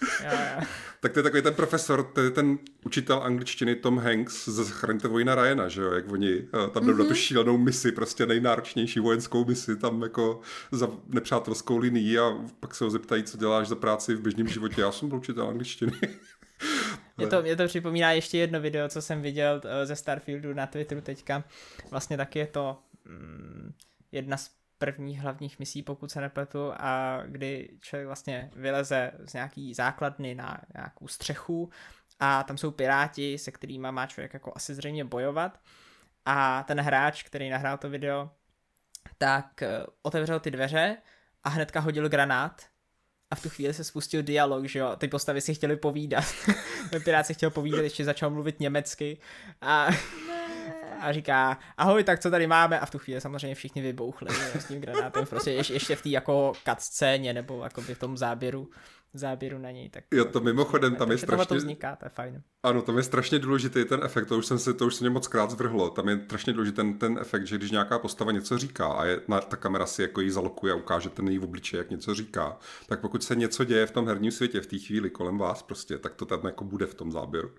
Tak 1.00 1.12
to 1.12 1.18
je 1.18 1.22
takový 1.22 1.42
ten 1.42 1.54
profesor, 1.54 2.04
to 2.04 2.20
je 2.20 2.30
ten 2.30 2.58
učitel 2.84 3.22
angličtiny 3.22 3.74
Tom 3.74 3.98
Hanks 3.98 4.48
ze 4.48 4.64
Zachraňte 4.64 5.08
vojna 5.08 5.34
Ryana, 5.34 5.68
že 5.68 5.82
jo, 5.82 5.92
jak 5.92 6.12
oni 6.12 6.38
eh, 6.38 6.70
tam 6.70 6.86
jdou 6.86 6.92
mm-hmm. 6.92 6.98
na 6.98 7.04
tu 7.04 7.10
mhm. 7.10 7.14
šílenou 7.14 7.58
misi, 7.58 7.92
prostě 7.92 8.26
nejnáročnější 8.26 9.00
vojenskou 9.00 9.44
misi, 9.44 9.76
tam 9.76 10.02
jako 10.02 10.40
za 10.72 10.88
nepřátelskou 11.06 11.76
linií 11.76 12.18
a 12.18 12.38
pak 12.60 12.74
se 12.74 12.84
ho 12.84 12.90
zeptají, 12.90 13.22
co 13.22 13.38
děláš 13.38 13.68
za 13.68 13.76
práci 13.76 14.14
v 14.14 14.20
běžném 14.20 14.48
životě. 14.48 14.80
Já 14.80 14.92
jsem 14.92 15.08
byl 15.08 15.18
učitel 15.18 15.48
angličtiny. 15.48 15.92
Mě 17.16 17.26
to, 17.26 17.42
mě 17.42 17.56
to 17.56 17.66
připomíná 17.66 18.12
ještě 18.12 18.38
jedno 18.38 18.60
video, 18.60 18.88
co 18.88 19.02
jsem 19.02 19.22
viděl 19.22 19.60
eh, 19.64 19.86
ze 19.86 19.96
Starfieldu 19.96 20.54
na 20.54 20.66
Twitteru 20.66 21.00
teďka. 21.00 21.44
Vlastně 21.90 22.16
taky 22.16 22.38
je 22.38 22.46
to 22.46 22.78
mm, 23.04 23.72
jedna 24.12 24.36
z 24.36 24.50
prvních 24.78 25.20
hlavních 25.20 25.58
misí, 25.58 25.82
pokud 25.82 26.10
se 26.10 26.20
nepletu, 26.20 26.72
a 26.76 27.22
kdy 27.26 27.68
člověk 27.80 28.06
vlastně 28.06 28.50
vyleze 28.56 29.10
z 29.18 29.32
nějaký 29.32 29.74
základny 29.74 30.34
na 30.34 30.60
nějakou 30.74 31.08
střechu 31.08 31.70
a 32.20 32.42
tam 32.42 32.58
jsou 32.58 32.70
piráti, 32.70 33.38
se 33.38 33.50
kterými 33.50 33.92
má 33.92 34.06
člověk 34.06 34.34
jako 34.34 34.52
asi 34.56 34.74
zřejmě 34.74 35.04
bojovat 35.04 35.60
a 36.24 36.62
ten 36.62 36.80
hráč, 36.80 37.22
který 37.22 37.50
nahrál 37.50 37.78
to 37.78 37.90
video, 37.90 38.30
tak 39.18 39.62
eh, 39.62 39.86
otevřel 40.02 40.40
ty 40.40 40.50
dveře 40.50 40.96
a 41.44 41.48
hnedka 41.48 41.80
hodil 41.80 42.08
granát 42.08 42.62
a 43.30 43.34
v 43.34 43.42
tu 43.42 43.48
chvíli 43.48 43.74
se 43.74 43.84
spustil 43.84 44.22
dialog, 44.22 44.64
že 44.64 44.78
jo, 44.78 44.96
ty 44.96 45.08
postavy 45.08 45.40
si 45.40 45.54
chtěli 45.54 45.76
povídat. 45.76 46.24
Pirát 47.04 47.26
si 47.26 47.34
chtěl 47.34 47.50
povídat, 47.50 47.82
ještě 47.82 48.04
začal 48.04 48.30
mluvit 48.30 48.60
německy 48.60 49.18
a, 49.60 49.88
a 51.00 51.12
říká, 51.12 51.58
ahoj, 51.76 52.04
tak 52.04 52.20
co 52.20 52.30
tady 52.30 52.46
máme? 52.46 52.80
A 52.80 52.86
v 52.86 52.90
tu 52.90 52.98
chvíli 52.98 53.20
samozřejmě 53.20 53.54
všichni 53.54 53.82
vybouchli 53.82 54.28
s 54.58 54.64
tím 54.64 54.80
granátem, 54.80 55.26
prostě 55.26 55.50
ještě, 55.50 55.96
v 55.96 56.02
té 56.02 56.08
jako 56.08 56.52
cut 56.64 56.80
scéně 56.80 57.32
nebo 57.32 57.62
jako 57.62 57.80
v 57.80 57.98
tom 57.98 58.16
záběru 58.16 58.70
záběru 59.14 59.58
na 59.58 59.70
něj. 59.70 59.88
Tak 59.88 60.04
jo, 60.14 60.24
to 60.24 60.40
mimochodem 60.40 60.96
tam 60.96 61.10
je 61.10 61.18
strašně... 61.18 61.46
to 61.46 61.54
vzniká, 61.54 61.96
to 61.96 62.04
je 62.04 62.08
fajn. 62.08 62.42
Ano, 62.62 62.82
tam 62.82 62.96
je 62.96 63.02
strašně 63.02 63.38
důležitý 63.38 63.84
ten 63.84 64.00
efekt, 64.04 64.26
to 64.26 64.38
už 64.38 64.46
jsem 64.46 64.58
si, 64.58 64.74
to 64.74 64.86
už 64.86 64.94
se 64.94 65.04
mě 65.04 65.10
moc 65.10 65.28
krát 65.28 65.50
zvrhlo. 65.50 65.90
Tam 65.90 66.08
je 66.08 66.20
strašně 66.24 66.52
důležitý 66.52 66.76
ten, 66.76 66.98
ten 66.98 67.18
efekt, 67.20 67.46
že 67.46 67.58
když 67.58 67.70
nějaká 67.70 67.98
postava 67.98 68.32
něco 68.32 68.58
říká 68.58 68.86
a 68.86 69.04
je, 69.04 69.20
na, 69.28 69.40
ta 69.40 69.56
kamera 69.56 69.86
si 69.86 70.02
jako 70.02 70.20
jí 70.20 70.30
zalokuje 70.30 70.72
a 70.72 70.76
ukáže 70.76 71.10
ten 71.10 71.28
její 71.28 71.38
obličej, 71.38 71.78
jak 71.78 71.90
něco 71.90 72.14
říká, 72.14 72.58
tak 72.86 73.00
pokud 73.00 73.24
se 73.24 73.36
něco 73.36 73.64
děje 73.64 73.86
v 73.86 73.90
tom 73.90 74.06
herním 74.06 74.30
světě 74.30 74.60
v 74.60 74.66
té 74.66 74.78
chvíli 74.78 75.10
kolem 75.10 75.38
vás 75.38 75.62
prostě, 75.62 75.98
tak 75.98 76.14
to 76.14 76.26
tam 76.26 76.40
jako 76.44 76.64
bude 76.64 76.86
v 76.86 76.94
tom 76.94 77.12
záběru. 77.12 77.50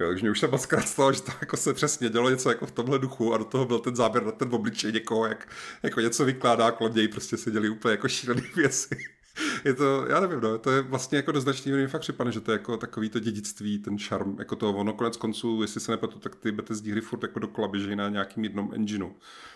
Jo, 0.00 0.08
takže 0.08 0.22
mě 0.22 0.30
už 0.30 0.40
se 0.40 0.48
moc 0.48 0.66
krát 0.66 0.88
stalo, 0.88 1.12
že 1.12 1.22
to 1.22 1.32
jako 1.40 1.56
se 1.56 1.74
přesně 1.74 2.08
dělo 2.08 2.30
něco 2.30 2.48
jako 2.48 2.66
v 2.66 2.72
tomhle 2.72 2.98
duchu 2.98 3.34
a 3.34 3.38
do 3.38 3.44
toho 3.44 3.64
byl 3.64 3.78
ten 3.78 3.96
záběr 3.96 4.24
na 4.24 4.32
ten 4.32 4.54
obličej 4.54 4.92
někoho, 4.92 5.26
jak 5.26 5.48
jako 5.82 6.00
něco 6.00 6.24
vykládá 6.24 6.70
kolem 6.70 6.94
něj, 6.94 7.08
prostě 7.08 7.36
se 7.36 7.50
děli 7.50 7.68
úplně 7.68 7.92
jako 7.92 8.08
šílené 8.08 8.42
věci 8.56 9.15
je 9.64 9.74
to, 9.74 10.06
já 10.08 10.20
nevím, 10.20 10.40
no, 10.40 10.58
to 10.58 10.70
je 10.70 10.82
vlastně 10.82 11.16
jako 11.16 11.32
do 11.32 11.40
značný 11.40 11.86
fakt 11.86 12.00
připadne, 12.00 12.32
že 12.32 12.40
to 12.40 12.52
je 12.52 12.54
jako 12.54 12.76
takový 12.76 13.10
to 13.10 13.18
dědictví, 13.18 13.78
ten 13.78 13.98
šarm, 13.98 14.36
jako 14.38 14.56
to 14.56 14.70
ono 14.70 14.92
konec 14.92 15.16
konců, 15.16 15.62
jestli 15.62 15.80
se 15.80 15.92
nepletu, 15.92 16.18
tak 16.18 16.36
ty 16.36 16.52
Bethesda 16.52 16.92
hry 16.92 17.00
furt 17.00 17.22
jako 17.22 17.38
dokola 17.38 17.68
běží 17.68 17.96
na 17.96 18.08
nějakým 18.08 18.44
jednom 18.44 18.70
engineu. 18.74 19.10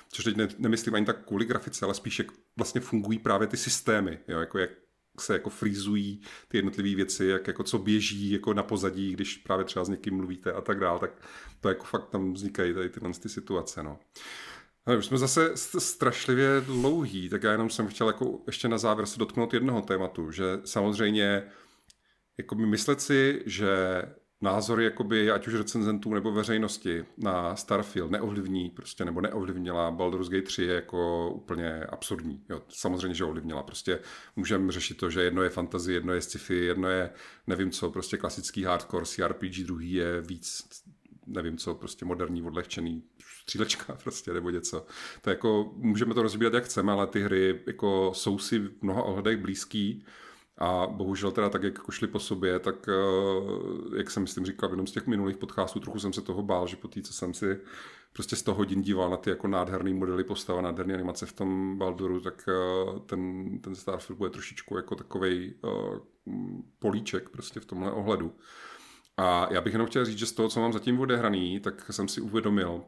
Což 0.08 0.24
teď 0.24 0.36
ne, 0.36 0.48
nemyslím 0.58 0.94
ani 0.94 1.06
tak 1.06 1.24
kvůli 1.26 1.44
grafice, 1.44 1.84
ale 1.84 1.94
spíš 1.94 2.18
jak 2.18 2.28
vlastně 2.56 2.80
fungují 2.80 3.18
právě 3.18 3.46
ty 3.46 3.56
systémy, 3.56 4.18
jo, 4.28 4.38
jako 4.38 4.58
jak 4.58 4.70
se 5.20 5.32
jako 5.32 5.50
frizují 5.50 6.22
ty 6.48 6.58
jednotlivé 6.58 6.94
věci, 6.94 7.24
jak 7.24 7.46
jako 7.46 7.62
co 7.62 7.78
běží 7.78 8.30
jako 8.30 8.54
na 8.54 8.62
pozadí, 8.62 9.12
když 9.12 9.36
právě 9.36 9.64
třeba 9.64 9.84
s 9.84 9.88
někým 9.88 10.16
mluvíte 10.16 10.52
a 10.52 10.60
tak 10.60 10.80
dál, 10.80 10.98
tak 10.98 11.10
to 11.60 11.68
jako 11.68 11.84
fakt 11.84 12.08
tam 12.08 12.32
vznikají 12.32 12.74
tady 12.74 12.88
tyhle 12.88 13.12
ty 13.12 13.28
situace, 13.28 13.82
no. 13.82 13.98
Ale 14.86 14.96
už 14.96 15.06
jsme 15.06 15.18
zase 15.18 15.56
strašlivě 15.56 16.60
dlouhý, 16.60 17.28
tak 17.28 17.42
já 17.42 17.52
jenom 17.52 17.70
jsem 17.70 17.88
chtěl 17.88 18.06
jako 18.06 18.40
ještě 18.46 18.68
na 18.68 18.78
závěr 18.78 19.06
se 19.06 19.18
dotknout 19.18 19.54
jednoho 19.54 19.82
tématu, 19.82 20.30
že 20.30 20.44
samozřejmě 20.64 21.42
jako 22.38 22.54
myslet 22.54 23.00
si, 23.00 23.42
že 23.46 24.02
názory 24.40 24.84
jakoby, 24.84 25.30
ať 25.30 25.46
už 25.46 25.54
recenzentů 25.54 26.14
nebo 26.14 26.32
veřejnosti 26.32 27.04
na 27.18 27.56
Starfield 27.56 28.10
neovlivní 28.10 28.70
prostě, 28.70 29.04
nebo 29.04 29.20
neovlivnila 29.20 29.90
Baldur's 29.90 30.28
Gate 30.28 30.46
3 30.46 30.62
je 30.62 30.74
jako 30.74 31.30
úplně 31.30 31.84
absurdní. 31.84 32.44
Jo, 32.48 32.62
samozřejmě, 32.68 33.14
že 33.14 33.24
ovlivnila. 33.24 33.62
Prostě 33.62 33.98
můžeme 34.36 34.72
řešit 34.72 34.96
to, 34.96 35.10
že 35.10 35.22
jedno 35.22 35.42
je 35.42 35.50
fantasy, 35.50 35.92
jedno 35.92 36.12
je 36.12 36.20
sci-fi, 36.20 36.64
jedno 36.64 36.88
je 36.88 37.10
nevím 37.46 37.70
co, 37.70 37.90
prostě 37.90 38.16
klasický 38.16 38.64
hardcore, 38.64 39.06
CRPG, 39.06 39.64
druhý 39.64 39.92
je 39.92 40.20
víc 40.20 40.62
nevím 41.30 41.56
co, 41.56 41.74
prostě 41.74 42.04
moderní, 42.04 42.42
odlehčený 42.42 43.02
střílečka 43.42 43.94
prostě 44.02 44.32
nebo 44.32 44.50
něco. 44.50 44.86
To 45.20 45.30
jako, 45.30 45.72
můžeme 45.76 46.14
to 46.14 46.22
rozbírat 46.22 46.54
jak 46.54 46.64
chceme, 46.64 46.92
ale 46.92 47.06
ty 47.06 47.22
hry 47.22 47.60
jako 47.66 48.12
jsou 48.14 48.38
si 48.38 48.58
v 48.58 48.82
mnoha 48.82 49.02
ohledech 49.02 49.38
blízký 49.38 50.04
a 50.58 50.86
bohužel 50.86 51.32
teda 51.32 51.48
tak, 51.48 51.62
jak 51.62 51.74
jako 51.74 51.92
šli 51.92 52.08
po 52.08 52.18
sobě, 52.18 52.58
tak 52.58 52.88
eh, 52.88 53.96
jak 53.96 54.10
jsem 54.10 54.22
myslím 54.22 54.46
říkal 54.46 54.68
v 54.68 54.72
jednom 54.72 54.86
z 54.86 54.92
těch 54.92 55.06
minulých 55.06 55.36
podcastů, 55.36 55.80
trochu 55.80 55.98
jsem 55.98 56.12
se 56.12 56.22
toho 56.22 56.42
bál, 56.42 56.66
že 56.66 56.76
po 56.76 56.88
té, 56.88 57.02
co 57.02 57.12
jsem 57.12 57.34
si 57.34 57.60
prostě 58.12 58.36
100 58.36 58.54
hodin 58.54 58.82
díval 58.82 59.10
na 59.10 59.16
ty 59.16 59.30
jako 59.30 59.48
nádherný 59.48 59.94
modely 59.94 60.24
postava, 60.24 60.60
nádherné 60.60 60.94
animace 60.94 61.26
v 61.26 61.32
tom 61.32 61.78
Balduru, 61.78 62.20
tak 62.20 62.48
eh, 62.48 63.00
ten, 63.06 63.58
ten 63.60 63.74
Starfield 63.74 64.18
bude 64.18 64.30
trošičku 64.30 64.76
jako 64.76 64.94
takovej 64.94 65.54
uh, 65.62 65.98
políček 66.78 67.28
prostě 67.28 67.60
v 67.60 67.64
tomhle 67.64 67.92
ohledu. 67.92 68.32
A 69.20 69.48
já 69.52 69.60
bych 69.60 69.72
jenom 69.72 69.86
chtěl 69.86 70.04
říct, 70.04 70.18
že 70.18 70.26
z 70.26 70.32
toho, 70.32 70.48
co 70.48 70.60
mám 70.60 70.72
zatím 70.72 71.00
odehraný, 71.00 71.60
tak 71.60 71.92
jsem 71.92 72.08
si 72.08 72.20
uvědomil, 72.20 72.84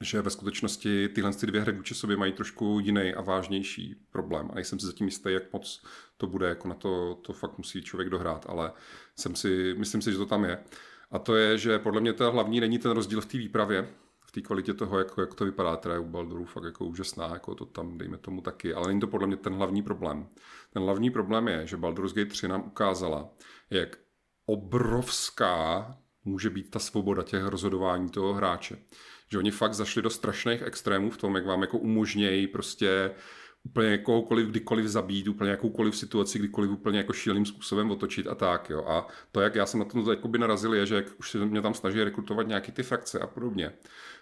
že 0.00 0.22
ve 0.22 0.30
skutečnosti 0.30 1.08
tyhle 1.08 1.32
ty 1.32 1.46
dvě 1.46 1.60
hry 1.60 1.72
vůči 1.72 1.94
sobě 1.94 2.16
mají 2.16 2.32
trošku 2.32 2.78
jiný 2.80 3.14
a 3.14 3.20
vážnější 3.20 4.06
problém. 4.10 4.48
A 4.52 4.54
nejsem 4.54 4.78
si 4.78 4.86
zatím 4.86 5.06
jistý, 5.06 5.32
jak 5.32 5.52
moc 5.52 5.84
to 6.16 6.26
bude, 6.26 6.48
jako 6.48 6.68
na 6.68 6.74
to, 6.74 7.14
to 7.14 7.32
fakt 7.32 7.58
musí 7.58 7.82
člověk 7.82 8.10
dohrát, 8.10 8.46
ale 8.48 8.72
jsem 9.16 9.36
si, 9.36 9.74
myslím 9.78 10.02
si, 10.02 10.12
že 10.12 10.18
to 10.18 10.26
tam 10.26 10.44
je. 10.44 10.64
A 11.10 11.18
to 11.18 11.36
je, 11.36 11.58
že 11.58 11.78
podle 11.78 12.00
mě 12.00 12.12
to 12.12 12.32
hlavní 12.32 12.60
není 12.60 12.78
ten 12.78 12.90
rozdíl 12.90 13.20
v 13.20 13.26
té 13.26 13.38
výpravě, 13.38 13.88
v 14.26 14.32
té 14.32 14.40
kvalitě 14.40 14.74
toho, 14.74 14.98
jak, 14.98 15.08
jak 15.18 15.34
to 15.34 15.44
vypadá, 15.44 15.76
teda 15.76 15.94
je 15.94 16.00
u 16.00 16.08
Balduru 16.08 16.44
fakt 16.44 16.64
jako 16.64 16.84
úžasná, 16.84 17.28
jako 17.32 17.54
to 17.54 17.64
tam 17.66 17.98
dejme 17.98 18.18
tomu 18.18 18.40
taky, 18.40 18.74
ale 18.74 18.86
není 18.86 19.00
to 19.00 19.06
podle 19.06 19.26
mě 19.26 19.36
ten 19.36 19.54
hlavní 19.54 19.82
problém. 19.82 20.28
Ten 20.72 20.82
hlavní 20.82 21.10
problém 21.10 21.48
je, 21.48 21.66
že 21.66 21.76
Baldur's 21.76 22.12
Gate 22.12 22.30
3 22.30 22.48
nám 22.48 22.66
ukázala, 22.66 23.30
jak 23.70 24.07
obrovská 24.48 25.96
může 26.24 26.50
být 26.50 26.70
ta 26.70 26.78
svoboda 26.78 27.22
těch 27.22 27.44
rozhodování 27.44 28.08
toho 28.08 28.34
hráče. 28.34 28.78
Že 29.30 29.38
oni 29.38 29.50
fakt 29.50 29.74
zašli 29.74 30.02
do 30.02 30.10
strašných 30.10 30.62
extrémů 30.62 31.10
v 31.10 31.16
tom, 31.16 31.34
jak 31.34 31.46
vám 31.46 31.60
jako 31.60 31.78
umožnějí 31.78 32.46
prostě 32.46 33.10
úplně 33.64 33.98
kohokoliv, 33.98 34.48
kdykoliv 34.48 34.86
zabít, 34.86 35.28
úplně 35.28 35.50
jakoukoliv 35.50 35.96
situaci, 35.96 36.38
kdykoliv 36.38 36.70
úplně 36.70 36.98
jako 36.98 37.12
šíleným 37.12 37.46
způsobem 37.46 37.90
otočit 37.90 38.26
a 38.26 38.34
tak, 38.34 38.70
jo. 38.70 38.84
A 38.88 39.06
to, 39.32 39.40
jak 39.40 39.54
já 39.54 39.66
jsem 39.66 39.80
na 39.80 39.86
tom 39.86 40.10
jakoby 40.10 40.38
narazil, 40.38 40.74
je, 40.74 40.86
že 40.86 40.94
jak 40.94 41.06
už 41.18 41.30
se 41.30 41.38
mě 41.38 41.62
tam 41.62 41.74
snaží 41.74 42.04
rekrutovat 42.04 42.46
nějaký 42.46 42.72
ty 42.72 42.82
frakce 42.82 43.18
a 43.18 43.26
podobně 43.26 43.72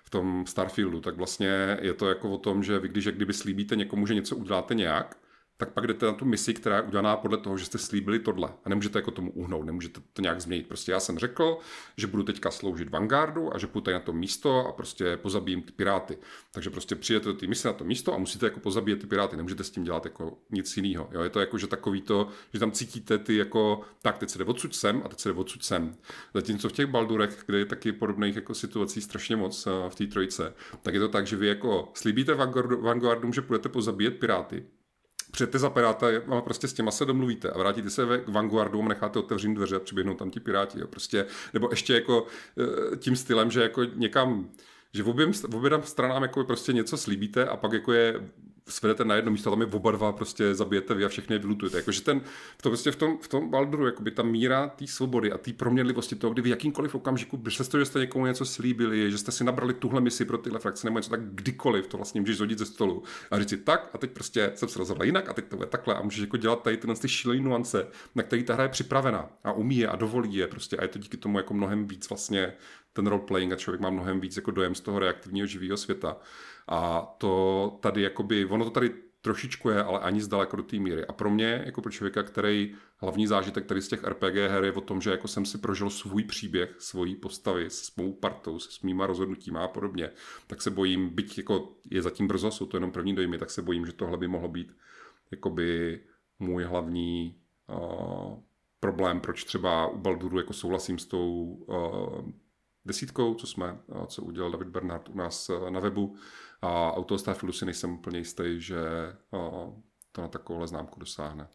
v 0.05 0.11
tom 0.11 0.47
Starfieldu, 0.47 1.01
tak 1.01 1.17
vlastně 1.17 1.79
je 1.81 1.95
to 1.95 2.09
jako 2.09 2.31
o 2.31 2.39
tom, 2.39 2.63
že 2.63 2.79
vy 2.79 2.89
když 2.89 3.05
jak 3.05 3.17
kdyby 3.17 3.33
slíbíte 3.33 3.77
někomu, 3.77 4.07
že 4.07 4.15
něco 4.15 4.37
uděláte 4.37 4.75
nějak, 4.75 5.19
tak 5.57 5.73
pak 5.73 5.87
jdete 5.87 6.07
na 6.07 6.13
tu 6.13 6.25
misi, 6.25 6.55
která 6.55 6.77
je 6.77 6.83
udělaná 6.83 7.17
podle 7.17 7.39
toho, 7.39 7.59
že 7.59 7.65
jste 7.65 7.79
slíbili 7.79 8.19
tohle. 8.19 8.49
A 8.65 8.69
nemůžete 8.69 8.99
jako 8.99 9.11
tomu 9.11 9.31
uhnout, 9.31 9.67
nemůžete 9.67 10.01
to 10.13 10.23
nějak 10.23 10.41
změnit. 10.41 10.69
Prostě 10.69 10.93
já 10.93 11.01
jsem 11.01 11.19
řekl, 11.19 11.59
že 11.97 12.07
budu 12.07 12.23
teďka 12.23 12.51
sloužit 12.51 12.91
Vanguardu 12.91 13.55
a 13.55 13.59
že 13.59 13.67
půjdu 13.67 13.93
na 13.93 14.01
to 14.01 14.13
místo 14.13 14.67
a 14.67 14.73
prostě 14.73 15.17
pozabijím 15.17 15.63
ty 15.63 15.73
piráty. 15.73 16.19
Takže 16.53 16.71
prostě 16.71 16.97
přijete 16.97 17.27
do 17.27 17.35
té 17.35 17.47
mise 17.47 17.69
na 17.69 17.75
to 17.75 17.85
místo 17.85 18.15
a 18.15 18.19
musíte 18.19 18.47
jako 18.47 18.61
pozabíjet 18.61 19.01
ty 19.01 19.07
piráty. 19.07 19.37
Nemůžete 19.37 19.65
s 19.65 19.71
tím 19.71 19.85
dělat 19.85 20.05
jako 20.05 20.39
nic 20.51 20.77
jiného. 20.77 21.11
Je 21.23 21.31
to 21.31 21.41
jako, 21.41 21.59
že 21.59 21.67
takový 21.67 22.03
to, 22.03 22.29
že 22.53 22.61
tam 22.61 22.73
cítíte 22.73 23.19
ty 23.19 23.37
jako, 23.37 23.81
tak 24.03 24.19
teď 24.19 24.31
se 24.31 24.39
jde 24.39 24.45
odsud 24.45 24.75
sem 24.75 25.03
a 25.05 25.09
teď 25.09 25.21
se 25.21 25.29
jde 25.29 25.35
odsud 25.39 25.65
sem. 25.65 25.97
Zatímco 26.35 26.69
v 26.69 26.73
těch 26.73 26.87
Baldurech, 26.87 27.43
kde 27.47 27.59
je 27.59 27.67
taky 27.67 27.93
podobných 27.93 28.37
jako 28.37 28.55
situací 28.55 29.01
strašně 29.01 29.37
moc 29.37 29.67
eh, 29.67 29.71
v 29.89 29.95
té 29.95 30.07
trojce, 30.07 30.55
tak 30.83 30.95
je 30.95 31.01
to 31.01 31.09
tak, 31.09 31.27
že 31.27 31.37
vy 31.37 31.47
jako 31.47 31.89
slíbíte 31.95 32.35
Vanguardu, 32.35 33.33
že 33.33 33.41
budete 33.41 33.69
pozabíjet 33.69 34.19
piráty 34.19 34.65
přijete 35.31 35.59
za 35.59 35.71
Piráta 35.71 36.07
a 36.29 36.41
prostě 36.41 36.69
s 36.69 36.73
těma 36.73 36.91
se 36.91 37.05
domluvíte 37.05 37.51
a 37.51 37.59
vrátíte 37.59 37.91
se 37.91 38.03
k 38.25 38.29
Vanguardu 38.29 38.83
a 38.83 38.89
necháte 38.89 39.19
otevřít 39.19 39.55
dveře 39.55 39.77
a 39.77 39.81
přiběhnou 39.81 40.15
tam 40.15 40.31
ti 40.31 40.41
Piráti. 40.41 40.81
Jo. 40.81 40.87
Prostě, 40.87 41.27
nebo 41.55 41.69
ještě 41.71 41.95
jako 41.95 42.27
eh, 42.93 42.97
tím 42.97 43.17
stylem, 43.17 43.51
že 43.51 43.63
jako 43.63 43.85
někam 43.85 44.49
že 44.93 45.03
v 45.03 45.09
oběm, 45.09 45.33
v 45.33 45.57
oběm 45.57 45.83
stranám 45.83 46.23
jako 46.23 46.45
prostě 46.45 46.73
něco 46.73 46.97
slíbíte 46.97 47.47
a 47.47 47.57
pak 47.57 47.73
jako 47.73 47.93
je 47.93 48.21
svedete 48.69 49.05
na 49.05 49.15
jedno 49.15 49.31
místo, 49.31 49.51
tam 49.51 49.61
je 49.61 49.67
oba 49.67 49.91
dva 49.91 50.13
prostě 50.13 50.55
zabijete 50.55 50.95
vy 50.95 51.05
a 51.05 51.09
všechny 51.09 51.35
je 51.35 51.39
vylutujete. 51.39 51.77
Jakože 51.77 52.01
ten, 52.01 52.21
v 52.59 52.63
tom, 52.63 52.71
prostě 52.71 52.91
v 52.91 52.97
tom, 52.97 53.19
v 53.19 53.29
tom 53.29 53.51
Balduru, 53.51 53.87
jakoby 53.87 54.11
ta 54.11 54.23
míra 54.23 54.69
té 54.69 54.87
svobody 54.87 55.33
a 55.33 55.39
té 55.39 55.53
proměnlivosti 55.53 56.17
toho, 56.17 56.33
kdy 56.33 56.43
v 56.43 56.47
jakýmkoliv 56.47 56.95
okamžiku, 56.95 57.37
přesto, 57.37 57.79
že 57.79 57.85
jste 57.85 57.99
někomu 57.99 58.27
něco 58.27 58.45
slíbili, 58.45 59.11
že 59.11 59.19
jste 59.19 59.33
si 59.33 59.45
nabrali 59.45 59.75
tuhle 59.75 60.01
misi 60.01 60.25
pro 60.25 60.39
tyhle 60.39 60.59
frakce 60.59 60.87
nebo 60.87 60.99
něco, 60.99 61.11
tak 61.11 61.21
kdykoliv 61.23 61.87
to 61.87 61.97
vlastně 61.97 62.21
můžeš 62.21 62.41
hodit 62.41 62.59
ze 62.59 62.67
stolu 62.67 63.03
a 63.31 63.39
říct 63.39 63.49
si 63.49 63.57
tak 63.57 63.91
a 63.95 63.99
teď 63.99 64.11
prostě 64.11 64.53
jsem 64.55 64.69
se 64.69 64.79
rozhodl 64.79 65.05
jinak 65.05 65.29
a 65.29 65.33
teď 65.33 65.45
to 65.45 65.57
bude 65.57 65.69
takhle 65.69 65.95
a 65.95 66.03
můžeš 66.03 66.21
jako 66.21 66.37
dělat 66.37 66.63
tady 66.63 66.77
tyhle 66.77 66.97
ty 66.97 67.09
šílené 67.09 67.43
nuance, 67.43 67.87
na 68.15 68.23
který 68.23 68.45
ta 68.45 68.55
hra 68.55 68.63
je 68.63 68.69
připravena 68.69 69.29
a 69.45 69.53
umí 69.53 69.77
je 69.77 69.89
a 69.89 69.97
dovolí 69.97 70.35
je 70.35 70.47
prostě 70.47 70.77
a 70.77 70.83
je 70.83 70.89
to 70.89 70.99
díky 70.99 71.17
tomu 71.17 71.39
jako 71.39 71.55
mnohem 71.55 71.87
víc 71.87 72.09
vlastně 72.09 72.53
ten 72.93 73.07
roleplaying 73.07 73.53
a 73.53 73.57
člověk 73.57 73.81
má 73.81 73.91
mnohem 73.91 74.21
víc 74.21 74.37
jako 74.37 74.51
dojem 74.51 74.75
z 74.75 74.81
toho 74.81 74.99
reaktivního 74.99 75.47
živého 75.47 75.77
světa. 75.77 76.17
A 76.69 77.15
to 77.19 77.79
tady 77.83 78.03
jakoby, 78.03 78.47
ono 78.47 78.65
to 78.65 78.71
tady 78.71 78.95
trošičku 79.27 79.71
je, 79.71 79.83
ale 79.83 80.01
ani 80.01 80.23
zdaleko 80.23 80.57
do 80.57 80.63
té 80.63 80.77
míry. 80.77 81.07
A 81.07 81.13
pro 81.13 81.31
mě, 81.31 81.63
jako 81.67 81.83
pro 81.83 81.93
člověka, 81.93 82.23
který 82.23 82.75
hlavní 82.97 83.27
zážitek 83.27 83.67
tady 83.67 83.83
z 83.83 83.89
těch 83.89 84.05
RPG 84.05 84.35
her 84.35 84.65
je 84.65 84.73
o 84.73 84.81
tom, 84.81 85.01
že 85.01 85.11
jako 85.11 85.29
jsem 85.29 85.45
si 85.45 85.59
prožil 85.59 85.91
svůj 85.91 86.25
příběh, 86.25 86.77
svojí 86.79 87.17
postavy 87.17 87.71
s 87.71 87.97
mou 87.97 88.13
partou, 88.13 88.59
s 88.59 88.83
mýma 88.83 89.07
rozhodnutíma 89.07 89.65
a 89.65 89.69
podobně, 89.69 90.11
tak 90.47 90.63
se 90.63 90.71
bojím, 90.71 91.11
byť 91.11 91.39
jako 91.39 91.73
je 91.91 92.03
zatím 92.03 92.29
brzo, 92.29 92.51
jsou 92.51 92.67
to 92.67 92.77
jenom 92.77 92.93
první 92.93 93.15
dojmy, 93.15 93.39
tak 93.39 93.51
se 93.51 93.63
bojím, 93.63 93.87
že 93.87 93.93
tohle 93.93 94.19
by 94.19 94.29
mohlo 94.29 94.49
být 94.49 94.77
jakoby 95.31 96.01
můj 96.39 96.65
hlavní 96.65 97.37
uh, 97.69 98.39
problém, 98.81 99.21
proč 99.21 99.45
třeba 99.45 99.87
u 99.87 99.99
Balduru 99.99 100.39
jako 100.39 100.53
souhlasím 100.53 100.99
s 100.99 101.07
tou 101.07 101.45
uh, 101.45 102.31
desítkou, 102.85 103.35
co 103.35 103.47
jsme, 103.47 103.79
uh, 103.87 104.07
co 104.07 104.23
udělal 104.23 104.51
David 104.51 104.69
Bernard 104.69 105.09
u 105.09 105.17
nás 105.17 105.49
uh, 105.49 105.71
na 105.71 105.81
webu, 105.81 106.17
a 106.63 106.93
u 106.93 107.05
toho 107.05 107.19
Starfieldu 107.19 107.53
si 107.53 107.65
nejsem 107.65 107.93
úplně 107.93 108.19
jistý, 108.19 108.61
že 108.61 108.77
to 110.13 110.23
na 110.23 110.29
takovouhle 110.29 110.69
známku 110.69 111.01
dosáhne. 111.01 111.49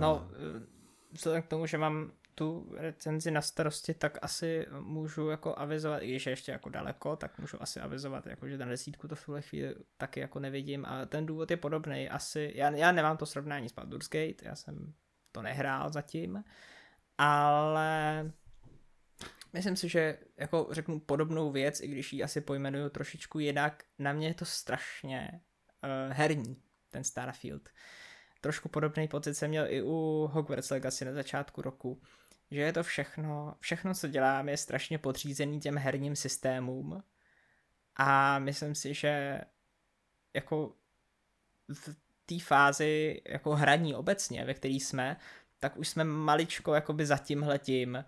No, 0.00 0.30
vzhledem 1.12 1.42
k 1.42 1.46
tomu, 1.46 1.66
že 1.66 1.78
mám 1.78 2.12
tu 2.34 2.72
recenzi 2.76 3.30
na 3.30 3.42
starosti, 3.42 3.94
tak 3.94 4.18
asi 4.22 4.66
můžu 4.80 5.28
jako 5.28 5.58
avizovat, 5.58 6.02
i 6.02 6.08
když 6.08 6.26
je 6.26 6.32
ještě 6.32 6.52
jako 6.52 6.68
daleko, 6.68 7.16
tak 7.16 7.38
můžu 7.38 7.62
asi 7.62 7.80
avizovat, 7.80 8.26
jako 8.26 8.48
že 8.48 8.58
na 8.58 8.66
desítku 8.66 9.08
to 9.08 9.14
v 9.14 9.24
tuhle 9.24 9.42
chvíli 9.42 9.74
taky 9.96 10.20
jako 10.20 10.40
nevidím 10.40 10.84
a 10.84 11.06
ten 11.06 11.26
důvod 11.26 11.50
je 11.50 11.56
podobný. 11.56 12.08
Asi, 12.08 12.52
já, 12.54 12.70
já 12.70 12.92
nemám 12.92 13.16
to 13.16 13.26
srovnání 13.26 13.68
s 13.68 13.72
Baldur's 13.72 14.08
Gate, 14.08 14.44
já 14.48 14.54
jsem 14.54 14.94
to 15.32 15.42
nehrál 15.42 15.90
zatím, 15.90 16.44
ale 17.18 18.32
myslím 19.52 19.76
si, 19.76 19.88
že 19.88 20.18
jako 20.36 20.68
řeknu 20.70 21.00
podobnou 21.00 21.52
věc, 21.52 21.80
i 21.80 21.88
když 21.88 22.12
ji 22.12 22.22
asi 22.22 22.40
pojmenuju 22.40 22.88
trošičku 22.88 23.38
jinak, 23.38 23.84
na 23.98 24.12
mě 24.12 24.28
je 24.28 24.34
to 24.34 24.44
strašně 24.44 25.40
uh, 25.84 26.12
herní, 26.12 26.62
ten 26.90 27.04
Starfield. 27.04 27.68
Trošku 28.40 28.68
podobný 28.68 29.08
pocit 29.08 29.34
jsem 29.34 29.50
měl 29.50 29.66
i 29.68 29.82
u 29.82 30.28
Hogwarts 30.32 30.70
Legacy 30.70 31.04
na 31.04 31.12
začátku 31.12 31.62
roku, 31.62 32.02
že 32.50 32.60
je 32.60 32.72
to 32.72 32.82
všechno, 32.82 33.56
všechno, 33.60 33.94
co 33.94 34.08
dělám, 34.08 34.48
je 34.48 34.56
strašně 34.56 34.98
podřízený 34.98 35.60
těm 35.60 35.76
herním 35.76 36.16
systémům 36.16 37.02
a 37.96 38.38
myslím 38.38 38.74
si, 38.74 38.94
že 38.94 39.40
jako 40.34 40.74
v 41.68 41.96
té 42.26 42.38
fázi 42.40 43.22
jako 43.28 43.54
hraní 43.54 43.94
obecně, 43.94 44.44
ve 44.44 44.54
které 44.54 44.74
jsme, 44.74 45.16
tak 45.58 45.76
už 45.76 45.88
jsme 45.88 46.04
maličko 46.04 46.74
jakoby 46.74 47.06
za 47.06 47.18
tímhletím, 47.18 48.04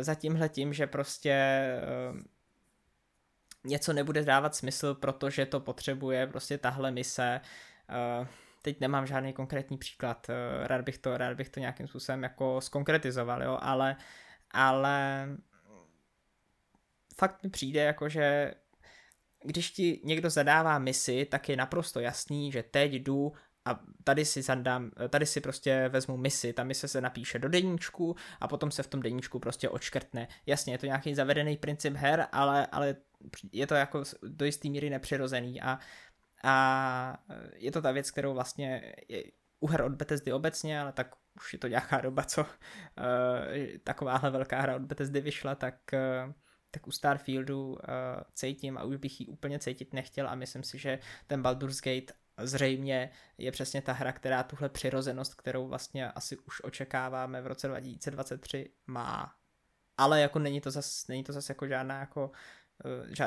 za 0.00 0.14
tímhle 0.14 0.48
tím, 0.48 0.72
že 0.72 0.86
prostě 0.86 1.30
eh, 1.30 2.22
něco 3.64 3.92
nebude 3.92 4.24
dávat 4.24 4.54
smysl, 4.54 4.94
protože 4.94 5.46
to 5.46 5.60
potřebuje 5.60 6.26
prostě 6.26 6.58
tahle 6.58 6.90
mise. 6.90 7.40
Eh, 7.88 8.26
teď 8.62 8.80
nemám 8.80 9.06
žádný 9.06 9.32
konkrétní 9.32 9.78
příklad, 9.78 10.26
rád 10.62 10.80
bych 10.84 10.98
to, 10.98 11.16
rád 11.16 11.36
bych 11.36 11.48
to 11.48 11.60
nějakým 11.60 11.88
způsobem 11.88 12.22
jako 12.22 12.60
skonkretizoval, 12.60 13.42
jo, 13.42 13.58
ale, 13.60 13.96
ale 14.50 15.28
fakt 17.16 17.42
mi 17.42 17.50
přijde 17.50 17.80
jako, 17.80 18.08
že 18.08 18.54
když 19.44 19.70
ti 19.70 20.00
někdo 20.04 20.30
zadává 20.30 20.78
misi, 20.78 21.24
tak 21.24 21.48
je 21.48 21.56
naprosto 21.56 22.00
jasný, 22.00 22.52
že 22.52 22.62
teď 22.62 22.92
jdu 22.92 23.32
a 23.64 23.80
tady 24.04 24.24
si 24.24 24.42
zadám, 24.42 24.90
tady 25.08 25.26
si 25.26 25.40
prostě 25.40 25.88
vezmu 25.88 26.16
misi, 26.16 26.52
ta 26.52 26.64
mise 26.64 26.88
se 26.88 27.00
napíše 27.00 27.38
do 27.38 27.48
deníčku 27.48 28.16
a 28.40 28.48
potom 28.48 28.70
se 28.70 28.82
v 28.82 28.86
tom 28.86 29.02
deníčku 29.02 29.38
prostě 29.38 29.68
odškrtne. 29.68 30.28
Jasně, 30.46 30.74
je 30.74 30.78
to 30.78 30.86
nějaký 30.86 31.14
zavedený 31.14 31.56
princip 31.56 31.94
her, 31.94 32.26
ale, 32.32 32.66
ale 32.66 32.96
je 33.52 33.66
to 33.66 33.74
jako 33.74 34.02
do 34.22 34.44
jisté 34.44 34.68
míry 34.68 34.90
nepřirozený 34.90 35.62
a, 35.62 35.78
a 36.44 37.24
je 37.56 37.72
to 37.72 37.82
ta 37.82 37.92
věc, 37.92 38.10
kterou 38.10 38.34
vlastně 38.34 38.94
je, 39.08 39.24
u 39.60 39.66
her 39.66 39.82
od 39.82 39.92
Bethesdy 39.92 40.32
obecně, 40.32 40.80
ale 40.80 40.92
tak 40.92 41.14
už 41.36 41.52
je 41.52 41.58
to 41.58 41.68
nějaká 41.68 42.00
doba, 42.00 42.22
co 42.22 42.42
uh, 42.42 42.48
takováhle 43.84 44.30
velká 44.30 44.60
hra 44.60 44.76
od 44.76 44.82
Bethesdy 44.82 45.20
vyšla, 45.20 45.54
tak 45.54 45.74
uh, 45.92 46.32
tak 46.70 46.86
u 46.86 46.90
Starfieldu 46.90 47.68
uh, 47.68 47.78
cítím 48.34 48.78
a 48.78 48.84
už 48.84 48.96
bych 48.96 49.20
ji 49.20 49.26
úplně 49.26 49.58
cítit 49.58 49.92
nechtěl 49.92 50.28
a 50.28 50.34
myslím 50.34 50.62
si, 50.62 50.78
že 50.78 50.98
ten 51.26 51.42
Baldur's 51.42 51.80
Gate 51.80 52.14
zřejmě 52.38 53.10
je 53.38 53.52
přesně 53.52 53.82
ta 53.82 53.92
hra, 53.92 54.12
která 54.12 54.42
tuhle 54.42 54.68
přirozenost, 54.68 55.34
kterou 55.34 55.68
vlastně 55.68 56.10
asi 56.10 56.36
už 56.36 56.60
očekáváme 56.60 57.42
v 57.42 57.46
roce 57.46 57.68
2023 57.68 58.70
má. 58.86 59.34
Ale 59.96 60.20
jako 60.20 60.38
není 60.38 60.60
to 60.60 60.70
zas, 60.70 61.08
není 61.08 61.24
to 61.24 61.32
zas 61.32 61.48
jako 61.48 61.66
žádná 61.68 62.00
jako 62.00 62.30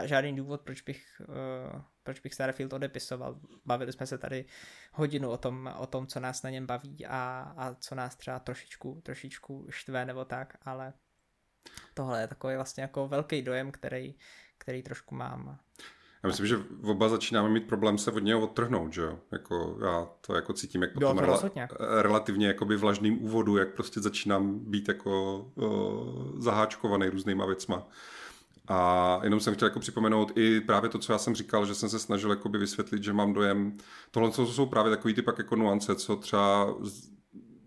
eh, 0.03 0.07
žádný 0.07 0.35
důvod, 0.35 0.61
proč 0.61 0.81
bych, 0.81 1.21
eh, 1.21 1.81
proč 2.03 2.19
bych 2.19 2.34
Starfield 2.34 2.73
odepisoval. 2.73 3.39
Bavili 3.65 3.93
jsme 3.93 4.07
se 4.07 4.17
tady 4.17 4.45
hodinu 4.93 5.29
o 5.29 5.38
tom, 5.38 5.73
o 5.77 5.88
tom 5.88 6.07
co 6.07 6.19
nás 6.19 6.43
na 6.43 6.49
něm 6.49 6.65
baví 6.65 7.05
a, 7.05 7.53
a 7.57 7.73
co 7.73 7.95
nás 7.95 8.15
třeba 8.15 8.39
trošičku, 8.39 9.01
trošičku 9.05 9.67
štve 9.69 10.05
nebo 10.05 10.25
tak, 10.25 10.57
ale 10.61 10.93
tohle 11.93 12.21
je 12.21 12.27
takový 12.27 12.55
vlastně 12.55 12.81
jako 12.81 13.07
velký 13.07 13.41
dojem, 13.41 13.71
který, 13.71 14.15
který 14.57 14.84
trošku 14.84 15.15
mám. 15.15 15.59
Já 16.28 16.30
myslím, 16.30 16.48
že 16.48 16.60
oba 16.84 17.10
začínáme 17.10 17.49
mít 17.49 17.68
problém 17.68 17.98
se 17.98 18.12
od 18.12 18.24
něho 18.24 18.41
odtrhnout, 18.41 18.94
že 18.94 19.02
jo? 19.02 19.20
Jako 19.32 19.78
já 19.86 20.08
to 20.28 20.36
jako 20.36 20.54
cítím 20.54 20.82
jako 20.82 20.99
tom 20.99 21.18
rela- 21.18 21.68
relativně 22.02 22.48
jakoby 22.48 22.78
vlažným 22.78 23.24
úvodu, 23.24 23.58
jak 23.58 23.74
prostě 23.74 23.99
začínám 23.99 24.60
být 24.60 24.88
jako 24.88 25.45
uh, 25.56 26.40
zaháčkovaný 26.40 27.10
různýma 27.10 27.45
věcma. 27.45 27.88
A 28.68 29.20
jenom 29.24 29.40
jsem 29.40 29.54
chtěl 29.54 29.66
jako 29.66 29.80
připomenout 29.80 30.32
i 30.36 30.62
právě 30.62 30.90
to, 30.90 30.99
co 30.99 31.12
já 31.12 31.18
jsem 31.18 31.36
říkal, 31.36 31.66
že 31.66 31.76
jsem 31.76 31.90
se 31.90 31.99
snažil 31.99 32.30
jakoby 32.30 32.58
vysvětlit, 32.58 33.04
že 33.04 33.14
mám 33.14 33.34
dojem, 33.34 33.78
tohle 34.12 34.32
jsou 34.32 34.66
právě 34.66 34.90
takový 34.90 35.14
ty 35.14 35.22
pak 35.22 35.38
jako 35.38 35.56
nuance, 35.56 35.95
co 35.95 36.16
třeba 36.16 36.76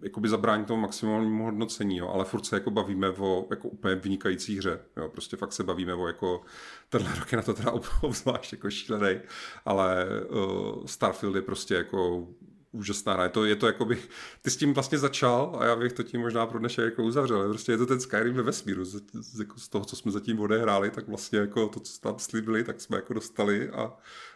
jakoby 0.02 0.28
zabránit 0.28 0.66
tomu 0.66 0.82
maximálnímu 0.82 1.44
hodnocení, 1.44 1.96
jo, 1.96 2.08
ale 2.08 2.24
furt 2.24 2.46
se 2.46 2.56
jako 2.56 2.70
bavíme 2.70 3.08
o 3.08 3.46
jako 3.50 3.68
úplně 3.68 3.94
vynikající 3.94 4.58
hře. 4.58 4.80
Jo, 4.96 5.08
prostě 5.08 5.36
fakt 5.36 5.52
se 5.52 5.64
bavíme 5.64 5.94
o 5.94 6.06
jako, 6.06 6.40
tenhle 6.88 7.14
rok 7.18 7.32
je 7.32 7.36
na 7.36 7.42
to 7.42 7.54
teda 7.54 7.72
obzvlášť 8.00 8.52
jako 8.52 8.70
šílený, 8.70 9.20
ale 9.64 10.06
uh, 10.30 10.86
Starfield 10.86 11.36
je 11.36 11.42
prostě 11.42 11.74
jako 11.74 12.28
úžasná 12.72 13.12
hra. 13.12 13.22
Je 13.22 13.28
to, 13.28 13.44
je 13.44 13.56
to 13.56 13.66
jakoby, 13.66 13.98
ty 14.42 14.50
s 14.50 14.56
tím 14.56 14.74
vlastně 14.74 14.98
začal 14.98 15.56
a 15.58 15.64
já 15.64 15.76
bych 15.76 15.92
to 15.92 16.02
tím 16.02 16.20
možná 16.20 16.46
pro 16.46 16.58
dnešek 16.58 16.84
jako 16.84 17.02
uzavřel. 17.02 17.48
Prostě 17.48 17.72
je 17.72 17.78
to 17.78 17.86
ten 17.86 18.00
Skyrim 18.00 18.34
ve 18.34 18.42
vesmíru. 18.42 18.84
Z, 18.84 19.02
z, 19.12 19.38
jako 19.38 19.58
z 19.58 19.68
toho, 19.68 19.84
co 19.84 19.96
jsme 19.96 20.12
zatím 20.12 20.40
odehráli, 20.40 20.90
tak 20.90 21.08
vlastně 21.08 21.38
jako 21.38 21.68
to, 21.68 21.80
co 21.80 22.00
tam 22.00 22.18
slíbili, 22.18 22.64
tak 22.64 22.80
jsme 22.80 22.96
jako 22.96 23.14
dostali 23.14 23.70
a 23.70 23.92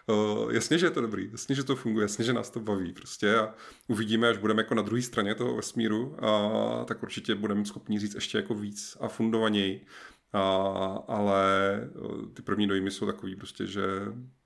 uh, 0.07 0.53
jasně, 0.55 0.79
že 0.79 0.87
je 0.87 0.91
to 0.91 1.01
dobrý, 1.01 1.29
jasně, 1.33 1.55
že 1.55 1.65
to 1.65 1.77
funguje, 1.77 2.05
jasně, 2.05 2.25
že 2.25 2.33
nás 2.33 2.51
to 2.51 2.61
baví 2.61 2.93
prostě 2.93 3.37
a 3.37 3.55
uvidíme, 3.89 4.29
až 4.29 4.39
budeme 4.39 4.63
jako 4.63 4.75
na 4.75 4.83
druhé 4.83 5.03
straně 5.03 5.35
toho 5.35 5.57
vesmíru 5.57 6.17
a 6.25 6.85
tak 6.85 7.03
určitě 7.03 7.35
budeme 7.35 7.65
schopni 7.65 7.99
říct 7.99 8.15
ještě 8.15 8.39
jako 8.39 8.55
víc 8.55 8.97
a 9.01 9.09
fundovaněji 9.09 9.87
A, 10.35 10.43
ale 11.09 11.45
ty 12.35 12.43
první 12.43 12.67
dojmy 12.67 12.91
jsou 12.91 13.07
takový 13.07 13.37
prostě, 13.37 13.67
že 13.67 13.83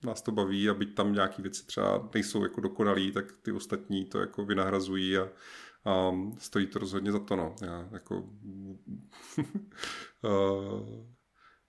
nás 0.04 0.22
to 0.22 0.32
baví 0.32 0.68
a 0.68 0.74
byť 0.74 0.94
tam 0.94 1.12
nějaký 1.12 1.42
věci 1.42 1.66
třeba 1.66 2.08
nejsou 2.14 2.42
jako 2.42 2.60
dokonalý, 2.60 3.12
tak 3.12 3.24
ty 3.42 3.52
ostatní 3.52 4.04
to 4.04 4.20
jako 4.20 4.44
vynahrazují 4.44 5.18
a, 5.18 5.28
a 5.84 6.12
stojí 6.38 6.66
to 6.66 6.78
rozhodně 6.78 7.12
za 7.12 7.18
to, 7.18 7.36
no. 7.36 7.54
Já 7.62 7.88
jako 7.92 8.30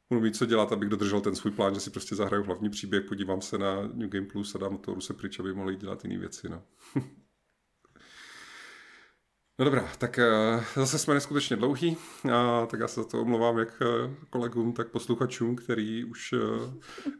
budu 0.09 0.21
mít 0.21 0.35
co 0.35 0.45
dělat, 0.45 0.71
abych 0.71 0.89
dodržel 0.89 1.21
ten 1.21 1.35
svůj 1.35 1.51
plán, 1.51 1.73
že 1.73 1.79
si 1.79 1.89
prostě 1.89 2.15
zahraju 2.15 2.43
hlavní 2.43 2.69
příběh, 2.69 3.03
podívám 3.05 3.41
se 3.41 3.57
na 3.57 3.87
New 3.93 4.09
Game 4.09 4.27
Plus 4.27 4.55
a 4.55 4.57
dám 4.57 4.77
to 4.77 5.01
se 5.01 5.13
pryč, 5.13 5.39
aby 5.39 5.53
mohli 5.53 5.75
dělat 5.75 6.03
jiné 6.03 6.17
věci. 6.17 6.49
No. 6.49 6.63
No 9.59 9.65
dobrá, 9.65 9.89
tak 9.97 10.19
uh, 10.55 10.63
zase 10.75 10.99
jsme 10.99 11.13
neskutečně 11.13 11.55
dlouhý, 11.55 11.97
uh, 12.23 12.31
tak 12.67 12.79
já 12.79 12.87
se 12.87 13.01
za 13.01 13.07
to 13.07 13.21
omlouvám 13.21 13.57
jak 13.57 13.81
uh, 13.81 14.13
kolegům, 14.29 14.73
tak 14.73 14.87
posluchačům, 14.87 15.55
který 15.55 16.03
už, 16.03 16.33
uh, 16.33 16.73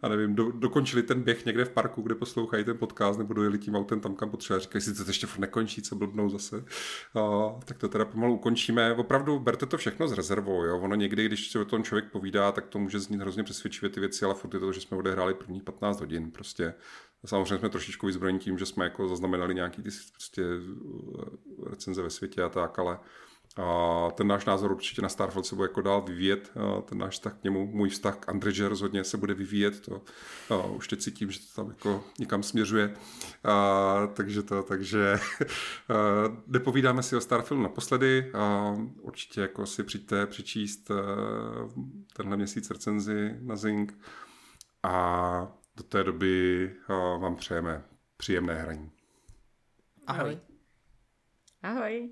já 0.03 0.09
nevím, 0.09 0.35
do, 0.35 0.51
dokončili 0.51 1.03
ten 1.03 1.21
běh 1.21 1.45
někde 1.45 1.65
v 1.65 1.69
parku, 1.69 2.01
kde 2.01 2.15
poslouchají 2.15 2.63
ten 2.63 2.77
podcast, 2.77 3.19
nebo 3.19 3.33
dojeli 3.33 3.57
tím 3.57 3.75
autem 3.75 3.99
tam, 3.99 4.15
kam 4.15 4.29
potřeba. 4.29 4.59
Říkají 4.59 4.81
si, 4.81 4.93
to 4.93 5.03
ještě 5.07 5.27
furt 5.27 5.39
nekončí, 5.39 5.81
co 5.81 5.95
blbnou 5.95 6.29
zase. 6.29 6.65
Uh, 7.13 7.59
tak 7.65 7.77
to 7.77 7.89
teda 7.89 8.05
pomalu 8.05 8.33
ukončíme. 8.33 8.93
Opravdu 8.93 9.39
berte 9.39 9.65
to 9.65 9.77
všechno 9.77 10.07
s 10.07 10.11
rezervou, 10.11 10.63
jo. 10.63 10.79
Ono 10.79 10.95
někdy, 10.95 11.25
když 11.25 11.51
se 11.51 11.59
o 11.59 11.65
tom 11.65 11.83
člověk 11.83 12.11
povídá, 12.11 12.51
tak 12.51 12.67
to 12.67 12.79
může 12.79 12.99
znít 12.99 13.21
hrozně 13.21 13.43
přesvědčivě 13.43 13.89
ty 13.89 13.99
věci, 13.99 14.25
ale 14.25 14.33
furt 14.33 14.53
je 14.53 14.59
to, 14.59 14.73
že 14.73 14.81
jsme 14.81 14.97
odehráli 14.97 15.33
první 15.33 15.61
15 15.61 15.99
hodin. 15.99 16.31
Prostě 16.31 16.73
Samozřejmě 17.25 17.57
jsme 17.57 17.69
trošičku 17.69 18.05
vyzbrojeni 18.05 18.39
tím, 18.39 18.57
že 18.57 18.65
jsme 18.65 18.83
jako 18.83 19.07
zaznamenali 19.07 19.55
nějaký 19.55 19.81
ty 19.81 19.89
prostě 20.11 20.43
eh, 20.43 21.69
recenze 21.69 22.01
ve 22.01 22.09
světě 22.09 22.43
a 22.43 22.49
tak, 22.49 22.79
ale 22.79 22.99
a 23.57 24.07
ten 24.11 24.27
náš 24.27 24.45
názor 24.45 24.71
určitě 24.71 25.01
na 25.01 25.09
Starfield 25.09 25.45
se 25.45 25.55
bude 25.55 25.65
jako 25.65 25.81
dál 25.81 26.01
vyvíjet, 26.01 26.51
a 26.55 26.81
ten 26.81 26.97
náš 26.97 27.13
vztah 27.13 27.33
k 27.33 27.43
němu, 27.43 27.67
můj 27.67 27.89
vztah 27.89 28.17
k 28.17 28.29
Andreže 28.29 28.69
rozhodně 28.69 29.03
se 29.03 29.17
bude 29.17 29.33
vyvíjet, 29.33 29.79
to 29.79 30.01
a 30.49 30.65
už 30.65 30.87
teď 30.87 30.99
cítím, 30.99 31.31
že 31.31 31.39
to 31.39 31.45
tam 31.55 31.69
jako 31.69 32.03
někam 32.19 32.43
směřuje, 32.43 32.95
a, 33.43 34.07
takže 34.13 34.43
to, 34.43 34.63
takže 34.63 35.13
a, 35.89 35.93
nepovídáme 36.47 37.03
si 37.03 37.15
o 37.15 37.21
Starfieldu 37.21 37.63
naposledy, 37.63 38.31
a 38.33 38.75
určitě 39.01 39.41
jako 39.41 39.65
si 39.65 39.83
přijďte 39.83 40.25
přečíst 40.25 40.91
a, 40.91 40.95
tenhle 42.13 42.37
měsíc 42.37 42.71
recenzi 42.71 43.35
na 43.41 43.55
Zing 43.55 43.99
a 44.83 45.58
do 45.79 45.83
té 45.83 46.03
doby 46.03 46.75
vám 47.19 47.35
přejeme 47.35 47.83
příjemné 48.17 48.53
hraní. 48.53 48.91
Ahoj. 50.07 50.39
Ahoj. 51.63 52.09